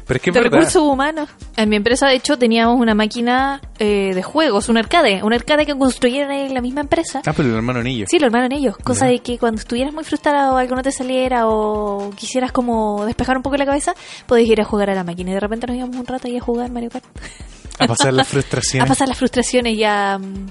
Pero 0.05 0.17
es 0.17 0.21
que 0.21 0.31
de 0.31 0.41
recursos 0.41 0.81
humanos. 0.81 1.29
En 1.55 1.69
mi 1.69 1.75
empresa, 1.75 2.07
de 2.07 2.15
hecho, 2.15 2.37
teníamos 2.37 2.79
una 2.79 2.93
máquina 2.95 3.61
eh, 3.79 4.11
de 4.13 4.23
juegos, 4.23 4.69
un 4.69 4.77
arcade, 4.77 5.21
un 5.23 5.33
arcade 5.33 5.65
que 5.65 5.75
construyeron 5.77 6.31
en 6.31 6.53
la 6.53 6.61
misma 6.61 6.81
empresa. 6.81 7.21
Ah, 7.25 7.33
pero 7.35 7.49
el 7.49 7.55
hermano 7.55 7.79
anillo. 7.79 8.05
Sí, 8.09 8.19
lo 8.19 8.25
armaron 8.27 8.51
ellos. 8.51 8.75
Cosa 8.77 9.05
de 9.07 9.19
que 9.19 9.37
cuando 9.37 9.59
estuvieras 9.59 9.93
muy 9.93 10.03
frustrado 10.03 10.53
o 10.55 10.57
algo 10.57 10.75
no 10.75 10.81
te 10.83 10.91
saliera 10.91 11.47
o 11.47 12.11
quisieras 12.15 12.51
como 12.51 13.05
despejar 13.05 13.37
un 13.37 13.43
poco 13.43 13.57
la 13.57 13.65
cabeza, 13.65 13.93
podías 14.27 14.49
ir 14.49 14.61
a 14.61 14.65
jugar 14.65 14.89
a 14.89 14.95
la 14.95 15.03
máquina. 15.03 15.31
Y 15.31 15.33
de 15.33 15.39
repente 15.39 15.67
nos 15.67 15.75
íbamos 15.75 15.95
un 15.97 16.05
rato 16.05 16.27
ahí 16.27 16.37
a 16.37 16.41
jugar 16.41 16.71
Mario 16.71 16.89
Kart. 16.89 17.05
A 17.79 17.87
pasar 17.87 18.13
las 18.13 18.27
A 18.27 18.29
frustraciones. 18.31 18.87
pasar 18.89 19.07
las 19.07 19.17
frustraciones 19.17 19.73
y 19.75 19.83
a, 19.83 20.17
mm, 20.17 20.47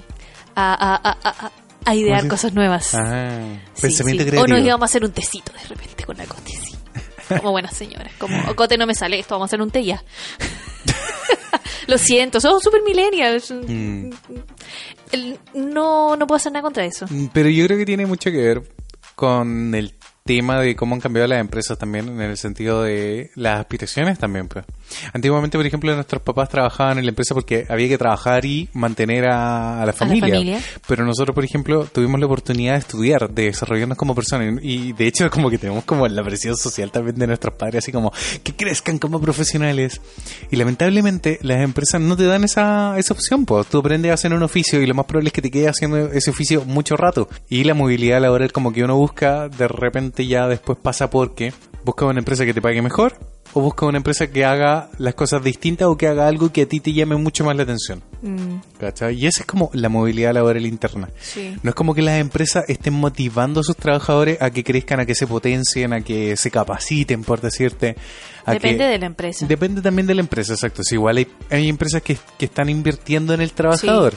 a, 0.55 0.73
a- 0.73 1.09
a- 1.09 1.45
a- 1.47 1.51
a 1.85 1.95
idear 1.95 2.19
¿Cómo 2.19 2.23
se- 2.23 2.29
cosas 2.29 2.53
nuevas. 2.53 2.93
Ah, 2.95 3.39
Sí, 3.73 3.81
pensamiento 3.81 4.23
sí. 4.23 4.27
O 4.29 4.31
creativo. 4.31 4.57
nos 4.57 4.65
íbamos 4.65 4.81
a 4.83 4.85
hacer 4.85 5.03
un 5.05 5.11
tecito 5.11 5.51
de 5.53 5.67
repente 5.67 6.03
con 6.05 6.17
la 6.17 6.25
Cote, 6.25 6.51
sí. 6.51 6.75
Como 7.39 7.51
buenas 7.51 7.75
señoras. 7.75 8.11
Como, 8.17 8.37
"Oh, 8.49 8.55
Cote, 8.55 8.77
no 8.77 8.85
me 8.87 8.95
sale 8.95 9.19
esto, 9.19 9.35
vamos 9.35 9.47
a 9.47 9.49
hacer 9.49 9.61
un 9.61 9.69
té 9.71 9.83
ya. 9.83 10.03
Lo 11.87 11.97
siento, 11.97 12.39
somos 12.41 12.61
super 12.63 12.81
millennials. 12.83 13.51
Mm. 13.51 14.09
no, 15.55 16.15
no 16.15 16.27
puedo 16.27 16.35
hacer 16.37 16.51
nada 16.51 16.61
contra 16.63 16.85
eso. 16.85 17.05
Mm, 17.09 17.27
Pero 17.33 17.49
yo 17.49 17.65
creo 17.65 17.77
que 17.77 17.85
tiene 17.85 18.05
mucho 18.05 18.29
que 18.31 18.37
ver 18.37 18.61
con 19.15 19.73
el 19.73 19.93
tema 20.27 20.61
de 20.61 20.75
cómo 20.75 20.93
han 20.93 21.01
cambiado 21.01 21.27
las 21.27 21.39
empresas 21.39 21.77
también 21.77 22.07
en 22.09 22.21
el 22.21 22.37
sentido 22.37 22.83
de 22.83 23.31
las 23.35 23.59
aspiraciones 23.59 24.19
también 24.19 24.47
pues. 24.47 24.65
Antiguamente, 25.13 25.57
por 25.57 25.65
ejemplo, 25.65 25.93
nuestros 25.95 26.21
papás 26.21 26.49
trabajaban 26.49 26.99
en 26.99 27.05
la 27.05 27.09
empresa 27.09 27.33
porque 27.33 27.65
había 27.69 27.87
que 27.87 27.97
trabajar 27.97 28.45
y 28.45 28.69
mantener 28.73 29.27
a, 29.29 29.81
a 29.81 29.85
la 29.85 29.93
familia. 29.93 30.35
familia. 30.35 30.61
Pero 30.87 31.05
nosotros, 31.05 31.33
por 31.33 31.43
ejemplo, 31.43 31.85
tuvimos 31.85 32.19
la 32.19 32.25
oportunidad 32.25 32.73
de 32.73 32.79
estudiar, 32.79 33.29
de 33.29 33.45
desarrollarnos 33.45 33.97
como 33.97 34.15
personas 34.15 34.59
y 34.61 34.93
de 34.93 35.07
hecho 35.07 35.29
como 35.29 35.49
que 35.49 35.57
tenemos 35.57 35.83
como 35.83 36.07
la 36.07 36.23
presión 36.23 36.55
social 36.55 36.91
también 36.91 37.17
de 37.17 37.27
nuestros 37.27 37.55
padres, 37.55 37.83
así 37.83 37.91
como 37.91 38.11
que 38.43 38.55
crezcan 38.55 38.99
como 38.99 39.19
profesionales. 39.19 40.01
Y 40.51 40.55
lamentablemente 40.55 41.39
las 41.41 41.61
empresas 41.61 42.01
no 42.01 42.15
te 42.15 42.25
dan 42.25 42.43
esa, 42.43 42.97
esa 42.97 43.13
opción, 43.13 43.45
pues 43.45 43.67
tú 43.67 43.79
aprendes 43.79 44.11
a 44.11 44.13
hacer 44.15 44.33
un 44.33 44.43
oficio 44.43 44.81
y 44.81 44.85
lo 44.85 44.93
más 44.93 45.05
probable 45.05 45.29
es 45.29 45.33
que 45.33 45.41
te 45.41 45.51
quedes 45.51 45.69
haciendo 45.69 46.11
ese 46.11 46.29
oficio 46.29 46.65
mucho 46.65 46.97
rato. 46.97 47.29
Y 47.49 47.63
la 47.63 47.73
movilidad 47.73 48.21
laboral 48.21 48.51
como 48.51 48.71
que 48.71 48.83
uno 48.83 48.95
busca, 48.95 49.49
de 49.49 49.67
repente 49.67 50.16
ya 50.25 50.47
después 50.47 50.77
pasa 50.81 51.09
porque 51.09 51.53
busca 51.83 52.05
una 52.05 52.19
empresa 52.19 52.45
que 52.45 52.53
te 52.53 52.61
pague 52.61 52.81
mejor 52.81 53.13
o 53.53 53.61
busca 53.61 53.85
una 53.85 53.97
empresa 53.97 54.27
que 54.27 54.43
haga 54.43 54.89
las 54.97 55.13
cosas 55.15 55.41
distintas 55.43 55.87
o 55.87 55.95
que 55.97 56.07
haga 56.07 56.27
algo 56.27 56.51
que 56.51 56.63
a 56.63 56.65
ti 56.67 56.79
te 56.81 56.91
llame 56.91 57.15
mucho 57.15 57.45
más 57.45 57.55
la 57.55 57.63
atención. 57.63 58.03
Mm, 58.21 58.57
¿Cachai? 58.79 59.15
Y 59.15 59.25
esa 59.25 59.41
es 59.41 59.45
como 59.45 59.69
la 59.73 59.87
movilidad 59.89 60.33
laboral 60.33 60.65
interna. 60.65 61.09
sí. 61.19 61.55
No 61.63 61.69
es 61.69 61.75
como 61.75 61.95
que 61.95 62.01
las 62.01 62.19
empresas 62.19 62.65
estén 62.67 62.93
motivando 62.93 63.61
a 63.61 63.63
sus 63.63 63.77
trabajadores 63.77 64.41
a 64.41 64.49
que 64.51 64.63
crezcan, 64.65 64.99
a 64.99 65.05
que 65.05 65.15
se 65.15 65.27
potencien, 65.27 65.93
a 65.93 66.01
que 66.01 66.35
se 66.35 66.51
capaciten, 66.51 67.23
por 67.23 67.39
decirte. 67.39 67.95
a 68.45 68.51
Depende 68.53 68.79
que- 68.85 68.89
de 68.91 68.97
la 68.99 69.05
empresa. 69.05 69.45
Depende 69.47 69.81
también 69.81 70.07
de 70.07 70.15
la 70.15 70.21
empresa, 70.21 70.53
exacto. 70.53 70.83
Si 70.83 70.95
igual 70.95 71.17
hay, 71.17 71.27
hay 71.49 71.69
empresas 71.69 72.01
que, 72.01 72.17
que 72.37 72.45
están 72.45 72.69
invirtiendo 72.69 73.33
en 73.33 73.41
el 73.41 73.53
trabajador. 73.53 74.13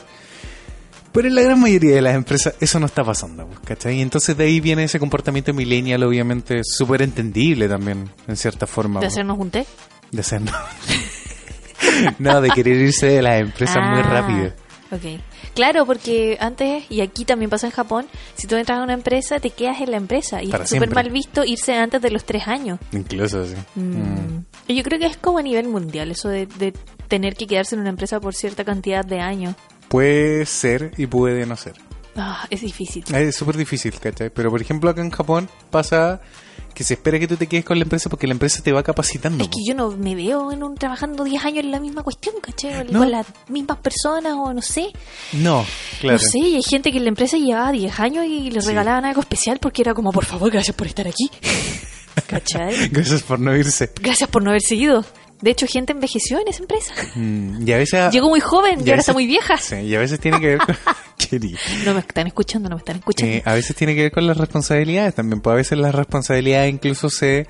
Pero 1.12 1.26
en 1.28 1.34
la 1.34 1.42
gran 1.42 1.60
mayoría 1.60 1.94
de 1.96 2.02
las 2.02 2.14
empresas 2.14 2.54
eso 2.60 2.78
no 2.78 2.86
está 2.86 3.02
pasando, 3.02 3.48
¿cachai? 3.64 3.96
Y 3.98 4.00
entonces 4.00 4.36
de 4.36 4.44
ahí 4.44 4.60
viene 4.60 4.84
ese 4.84 4.98
comportamiento 5.00 5.52
millennial, 5.52 6.02
obviamente, 6.04 6.60
súper 6.64 7.02
entendible 7.02 7.68
también, 7.68 8.08
en 8.28 8.36
cierta 8.36 8.66
forma. 8.66 9.00
de 9.00 9.06
hacernos 9.06 9.38
un 9.38 9.50
té. 9.50 9.66
de 10.12 10.20
hacer, 10.20 10.40
no. 12.18 12.40
de 12.40 12.50
querer 12.50 12.76
irse 12.76 13.06
de 13.06 13.22
las 13.22 13.40
empresas 13.40 13.76
muy 13.90 14.00
Ah, 14.00 14.02
rápido. 14.02 14.52
Ok. 14.92 15.20
Claro, 15.54 15.84
porque 15.86 16.36
antes, 16.40 16.84
y 16.90 17.00
aquí 17.00 17.24
también 17.24 17.50
pasa 17.50 17.66
en 17.66 17.72
Japón, 17.72 18.06
si 18.34 18.46
tú 18.46 18.56
entras 18.56 18.78
a 18.78 18.82
una 18.82 18.92
empresa, 18.94 19.38
te 19.40 19.50
quedas 19.50 19.80
en 19.80 19.90
la 19.92 19.96
empresa. 19.96 20.42
Y 20.42 20.48
Para 20.48 20.64
es 20.64 20.70
súper 20.70 20.92
mal 20.94 21.10
visto 21.10 21.44
irse 21.44 21.74
antes 21.74 22.00
de 22.02 22.10
los 22.10 22.24
tres 22.24 22.46
años. 22.48 22.78
Incluso, 22.92 23.44
sí. 23.46 23.54
Mm. 23.74 24.44
Y 24.68 24.74
yo 24.76 24.82
creo 24.84 24.98
que 24.98 25.06
es 25.06 25.16
como 25.16 25.38
a 25.38 25.42
nivel 25.42 25.68
mundial, 25.68 26.10
eso 26.10 26.28
de, 26.28 26.46
de 26.46 26.72
tener 27.08 27.34
que 27.34 27.46
quedarse 27.46 27.74
en 27.74 27.80
una 27.82 27.90
empresa 27.90 28.20
por 28.20 28.34
cierta 28.34 28.64
cantidad 28.64 29.04
de 29.04 29.20
años. 29.20 29.54
Puede 29.90 30.46
ser 30.46 30.92
y 30.96 31.06
puede 31.06 31.44
no 31.46 31.56
ser. 31.56 31.74
Ah, 32.16 32.46
es 32.48 32.60
difícil. 32.60 33.04
Es 33.12 33.34
súper 33.36 33.56
difícil, 33.56 33.92
¿cachai? 33.98 34.30
Pero 34.30 34.50
por 34.50 34.60
ejemplo 34.62 34.88
acá 34.88 35.00
en 35.02 35.10
Japón 35.10 35.48
pasa 35.70 36.20
que 36.74 36.84
se 36.84 36.94
espera 36.94 37.18
que 37.18 37.26
tú 37.26 37.36
te 37.36 37.48
quedes 37.48 37.64
con 37.64 37.76
la 37.76 37.82
empresa 37.82 38.08
porque 38.08 38.28
la 38.28 38.32
empresa 38.32 38.62
te 38.62 38.70
va 38.72 38.84
capacitando. 38.84 39.42
Es 39.42 39.50
que 39.50 39.64
yo 39.66 39.74
no 39.74 39.90
me 39.90 40.14
veo 40.14 40.52
en 40.52 40.62
un, 40.62 40.76
trabajando 40.76 41.24
10 41.24 41.44
años 41.44 41.64
en 41.64 41.72
la 41.72 41.80
misma 41.80 42.04
cuestión, 42.04 42.36
¿cachai? 42.40 42.86
No. 42.88 43.00
Con 43.00 43.10
las 43.10 43.26
mismas 43.48 43.78
personas 43.78 44.34
o 44.36 44.54
no 44.54 44.62
sé. 44.62 44.92
No, 45.32 45.66
claro. 46.00 46.18
No 46.22 46.24
sé, 46.30 46.38
y 46.38 46.54
hay 46.56 46.62
gente 46.62 46.92
que 46.92 46.98
en 46.98 47.04
la 47.04 47.08
empresa 47.10 47.36
llevaba 47.36 47.72
10 47.72 47.98
años 47.98 48.24
y 48.26 48.50
le 48.52 48.60
Sí. 48.60 48.68
regalaban 48.68 49.04
algo 49.04 49.20
especial 49.22 49.58
porque 49.60 49.82
era 49.82 49.92
como, 49.92 50.12
por 50.12 50.24
favor, 50.24 50.50
gracias 50.52 50.76
por 50.76 50.86
estar 50.86 51.08
aquí. 51.08 51.28
¿Cachai? 52.28 52.88
Gracias 52.90 53.22
por 53.22 53.40
no 53.40 53.56
irse. 53.56 53.90
Gracias 54.00 54.28
por 54.30 54.42
no 54.42 54.50
haber 54.50 54.62
seguido. 54.62 55.04
De 55.40 55.50
hecho, 55.50 55.66
gente 55.66 55.92
envejeció 55.92 56.38
en 56.40 56.48
esa 56.48 56.62
empresa. 56.62 56.92
Mm, 57.14 57.66
y 57.66 57.72
a 57.72 57.78
veces... 57.78 58.12
Llegó 58.12 58.28
muy 58.28 58.40
joven 58.40 58.80
y 58.84 58.90
ahora 58.90 59.00
está 59.00 59.12
muy 59.12 59.26
vieja. 59.26 59.56
Sí, 59.56 59.76
y 59.76 59.94
a 59.94 59.98
veces 59.98 60.20
tiene 60.20 60.40
que 60.40 60.46
ver 60.48 60.58
con... 60.58 60.76
No 61.84 61.94
me 61.94 62.00
están 62.00 62.26
escuchando, 62.26 62.68
no 62.68 62.76
me 62.76 62.80
están 62.80 62.96
escuchando. 62.96 63.36
Eh, 63.36 63.42
a 63.44 63.54
veces 63.54 63.76
tiene 63.76 63.94
que 63.94 64.02
ver 64.02 64.12
con 64.12 64.26
las 64.26 64.36
responsabilidades 64.36 65.14
también. 65.14 65.40
Pues 65.40 65.52
a 65.52 65.56
veces 65.56 65.78
las 65.78 65.94
responsabilidades 65.94 66.72
incluso 66.72 67.08
se 67.10 67.46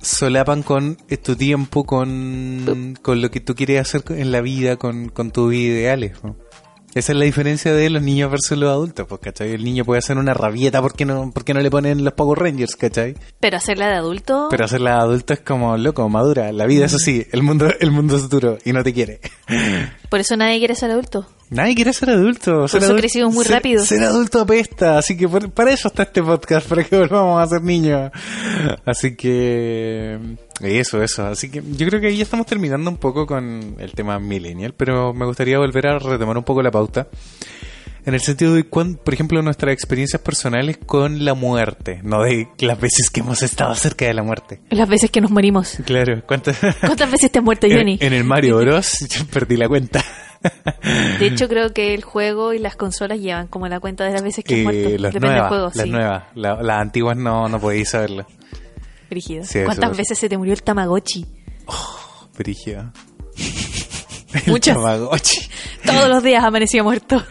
solapan 0.00 0.62
con 0.62 0.96
tu 1.22 1.36
tiempo, 1.36 1.84
con, 1.84 2.98
con 3.02 3.20
lo 3.20 3.30
que 3.30 3.40
tú 3.40 3.54
quieres 3.54 3.80
hacer 3.80 4.02
en 4.10 4.32
la 4.32 4.40
vida, 4.40 4.76
con, 4.76 5.08
con 5.08 5.30
tus 5.30 5.54
ideales. 5.54 6.22
¿no? 6.24 6.36
Esa 6.94 7.12
es 7.12 7.18
la 7.18 7.24
diferencia 7.24 7.72
de 7.72 7.88
los 7.88 8.02
niños 8.02 8.30
versus 8.30 8.58
los 8.58 8.70
adultos, 8.70 9.06
pues, 9.08 9.20
¿cachai? 9.22 9.52
El 9.52 9.64
niño 9.64 9.84
puede 9.84 10.00
hacer 10.00 10.18
una 10.18 10.34
rabieta 10.34 10.82
porque 10.82 11.06
no, 11.06 11.30
porque 11.32 11.54
no 11.54 11.60
le 11.60 11.70
ponen 11.70 12.04
los 12.04 12.12
Power 12.12 12.38
Rangers, 12.38 12.76
¿cachai? 12.76 13.16
Pero 13.40 13.56
hacerla 13.56 13.88
de 13.88 13.94
adulto. 13.94 14.48
Pero 14.50 14.66
hacerla 14.66 14.96
de 14.96 15.00
adulto 15.00 15.32
es 15.32 15.40
como 15.40 15.78
loco, 15.78 16.06
madura. 16.10 16.52
La 16.52 16.66
vida 16.66 16.84
es 16.84 16.94
así, 16.94 17.26
el 17.32 17.42
mundo, 17.42 17.68
el 17.80 17.90
mundo 17.92 18.16
es 18.16 18.28
duro 18.28 18.58
y 18.64 18.74
no 18.74 18.84
te 18.84 18.92
quiere. 18.92 19.20
Por 20.10 20.20
eso 20.20 20.36
nadie 20.36 20.58
quiere 20.58 20.74
ser 20.74 20.90
adulto. 20.90 21.26
Nadie 21.52 21.74
quiere 21.74 21.92
ser 21.92 22.10
adulto. 22.10 22.66
ser 22.66 22.82
eso 22.82 22.92
adul- 22.94 22.98
crecimos 23.00 23.34
muy 23.34 23.44
ser- 23.44 23.54
rápido. 23.56 23.84
Ser 23.84 24.02
adulto 24.02 24.40
apesta, 24.40 24.98
así 24.98 25.16
que 25.16 25.28
por- 25.28 25.50
para 25.50 25.72
eso 25.72 25.88
está 25.88 26.02
este 26.04 26.22
podcast, 26.22 26.66
para 26.68 26.82
que 26.84 26.96
volvamos 26.96 27.42
a 27.42 27.46
ser 27.46 27.62
niños. 27.62 28.10
Así 28.84 29.14
que 29.16 30.18
eso, 30.60 31.02
eso. 31.02 31.26
Así 31.26 31.50
que 31.50 31.62
yo 31.76 31.86
creo 31.86 32.00
que 32.00 32.08
ahí 32.08 32.16
ya 32.16 32.22
estamos 32.24 32.46
terminando 32.46 32.90
un 32.90 32.96
poco 32.96 33.26
con 33.26 33.76
el 33.78 33.92
tema 33.92 34.18
millennial, 34.18 34.74
pero 34.76 35.12
me 35.12 35.26
gustaría 35.26 35.58
volver 35.58 35.86
a 35.86 35.98
retomar 35.98 36.36
un 36.38 36.44
poco 36.44 36.62
la 36.62 36.70
pauta. 36.70 37.08
En 38.04 38.14
el 38.14 38.20
sentido 38.20 38.54
de, 38.54 38.64
cuán, 38.64 38.96
por 38.96 39.14
ejemplo, 39.14 39.40
nuestras 39.42 39.72
experiencias 39.72 40.20
personales 40.20 40.76
con 40.84 41.24
la 41.24 41.34
muerte, 41.34 42.00
no 42.02 42.22
de 42.24 42.48
las 42.58 42.80
veces 42.80 43.10
que 43.10 43.20
hemos 43.20 43.42
estado 43.44 43.72
cerca 43.76 44.06
de 44.06 44.12
la 44.14 44.24
muerte. 44.24 44.60
Las 44.70 44.88
veces 44.88 45.08
que 45.12 45.20
nos 45.20 45.30
morimos. 45.30 45.76
Claro, 45.86 46.20
¿cuántas? 46.26 46.56
¿Cuántas 46.80 47.08
veces 47.12 47.30
te 47.30 47.38
has 47.38 47.44
muerto, 47.44 47.68
Johnny? 47.70 47.98
En, 48.00 48.08
en 48.08 48.12
el 48.14 48.24
Mario 48.24 48.56
Bros. 48.60 49.06
yo 49.08 49.24
perdí 49.26 49.56
la 49.56 49.68
cuenta. 49.68 50.04
De 51.20 51.26
hecho, 51.26 51.48
creo 51.48 51.72
que 51.72 51.94
el 51.94 52.02
juego 52.02 52.52
y 52.52 52.58
las 52.58 52.76
consolas 52.76 53.18
llevan 53.20 53.46
como 53.46 53.68
la 53.68 53.80
cuenta 53.80 54.04
de 54.04 54.12
las 54.12 54.22
veces 54.22 54.44
que 54.44 54.60
Eh, 54.60 54.64
muerto. 54.64 54.88
las 54.98 55.12
Depende 55.14 55.20
nuevas, 55.28 55.42
del 55.42 55.48
juego, 55.48 55.64
las 55.74 55.84
sí. 55.84 55.90
nuevas. 55.90 56.24
La- 56.34 56.62
las 56.62 56.80
antiguas 56.80 57.16
no, 57.16 57.48
no 57.48 57.60
podéis 57.60 57.90
saberlo. 57.90 58.26
Brígido. 59.10 59.44
Sí, 59.44 59.60
¿Cuántas 59.64 59.90
es. 59.92 59.96
veces 59.98 60.18
se 60.18 60.28
te 60.28 60.36
murió 60.38 60.52
el 60.54 60.62
Tamagotchi? 60.62 61.26
Brigio. 62.36 62.92
Muchas. 64.46 64.76
Tamagotchi. 64.76 65.48
Todos 65.86 66.08
los 66.08 66.22
días 66.22 66.42
amanecía 66.44 66.82
muerto. 66.82 67.22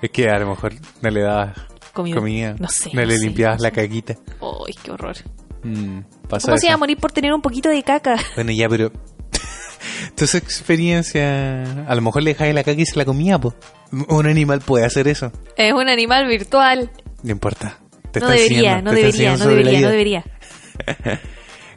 Es 0.00 0.10
que 0.10 0.28
a 0.28 0.38
lo 0.38 0.48
mejor 0.50 0.72
no 1.02 1.10
le 1.10 1.20
dabas 1.22 1.58
Comida. 1.92 2.16
comida. 2.16 2.54
No 2.58 2.68
sé, 2.68 2.90
No 2.92 3.00
no 3.00 3.06
le 3.06 3.16
sé, 3.18 3.24
limpiabas 3.26 3.58
no 3.58 3.64
la 3.64 3.68
sé. 3.70 3.74
caquita. 3.74 4.14
¡Ay, 4.40 4.74
qué 4.82 4.90
horror! 4.92 5.16
Mm, 5.64 5.98
¿Cómo 6.28 6.56
se 6.56 6.66
iba 6.66 6.74
a 6.74 6.78
morir 6.78 6.96
por 6.96 7.12
tener 7.12 7.32
un 7.34 7.42
poquito 7.42 7.68
de 7.68 7.82
caca? 7.82 8.16
Bueno, 8.36 8.52
ya, 8.52 8.68
pero. 8.68 8.92
Entonces, 10.08 10.34
experiencia. 10.42 11.62
A 11.88 11.94
lo 11.94 12.00
mejor 12.02 12.22
le 12.22 12.30
dejáis 12.32 12.54
la 12.54 12.62
caca 12.64 12.80
y 12.80 12.86
se 12.86 12.96
la 12.98 13.04
comía, 13.04 13.38
po. 13.38 13.54
Un 14.08 14.26
animal 14.26 14.60
puede 14.60 14.84
hacer 14.84 15.08
eso. 15.08 15.32
Es 15.56 15.72
un 15.72 15.88
animal 15.88 16.26
virtual. 16.28 16.90
No 17.22 17.30
importa. 17.32 17.78
Te 18.12 18.20
No 18.20 18.26
está 18.30 18.42
debería, 18.42 18.82
no 18.82 18.90
te 18.90 18.96
debería, 18.96 19.36
no 19.36 19.46
debería, 19.46 19.80
no 19.82 19.88
debería. 19.90 20.24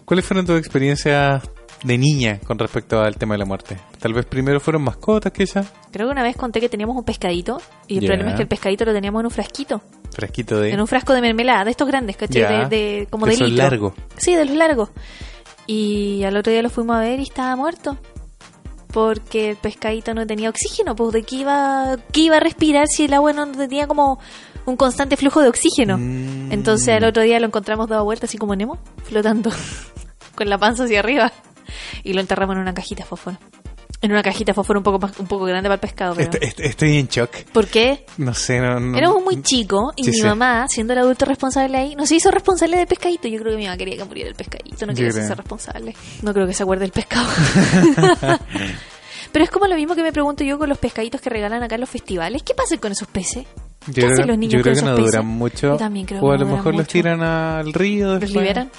¿Cuáles 0.05 0.25
fueron 0.25 0.45
tus 0.45 0.57
experiencias 0.57 1.43
de 1.83 1.97
niña 1.97 2.39
con 2.45 2.57
respecto 2.57 2.99
al 3.01 3.15
tema 3.17 3.35
de 3.35 3.39
la 3.39 3.45
muerte? 3.45 3.77
Tal 3.99 4.13
vez 4.13 4.25
primero 4.25 4.59
fueron 4.59 4.83
mascotas, 4.83 5.31
quizás. 5.31 5.67
Creo 5.91 6.07
que 6.07 6.11
una 6.11 6.23
vez 6.23 6.35
conté 6.35 6.59
que 6.59 6.69
teníamos 6.69 6.95
un 6.95 7.03
pescadito 7.03 7.61
y 7.87 7.99
el 7.99 8.05
problema 8.05 8.31
es 8.31 8.35
que 8.35 8.41
el 8.43 8.47
pescadito 8.47 8.85
lo 8.85 8.93
teníamos 8.93 9.19
en 9.21 9.25
un 9.27 9.31
frasquito, 9.31 9.81
Fresquito 10.11 10.59
de. 10.59 10.71
en 10.71 10.79
un 10.81 10.87
frasco 10.87 11.13
de 11.13 11.21
mermelada, 11.21 11.65
de 11.65 11.71
estos 11.71 11.87
grandes, 11.87 12.17
¿cachai? 12.17 12.41
Ya. 12.41 12.67
De, 12.67 12.75
de- 12.75 13.07
como 13.09 13.25
De 13.25 13.31
de 13.31 13.35
esos 13.35 13.51
largos. 13.51 13.93
Sí, 14.17 14.35
de 14.35 14.45
los 14.45 14.55
largos. 14.55 14.89
Y 15.67 16.23
al 16.23 16.37
otro 16.37 16.51
día 16.51 16.61
lo 16.61 16.69
fuimos 16.69 16.95
a 16.95 16.99
ver 16.99 17.19
y 17.19 17.23
estaba 17.23 17.55
muerto. 17.55 17.97
Porque 18.91 19.51
el 19.51 19.55
pescadito 19.55 20.13
no 20.13 20.27
tenía 20.27 20.49
oxígeno, 20.49 20.95
pues 20.95 21.13
de 21.13 21.23
qué 21.23 21.37
iba, 21.37 21.97
qué 22.11 22.21
iba 22.21 22.37
a 22.37 22.39
respirar 22.39 22.87
si 22.87 23.05
el 23.05 23.13
agua 23.13 23.33
no 23.33 23.51
tenía 23.51 23.87
como 23.87 24.19
un 24.65 24.77
constante 24.77 25.17
flujo 25.17 25.41
de 25.41 25.49
oxígeno. 25.49 25.97
Mm. 25.97 26.51
Entonces 26.51 26.89
al 26.95 27.03
otro 27.03 27.23
día 27.23 27.39
lo 27.39 27.47
encontramos 27.47 27.89
dado 27.89 28.03
vuelta 28.03 28.27
así 28.27 28.37
como 28.37 28.55
Nemo, 28.55 28.77
flotando 29.03 29.49
con 30.35 30.49
la 30.49 30.57
panza 30.57 30.83
hacia 30.83 30.99
arriba. 30.99 31.31
Y 32.03 32.13
lo 32.13 32.21
enterramos 32.21 32.55
en 32.55 32.61
una 32.61 32.73
cajita 32.73 33.03
de 33.03 33.09
fósforo. 33.09 33.37
En 34.03 34.11
una 34.11 34.21
cajita 34.21 34.53
fósforo 34.53 34.79
un 34.79 34.83
poco 34.83 34.99
más, 34.99 35.17
un 35.17 35.25
poco 35.27 35.45
grande 35.45 35.67
para 35.69 35.75
el 35.75 35.79
pescado, 35.79 36.13
pero... 36.13 36.29
Est- 36.29 36.43
est- 36.43 36.59
Estoy 36.59 36.97
en 36.99 37.07
shock. 37.07 37.31
¿Por 37.53 37.67
qué? 37.67 38.05
No 38.17 38.33
sé, 38.33 38.59
no. 38.59 38.79
no- 38.79 38.97
Éramos 38.97 39.23
muy 39.23 39.41
chicos 39.41 39.93
y 39.95 40.03
Sí, 40.03 40.11
mi 40.11 40.21
mamá, 40.27 40.67
siendo 40.67 40.91
el 40.93 40.99
adulto 40.99 41.23
responsable 41.25 41.77
ahí, 41.77 41.95
no 41.95 42.05
se 42.05 42.15
hizo 42.15 42.29
responsable 42.29 42.77
del 42.77 42.85
pescadito. 42.87 43.27
Yo 43.29 43.39
creo 43.39 43.53
que 43.53 43.57
mi 43.57 43.63
mamá 43.65 43.77
quería 43.77 43.95
que 43.97 44.03
muriera 44.03 44.29
el 44.29 44.35
pescadito, 44.35 44.85
no 44.85 44.91
Yo 44.93 44.97
quería 44.97 45.11
ser 45.13 45.37
responsable. 45.37 45.95
No 46.21 46.33
creo 46.33 46.45
que 46.45 46.53
se 46.53 46.61
acuerde 46.63 46.81
del 46.81 46.91
pescado. 46.91 47.27
Pero 49.31 49.45
es 49.45 49.49
como 49.51 49.65
lo 49.67 49.75
mismo 49.75 49.95
que 49.95 50.03
me 50.03 50.11
pregunto 50.11 50.43
yo 50.43 50.59
con 50.59 50.69
los 50.69 50.77
pescaditos 50.77 51.19
que 51.21 51.29
regalan 51.29 51.63
acá 51.63 51.75
en 51.75 51.81
los 51.81 51.89
festivales. 51.89 52.43
¿Qué 52.43 52.53
pasa 52.53 52.77
con 52.77 52.91
esos 52.91 53.07
peces? 53.07 53.45
Yo 53.87 53.93
¿Qué 53.93 54.01
creo, 54.01 54.11
hacen 54.13 54.27
los 54.27 54.37
niños 54.37 54.53
yo 54.55 54.61
creo 54.61 54.75
con 54.75 54.83
que 54.83 54.89
no 54.91 54.95
peces? 54.95 55.11
duran 55.11 55.25
mucho. 55.27 55.67
Yo 55.71 55.77
también 55.77 56.05
creo 56.05 56.19
o 56.21 56.21
que 56.21 56.27
a 56.27 56.31
no 56.31 56.37
lo 56.37 56.45
duran 56.45 56.57
mejor 56.57 56.75
los 56.75 56.87
tiran 56.87 57.21
al 57.23 57.73
río 57.73 58.11
¿Los 58.11 58.19
después. 58.19 58.41
liberan? 58.43 58.69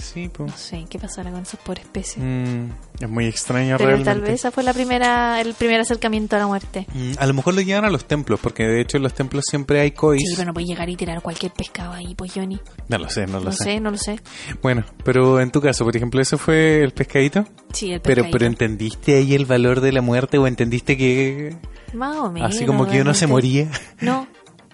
Sí, 0.00 0.28
pues. 0.32 0.50
No 0.50 0.56
sé, 0.56 0.84
¿qué 0.88 0.98
pasará 0.98 1.30
con 1.30 1.42
esos 1.42 1.60
pobres 1.60 1.86
peces? 1.86 2.18
Mm, 2.18 2.70
es 3.00 3.08
muy 3.08 3.26
extraño 3.26 3.76
Pero 3.76 3.88
realmente. 3.90 4.10
tal 4.10 4.20
vez 4.20 4.30
esa 4.34 4.50
fue 4.50 4.62
la 4.62 4.72
primera, 4.72 5.40
el 5.40 5.54
primer 5.54 5.80
acercamiento 5.80 6.36
a 6.36 6.38
la 6.40 6.46
muerte. 6.46 6.86
Mm, 6.94 7.12
a 7.18 7.26
lo 7.26 7.34
mejor 7.34 7.54
lo 7.54 7.60
llevan 7.60 7.84
a 7.84 7.90
los 7.90 8.06
templos, 8.06 8.40
porque 8.40 8.64
de 8.64 8.80
hecho 8.80 8.96
en 8.96 9.02
los 9.02 9.14
templos 9.14 9.44
siempre 9.48 9.80
hay 9.80 9.90
cois. 9.92 10.20
Sí, 10.26 10.34
pero 10.36 10.46
no 10.48 10.54
puedes 10.54 10.68
llegar 10.68 10.88
y 10.88 10.96
tirar 10.96 11.20
cualquier 11.22 11.52
pescado 11.52 11.92
ahí, 11.92 12.14
pues 12.14 12.32
Johnny. 12.34 12.58
No 12.88 12.98
lo 12.98 13.08
sé, 13.10 13.26
no 13.26 13.38
lo 13.38 13.46
No 13.46 13.52
sé. 13.52 13.64
sé, 13.64 13.80
no 13.80 13.90
lo 13.90 13.96
sé. 13.98 14.20
Bueno, 14.62 14.84
pero 15.04 15.40
en 15.40 15.50
tu 15.50 15.60
caso, 15.60 15.84
por 15.84 15.96
ejemplo, 15.96 16.20
¿ese 16.20 16.36
fue 16.36 16.82
el 16.82 16.92
pescadito? 16.92 17.44
Sí, 17.72 17.92
el 17.92 18.00
Pero, 18.00 18.22
pescadito. 18.22 18.32
pero 18.32 18.46
¿entendiste 18.46 19.16
ahí 19.16 19.34
el 19.34 19.46
valor 19.46 19.80
de 19.80 19.92
la 19.92 20.00
muerte 20.02 20.38
o 20.38 20.46
entendiste 20.46 20.96
que 20.96 21.56
Más 21.92 22.16
o 22.16 22.30
menos. 22.30 22.54
Así 22.54 22.64
como 22.66 22.86
que 22.86 23.00
uno 23.00 23.14
se 23.14 23.26
moría. 23.26 23.68
No, 24.00 24.26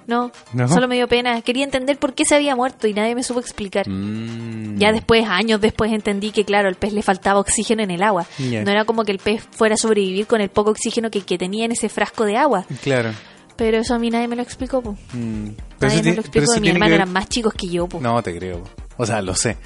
no, 0.06 0.30
¿No? 0.52 0.68
Solo 0.68 0.88
me 0.88 0.94
dio 0.96 1.08
pena. 1.08 1.40
Quería 1.42 1.64
entender 1.64 1.98
por 1.98 2.14
qué 2.14 2.24
se 2.24 2.34
había 2.34 2.54
muerto 2.56 2.86
y 2.86 2.94
nadie 2.94 3.14
me 3.14 3.22
supo 3.22 3.40
explicar. 3.40 3.88
Mm. 3.88 4.78
Ya 4.78 4.92
después, 4.92 5.24
años 5.28 5.60
después, 5.60 5.92
entendí 5.92 6.30
que, 6.30 6.44
claro, 6.44 6.68
al 6.68 6.74
pez 6.76 6.92
le 6.92 7.02
faltaba 7.02 7.40
oxígeno 7.40 7.82
en 7.82 7.90
el 7.90 8.02
agua. 8.02 8.26
No 8.38 8.70
era 8.70 8.84
como 8.84 9.04
que 9.04 9.12
el 9.12 9.18
pez 9.18 9.46
fuera 9.50 9.74
a 9.74 9.78
sobrevivir 9.78 10.26
con 10.26 10.40
el 10.40 10.48
poco 10.50 10.70
oxígeno 10.70 11.10
que, 11.10 11.22
que 11.22 11.38
tenía 11.38 11.64
en 11.64 11.72
ese 11.72 11.88
frasco 11.88 12.24
de 12.24 12.36
agua. 12.36 12.64
Claro. 12.82 13.10
Pero 13.56 13.78
eso 13.78 13.94
a 13.94 13.98
mí 13.98 14.10
nadie 14.10 14.28
me 14.28 14.36
lo 14.36 14.42
explicó, 14.42 14.82
po. 14.82 14.92
Mm. 15.14 15.48
Pero 15.78 15.92
Nadie 15.92 16.02
me 16.10 16.14
lo 16.16 16.20
explicó. 16.20 16.52
hermanos 16.54 16.80
ver- 16.80 16.92
eran 16.92 17.12
más 17.12 17.28
chicos 17.28 17.54
que 17.54 17.68
yo, 17.68 17.86
po. 17.86 18.00
No 18.00 18.22
te 18.22 18.36
creo. 18.36 18.62
O 18.98 19.06
sea, 19.06 19.22
lo 19.22 19.34
sé. 19.34 19.56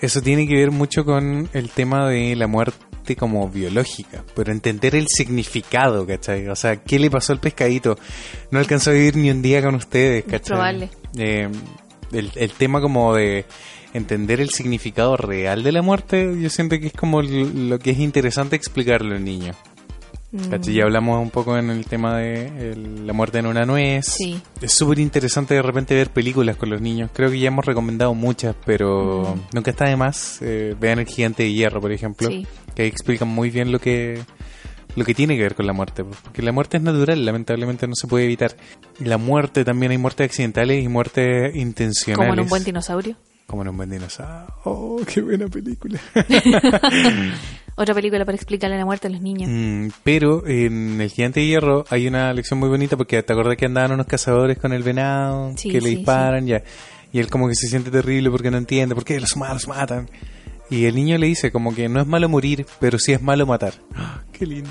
Eso 0.00 0.22
tiene 0.22 0.46
que 0.46 0.54
ver 0.54 0.70
mucho 0.70 1.04
con 1.04 1.48
el 1.52 1.70
tema 1.70 2.08
de 2.08 2.36
la 2.36 2.46
muerte 2.46 2.78
como 3.16 3.48
biológica, 3.48 4.24
pero 4.34 4.52
entender 4.52 4.94
el 4.94 5.06
significado, 5.08 6.06
¿cachai? 6.06 6.48
O 6.48 6.56
sea, 6.56 6.76
¿qué 6.76 6.98
le 6.98 7.10
pasó 7.10 7.32
al 7.32 7.40
pescadito? 7.40 7.98
No 8.50 8.58
alcanzó 8.58 8.90
a 8.90 8.94
vivir 8.94 9.16
ni 9.16 9.30
un 9.30 9.42
día 9.42 9.62
con 9.62 9.74
ustedes, 9.74 10.24
Es 10.24 10.30
¿cachai? 10.30 10.46
probable. 10.48 10.90
Eh, 11.16 11.48
el, 12.12 12.30
el 12.34 12.50
tema 12.52 12.80
como 12.80 13.14
de 13.14 13.44
entender 13.94 14.40
el 14.40 14.50
significado 14.50 15.16
real 15.16 15.62
de 15.62 15.72
la 15.72 15.82
muerte, 15.82 16.34
yo 16.40 16.50
siento 16.50 16.78
que 16.78 16.88
es 16.88 16.92
como 16.92 17.22
lo 17.22 17.78
que 17.78 17.90
es 17.90 17.98
interesante 17.98 18.56
explicarlo 18.56 19.14
al 19.14 19.24
niño. 19.24 19.54
Mm. 20.30 20.50
¿Cachai? 20.50 20.74
Ya 20.74 20.84
hablamos 20.84 21.22
un 21.22 21.30
poco 21.30 21.56
en 21.56 21.70
el 21.70 21.86
tema 21.86 22.18
de 22.18 22.72
el- 22.72 23.06
la 23.06 23.14
muerte 23.14 23.38
en 23.38 23.46
una 23.46 23.64
nuez. 23.64 24.04
Sí. 24.04 24.38
Es 24.60 24.72
súper 24.74 24.98
interesante 24.98 25.54
de 25.54 25.62
repente 25.62 25.94
ver 25.94 26.10
películas 26.10 26.56
con 26.58 26.68
los 26.68 26.82
niños. 26.82 27.10
Creo 27.14 27.30
que 27.30 27.38
ya 27.38 27.48
hemos 27.48 27.64
recomendado 27.64 28.12
muchas, 28.12 28.54
pero 28.66 29.34
Mm. 29.34 29.54
nunca 29.56 29.70
está 29.70 29.86
de 29.86 29.96
más. 29.96 30.40
Eh, 30.42 30.76
vean 30.78 30.98
El 30.98 31.06
Gigante 31.06 31.44
de 31.44 31.52
Hierro, 31.54 31.80
por 31.80 31.92
ejemplo, 31.92 32.28
Sí. 32.28 32.46
Que 32.78 32.86
explican 32.86 33.26
muy 33.26 33.50
bien 33.50 33.72
lo 33.72 33.80
que 33.80 34.20
lo 34.94 35.04
que 35.04 35.12
tiene 35.12 35.36
que 35.36 35.42
ver 35.42 35.56
con 35.56 35.66
la 35.66 35.72
muerte. 35.72 36.04
Porque 36.04 36.42
la 36.42 36.52
muerte 36.52 36.76
es 36.76 36.82
natural, 36.82 37.24
lamentablemente 37.24 37.88
no 37.88 37.94
se 37.94 38.06
puede 38.06 38.24
evitar. 38.24 38.56
La 39.00 39.18
muerte 39.18 39.64
también 39.64 39.90
hay 39.90 39.98
muertes 39.98 40.26
accidentales 40.26 40.84
y 40.84 40.88
muertes 40.88 41.56
intencionales. 41.56 42.28
Como 42.28 42.34
en 42.34 42.40
un 42.40 42.48
buen 42.48 42.62
dinosaurio. 42.62 43.16
Como 43.46 43.62
en 43.62 43.68
un 43.68 43.76
buen 43.76 43.90
dinosaurio. 43.90 44.54
Oh, 44.64 45.00
qué 45.12 45.20
buena 45.22 45.48
película. 45.48 45.98
Otra 47.74 47.94
película 47.94 48.24
para 48.24 48.36
explicarle 48.36 48.76
la 48.76 48.84
muerte 48.84 49.08
a 49.08 49.10
los 49.10 49.20
niños. 49.20 49.50
Mm, 49.52 49.88
pero 50.04 50.46
en 50.46 51.00
el 51.00 51.10
Gigante 51.10 51.40
de 51.40 51.46
Hierro 51.46 51.84
hay 51.90 52.06
una 52.06 52.32
lección 52.32 52.60
muy 52.60 52.68
bonita 52.68 52.96
porque 52.96 53.20
te 53.24 53.32
acordás 53.32 53.56
que 53.56 53.66
andaban 53.66 53.92
unos 53.92 54.06
cazadores 54.06 54.58
con 54.58 54.72
el 54.72 54.84
venado, 54.84 55.52
Sí, 55.56 55.70
que 55.70 55.80
le 55.80 55.90
sí, 55.90 55.96
disparan, 55.96 56.46
ya. 56.46 56.62
Y 57.12 57.18
él 57.18 57.28
como 57.28 57.48
que 57.48 57.54
se 57.56 57.66
siente 57.66 57.90
terrible 57.90 58.30
porque 58.30 58.50
no 58.52 58.58
entiende 58.58 58.94
por 58.94 59.04
qué 59.04 59.18
los 59.18 59.36
matan. 59.36 60.08
Y 60.70 60.84
el 60.84 60.94
niño 60.96 61.16
le 61.18 61.26
dice 61.26 61.50
como 61.50 61.74
que 61.74 61.88
no 61.88 62.00
es 62.00 62.06
malo 62.06 62.28
morir, 62.28 62.66
pero 62.78 62.98
sí 62.98 63.12
es 63.12 63.22
malo 63.22 63.46
matar. 63.46 63.72
¡Ah, 63.94 64.20
¡Qué 64.32 64.44
lindo! 64.46 64.70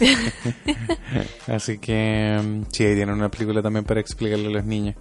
Así 1.46 1.78
que 1.78 2.38
mm, 2.42 2.62
sí, 2.72 2.84
ahí 2.84 2.94
tienen 2.96 3.14
una 3.14 3.30
película 3.30 3.62
también 3.62 3.84
para 3.84 4.00
explicarle 4.00 4.48
a 4.48 4.50
los 4.50 4.64
niños. 4.64 4.96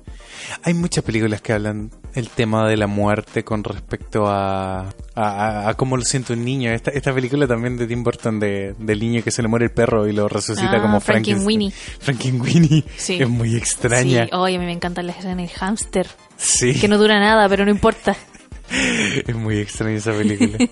Hay 0.64 0.74
muchas 0.74 1.04
películas 1.04 1.42
que 1.42 1.54
hablan 1.54 1.90
el 2.14 2.30
tema 2.30 2.68
de 2.68 2.78
la 2.78 2.88
muerte 2.88 3.44
con 3.44 3.64
respecto 3.64 4.28
a, 4.28 4.82
a, 4.82 4.92
a- 5.16 5.70
a 5.70 5.74
cómo 5.74 5.98
lo 5.98 6.04
siente 6.04 6.34
un 6.34 6.46
niño. 6.46 6.72
Esta, 6.72 6.92
esta 6.92 7.14
película 7.14 7.48
también 7.48 7.76
de 7.78 7.88
Tim 7.88 8.04
Burton 8.04 8.40
de, 8.40 8.76
del 8.78 9.00
niño 9.00 9.24
que 9.24 9.32
se 9.32 9.42
le 9.42 9.48
muere 9.48 9.66
el 9.66 9.72
perro 9.72 10.08
y 10.08 10.14
lo 10.14 10.28
resucita 10.28 10.78
Ah, 10.78 10.82
como 10.82 11.00
Frankenweenie. 11.00 11.72
Frankenweenie. 11.72 12.84
Sí. 12.98 13.18
Es 13.22 13.28
muy 13.30 13.56
extraña. 13.56 14.26
Sí, 14.26 14.30
oye, 14.34 14.56
a 14.56 14.60
mí 14.60 14.66
me 14.66 14.74
encanta 14.74 15.02
la 15.02 15.12
escena 15.12 15.36
del 15.36 15.50
hámster. 15.50 16.08
Sí. 16.38 16.80
Que 16.80 16.88
no 16.88 16.98
dura 16.98 17.20
nada, 17.20 17.50
pero 17.50 17.66
no 17.66 17.72
importa. 17.72 18.16
Es 19.28 19.36
muy 19.36 19.60
extraña 19.60 19.98
esa 19.98 20.12
película. 20.12 20.58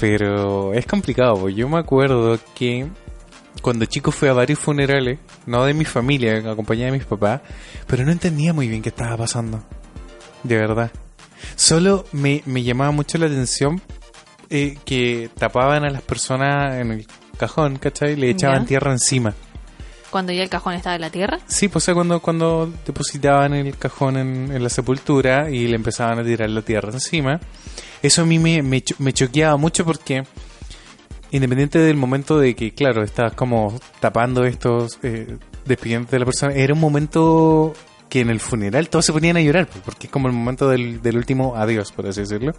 Pero 0.00 0.74
es 0.74 0.86
complicado, 0.86 1.40
porque 1.40 1.54
yo 1.54 1.68
me 1.68 1.78
acuerdo 1.78 2.38
que 2.54 2.86
cuando 3.62 3.86
chico 3.86 4.12
fui 4.12 4.28
a 4.28 4.34
varios 4.34 4.58
funerales, 4.58 5.18
no 5.46 5.64
de 5.64 5.72
mi 5.72 5.84
familia, 5.84 6.36
acompañada 6.50 6.86
de 6.92 6.98
mis 6.98 7.06
papás, 7.06 7.40
pero 7.86 8.04
no 8.04 8.12
entendía 8.12 8.52
muy 8.52 8.68
bien 8.68 8.82
qué 8.82 8.90
estaba 8.90 9.16
pasando. 9.16 9.64
De 10.42 10.56
verdad. 10.56 10.90
Solo 11.54 12.04
me, 12.12 12.42
me 12.44 12.62
llamaba 12.62 12.90
mucho 12.90 13.16
la 13.16 13.26
atención 13.26 13.80
eh, 14.50 14.76
que 14.84 15.30
tapaban 15.36 15.84
a 15.84 15.90
las 15.90 16.02
personas 16.02 16.74
en 16.74 16.92
el 16.92 17.06
cajón, 17.38 17.76
¿cachai? 17.76 18.16
Le 18.16 18.30
echaban 18.30 18.66
tierra 18.66 18.92
encima. 18.92 19.34
Cuando 20.16 20.32
ya 20.32 20.42
el 20.44 20.48
cajón 20.48 20.72
estaba 20.72 20.94
en 20.96 21.02
la 21.02 21.10
tierra. 21.10 21.38
Sí, 21.46 21.68
pues 21.68 21.84
o 21.84 21.86
sea, 21.86 21.94
cuando, 21.94 22.20
cuando 22.20 22.72
depositaban 22.86 23.52
el 23.52 23.76
cajón 23.76 24.16
en, 24.16 24.50
en 24.50 24.62
la 24.62 24.70
sepultura 24.70 25.50
y 25.50 25.66
le 25.68 25.76
empezaban 25.76 26.18
a 26.18 26.24
tirar 26.24 26.48
la 26.48 26.62
tierra 26.62 26.90
encima, 26.90 27.38
eso 28.02 28.22
a 28.22 28.24
mí 28.24 28.38
me, 28.38 28.62
me, 28.62 28.80
cho- 28.80 28.94
me 28.98 29.12
choqueaba 29.12 29.58
mucho 29.58 29.84
porque 29.84 30.24
independiente 31.32 31.78
del 31.78 31.96
momento 31.96 32.38
de 32.38 32.54
que, 32.54 32.72
claro, 32.72 33.02
estabas 33.02 33.34
como 33.34 33.78
tapando 34.00 34.44
estos, 34.44 34.98
eh, 35.02 35.36
despidiendo 35.66 36.08
de 36.10 36.18
la 36.20 36.24
persona, 36.24 36.54
era 36.54 36.72
un 36.72 36.80
momento 36.80 37.74
que 38.08 38.20
en 38.20 38.30
el 38.30 38.40
funeral 38.40 38.88
todos 38.88 39.04
se 39.04 39.12
ponían 39.12 39.36
a 39.36 39.40
llorar, 39.42 39.66
pues, 39.66 39.82
porque 39.84 40.06
es 40.06 40.12
como 40.12 40.28
el 40.28 40.32
momento 40.34 40.68
del, 40.70 41.02
del 41.02 41.16
último 41.18 41.56
adiós, 41.56 41.92
por 41.92 42.06
así 42.06 42.20
decirlo. 42.20 42.54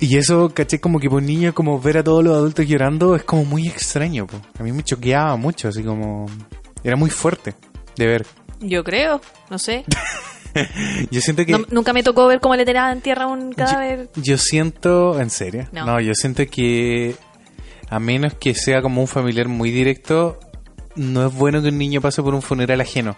Y 0.00 0.16
eso, 0.16 0.48
caché, 0.54 0.80
como 0.80 0.98
que 0.98 1.10
por 1.10 1.22
niño, 1.22 1.54
como 1.54 1.78
ver 1.80 1.98
a 1.98 2.04
todos 2.04 2.24
los 2.24 2.34
adultos 2.34 2.66
llorando, 2.66 3.14
es 3.14 3.22
como 3.24 3.44
muy 3.44 3.68
extraño. 3.68 4.26
po. 4.26 4.40
A 4.58 4.62
mí 4.62 4.72
me 4.72 4.82
choqueaba 4.82 5.36
mucho, 5.36 5.68
así 5.68 5.82
como... 5.82 6.26
Era 6.82 6.96
muy 6.96 7.10
fuerte 7.10 7.54
de 7.96 8.06
ver. 8.06 8.26
Yo 8.60 8.82
creo, 8.82 9.20
no 9.50 9.58
sé. 9.58 9.84
Yo 11.10 11.20
siento 11.20 11.44
que... 11.44 11.52
No- 11.52 11.66
nunca 11.70 11.92
me 11.92 12.02
tocó 12.02 12.26
ver 12.26 12.40
cómo 12.40 12.56
le 12.56 12.64
tiraban 12.64 12.92
en 12.96 13.00
tierra 13.02 13.26
un 13.26 13.52
cadáver. 13.52 14.08
Yo, 14.16 14.22
yo 14.22 14.38
siento... 14.38 15.20
¿En 15.20 15.28
serio? 15.30 15.68
No. 15.72 15.84
no, 15.84 16.00
yo 16.00 16.14
siento 16.14 16.44
que... 16.46 17.14
A 17.90 17.98
menos 18.00 18.34
que 18.34 18.54
sea 18.54 18.80
como 18.82 19.00
un 19.00 19.08
familiar 19.08 19.48
muy 19.48 19.70
directo, 19.70 20.38
no 20.96 21.26
es 21.26 21.34
bueno 21.34 21.60
que 21.60 21.68
un 21.68 21.78
niño 21.78 22.00
pase 22.00 22.22
por 22.22 22.34
un 22.34 22.40
funeral 22.42 22.80
ajeno. 22.80 23.16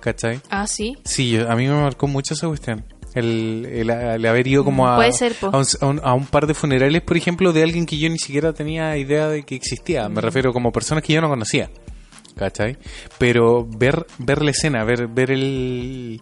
¿Cachai? 0.00 0.40
Ah, 0.50 0.66
sí. 0.66 0.96
Sí, 1.04 1.30
yo- 1.30 1.50
a 1.50 1.54
mí 1.56 1.66
me 1.68 1.74
marcó 1.80 2.06
mucho 2.06 2.34
esa 2.34 2.46
cuestión. 2.48 2.84
El, 3.14 3.66
el- 3.70 3.90
el 3.90 4.26
haber 4.26 4.46
ido 4.46 4.64
como 4.64 4.88
a, 4.88 4.98
Mm, 5.08 5.12
ser, 5.12 5.36
a, 5.42 5.56
un, 5.58 5.64
a 5.80 5.86
un- 5.86 6.00
a 6.02 6.14
un 6.14 6.26
par 6.26 6.46
de 6.46 6.54
funerales, 6.54 7.02
por 7.02 7.16
ejemplo, 7.16 7.52
de 7.52 7.62
alguien 7.62 7.86
que 7.86 7.96
yo 7.98 8.08
ni 8.08 8.18
siquiera 8.18 8.52
tenía 8.52 8.96
idea 8.96 9.28
de 9.28 9.44
que 9.44 9.54
existía. 9.54 10.08
Mm. 10.08 10.14
Me 10.14 10.20
refiero 10.20 10.52
como 10.52 10.72
personas 10.72 11.02
que 11.04 11.12
yo 11.12 11.20
no 11.20 11.28
conocía. 11.28 11.70
¿Cachai? 12.36 12.76
Pero 13.18 13.64
ver, 13.64 14.04
ver 14.18 14.42
la 14.42 14.50
escena, 14.50 14.82
ver, 14.82 15.06
ver 15.06 15.30
el... 15.30 16.20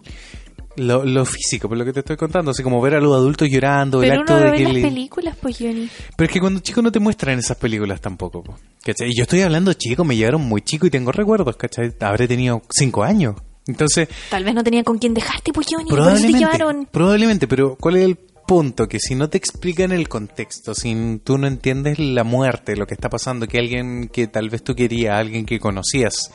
Lo, 0.75 1.03
lo 1.05 1.23
físico, 1.25 1.69
por 1.69 1.77
lo 1.77 1.85
que 1.85 1.93
te 1.93 1.99
estoy 1.99 2.17
contando, 2.17 2.49
así 2.49 2.63
como 2.63 2.81
ver 2.81 2.95
a 2.95 2.99
los 2.99 3.13
adultos 3.15 3.47
llorando, 3.47 4.01
el 4.01 4.09
Pero 4.09 4.21
acto 4.21 4.33
uno 4.33 4.39
lo 4.39 4.45
de 4.47 4.51
ve 4.51 4.57
que 4.57 4.63
las 4.63 4.73
le- 4.73 4.81
películas, 4.81 5.37
pues, 5.39 5.57
Johnny. 5.59 5.87
Pero 6.17 6.25
es 6.27 6.31
que 6.33 6.39
cuando 6.39 6.59
chico 6.61 6.81
no 6.81 6.91
te 6.91 6.99
muestran 6.99 7.37
esas 7.37 7.57
películas 7.57 8.01
tampoco, 8.01 8.41
po, 8.43 8.55
¿cachai? 8.83 9.09
Y 9.09 9.15
yo 9.15 9.21
estoy 9.23 9.41
hablando 9.41 9.71
chico, 9.73 10.03
me 10.03 10.15
llegaron 10.15 10.41
muy 10.41 10.61
chico 10.63 10.87
y 10.87 10.89
tengo 10.89 11.11
recuerdos, 11.11 11.57
¿cachai? 11.57 11.93
Habré 11.99 12.27
tenido 12.27 12.63
cinco 12.71 13.03
años. 13.03 13.35
Entonces, 13.67 14.09
Tal 14.29 14.43
vez 14.43 14.53
no 14.53 14.63
tenían 14.63 14.83
con 14.83 14.97
quién 14.97 15.13
dejarte, 15.13 15.53
pues, 15.53 15.67
Johnny. 15.69 15.85
Eso 15.89 15.95
te 15.95 16.01
Probablemente, 16.01 16.37
llevaron. 16.39 16.87
probablemente, 16.91 17.47
pero 17.47 17.75
¿cuál 17.79 17.95
es 17.97 18.03
el 18.05 18.15
punto? 18.17 18.87
Que 18.87 18.99
si 18.99 19.15
no 19.15 19.29
te 19.29 19.37
explican 19.37 19.91
el 19.91 20.09
contexto, 20.09 20.73
si 20.75 21.21
tú 21.23 21.37
no 21.37 21.47
entiendes 21.47 21.97
la 21.99 22.23
muerte, 22.23 22.75
lo 22.75 22.85
que 22.85 22.93
está 22.93 23.09
pasando, 23.09 23.47
que 23.47 23.57
alguien 23.59 24.09
que 24.09 24.27
tal 24.27 24.49
vez 24.49 24.63
tú 24.63 24.75
querías, 24.75 25.17
alguien 25.17 25.45
que 25.45 25.59
conocías, 25.59 26.31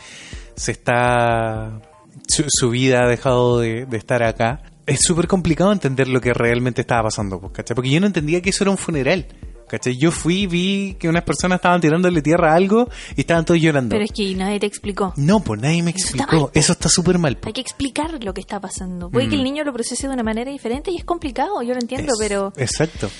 se 0.56 0.72
está... 0.72 1.80
su, 2.26 2.44
su 2.48 2.70
vida 2.70 3.04
ha 3.04 3.08
dejado 3.08 3.60
de, 3.60 3.84
de 3.84 3.96
estar 3.98 4.22
acá, 4.22 4.62
es 4.86 5.00
súper 5.02 5.26
complicado 5.28 5.70
entender 5.70 6.08
lo 6.08 6.20
que 6.22 6.32
realmente 6.32 6.80
estaba 6.80 7.02
pasando, 7.04 7.38
pues, 7.38 7.52
¿cachai? 7.52 7.74
Porque 7.74 7.90
yo 7.90 8.00
no 8.00 8.06
entendía 8.06 8.40
que 8.40 8.50
eso 8.50 8.64
era 8.64 8.70
un 8.70 8.78
funeral. 8.78 9.26
¿Cachai? 9.68 9.96
Yo 9.98 10.10
fui, 10.10 10.46
vi 10.46 10.96
que 10.98 11.08
unas 11.08 11.22
personas 11.24 11.56
estaban 11.56 11.80
tirándole 11.80 12.22
tierra 12.22 12.52
a 12.52 12.56
algo 12.56 12.88
y 13.16 13.20
estaban 13.20 13.44
todos 13.44 13.60
llorando. 13.60 13.90
Pero 13.94 14.04
es 14.04 14.12
que 14.12 14.34
nadie 14.34 14.58
te 14.58 14.66
explicó. 14.66 15.12
No, 15.16 15.40
pues 15.40 15.60
nadie 15.60 15.82
me 15.82 15.90
Eso 15.90 16.00
explicó. 16.16 16.50
Eso 16.54 16.72
está 16.72 16.88
súper 16.88 17.18
mal. 17.18 17.36
po. 17.36 17.46
Hay 17.48 17.52
que 17.52 17.60
explicar 17.60 18.22
lo 18.24 18.32
que 18.34 18.40
está 18.40 18.60
pasando. 18.60 19.10
Puede 19.10 19.28
que 19.28 19.36
Mm. 19.36 19.38
el 19.38 19.44
niño 19.44 19.64
lo 19.64 19.72
procese 19.72 20.08
de 20.08 20.14
una 20.14 20.22
manera 20.22 20.50
diferente 20.50 20.90
y 20.90 20.96
es 20.96 21.04
complicado, 21.04 21.60
yo 21.62 21.74
lo 21.74 21.80
entiendo, 21.80 22.12
Es- 22.14 22.18
pero 22.18 22.52
Exacto. 22.56 23.10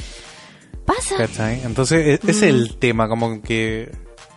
pasa. 0.85 1.17
¿Cachai? 1.17 1.61
Entonces, 1.65 2.07
e- 2.07 2.31
ese 2.31 2.49
es 2.49 2.55
Mm. 2.55 2.57
el 2.57 2.77
tema, 2.79 3.09
como 3.09 3.43
que 3.43 3.91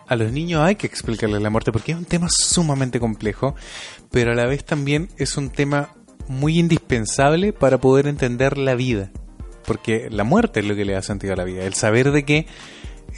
a 0.07 0.15
los 0.17 0.31
niños 0.33 0.61
hay 0.63 0.75
que 0.75 0.87
explicarles 0.87 1.41
la 1.41 1.49
muerte, 1.49 1.71
porque 1.71 1.93
es 1.93 1.97
un 1.97 2.05
tema 2.05 2.27
sumamente 2.29 2.99
complejo, 2.99 3.55
pero 4.11 4.31
a 4.33 4.35
la 4.35 4.45
vez 4.45 4.65
también 4.65 5.07
es 5.17 5.37
un 5.37 5.49
tema 5.49 5.89
muy 6.27 6.59
indispensable 6.59 7.53
para 7.53 7.79
poder 7.79 8.07
entender 8.07 8.57
la 8.57 8.75
vida. 8.75 9.11
Porque 9.71 10.09
la 10.09 10.25
muerte 10.25 10.59
es 10.59 10.65
lo 10.65 10.75
que 10.75 10.83
le 10.83 10.91
da 10.91 11.01
sentido 11.01 11.31
a 11.31 11.37
la 11.37 11.45
vida. 11.45 11.63
El 11.63 11.75
saber 11.75 12.11
de 12.11 12.25
que 12.25 12.45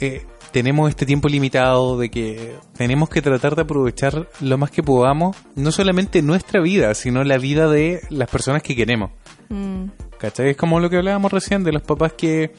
eh, 0.00 0.24
tenemos 0.52 0.88
este 0.88 1.04
tiempo 1.04 1.26
limitado, 1.26 1.98
de 1.98 2.10
que 2.10 2.54
tenemos 2.76 3.08
que 3.08 3.20
tratar 3.20 3.56
de 3.56 3.62
aprovechar 3.62 4.28
lo 4.40 4.56
más 4.56 4.70
que 4.70 4.84
podamos, 4.84 5.36
no 5.56 5.72
solamente 5.72 6.22
nuestra 6.22 6.60
vida, 6.60 6.94
sino 6.94 7.24
la 7.24 7.38
vida 7.38 7.68
de 7.68 8.02
las 8.08 8.30
personas 8.30 8.62
que 8.62 8.76
queremos. 8.76 9.10
Mm, 9.48 9.86
¿Cachai? 10.16 10.50
Es 10.50 10.56
como 10.56 10.78
lo 10.78 10.88
que 10.88 10.98
hablábamos 10.98 11.32
recién 11.32 11.64
de 11.64 11.72
los 11.72 11.82
papás 11.82 12.12
que 12.12 12.52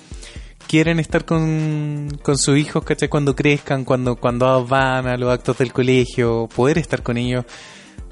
quieren 0.68 1.00
estar 1.00 1.24
con, 1.24 2.10
con 2.22 2.38
sus 2.38 2.58
hijos, 2.58 2.84
¿cachai? 2.84 3.08
Cuando 3.08 3.34
crezcan, 3.34 3.86
cuando, 3.86 4.18
cuando 4.18 4.66
van 4.66 5.08
a 5.08 5.16
los 5.16 5.32
actos 5.32 5.58
del 5.58 5.72
colegio, 5.72 6.50
poder 6.54 6.80
estar 6.80 7.02
con 7.02 7.16
ellos. 7.16 7.46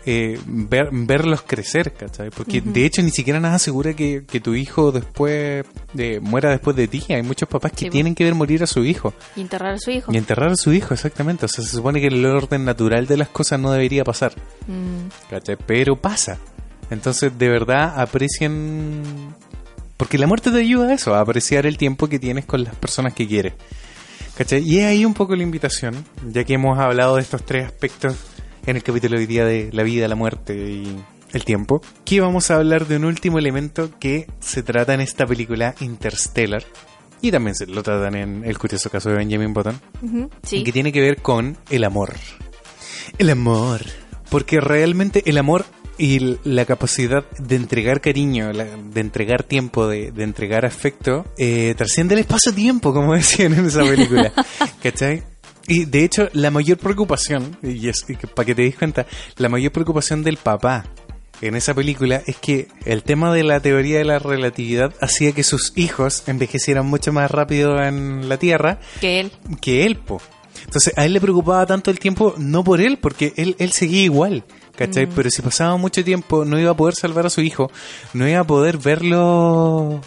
Eh, 0.05 0.39
ver, 0.45 0.89
verlos 0.91 1.43
crecer, 1.43 1.93
¿cachai? 1.93 2.29
Porque 2.29 2.61
de 2.61 2.85
hecho 2.85 3.01
ni 3.01 3.11
siquiera 3.11 3.39
nada 3.39 3.55
asegura 3.55 3.93
que, 3.93 4.25
que 4.25 4.41
tu 4.41 4.53
hijo 4.53 4.91
después 4.91 5.65
de, 5.93 6.19
muera 6.19 6.49
después 6.49 6.75
de 6.75 6.87
ti. 6.87 7.03
Hay 7.09 7.23
muchos 7.23 7.47
papás 7.47 7.71
que 7.71 7.85
Sí, 7.85 7.89
tienen 7.89 8.15
que 8.15 8.23
ver 8.23 8.35
morir 8.35 8.63
a 8.63 8.67
su 8.67 8.83
hijo. 8.83 9.13
Y 9.35 9.41
enterrar 9.41 9.73
a 9.73 9.77
su 9.77 9.91
hijo. 9.91 10.11
Y 10.11 10.17
enterrar 10.17 10.49
a 10.49 10.55
su 10.55 10.73
hijo, 10.73 10.93
exactamente. 10.93 11.45
O 11.45 11.49
sea, 11.49 11.63
se 11.63 11.71
supone 11.71 12.01
que 12.01 12.07
el 12.07 12.25
orden 12.25 12.65
natural 12.65 13.07
de 13.07 13.17
las 13.17 13.29
cosas 13.29 13.59
no 13.59 13.71
debería 13.71 14.03
pasar. 14.03 14.33
Mm, 14.67 15.29
¿cachai? 15.29 15.57
Pero 15.65 15.95
pasa. 15.95 16.37
Entonces, 16.89 17.37
de 17.37 17.49
verdad, 17.49 17.99
aprecien... 17.99 19.03
Porque 19.97 20.17
la 20.17 20.27
muerte 20.27 20.51
te 20.51 20.57
ayuda 20.57 20.89
a 20.89 20.93
eso, 20.93 21.13
a 21.15 21.21
apreciar 21.21 21.65
el 21.65 21.77
tiempo 21.77 22.07
que 22.07 22.19
tienes 22.19 22.45
con 22.45 22.63
las 22.63 22.75
personas 22.75 23.13
que 23.13 23.27
quieres. 23.27 23.53
¿Cachai? 24.37 24.61
Y 24.63 24.79
es 24.79 24.85
ahí 24.85 25.05
un 25.05 25.13
poco 25.13 25.35
la 25.35 25.43
invitación, 25.43 26.03
ya 26.27 26.43
que 26.43 26.55
hemos 26.55 26.77
hablado 26.79 27.15
de 27.17 27.21
estos 27.21 27.45
tres 27.45 27.65
aspectos 27.65 28.17
en 28.65 28.75
el 28.75 28.83
capítulo 28.83 29.15
de 29.15 29.21
hoy 29.21 29.25
día 29.27 29.45
de 29.45 29.69
la 29.71 29.83
vida, 29.83 30.07
la 30.07 30.15
muerte 30.15 30.53
y 30.55 30.95
el 31.33 31.45
tiempo, 31.45 31.81
que 32.05 32.21
vamos 32.21 32.51
a 32.51 32.55
hablar 32.55 32.87
de 32.87 32.97
un 32.97 33.05
último 33.05 33.39
elemento 33.39 33.89
que 33.99 34.27
se 34.39 34.61
trata 34.63 34.93
en 34.93 35.01
esta 35.01 35.25
película 35.25 35.73
Interstellar. 35.79 36.63
Y 37.21 37.31
también 37.31 37.55
se 37.55 37.65
lo 37.67 37.81
tratan 37.83 38.15
en 38.15 38.43
El 38.45 38.57
curioso 38.57 38.89
caso 38.89 39.09
de 39.09 39.15
Benjamin 39.15 39.53
Button 39.53 39.79
Sí. 40.43 40.63
que 40.63 40.71
tiene 40.71 40.91
que 40.91 40.99
ver 41.01 41.21
con 41.21 41.57
el 41.69 41.83
amor. 41.85 42.13
El 43.17 43.29
amor. 43.29 43.81
Porque 44.29 44.59
realmente 44.59 45.23
el 45.25 45.37
amor 45.37 45.65
y 45.97 46.37
la 46.43 46.65
capacidad 46.65 47.23
de 47.37 47.55
entregar 47.55 48.01
cariño, 48.01 48.51
de 48.51 48.99
entregar 48.99 49.43
tiempo, 49.43 49.87
de, 49.87 50.11
de 50.11 50.23
entregar 50.23 50.65
afecto, 50.65 51.25
eh, 51.37 51.75
trasciende 51.77 52.15
el 52.15 52.21
espacio-tiempo, 52.21 52.93
como 52.93 53.13
decían 53.15 53.53
en 53.53 53.65
esa 53.65 53.83
película. 53.83 54.33
¿Cachai? 54.83 55.23
Y 55.67 55.85
de 55.85 56.03
hecho, 56.03 56.27
la 56.33 56.51
mayor 56.51 56.77
preocupación, 56.77 57.57
y 57.63 57.87
es 57.87 58.05
y 58.09 58.15
que- 58.15 58.27
para 58.27 58.45
que 58.45 58.55
te 58.55 58.63
des 58.63 58.75
cuenta, 58.75 59.05
la 59.37 59.49
mayor 59.49 59.71
preocupación 59.71 60.23
del 60.23 60.37
papá 60.37 60.85
en 61.41 61.55
esa 61.55 61.73
película 61.73 62.21
es 62.25 62.37
que 62.37 62.67
el 62.85 63.03
tema 63.03 63.33
de 63.33 63.43
la 63.43 63.59
teoría 63.59 63.97
de 63.97 64.05
la 64.05 64.19
relatividad 64.19 64.93
hacía 65.01 65.31
que 65.33 65.43
sus 65.43 65.73
hijos 65.75 66.23
envejecieran 66.27 66.85
mucho 66.85 67.11
más 67.13 67.29
rápido 67.31 67.81
en 67.81 68.29
la 68.29 68.37
Tierra 68.37 68.79
Que 69.01 69.19
él. 69.21 69.31
que 69.61 69.85
él, 69.85 69.97
po. 69.97 70.21
Entonces 70.65 70.93
a 70.97 71.05
él 71.05 71.13
le 71.13 71.19
preocupaba 71.21 71.65
tanto 71.65 71.91
el 71.91 71.99
tiempo, 71.99 72.33
no 72.37 72.63
por 72.63 72.79
él, 72.79 72.97
porque 72.97 73.33
él, 73.35 73.55
él 73.59 73.71
seguía 73.73 74.03
igual, 74.03 74.43
¿cachai? 74.77 75.07
Pero 75.07 75.29
si 75.29 75.41
pasaba 75.41 75.75
mucho 75.77 76.03
tiempo, 76.03 76.45
no 76.45 76.57
iba 76.59 76.71
a 76.71 76.77
poder 76.77 76.95
salvar 76.95 77.25
a 77.25 77.29
su 77.29 77.41
hijo, 77.41 77.69
no 78.13 78.27
iba 78.27 78.39
a 78.39 78.43
poder 78.47 78.77
verlo, 78.77 79.99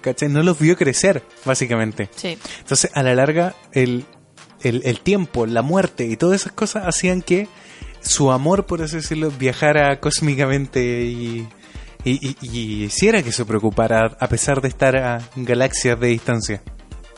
¿cachai? 0.00 0.28
No 0.28 0.42
los 0.42 0.58
vio 0.58 0.76
crecer, 0.76 1.22
básicamente. 1.44 2.08
Sí. 2.14 2.38
Entonces 2.60 2.90
a 2.94 3.02
la 3.02 3.14
larga, 3.14 3.54
el, 3.72 4.04
el, 4.68 4.82
el 4.84 5.00
tiempo, 5.00 5.46
la 5.46 5.62
muerte 5.62 6.06
y 6.06 6.16
todas 6.16 6.40
esas 6.42 6.52
cosas 6.52 6.84
hacían 6.86 7.22
que 7.22 7.48
su 8.00 8.30
amor, 8.30 8.66
por 8.66 8.82
así 8.82 8.96
decirlo, 8.96 9.30
viajara 9.30 9.98
cósmicamente 10.00 11.04
y, 11.04 11.48
y, 12.04 12.12
y- 12.28 12.36
y 12.42 12.84
hiciera 12.84 13.22
que 13.22 13.32
se 13.32 13.44
preocupara 13.44 14.16
a 14.20 14.28
pesar 14.28 14.60
de 14.60 14.68
estar 14.68 14.96
a 14.96 15.28
galaxias 15.36 15.98
de 15.98 16.08
distancia 16.08 16.62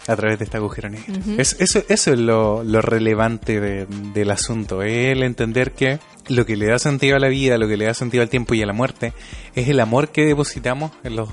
a 0.07 0.17
través 0.17 0.39
de 0.39 0.47
este 0.47 0.57
agujero 0.57 0.89
negro. 0.89 1.13
Es- 1.37 1.57
eso, 1.61 1.83
eso 1.89 2.13
es 2.15 2.19
lo, 2.19 2.65
lo 2.65 2.81
relevante 2.81 3.61
de- 3.61 3.87
del 4.15 4.31
asunto, 4.31 4.81
el 4.83 5.23
entender 5.23 5.73
que 5.73 5.99
lo 6.29 6.47
que 6.47 6.57
le 6.57 6.67
da 6.67 6.79
sentido 6.79 7.17
a 7.17 7.19
la 7.21 7.29
vida, 7.29 7.59
lo 7.59 7.69
que 7.69 7.77
le 7.77 7.85
da 7.85 7.93
sentido 7.95 8.23
al 8.23 8.31
tiempo 8.31 8.55
y 8.55 8.63
a 8.63 8.67
la 8.67 8.73
muerte, 8.73 9.13
es 9.55 9.69
el 9.69 9.81
amor 9.81 10.09
que 10.11 10.25
depositamos 10.25 10.93
en 11.05 11.17
los 11.17 11.29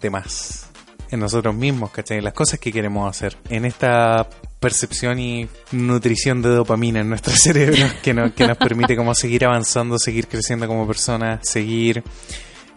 demás, 0.00 0.68
en 1.10 1.18
nosotros 1.20 1.54
mismos, 1.54 1.90
¿cachai? 1.90 2.18
En 2.18 2.24
las 2.24 2.34
cosas 2.34 2.60
que 2.60 2.72
queremos 2.72 3.08
hacer, 3.10 3.36
en 3.50 3.64
esta 3.64 4.28
percepción 4.60 5.18
y 5.18 5.48
nutrición 5.72 6.42
de 6.42 6.48
dopamina 6.50 7.00
en 7.00 7.08
nuestro 7.08 7.32
cerebro 7.36 7.86
que, 8.02 8.14
no- 8.14 8.34
que 8.34 8.46
nos 8.46 8.56
permite 8.56 8.96
como 8.96 9.14
seguir 9.14 9.44
avanzando, 9.44 9.98
seguir 9.98 10.26
creciendo 10.28 10.66
como 10.66 10.86
personas, 10.86 11.40
seguir 11.48 12.02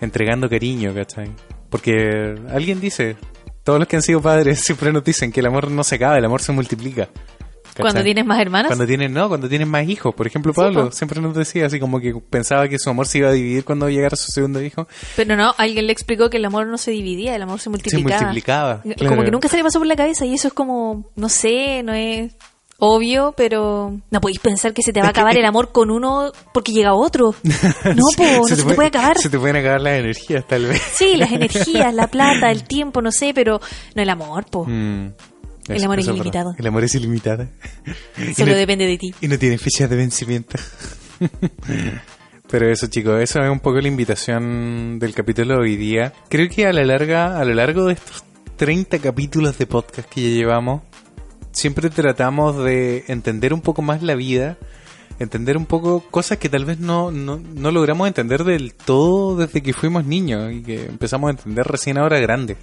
entregando 0.01 0.49
cariño, 0.49 0.93
¿cachai? 0.93 1.29
Porque 1.69 2.35
alguien 2.49 2.79
dice, 2.79 3.15
todos 3.63 3.79
los 3.79 3.87
que 3.87 3.95
han 3.97 4.01
sido 4.01 4.21
padres 4.21 4.59
siempre 4.65 4.91
nos 4.91 5.03
dicen 5.03 5.31
que 5.31 5.39
el 5.39 5.45
amor 5.47 5.69
no 5.71 5.83
se 5.83 5.95
acaba, 5.95 6.17
el 6.17 6.25
amor 6.25 6.41
se 6.41 6.51
multiplica. 6.51 7.09
¿Cachai? 7.79 7.91
Cuando 7.91 8.03
tienes 8.03 8.25
más 8.25 8.39
hermanas. 8.39 8.67
Cuando 8.67 8.85
tienen, 8.85 9.13
no, 9.13 9.27
cuando 9.27 9.49
tienen 9.49 9.69
más 9.69 9.87
hijos. 9.87 10.13
Por 10.13 10.27
ejemplo, 10.27 10.53
Pablo 10.53 10.85
po. 10.85 10.91
siempre 10.91 11.21
nos 11.21 11.35
decía 11.35 11.65
así 11.65 11.79
como 11.79 11.99
que 11.99 12.13
pensaba 12.29 12.67
que 12.67 12.77
su 12.79 12.89
amor 12.89 13.07
se 13.07 13.19
iba 13.19 13.29
a 13.29 13.33
dividir 13.33 13.65
cuando 13.65 13.89
llegara 13.89 14.15
su 14.15 14.31
segundo 14.31 14.61
hijo. 14.61 14.87
Pero 15.15 15.35
no, 15.35 15.53
alguien 15.57 15.87
le 15.87 15.93
explicó 15.93 16.29
que 16.29 16.37
el 16.37 16.45
amor 16.45 16.67
no 16.67 16.77
se 16.77 16.91
dividía, 16.91 17.35
el 17.35 17.41
amor 17.41 17.59
se 17.59 17.63
Se 17.63 17.69
multiplicaba. 17.69 18.21
multiplicaba. 18.21 18.81
Como 18.81 18.95
claro. 18.95 19.23
que 19.23 19.31
nunca 19.31 19.47
se 19.47 19.57
le 19.57 19.63
pasó 19.63 19.79
por 19.79 19.87
la 19.87 19.95
cabeza 19.95 20.25
y 20.25 20.33
eso 20.33 20.47
es 20.47 20.53
como, 20.53 21.11
no 21.15 21.29
sé, 21.29 21.83
no 21.83 21.93
es 21.93 22.33
obvio, 22.79 23.33
pero 23.35 23.99
no 24.09 24.21
podéis 24.21 24.39
pensar 24.39 24.73
que 24.73 24.81
se 24.81 24.93
te 24.93 25.01
va 25.01 25.07
a 25.07 25.09
acabar 25.09 25.37
el 25.37 25.45
amor 25.45 25.71
con 25.71 25.91
uno 25.91 26.31
porque 26.53 26.71
llega 26.71 26.93
otro. 26.93 27.35
No, 27.95 28.03
po, 28.15 28.23
no 28.23 28.43
se, 28.45 28.55
te 28.55 28.73
puede 28.75 28.87
acabar. 28.87 29.17
Se 29.17 29.29
te 29.29 29.37
pueden 29.37 29.57
acabar 29.57 29.81
las 29.81 29.99
energías, 29.99 30.47
tal 30.47 30.65
vez. 30.65 30.81
Sí, 30.93 31.15
las 31.17 31.31
energías, 31.33 31.93
la 31.93 32.07
plata, 32.07 32.51
el 32.51 32.63
tiempo, 32.63 33.01
no 33.01 33.11
sé, 33.11 33.33
pero 33.33 33.59
no 33.95 34.01
el 34.01 34.09
amor, 34.09 34.45
po. 34.45 34.65
Mm, 34.65 35.13
El 35.77 35.83
amor 35.83 35.99
es 35.99 36.07
ilimitado. 36.07 36.55
El 36.57 36.67
amor 36.67 36.83
es 36.83 36.95
ilimitado. 36.95 37.47
Solo 38.35 38.51
no- 38.51 38.57
depende 38.57 38.85
de 38.87 38.97
ti. 38.97 39.13
Y 39.21 39.27
no 39.27 39.37
tiene 39.37 39.57
fecha 39.57 39.87
de 39.87 39.95
vencimiento. 39.95 40.57
Pero 42.49 42.67
eso, 42.71 42.87
chicos, 42.87 43.21
eso 43.21 43.39
es 43.41 43.49
un 43.49 43.59
poco 43.59 43.79
la 43.79 43.87
invitación 43.87 44.97
del 44.97 45.13
capítulo 45.13 45.55
de 45.55 45.61
hoy 45.61 45.75
día. 45.75 46.13
Creo 46.29 46.49
que 46.49 46.65
a 46.65 46.73
la 46.73 46.83
larga, 46.83 47.39
a 47.39 47.45
lo 47.45 47.53
largo 47.53 47.85
de 47.85 47.93
estos 47.93 48.23
30 48.57 48.97
capítulos 48.99 49.57
de 49.59 49.67
podcast 49.67 50.09
que 50.09 50.21
ya 50.21 50.29
llevamos, 50.29 50.81
siempre 51.51 51.89
tratamos 51.91 52.57
de 52.63 53.05
entender 53.07 53.53
un 53.53 53.61
poco 53.61 53.83
más 53.83 54.01
la 54.01 54.15
vida, 54.15 54.57
entender 55.19 55.57
un 55.57 55.67
poco 55.67 56.01
cosas 56.09 56.39
que 56.39 56.49
tal 56.49 56.65
vez 56.65 56.79
no, 56.79 57.11
no, 57.11 57.37
no 57.37 57.71
logramos 57.71 58.07
entender 58.07 58.43
del 58.43 58.73
todo 58.73 59.35
desde 59.37 59.61
que 59.61 59.73
fuimos 59.73 60.05
niños 60.05 60.51
y 60.51 60.61
que 60.63 60.85
empezamos 60.85 61.27
a 61.27 61.31
entender 61.31 61.67
recién 61.67 61.99
ahora 61.99 62.19
grandes. 62.19 62.57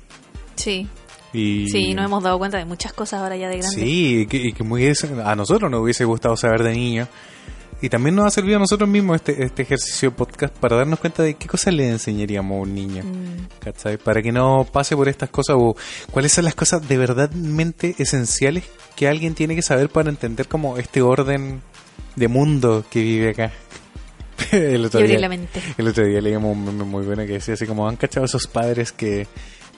Sí, 0.57 0.89
Y... 1.33 1.69
sí, 1.69 1.95
nos 1.95 2.07
hemos 2.07 2.23
dado 2.23 2.39
cuenta 2.39 2.59
de 2.59 2.65
muchas 2.65 2.93
cosas 2.93 3.21
ahora 3.21 3.37
ya 3.37 3.49
de 3.49 3.59
grande. 3.59 3.77
Sí, 3.77 4.21
y 4.21 4.27
que, 4.27 4.37
y 4.37 4.53
que 4.53 4.63
muy 4.63 4.91
a 5.25 5.37
nosotros 5.37 5.71
nos 5.71 5.83
hubiese 5.83 6.05
gustado 6.05 6.37
saber 6.37 6.63
de 6.63 6.73
niños. 6.73 7.09
Y 7.83 7.91
también 7.91 8.15
nos 8.15 8.27
ha 8.27 8.31
servido 8.31 8.57
a 8.57 8.61
nosotros 8.61 8.89
mismos 8.89 9.17
este, 9.17 9.45
este 9.45 9.63
ejercicio 9.63 10.11
de 10.11 10.17
podcast 10.17 10.57
para 10.57 10.77
darnos 10.77 10.99
cuenta 10.99 11.23
de 11.23 11.35
qué 11.35 11.47
cosas 11.47 11.75
le 11.75 11.89
enseñaríamos 11.91 12.57
a 12.57 12.63
un 12.63 12.75
niño. 12.75 13.05
Mm, 13.05 13.61
¿Cachai? 13.61 13.99
Para 13.99 14.23
que 14.23 14.33
no 14.33 14.67
pase 14.71 14.97
por 14.97 15.09
estas 15.09 15.29
cosas 15.29 15.57
o 15.59 15.77
cuáles 16.11 16.33
son 16.33 16.47
las 16.47 16.55
cosas 16.55 16.89
de 16.89 16.97
verdadmente 16.97 17.95
esenciales 17.99 18.65
que 18.97 19.09
alguien 19.09 19.35
tiene 19.35 19.55
que 19.55 19.63
saber 19.63 19.91
para 19.91 20.09
entender 20.09 20.49
como 20.49 20.79
este 20.79 21.03
orden 21.03 21.61
de 22.15 22.29
mundo 22.29 22.83
que 22.91 23.03
vive 23.03 23.31
acá. 23.31 23.53
el, 24.53 24.87
otro 24.87 25.01
día, 25.01 25.19
la 25.19 25.29
mente. 25.29 25.63
el 25.77 25.89
otro 25.89 26.05
día 26.05 26.21
leíamos 26.21 26.57
un 26.57 26.65
meme 26.65 26.85
muy 26.85 27.05
bueno 27.05 27.27
que 27.27 27.35
decía 27.35 27.55
así 27.55 27.67
como 27.67 27.89
han 27.89 27.97
cachado 27.97 28.27
esos 28.27 28.47
padres 28.47 28.93
que 28.93 29.27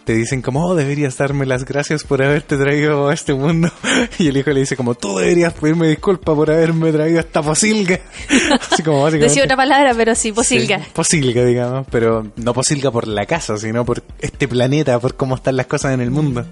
te 0.05 0.15
dicen 0.15 0.41
como, 0.41 0.65
oh, 0.65 0.75
deberías 0.75 1.17
darme 1.19 1.45
las 1.45 1.65
gracias 1.65 2.03
por 2.03 2.23
haberte 2.23 2.57
traído 2.57 3.09
a 3.09 3.15
este 3.15 3.35
mundo. 3.35 3.71
Y 4.19 4.29
el 4.29 4.37
hijo 4.39 4.51
le 4.51 4.61
dice 4.61 4.77
como, 4.77 4.95
tú 4.95 5.19
deberías 5.19 5.53
pedirme 5.53 5.89
disculpas 5.89 6.35
por 6.35 6.51
haberme 6.51 6.93
traído 6.93 7.19
a 7.19 7.21
esta 7.21 7.43
posilga. 7.43 8.01
Así 8.71 8.83
como 8.83 9.03
básicamente. 9.03 9.29
Decía 9.29 9.45
otra 9.45 9.57
palabra, 9.57 9.93
pero 9.95 10.15
sí, 10.15 10.33
posilga. 10.33 10.79
Sí, 10.79 10.91
posilga, 10.93 11.45
digamos, 11.45 11.87
pero 11.91 12.27
no 12.37 12.55
posilga 12.55 12.91
por 12.91 13.07
la 13.07 13.27
casa, 13.27 13.59
sino 13.59 13.85
por 13.85 14.03
este 14.19 14.49
planeta, 14.49 14.99
por 14.99 15.15
cómo 15.15 15.35
están 15.35 15.57
las 15.57 15.67
cosas 15.67 15.93
en 15.93 16.01
el 16.01 16.11
mundo, 16.11 16.47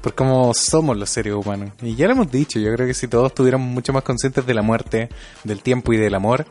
por 0.00 0.14
cómo 0.14 0.52
somos 0.52 0.96
los 0.96 1.08
seres 1.08 1.34
humanos. 1.34 1.70
Y 1.82 1.94
ya 1.94 2.06
lo 2.06 2.14
hemos 2.14 2.30
dicho, 2.30 2.58
yo 2.58 2.74
creo 2.74 2.86
que 2.86 2.94
si 2.94 3.06
todos 3.06 3.28
estuviéramos 3.28 3.68
mucho 3.68 3.92
más 3.92 4.02
conscientes 4.02 4.44
de 4.44 4.54
la 4.54 4.62
muerte, 4.62 5.08
del 5.44 5.62
tiempo 5.62 5.92
y 5.92 5.98
del 5.98 6.14
amor 6.14 6.46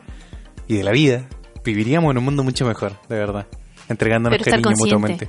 y 0.66 0.76
de 0.76 0.84
la 0.84 0.92
vida, 0.92 1.28
viviríamos 1.64 2.10
en 2.10 2.18
un 2.18 2.24
mundo 2.24 2.42
mucho 2.42 2.66
mejor, 2.66 2.92
de 3.08 3.16
verdad, 3.16 3.46
entregándonos 3.88 4.42
cariño 4.42 4.70
mutuamente. 4.76 5.28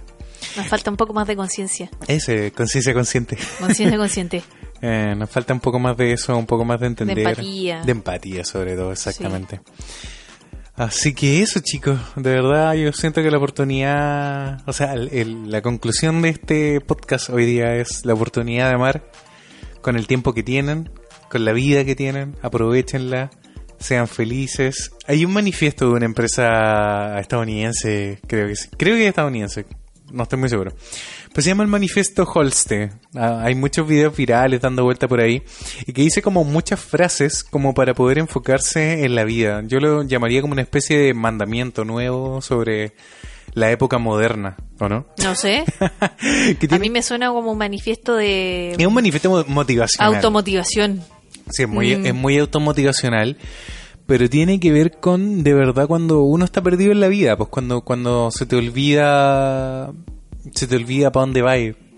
Nos 0.56 0.68
falta 0.68 0.90
un 0.92 0.98
poco 0.98 1.14
más 1.14 1.28
de 1.28 1.36
conciencia. 1.36 1.90
Ese, 2.08 2.52
conciencia 2.52 2.94
consciente. 2.94 3.38
Conciencia 3.60 3.98
consciente. 3.98 4.44
Eh, 4.82 5.14
nos 5.18 5.30
falta 5.30 5.54
un 5.54 5.60
poco 5.60 5.80
más 5.80 5.98
de 5.98 6.14
eso, 6.14 6.38
un 6.38 6.46
poco 6.46 6.64
más 6.66 6.80
de 6.80 6.88
entender. 6.88 7.20
empatía. 7.20 7.82
De 7.84 7.92
empatía, 7.92 8.44
sobre 8.46 8.76
todo, 8.76 8.92
exactamente. 8.92 9.60
Así 10.76 11.14
que 11.14 11.42
eso, 11.42 11.60
chicos. 11.60 12.00
De 12.16 12.30
verdad, 12.32 12.74
yo 12.76 12.94
siento 12.94 13.22
que 13.22 13.30
la 13.30 13.38
oportunidad. 13.38 14.62
O 14.66 14.72
sea, 14.74 14.94
el- 14.94 15.10
el- 15.12 15.52
la 15.52 15.62
conclusión 15.62 16.22
de 16.22 16.30
este 16.30 16.80
podcast 16.80 17.30
hoy 17.30 17.46
día 17.46 17.76
es 17.76 18.06
la 18.06 18.14
oportunidad 18.14 18.70
de 18.70 18.76
amar 18.76 19.12
con 19.82 19.98
el 19.98 20.08
tiempo 20.08 20.34
que 20.34 20.42
tienen, 20.44 20.90
con 21.30 21.44
la 21.44 21.52
vida 21.52 21.84
que 21.84 21.96
tienen. 21.96 22.38
Aprovechenla, 22.42 23.30
sean 23.78 24.08
felices. 24.08 24.92
Hay 25.06 25.26
un 25.26 25.34
manifiesto 25.34 25.86
de 25.90 25.92
una 25.96 26.06
empresa 26.06 27.20
estadounidense, 27.20 28.20
creo 28.28 28.48
que 28.48 28.56
sí. 28.56 28.70
Creo 28.78 28.96
que 28.96 29.04
es 29.04 29.10
estadounidense, 29.10 29.66
no 30.12 30.24
estoy 30.24 30.40
muy 30.40 30.50
seguro. 30.50 30.74
Pues 31.34 31.44
se 31.44 31.52
llama 31.52 31.64
el 31.64 31.70
manifiesto 31.70 32.24
Holste. 32.24 32.92
Ah, 33.16 33.42
hay 33.44 33.56
muchos 33.56 33.88
videos 33.88 34.16
virales 34.16 34.62
dando 34.62 34.84
vuelta 34.84 35.08
por 35.08 35.20
ahí 35.22 35.44
y 35.86 35.94
que 35.94 36.02
dice 36.02 36.22
como 36.22 36.44
muchas 36.44 36.80
frases 36.80 37.44
como 37.44 37.74
para 37.74 37.94
poder 37.94 38.18
enfocarse 38.18 39.04
en 39.06 39.16
la 39.16 39.24
vida. 39.24 39.62
Yo 39.66 39.80
lo 39.80 40.04
llamaría 40.04 40.42
como 40.42 40.54
una 40.54 40.62
especie 40.62 40.98
de 40.98 41.14
mandamiento 41.14 41.86
nuevo 41.86 42.42
sobre 42.42 42.94
la 43.54 43.72
época 43.72 43.98
moderna, 43.98 44.58
¿o 44.80 44.88
no? 44.90 45.06
No 45.24 45.36
sé. 45.36 45.64
Que 46.20 46.52
A 46.66 46.70
tiene- 46.70 46.80
mí 46.80 46.90
me 46.90 47.02
suena 47.02 47.30
como 47.30 47.52
un 47.52 47.58
manifiesto 47.58 48.16
de 48.16 48.72
Es 48.78 48.86
un 48.86 48.94
manifiesto 48.94 49.30
mo- 49.30 49.44
motivacional. 49.48 50.16
automotivación. 50.16 51.02
Sí, 51.52 51.64
es 51.64 51.70
muy, 51.70 51.96
Mm. 51.96 52.06
es 52.06 52.14
muy 52.14 52.38
automotivacional. 52.38 53.38
Pero 54.10 54.28
tiene 54.28 54.60
que 54.60 54.72
ver 54.72 54.98
con 55.00 55.44
de 55.44 55.54
verdad 55.54 55.86
cuando 55.86 56.24
uno 56.24 56.44
está 56.44 56.64
perdido 56.64 56.92
en 56.92 57.00
la 57.00 57.10
vida, 57.10 57.38
pues 57.38 57.48
cuando 57.50 57.82
cuando 57.82 58.32
se 58.32 58.48
te 58.48 58.56
olvida 58.56 59.94
se 60.56 60.66
te 60.66 60.78
olvida 60.78 61.12
para 61.12 61.28
dónde 61.28 61.44
va, 61.44 61.54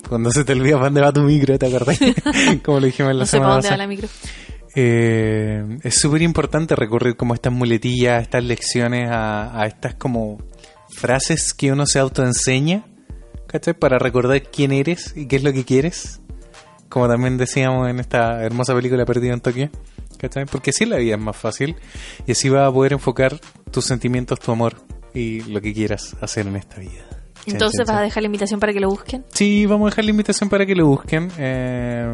cuando 0.10 0.30
se 0.30 0.44
te 0.44 0.52
olvida 0.52 0.74
para 0.74 0.88
dónde 0.88 1.00
va 1.00 1.14
tu 1.14 1.22
micro, 1.22 1.58
¿te 1.58 1.68
acordás? 1.68 1.98
Como 2.66 2.82
lo 2.82 2.88
dijimos 2.88 3.12
en 3.12 3.20
la 3.20 3.24
No 3.24 3.26
sé 3.26 3.40
para 3.40 3.54
semana 3.54 3.54
dónde 3.54 3.70
va 3.70 3.78
pasada. 3.78 3.78
la 3.78 3.88
micro. 3.88 4.10
Eh, 4.76 5.80
es 5.84 6.02
súper 6.02 6.22
importante 6.22 6.76
recurrir 6.76 7.16
como 7.16 7.34
a 7.34 7.36
estas 7.36 7.54
muletillas, 7.54 8.20
a 8.20 8.22
estas 8.22 8.44
lecciones, 8.44 9.10
a, 9.10 9.58
a 9.58 9.66
estas 9.68 9.96
como 9.96 10.38
frases 10.90 11.54
que 11.54 11.72
uno 11.72 11.86
se 11.86 12.00
autoenseña, 12.00 12.84
¿cachai? 13.48 13.74
Para 13.74 14.00
recordar 14.00 14.44
quién 14.44 14.74
eres 14.74 15.14
y 15.16 15.28
qué 15.28 15.38
es 15.38 15.44
lo 15.44 15.54
que 15.54 15.64
quieres. 15.64 16.20
Como 16.90 17.08
también 17.08 17.38
decíamos 17.38 17.90
en 17.90 18.02
esta 18.02 18.44
hermosa 18.44 18.76
película 18.76 19.06
Perdida 19.06 19.34
en 19.34 19.40
Tokio, 19.40 19.70
¿cachai? 20.22 20.46
Porque 20.46 20.70
así 20.70 20.86
la 20.86 20.98
vida 20.98 21.16
es 21.16 21.22
más 21.22 21.36
fácil 21.36 21.76
y 22.28 22.34
así 22.34 22.48
vas 22.50 22.70
a 22.70 22.72
poder 22.72 22.94
enfocar 22.94 23.40
tus 23.72 23.86
sentimientos, 23.86 24.40
tu 24.40 24.52
amor 24.52 24.76
y 25.14 25.42
lo 25.42 25.60
que 25.62 25.74
quieras 25.74 26.16
hacer 26.22 26.48
en 26.48 26.56
esta 26.56 26.80
vida. 26.80 27.08
Chan, 27.44 27.56
Entonces 27.56 27.80
chan, 27.80 27.88
vas 27.88 27.98
a 27.98 28.02
dejar 28.04 28.22
la 28.22 28.28
invitación 28.28 28.60
para 28.60 28.72
que 28.72 28.80
lo 28.80 28.90
busquen. 28.90 29.26
Sí, 29.34 29.66
vamos 29.66 29.88
a 29.88 29.90
dejar 29.90 30.06
la 30.06 30.12
invitación 30.12 30.48
para 30.48 30.64
que 30.64 30.76
lo 30.76 30.86
busquen. 30.86 31.32
Eh, 31.40 32.06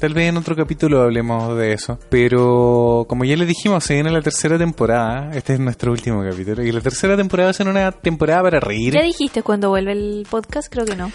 tal 0.00 0.14
vez 0.14 0.30
en 0.30 0.36
otro 0.38 0.56
capítulo 0.56 1.02
hablemos 1.02 1.58
de 1.58 1.74
eso. 1.74 1.98
Pero 2.08 3.04
como 3.06 3.26
ya 3.26 3.36
les 3.36 3.48
dijimos, 3.48 3.84
se 3.84 3.94
viene 3.94 4.10
la 4.10 4.22
tercera 4.22 4.56
temporada. 4.56 5.30
Este 5.34 5.52
es 5.52 5.60
nuestro 5.60 5.92
último 5.92 6.24
capítulo. 6.24 6.64
Y 6.64 6.72
la 6.72 6.80
tercera 6.80 7.18
temporada 7.18 7.48
va 7.48 7.50
a 7.50 7.54
ser 7.54 7.68
una 7.68 7.92
temporada 7.92 8.44
para 8.44 8.60
reír. 8.60 8.94
¿Ya 8.94 9.02
dijiste 9.02 9.42
cuándo 9.42 9.68
vuelve 9.68 9.92
el 9.92 10.26
podcast? 10.30 10.72
Creo 10.72 10.86
que 10.86 10.96
no. 10.96 11.12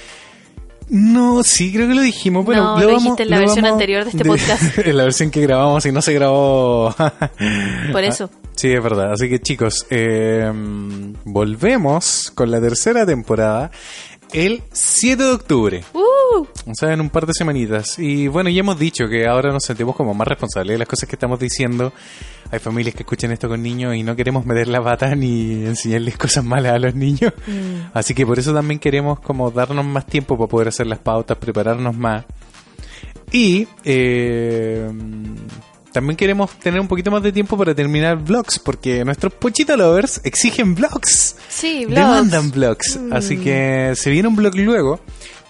No, 0.94 1.42
sí, 1.42 1.72
creo 1.72 1.88
que 1.88 1.96
lo 1.96 2.02
dijimos. 2.02 2.46
No, 2.46 2.52
lo, 2.52 2.60
lo 2.82 2.88
vamos- 2.88 3.04
dijiste 3.04 3.24
en 3.24 3.30
la 3.30 3.40
versión 3.40 3.64
vamos- 3.64 3.76
anterior 3.76 4.04
de 4.04 4.10
este 4.12 4.26
podcast. 4.26 4.78
en 4.86 4.98
la 4.98 5.04
versión 5.04 5.32
que 5.32 5.42
grabamos 5.42 5.86
y 5.86 5.92
no 5.94 6.02
se 6.02 6.14
grabó. 6.14 6.94
Por 7.94 8.04
eso. 8.04 8.30
Sí, 8.56 8.72
es 8.74 8.84
verdad. 8.84 9.14
Así 9.14 9.30
que 9.30 9.40
chicos, 9.40 9.86
eh, 9.90 10.52
volvemos 11.24 12.32
con 12.36 12.52
la 12.52 12.60
tercera 12.60 13.06
temporada 13.06 13.72
el 14.34 14.64
7 14.72 15.24
de 15.24 15.32
octubre. 15.32 15.84
¡Uh! 15.94 16.46
O 16.66 16.74
sea, 16.74 16.94
en 16.94 17.02
un 17.02 17.10
par 17.10 17.26
de 17.26 17.34
semanitas. 17.34 18.00
Y 18.00 18.28
bueno, 18.28 18.50
ya 18.50 18.60
hemos 18.60 18.80
dicho 18.80 19.08
que 19.08 19.28
ahora 19.28 19.52
nos 19.52 19.64
sentimos 19.64 19.96
como 19.96 20.14
más 20.14 20.28
responsables 20.28 20.76
de 20.76 20.80
las 20.80 20.88
cosas 20.88 21.10
que 21.10 21.16
estamos 21.16 21.40
diciendo. 21.40 21.92
Hay 22.52 22.60
familias 22.60 22.96
que 22.96 23.04
escuchan 23.04 23.32
esto 23.32 23.48
con 23.48 23.62
niños 23.62 23.96
y 23.96 24.04
no 24.04 24.16
queremos 24.16 24.46
meter 24.46 24.68
la 24.68 24.82
pata 24.82 25.16
ni 25.16 25.66
enseñarles 25.66 26.18
cosas 26.18 26.44
malas 26.44 26.74
a 26.74 26.80
los 26.80 26.96
niños. 26.96 27.34
Mm. 27.48 27.92
Así 27.94 28.14
que 28.14 28.26
por 28.26 28.40
eso 28.40 28.54
también 28.54 28.80
queremos 28.80 29.20
como 29.20 29.52
darnos 29.52 29.86
más 29.86 30.06
tiempo 30.06 30.38
para 30.38 30.48
poder 30.48 30.68
hacer 30.70 30.88
las 30.88 31.00
pautas, 31.00 31.38
prepararnos 31.38 31.96
más. 31.96 32.26
Y 33.32 33.68
eh, 33.86 34.90
también 35.92 36.16
queremos 36.18 36.52
tener 36.60 36.80
un 36.80 36.88
poquito 36.88 37.12
más 37.12 37.22
de 37.24 37.32
tiempo 37.32 37.58
para 37.58 37.74
terminar 37.76 38.18
vlogs, 38.18 38.60
porque 38.60 39.04
nuestros 39.06 39.34
pochita 39.34 39.76
lovers 39.78 40.22
exigen 40.24 40.76
vlogs. 40.76 41.36
Sí, 41.50 41.86
blogs. 41.86 41.96
Demandan 42.00 42.52
vlogs. 42.52 42.98
Mm. 42.98 43.14
Así 43.14 43.38
que 43.38 43.94
se 43.96 44.10
viene 44.10 44.28
un 44.28 44.36
vlog 44.36 44.56
luego, 44.56 45.00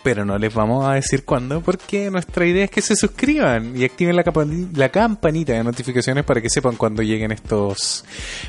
pero 0.03 0.25
no 0.25 0.37
les 0.39 0.51
vamos 0.53 0.85
a 0.87 0.93
decir 0.95 1.23
cuándo, 1.25 1.61
porque 1.61 2.09
nuestra 2.09 2.45
idea 2.47 2.65
es 2.65 2.71
que 2.71 2.81
se 2.81 2.95
suscriban 2.95 3.73
y 3.77 3.83
activen 3.85 4.15
la 4.15 4.89
campanita 4.89 5.53
de 5.53 5.63
notificaciones 5.63 6.23
para 6.25 6.41
que 6.41 6.49
sepan 6.49 6.75
cuando 6.75 7.03
lleguen 7.03 7.31
estos 7.31 8.03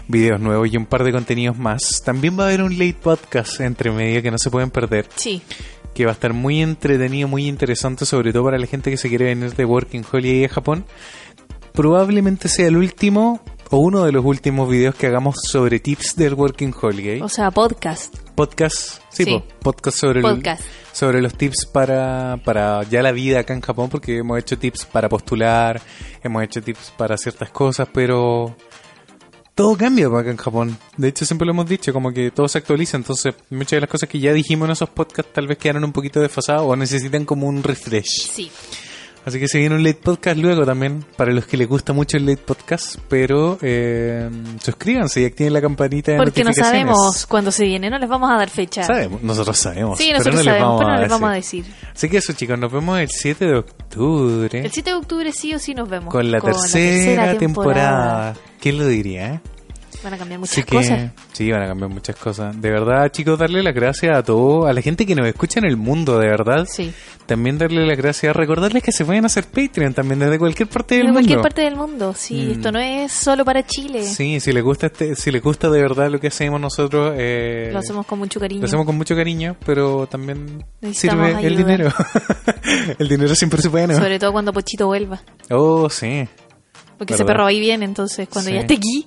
videos 0.09 0.41
nuevos 0.41 0.73
y 0.73 0.77
un 0.79 0.87
par 0.87 1.05
de 1.05 1.13
contenidos 1.13 1.59
más. 1.59 2.01
También 2.05 2.39
va 2.39 2.45
a 2.45 2.47
haber 2.47 2.63
un 2.63 2.73
late 2.79 2.97
podcast 3.03 3.61
entre 3.61 3.91
medio 3.91 4.23
que 4.23 4.31
no 4.31 4.39
se 4.39 4.51
pueden 4.51 4.71
perder, 4.71 5.07
Sí. 5.15 5.43
que 5.93 6.07
va 6.07 6.13
a 6.13 6.15
estar 6.15 6.33
muy 6.33 6.63
entretenido, 6.63 7.29
muy 7.29 7.47
interesante, 7.47 8.07
sobre 8.07 8.33
todo 8.33 8.45
para 8.45 8.57
la 8.59 8.67
gente 8.67 8.91
que 8.91 8.97
se 8.97 9.11
quiere 9.11 9.27
venir 9.27 9.55
de 9.55 9.65
Working 9.67 10.07
Holiday 10.11 10.47
a 10.47 10.49
Japón. 10.49 10.87
Probablemente 11.73 12.49
sea 12.49 12.67
el 12.67 12.77
último 12.77 13.41
o 13.71 13.79
uno 13.79 14.05
de 14.05 14.13
los 14.13 14.25
últimos 14.25 14.69
videos 14.69 14.95
que 14.95 15.07
hagamos 15.07 15.37
sobre 15.51 15.81
tips 15.81 16.15
del 16.17 16.35
Working 16.35 16.75
Holiday 16.79 17.23
O 17.23 17.29
sea, 17.31 17.51
podcast. 17.51 18.15
podcast, 18.35 19.01
sí, 19.09 19.25
Sí. 19.25 19.31
po, 19.33 19.45
podcast 19.73 19.99
sobre 19.99 20.21
Podcast. 20.21 20.63
sobre 20.93 21.23
los 21.23 21.35
tips 21.35 21.65
para 21.67 22.39
para 22.45 22.83
ya 22.83 23.01
la 23.03 23.13
vida 23.13 23.41
acá 23.41 23.55
en 23.55 23.63
Japón 23.63 23.89
porque 23.89 24.19
hemos 24.19 24.39
hecho 24.39 24.59
tips 24.59 24.85
para 24.85 25.09
postular, 25.09 25.81
hemos 26.23 26.43
hecho 26.43 26.61
tips 26.63 26.93
para 26.99 27.17
ciertas 27.17 27.49
cosas, 27.51 27.89
pero 27.91 28.55
todo 29.55 29.75
cambia 29.77 30.07
acá 30.09 30.31
en 30.31 30.37
Japón. 30.37 30.77
De 30.99 31.09
hecho, 31.09 31.25
siempre 31.25 31.47
lo 31.47 31.53
hemos 31.53 31.67
dicho, 31.67 31.93
como 31.95 32.13
que 32.13 32.31
todo 32.31 32.49
se 32.49 32.59
actualiza, 32.59 32.99
entonces 32.99 33.35
muchas 33.49 33.79
de 33.79 33.81
las 33.83 33.91
cosas 33.91 34.07
que 34.09 34.19
ya 34.19 34.35
dijimos 34.35 34.67
en 34.67 34.73
esos 34.73 34.91
podcasts 34.91 35.33
tal 35.33 35.47
vez 35.47 35.57
quedaron 35.57 35.85
un 35.85 35.93
poquito 35.93 36.21
desfasadas 36.21 36.63
o 36.63 36.77
necesitan 36.77 37.25
como 37.25 37.47
un 37.47 37.63
refresh. 37.63 38.29
Sí. 38.31 38.51
Así 39.25 39.39
que 39.39 39.47
se 39.47 39.59
viene 39.59 39.77
un 39.77 39.85
late 39.85 40.01
podcast 40.03 40.37
luego 40.37 40.65
también, 40.67 41.05
para 41.17 41.33
los 41.33 41.47
que 41.47 41.57
les 41.57 41.69
gusta 41.69 41.93
mucho 41.93 42.17
el 42.17 42.27
late 42.27 42.43
podcast, 42.43 42.97
pero 43.09 43.57
eh, 43.63 44.29
suscríbanse 44.61 45.21
y 45.21 45.25
activen 45.27 45.53
la 45.53 45.61
campanita 45.61 46.13
de 46.13 46.19
Porque 46.19 46.43
no 46.43 46.53
sabemos 46.53 47.27
cuándo 47.27 47.53
se 47.53 47.65
viene, 47.65 47.89
no 47.89 47.99
les 47.99 48.09
vamos 48.09 48.31
a 48.31 48.37
dar 48.37 48.51
fecha. 48.51 48.83
Sabemos, 48.83 49.23
nosotros 49.23 49.57
sabemos. 49.57 49.99
Sí, 49.99 50.07
pero 50.07 50.19
nosotros 50.19 50.35
no 50.35 50.43
les 50.43 50.45
sabemos, 50.47 50.69
vamos 50.69 50.81
pero 50.81 50.91
no 50.91 50.97
a 50.97 51.01
les 51.01 51.11
vamos 51.11 51.31
a 51.31 51.35
decir. 51.35 51.65
Así 51.95 52.09
que 52.09 52.17
eso, 52.17 52.33
chicos, 52.33 52.59
nos 52.59 52.73
vemos 52.73 52.99
el 52.99 53.09
7 53.09 53.47
de 53.47 53.55
octubre 53.59 54.61
El 54.65 54.73
7 54.73 54.91
de 54.91 54.97
octubre 54.97 55.33
sí 55.33 55.55
o 55.55 55.59
sí 55.59 55.75
nos 55.75 55.89
vemos. 55.89 56.13
con 56.13 56.31
la 56.31 56.41
tercera, 56.41 57.39
temporada. 57.39 58.35
¿Quién 58.61 58.79
lo 58.79 58.87
diría, 58.87 59.35
eh? 59.35 59.41
Van 60.03 60.15
a 60.15 60.19
cambiar 60.19 60.41
muchas 60.41 60.59
Así 60.59 60.63
que, 60.65 60.77
cosas. 60.77 61.11
sí, 61.33 61.51
van 61.53 61.63
a 61.63 61.67
cambiar 61.69 61.89
muchas 61.91 62.17
cosas. 62.17 62.61
De 62.61 62.71
verdad, 62.71 63.09
chicos, 63.13 63.39
darle 63.39 63.63
las 63.63 63.73
gracias 63.75 64.17
a 64.17 64.23
todo, 64.25 64.67
a 64.67 64.73
la 64.73 64.81
gente 64.83 65.07
que 65.07 65.15
nos 65.15 65.27
escucha 65.29 65.61
en 65.61 65.67
el 65.67 65.77
mundo, 65.77 66.19
de 66.19 66.27
verdad. 66.27 66.67
Sí. 66.69 66.93
También 67.27 67.57
darle 67.57 67.87
las 67.87 67.97
gracias, 67.97 68.35
recordarles 68.35 68.83
que 68.83 68.91
se 68.91 69.05
pueden 69.05 69.25
hacer 69.25 69.45
Patreon 69.45 69.95
también 69.95 70.19
desde 70.19 70.39
cualquier 70.41 70.69
parte 70.69 70.97
del 70.97 71.07
En 71.07 71.13
cualquier 71.13 71.37
mundo. 71.39 71.43
parte 71.49 71.63
del 71.63 71.77
mundo, 71.77 72.15
sí. 72.17 72.35
Mm. 72.35 72.51
Esto 72.51 72.73
no 72.73 72.81
es 72.81 73.13
solo 73.13 73.45
para 73.45 73.65
Chile. 73.65 74.03
Sí, 74.03 74.41
si 74.41 74.53
les 74.53 74.65
gusta 74.65 74.87
este, 74.87 75.15
si 75.15 75.31
les 75.31 75.41
gusta 75.41 75.71
de 75.71 75.81
verdad 75.81 76.11
lo 76.11 76.19
que 76.19 76.27
hacemos 76.27 76.61
nosotros, 76.61 77.15
eh, 77.17 77.71
Lo 77.73 77.79
hacemos 77.79 78.05
con 78.05 78.19
mucho 78.19 78.41
cariño. 78.41 78.61
Lo 78.63 78.67
hacemos 78.67 78.85
con 78.87 78.97
mucho 78.97 79.15
cariño, 79.15 79.57
pero 79.65 80.09
también 80.09 80.65
sirve 80.93 81.47
el 81.47 81.57
dinero. 81.57 81.91
el 82.99 83.09
dinero 83.09 83.35
siempre 83.37 83.61
es 83.61 83.69
bueno. 83.71 83.95
Sobre 83.95 84.19
todo 84.19 84.33
cuando 84.33 84.53
Pochito 84.53 84.87
vuelva. 84.87 85.23
Oh, 85.51 85.89
sí. 85.89 86.27
Porque 86.99 87.15
ese 87.15 87.23
¿Verdad? 87.23 87.35
perro 87.35 87.45
va 87.45 87.53
y 87.53 87.61
viene, 87.61 87.85
entonces 87.85 88.29
cuando 88.29 88.49
Sí. 88.51 88.55
ya 88.55 88.61
esté 88.63 88.75
aquí, 88.75 89.07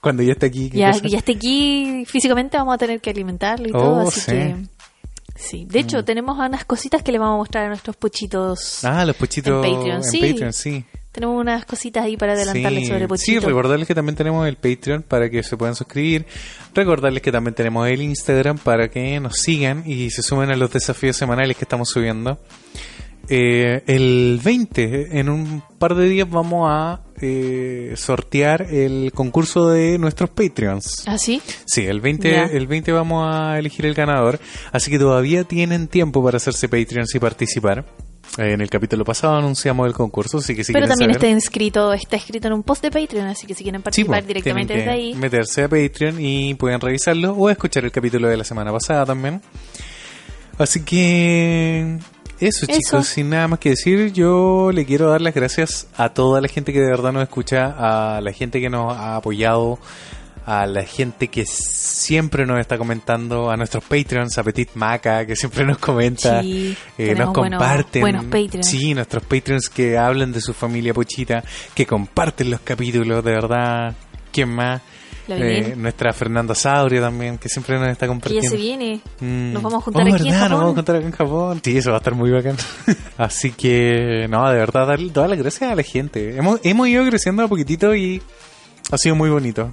Cuando 0.00 0.22
ya 0.22 0.32
está 0.32 0.46
aquí. 0.46 0.70
¿qué 0.70 0.78
ya, 0.78 0.90
esté 0.90 1.32
aquí 1.32 2.04
físicamente 2.06 2.56
vamos 2.56 2.74
a 2.74 2.78
tener 2.78 3.00
que 3.00 3.10
alimentarlo 3.10 3.68
y 3.68 3.72
Oh, 3.72 3.78
todo, 3.78 4.08
así 4.08 4.20
sí. 4.20 4.30
que... 4.30 4.56
Sí, 5.36 5.64
de 5.66 5.78
hecho 5.78 6.04
tenemos 6.04 6.36
unas 6.38 6.64
cositas 6.66 7.02
que 7.02 7.12
le 7.12 7.18
vamos 7.18 7.34
a 7.34 7.38
mostrar 7.38 7.64
a 7.64 7.68
nuestros 7.68 7.96
pochitos. 7.96 8.84
Ah, 8.84 9.04
los 9.06 9.16
pochitos 9.16 9.64
En 9.64 9.74
Patreon, 9.74 10.04
sí. 10.04 10.20
Patreon, 10.20 10.52
sí. 10.52 10.84
Tenemos 11.12 11.40
unas 11.40 11.64
cositas 11.64 12.04
ahí 12.04 12.16
para 12.16 12.34
adelantarles 12.34 12.82
sí. 12.84 12.86
sobre 12.88 13.00
Sí, 13.00 13.06
Pochito. 13.08 13.46
recordarles 13.46 13.88
que 13.88 13.94
también 13.94 14.14
tenemos 14.16 14.46
el 14.46 14.56
Patreon 14.56 15.02
para 15.02 15.28
que 15.30 15.42
se 15.42 15.56
puedan 15.56 15.74
suscribir. 15.74 16.26
Recordarles 16.74 17.22
que 17.22 17.32
también 17.32 17.54
tenemos 17.54 17.88
el 17.88 18.00
Instagram 18.02 18.58
para 18.58 18.88
que 18.90 19.18
nos 19.18 19.38
sigan 19.38 19.82
y 19.86 20.10
se 20.10 20.22
sumen 20.22 20.50
a 20.50 20.56
los 20.56 20.70
desafíos 20.72 21.16
semanales 21.16 21.56
que 21.56 21.64
estamos 21.64 21.88
subiendo. 21.88 22.38
Eh, 23.28 23.82
el 23.86 24.40
20, 24.42 25.18
en 25.20 25.28
un 25.28 25.62
par 25.78 25.94
de 25.94 26.08
días 26.08 26.28
vamos 26.28 26.66
a 26.68 27.00
eh, 27.20 27.92
sortear 27.96 28.62
el 28.62 29.12
concurso 29.14 29.68
de 29.68 29.98
nuestros 29.98 30.30
Patreons. 30.30 31.04
¿Ah, 31.06 31.16
sí? 31.18 31.40
Sí, 31.64 31.82
el 31.86 32.00
20, 32.00 32.30
Ya. 32.30 32.44
el 32.44 32.66
20 32.66 32.90
vamos 32.92 33.28
a 33.32 33.58
elegir 33.58 33.86
el 33.86 33.94
ganador, 33.94 34.40
así 34.72 34.90
que 34.90 34.98
todavía 34.98 35.44
tienen 35.44 35.86
tiempo 35.86 36.24
para 36.24 36.38
hacerse 36.38 36.68
Patreons 36.68 37.14
y 37.14 37.18
participar. 37.20 37.84
Eh, 38.38 38.52
en 38.52 38.60
el 38.60 38.70
capítulo 38.70 39.04
pasado 39.04 39.36
anunciamos 39.36 39.86
el 39.86 39.92
concurso, 39.92 40.38
así 40.38 40.54
que 40.54 40.62
si 40.64 40.72
Pero 40.72 40.86
también 40.88 41.10
saber- 41.12 41.16
está 41.24 41.28
inscrito, 41.28 41.92
está 41.92 42.16
escrito 42.16 42.46
en 42.48 42.54
un 42.54 42.62
post 42.62 42.82
de 42.82 42.90
Patreon, 42.90 43.26
así 43.26 43.46
que 43.46 43.54
si 43.54 43.62
quieren 43.64 43.80
Sí, 43.80 43.84
participar 43.84 44.18
pues, 44.20 44.26
directamente 44.28 44.74
desde 44.74 44.90
ahí, 44.90 45.14
Meterse 45.14 45.64
a 45.64 45.68
Patreon 45.68 46.16
y 46.20 46.54
pueden 46.54 46.80
revisarlo 46.80 47.32
o 47.32 47.48
escuchar 47.50 47.84
el 47.84 47.90
capítulo 47.92 48.28
de 48.28 48.36
la 48.36 48.44
semana 48.44 48.72
pasada 48.72 49.04
también. 49.06 49.40
Así 50.58 50.82
que 50.84 51.98
eso, 52.40 52.66
Eso. 52.66 52.78
chicos, 52.80 53.06
sin 53.06 53.30
nada 53.30 53.48
más 53.48 53.58
que 53.58 53.70
decir, 53.70 54.12
yo 54.12 54.70
le 54.72 54.84
quiero 54.86 55.10
dar 55.10 55.20
las 55.20 55.34
gracias 55.34 55.86
a 55.96 56.08
toda 56.10 56.40
la 56.40 56.48
gente 56.48 56.72
que 56.72 56.80
de 56.80 56.88
verdad 56.90 57.12
nos 57.12 57.22
escucha, 57.22 57.74
a 58.16 58.20
la 58.20 58.32
gente 58.32 58.60
que 58.60 58.70
nos 58.70 58.96
ha 58.96 59.16
apoyado, 59.16 59.78
a 60.46 60.66
la 60.66 60.82
gente 60.84 61.28
que 61.28 61.44
siempre 61.46 62.46
nos 62.46 62.58
está 62.58 62.78
comentando, 62.78 63.50
a 63.50 63.56
nuestros 63.56 63.84
Patreons, 63.84 64.36
a 64.38 64.42
Petit 64.42 64.70
Maca, 64.74 65.24
que 65.26 65.36
siempre 65.36 65.64
nos 65.64 65.78
comenta, 65.78 66.40
Sí, 66.42 66.76
eh, 66.98 67.14
nos 67.14 67.32
buenos- 67.32 67.58
comparten. 67.58 68.00
buenos 68.00 68.24
Patreons. 68.24 68.66
Sí, 68.66 68.94
nuestros 68.94 69.22
Patreons 69.24 69.68
que 69.68 69.96
hablan 69.98 70.32
de 70.32 70.40
su 70.40 70.52
familia 70.54 70.94
pochita, 70.94 71.44
que 71.74 71.86
comparten 71.86 72.50
los 72.50 72.60
capítulos, 72.60 73.22
de 73.22 73.30
verdad. 73.32 73.94
¿Quién 74.32 74.48
más? 74.48 74.80
La 75.36 75.46
Eh, 75.46 75.74
nuestra 75.76 76.12
Fernanda 76.12 76.54
Saurio 76.54 77.00
también, 77.00 77.38
que 77.38 77.48
siempre 77.48 77.78
nos 77.78 77.88
está 77.88 78.06
compartiendo. 78.06 78.48
se 78.50 78.56
viene. 78.56 79.00
Mm. 79.20 79.52
Nos 79.52 79.62
vamos 79.62 79.78
a 79.80 79.84
juntar 79.84 80.02
Oh, 80.02 80.14
aquí 80.14 80.28
en 80.28 80.32
¿verdad? 80.32 80.40
Nos 80.40 80.40
Japón. 80.40 80.58
vamos 80.58 80.72
a 80.72 80.74
juntar 80.76 80.96
en 80.96 81.10
Japón. 81.12 81.60
Sí, 81.64 81.76
eso 81.78 81.90
va 81.90 81.96
a 81.96 81.98
estar 81.98 82.14
muy 82.14 82.30
bacán. 82.30 82.56
Así 83.18 83.52
que, 83.52 84.26
no, 84.28 84.48
de 84.50 84.58
verdad, 84.58 84.86
darle 84.86 85.10
todas 85.10 85.30
las 85.30 85.38
gracias 85.38 85.70
a 85.70 85.74
la 85.74 85.82
gente. 85.82 86.36
Hemos, 86.36 86.60
hemos 86.62 86.88
ido 86.88 87.04
creciendo 87.06 87.42
a 87.42 87.48
poquitito 87.48 87.94
y 87.94 88.22
ha 88.90 88.98
sido 88.98 89.14
muy 89.14 89.30
bonito. 89.30 89.70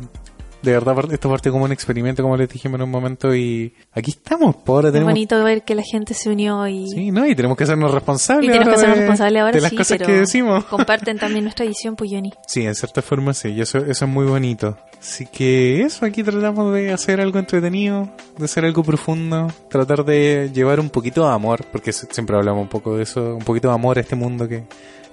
De 0.62 0.72
verdad, 0.72 0.96
esto 1.12 1.30
partió 1.30 1.52
como 1.52 1.66
un 1.66 1.72
experimento, 1.72 2.24
como 2.24 2.36
les 2.36 2.50
dijimos 2.50 2.78
en 2.80 2.84
un 2.84 2.90
momento, 2.92 3.34
y 3.36 3.74
aquí 3.94 4.12
estamos, 4.12 4.56
por 4.56 4.76
ahora 4.78 4.88
Es 4.90 4.94
tenemos... 4.94 5.14
bonito 5.14 5.44
ver 5.44 5.64
que 5.64 5.76
la 5.76 5.84
gente 5.84 6.14
se 6.16 6.30
unió 6.30 6.68
y, 6.68 6.88
Sí, 6.90 7.12
¿no? 7.12 7.28
Y 7.28 7.36
tenemos 7.36 7.56
que 7.58 7.64
hacernos 7.66 7.92
responsables 7.94 8.50
y 8.50 8.52
tenemos 8.60 8.82
que 8.82 8.88
de- 8.88 8.96
responsables 8.96 9.42
ahora. 9.42 9.54
de 9.54 9.62
las 9.62 9.70
sí, 9.70 9.78
cosas 9.78 9.98
pero 10.00 10.08
que 10.08 10.14
decimos. 10.20 10.64
Comparten 10.70 11.20
también 11.20 11.44
nuestra 11.44 11.64
edición, 11.66 11.96
pues 11.96 12.10
Johnny. 12.12 12.32
Sí, 12.48 12.66
en 12.66 12.74
cierta 12.76 13.02
forma 13.04 13.34
sí, 13.34 13.50
y 13.50 13.62
eso, 13.62 13.78
eso 13.78 14.06
es 14.06 14.12
muy 14.12 14.26
bonito. 14.26 14.78
Así 15.00 15.28
que 15.28 15.84
eso, 15.84 16.06
aquí 16.06 16.24
tratamos 16.24 16.74
de 16.74 16.92
hacer 16.92 17.22
algo 17.22 17.38
entretenido, 17.38 18.10
de 18.38 18.46
hacer 18.46 18.66
algo 18.66 18.82
profundo, 18.84 19.48
tratar 19.70 20.04
de 20.06 20.50
llevar 20.52 20.80
un 20.80 20.90
poquito 20.90 21.24
de 21.28 21.34
amor, 21.34 21.66
porque 21.72 21.94
siempre 21.94 22.36
hablamos 22.36 22.64
un 22.64 22.68
poco 22.70 22.98
de 22.98 23.04
eso, 23.04 23.36
un 23.36 23.44
poquito 23.46 23.68
de 23.68 23.76
amor 23.76 24.00
a 24.00 24.02
este 24.02 24.16
mundo 24.16 24.48
que 24.48 24.64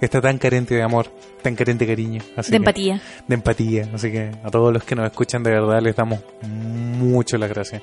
está 0.05 0.21
tan 0.21 0.37
carente 0.37 0.73
de 0.75 0.81
amor, 0.83 1.07
tan 1.41 1.55
carente 1.55 1.85
de 1.85 1.91
cariño. 1.93 2.21
Así 2.35 2.49
De 2.49 2.51
que- 2.51 2.57
empatía. 2.57 3.01
de 3.27 3.35
empatía. 3.35 3.89
Así 3.93 4.11
que 4.11 4.31
a 4.43 4.49
todos 4.49 4.71
los 4.73 4.83
que 4.83 4.95
nos 4.95 5.05
escuchan 5.05 5.43
de 5.43 5.51
verdad 5.51 5.81
les 5.81 5.95
damos 5.95 6.19
mucho 6.47 7.37
las 7.37 7.49
gracias. 7.49 7.81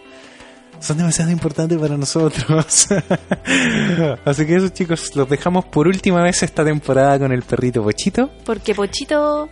Son 0.80 0.96
demasiado 0.96 1.30
importantes 1.30 1.78
para 1.78 1.96
nosotros. 1.96 2.88
Así 4.24 4.46
que 4.46 4.56
eso 4.56 4.68
chicos, 4.70 5.14
los 5.14 5.28
dejamos 5.28 5.64
por 5.66 5.86
última 5.86 6.22
vez 6.22 6.42
esta 6.42 6.64
temporada 6.64 7.18
con 7.18 7.30
el 7.32 7.42
perrito 7.42 7.82
Pochito. 7.82 8.30
Porque 8.44 8.74
Pochito. 8.74 9.48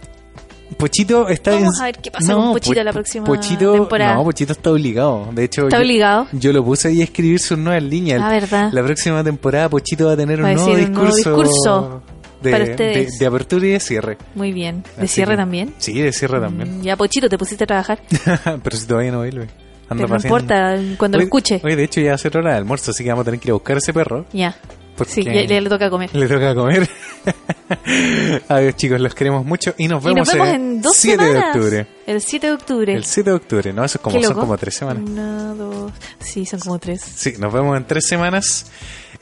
Pochito 0.76 1.28
está 1.28 1.50
Vamos 1.52 1.76
en- 1.78 1.82
a 1.82 1.84
ver 1.86 1.98
qué 1.98 2.10
pasa 2.12 2.34
con 2.34 2.52
Pochito 2.52 2.82
la 2.84 2.92
próxima 2.92 3.26
Pochito, 3.26 3.72
temporada. 3.72 4.14
No, 4.14 4.24
Pochito 4.24 4.52
está 4.52 4.70
obligado. 4.70 5.28
De 5.32 5.44
hecho, 5.44 5.62
Está 5.64 5.76
yo, 5.78 5.82
obligado. 5.82 6.26
yo 6.32 6.52
lo 6.52 6.64
puse 6.64 6.88
ahí 6.88 7.00
a 7.00 7.04
escribir 7.04 7.40
sus 7.40 7.58
nuevas 7.58 7.82
líneas. 7.82 8.20
Ah, 8.24 8.30
verdad. 8.30 8.70
La 8.72 8.82
próxima 8.82 9.22
temporada 9.24 9.68
Pochito 9.68 10.06
va 10.06 10.12
a 10.12 10.16
tener 10.16 10.42
Va 10.42 10.48
un 10.50 10.54
nuevo 10.54 10.72
un 10.72 10.92
nuevo 10.92 11.16
discurso 11.16 12.02
de, 12.42 12.50
para 12.50 12.64
de- 12.64 13.08
de 13.18 13.26
apertura 13.26 13.66
y 13.66 13.70
de 13.70 13.80
cierre. 13.80 14.18
Muy 14.34 14.52
bien. 14.52 14.82
¿De 14.96 15.04
Así 15.04 15.14
cierre 15.16 15.32
que- 15.32 15.36
también? 15.38 15.74
Sí, 15.78 16.00
de 16.00 16.12
cierre 16.12 16.40
también. 16.40 16.80
Mm, 16.80 16.82
Ya, 16.82 16.96
Pochito, 16.96 17.28
te 17.28 17.36
pusiste 17.38 17.64
a 17.64 17.66
trabajar. 17.66 18.00
Pero 18.62 18.76
si 18.76 18.86
todavía 18.86 19.12
no 19.12 19.18
vuelve. 19.18 19.48
Anda 19.88 20.04
Pero 20.04 20.08
no 20.08 20.22
importa, 20.22 20.78
cuando 20.96 21.18
lo 21.18 21.22
Oye, 21.22 21.24
escuche. 21.26 21.60
Oye, 21.64 21.74
de 21.76 21.82
hecho 21.84 22.00
ya 22.00 22.16
ser 22.16 22.36
hora 22.36 22.52
de 22.52 22.56
almuerzo, 22.58 22.92
así 22.92 23.02
que 23.02 23.10
vamos 23.10 23.22
a 23.22 23.24
tener 23.24 23.40
que 23.40 23.48
ir 23.48 23.50
a 23.50 23.54
buscar 23.54 23.74
a 23.74 23.78
ese 23.78 23.92
perro. 23.92 24.24
Ya. 24.32 24.54
Porque 25.00 25.12
Sí, 25.14 25.24
ya, 25.24 25.44
ya 25.44 25.60
le 25.60 25.68
toca 25.70 25.88
comer. 25.88 26.14
le 26.14 26.28
toca 26.28 26.54
comer. 26.54 26.88
Adiós 28.48 28.76
chicos, 28.76 29.00
los 29.00 29.14
queremos 29.14 29.44
mucho 29.44 29.74
y 29.78 29.88
nos 29.88 30.02
Y 30.02 30.06
vemos, 30.08 30.18
nos 30.28 30.32
vemos 30.34 30.48
el 30.48 30.54
en 30.54 30.82
dos 30.82 30.96
7 30.96 31.24
semanas. 31.24 31.42
de 31.54 31.60
octubre. 31.60 31.86
El 32.06 32.20
7 32.20 32.46
de 32.46 32.52
octubre. 32.52 32.94
El 32.94 33.04
7 33.04 33.30
de 33.30 33.36
octubre, 33.36 33.72
¿no? 33.72 33.84
Eso 33.84 33.98
es 33.98 34.02
como, 34.02 34.22
son 34.22 34.34
como 34.34 34.58
tres 34.58 34.74
semanas. 34.74 35.02
Una, 35.08 35.54
dos. 35.54 35.92
Sí, 36.18 36.44
son 36.46 36.60
como 36.60 36.78
tres. 36.78 37.00
Sí, 37.02 37.34
nos 37.38 37.52
vemos 37.52 37.76
en 37.76 37.86
tres 37.86 38.06
semanas. 38.06 38.70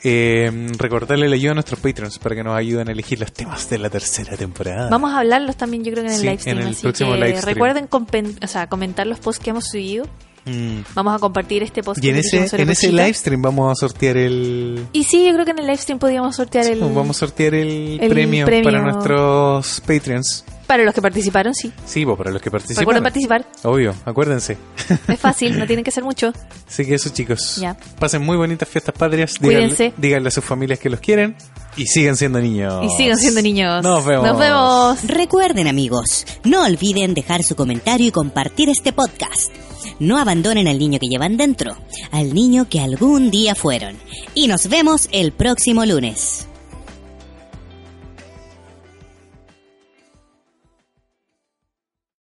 Eh, 0.03 0.69
recordarle 0.77 1.27
la 1.27 1.35
ayuda 1.35 1.51
a 1.51 1.55
nuestros 1.55 1.79
patrons 1.81 2.19
para 2.19 2.33
que 2.35 2.43
nos 2.43 2.57
ayuden 2.57 2.87
a 2.87 2.91
elegir 2.93 3.19
los 3.19 3.31
temas 3.33 3.69
de 3.69 3.77
la 3.77 3.89
tercera 3.89 4.37
temporada. 4.37 4.89
Vamos 4.89 5.11
a 5.13 5.19
hablarlos 5.19 5.57
también, 5.57 5.83
yo 5.83 5.91
creo 5.91 6.03
que 6.05 6.09
en 6.09 6.15
el 6.15 6.19
Sí, 6.19 6.25
live 6.25 6.39
stream. 6.39 6.57
en 6.57 6.63
el 6.63 6.69
así 6.73 6.81
próximo 6.83 7.11
que 7.11 7.17
live 7.17 7.37
stream. 7.37 7.53
recuerden 7.55 7.89
o 8.41 8.47
sea, 8.47 8.67
comentar 8.67 9.05
los 9.07 9.19
posts 9.19 9.43
que 9.43 9.49
hemos 9.49 9.65
subido. 9.65 10.05
Mm. 10.49 10.83
Vamos 10.95 11.15
a 11.15 11.19
compartir 11.19 11.63
este 11.63 11.83
post 11.83 12.03
Y 12.03 12.09
en 12.09 12.17
ese, 12.17 12.47
en 12.51 12.69
ese 12.69 12.91
live 12.91 13.13
stream 13.13 13.41
vamos 13.41 13.71
a 13.71 13.75
sortear 13.75 14.17
el... 14.17 14.85
Y 14.93 15.03
sí, 15.03 15.25
yo 15.25 15.33
creo 15.33 15.45
que 15.45 15.51
en 15.51 15.59
el 15.59 15.65
live 15.65 15.77
stream 15.77 15.99
podríamos 15.99 16.35
sortear 16.35 16.65
el. 16.65 16.79
Vamos 16.79 17.17
a 17.17 17.19
sortear 17.19 17.53
el, 17.53 17.99
el 18.01 18.09
premio, 18.09 18.45
premio. 18.45 18.63
para 18.63 18.81
nuestros 18.81 19.81
Patreons. 19.81 20.43
Para 20.69 20.83
los 20.83 20.93
que 20.93 21.01
participaron, 21.01 21.55
sí. 21.55 21.73
Sí, 21.83 22.05
pues 22.05 22.15
para 22.15 22.29
los 22.29 22.39
que 22.39 22.51
participan. 22.51 22.81
Recuerden 22.81 23.01
participar. 23.01 23.43
Obvio, 23.63 23.95
acuérdense. 24.05 24.55
Es 25.07 25.19
fácil, 25.19 25.57
no 25.57 25.65
tienen 25.67 25.83
que 25.83 25.89
ser 25.89 26.03
mucho. 26.03 26.31
Así 26.67 26.85
que 26.85 26.93
eso, 26.93 27.09
chicos. 27.09 27.55
Ya. 27.55 27.75
Pasen 27.97 28.21
muy 28.21 28.37
bonitas 28.37 28.69
fiestas 28.69 28.93
patrias. 28.95 29.33
Díganle, 29.39 29.69
Cuídense. 29.69 29.93
díganle 29.97 30.27
a 30.27 30.31
sus 30.31 30.45
familias 30.45 30.77
que 30.77 30.91
los 30.91 30.99
quieren. 30.99 31.35
Y 31.75 31.87
sigan 31.87 32.15
siendo 32.15 32.39
niños. 32.39 32.85
Y 32.85 32.89
sigan 32.95 33.17
siendo 33.17 33.41
niños. 33.41 33.81
Nos 33.83 34.05
vemos. 34.05 34.23
Nos 34.27 34.37
vemos. 34.37 35.03
Recuerden 35.05 35.67
amigos, 35.67 36.27
no 36.43 36.63
olviden 36.63 37.15
dejar 37.15 37.41
su 37.41 37.55
comentario 37.55 38.05
y 38.05 38.11
compartir 38.11 38.69
este 38.69 38.93
podcast. 38.93 39.51
No 39.99 40.19
abandonen 40.19 40.67
al 40.67 40.77
niño 40.77 40.99
que 40.99 41.07
llevan 41.07 41.35
dentro, 41.35 41.75
al 42.11 42.35
niño 42.35 42.67
que 42.69 42.79
algún 42.79 43.31
día 43.31 43.55
fueron. 43.55 43.95
Y 44.35 44.47
nos 44.47 44.69
vemos 44.69 45.09
el 45.11 45.31
próximo 45.31 45.83
lunes. 45.87 46.45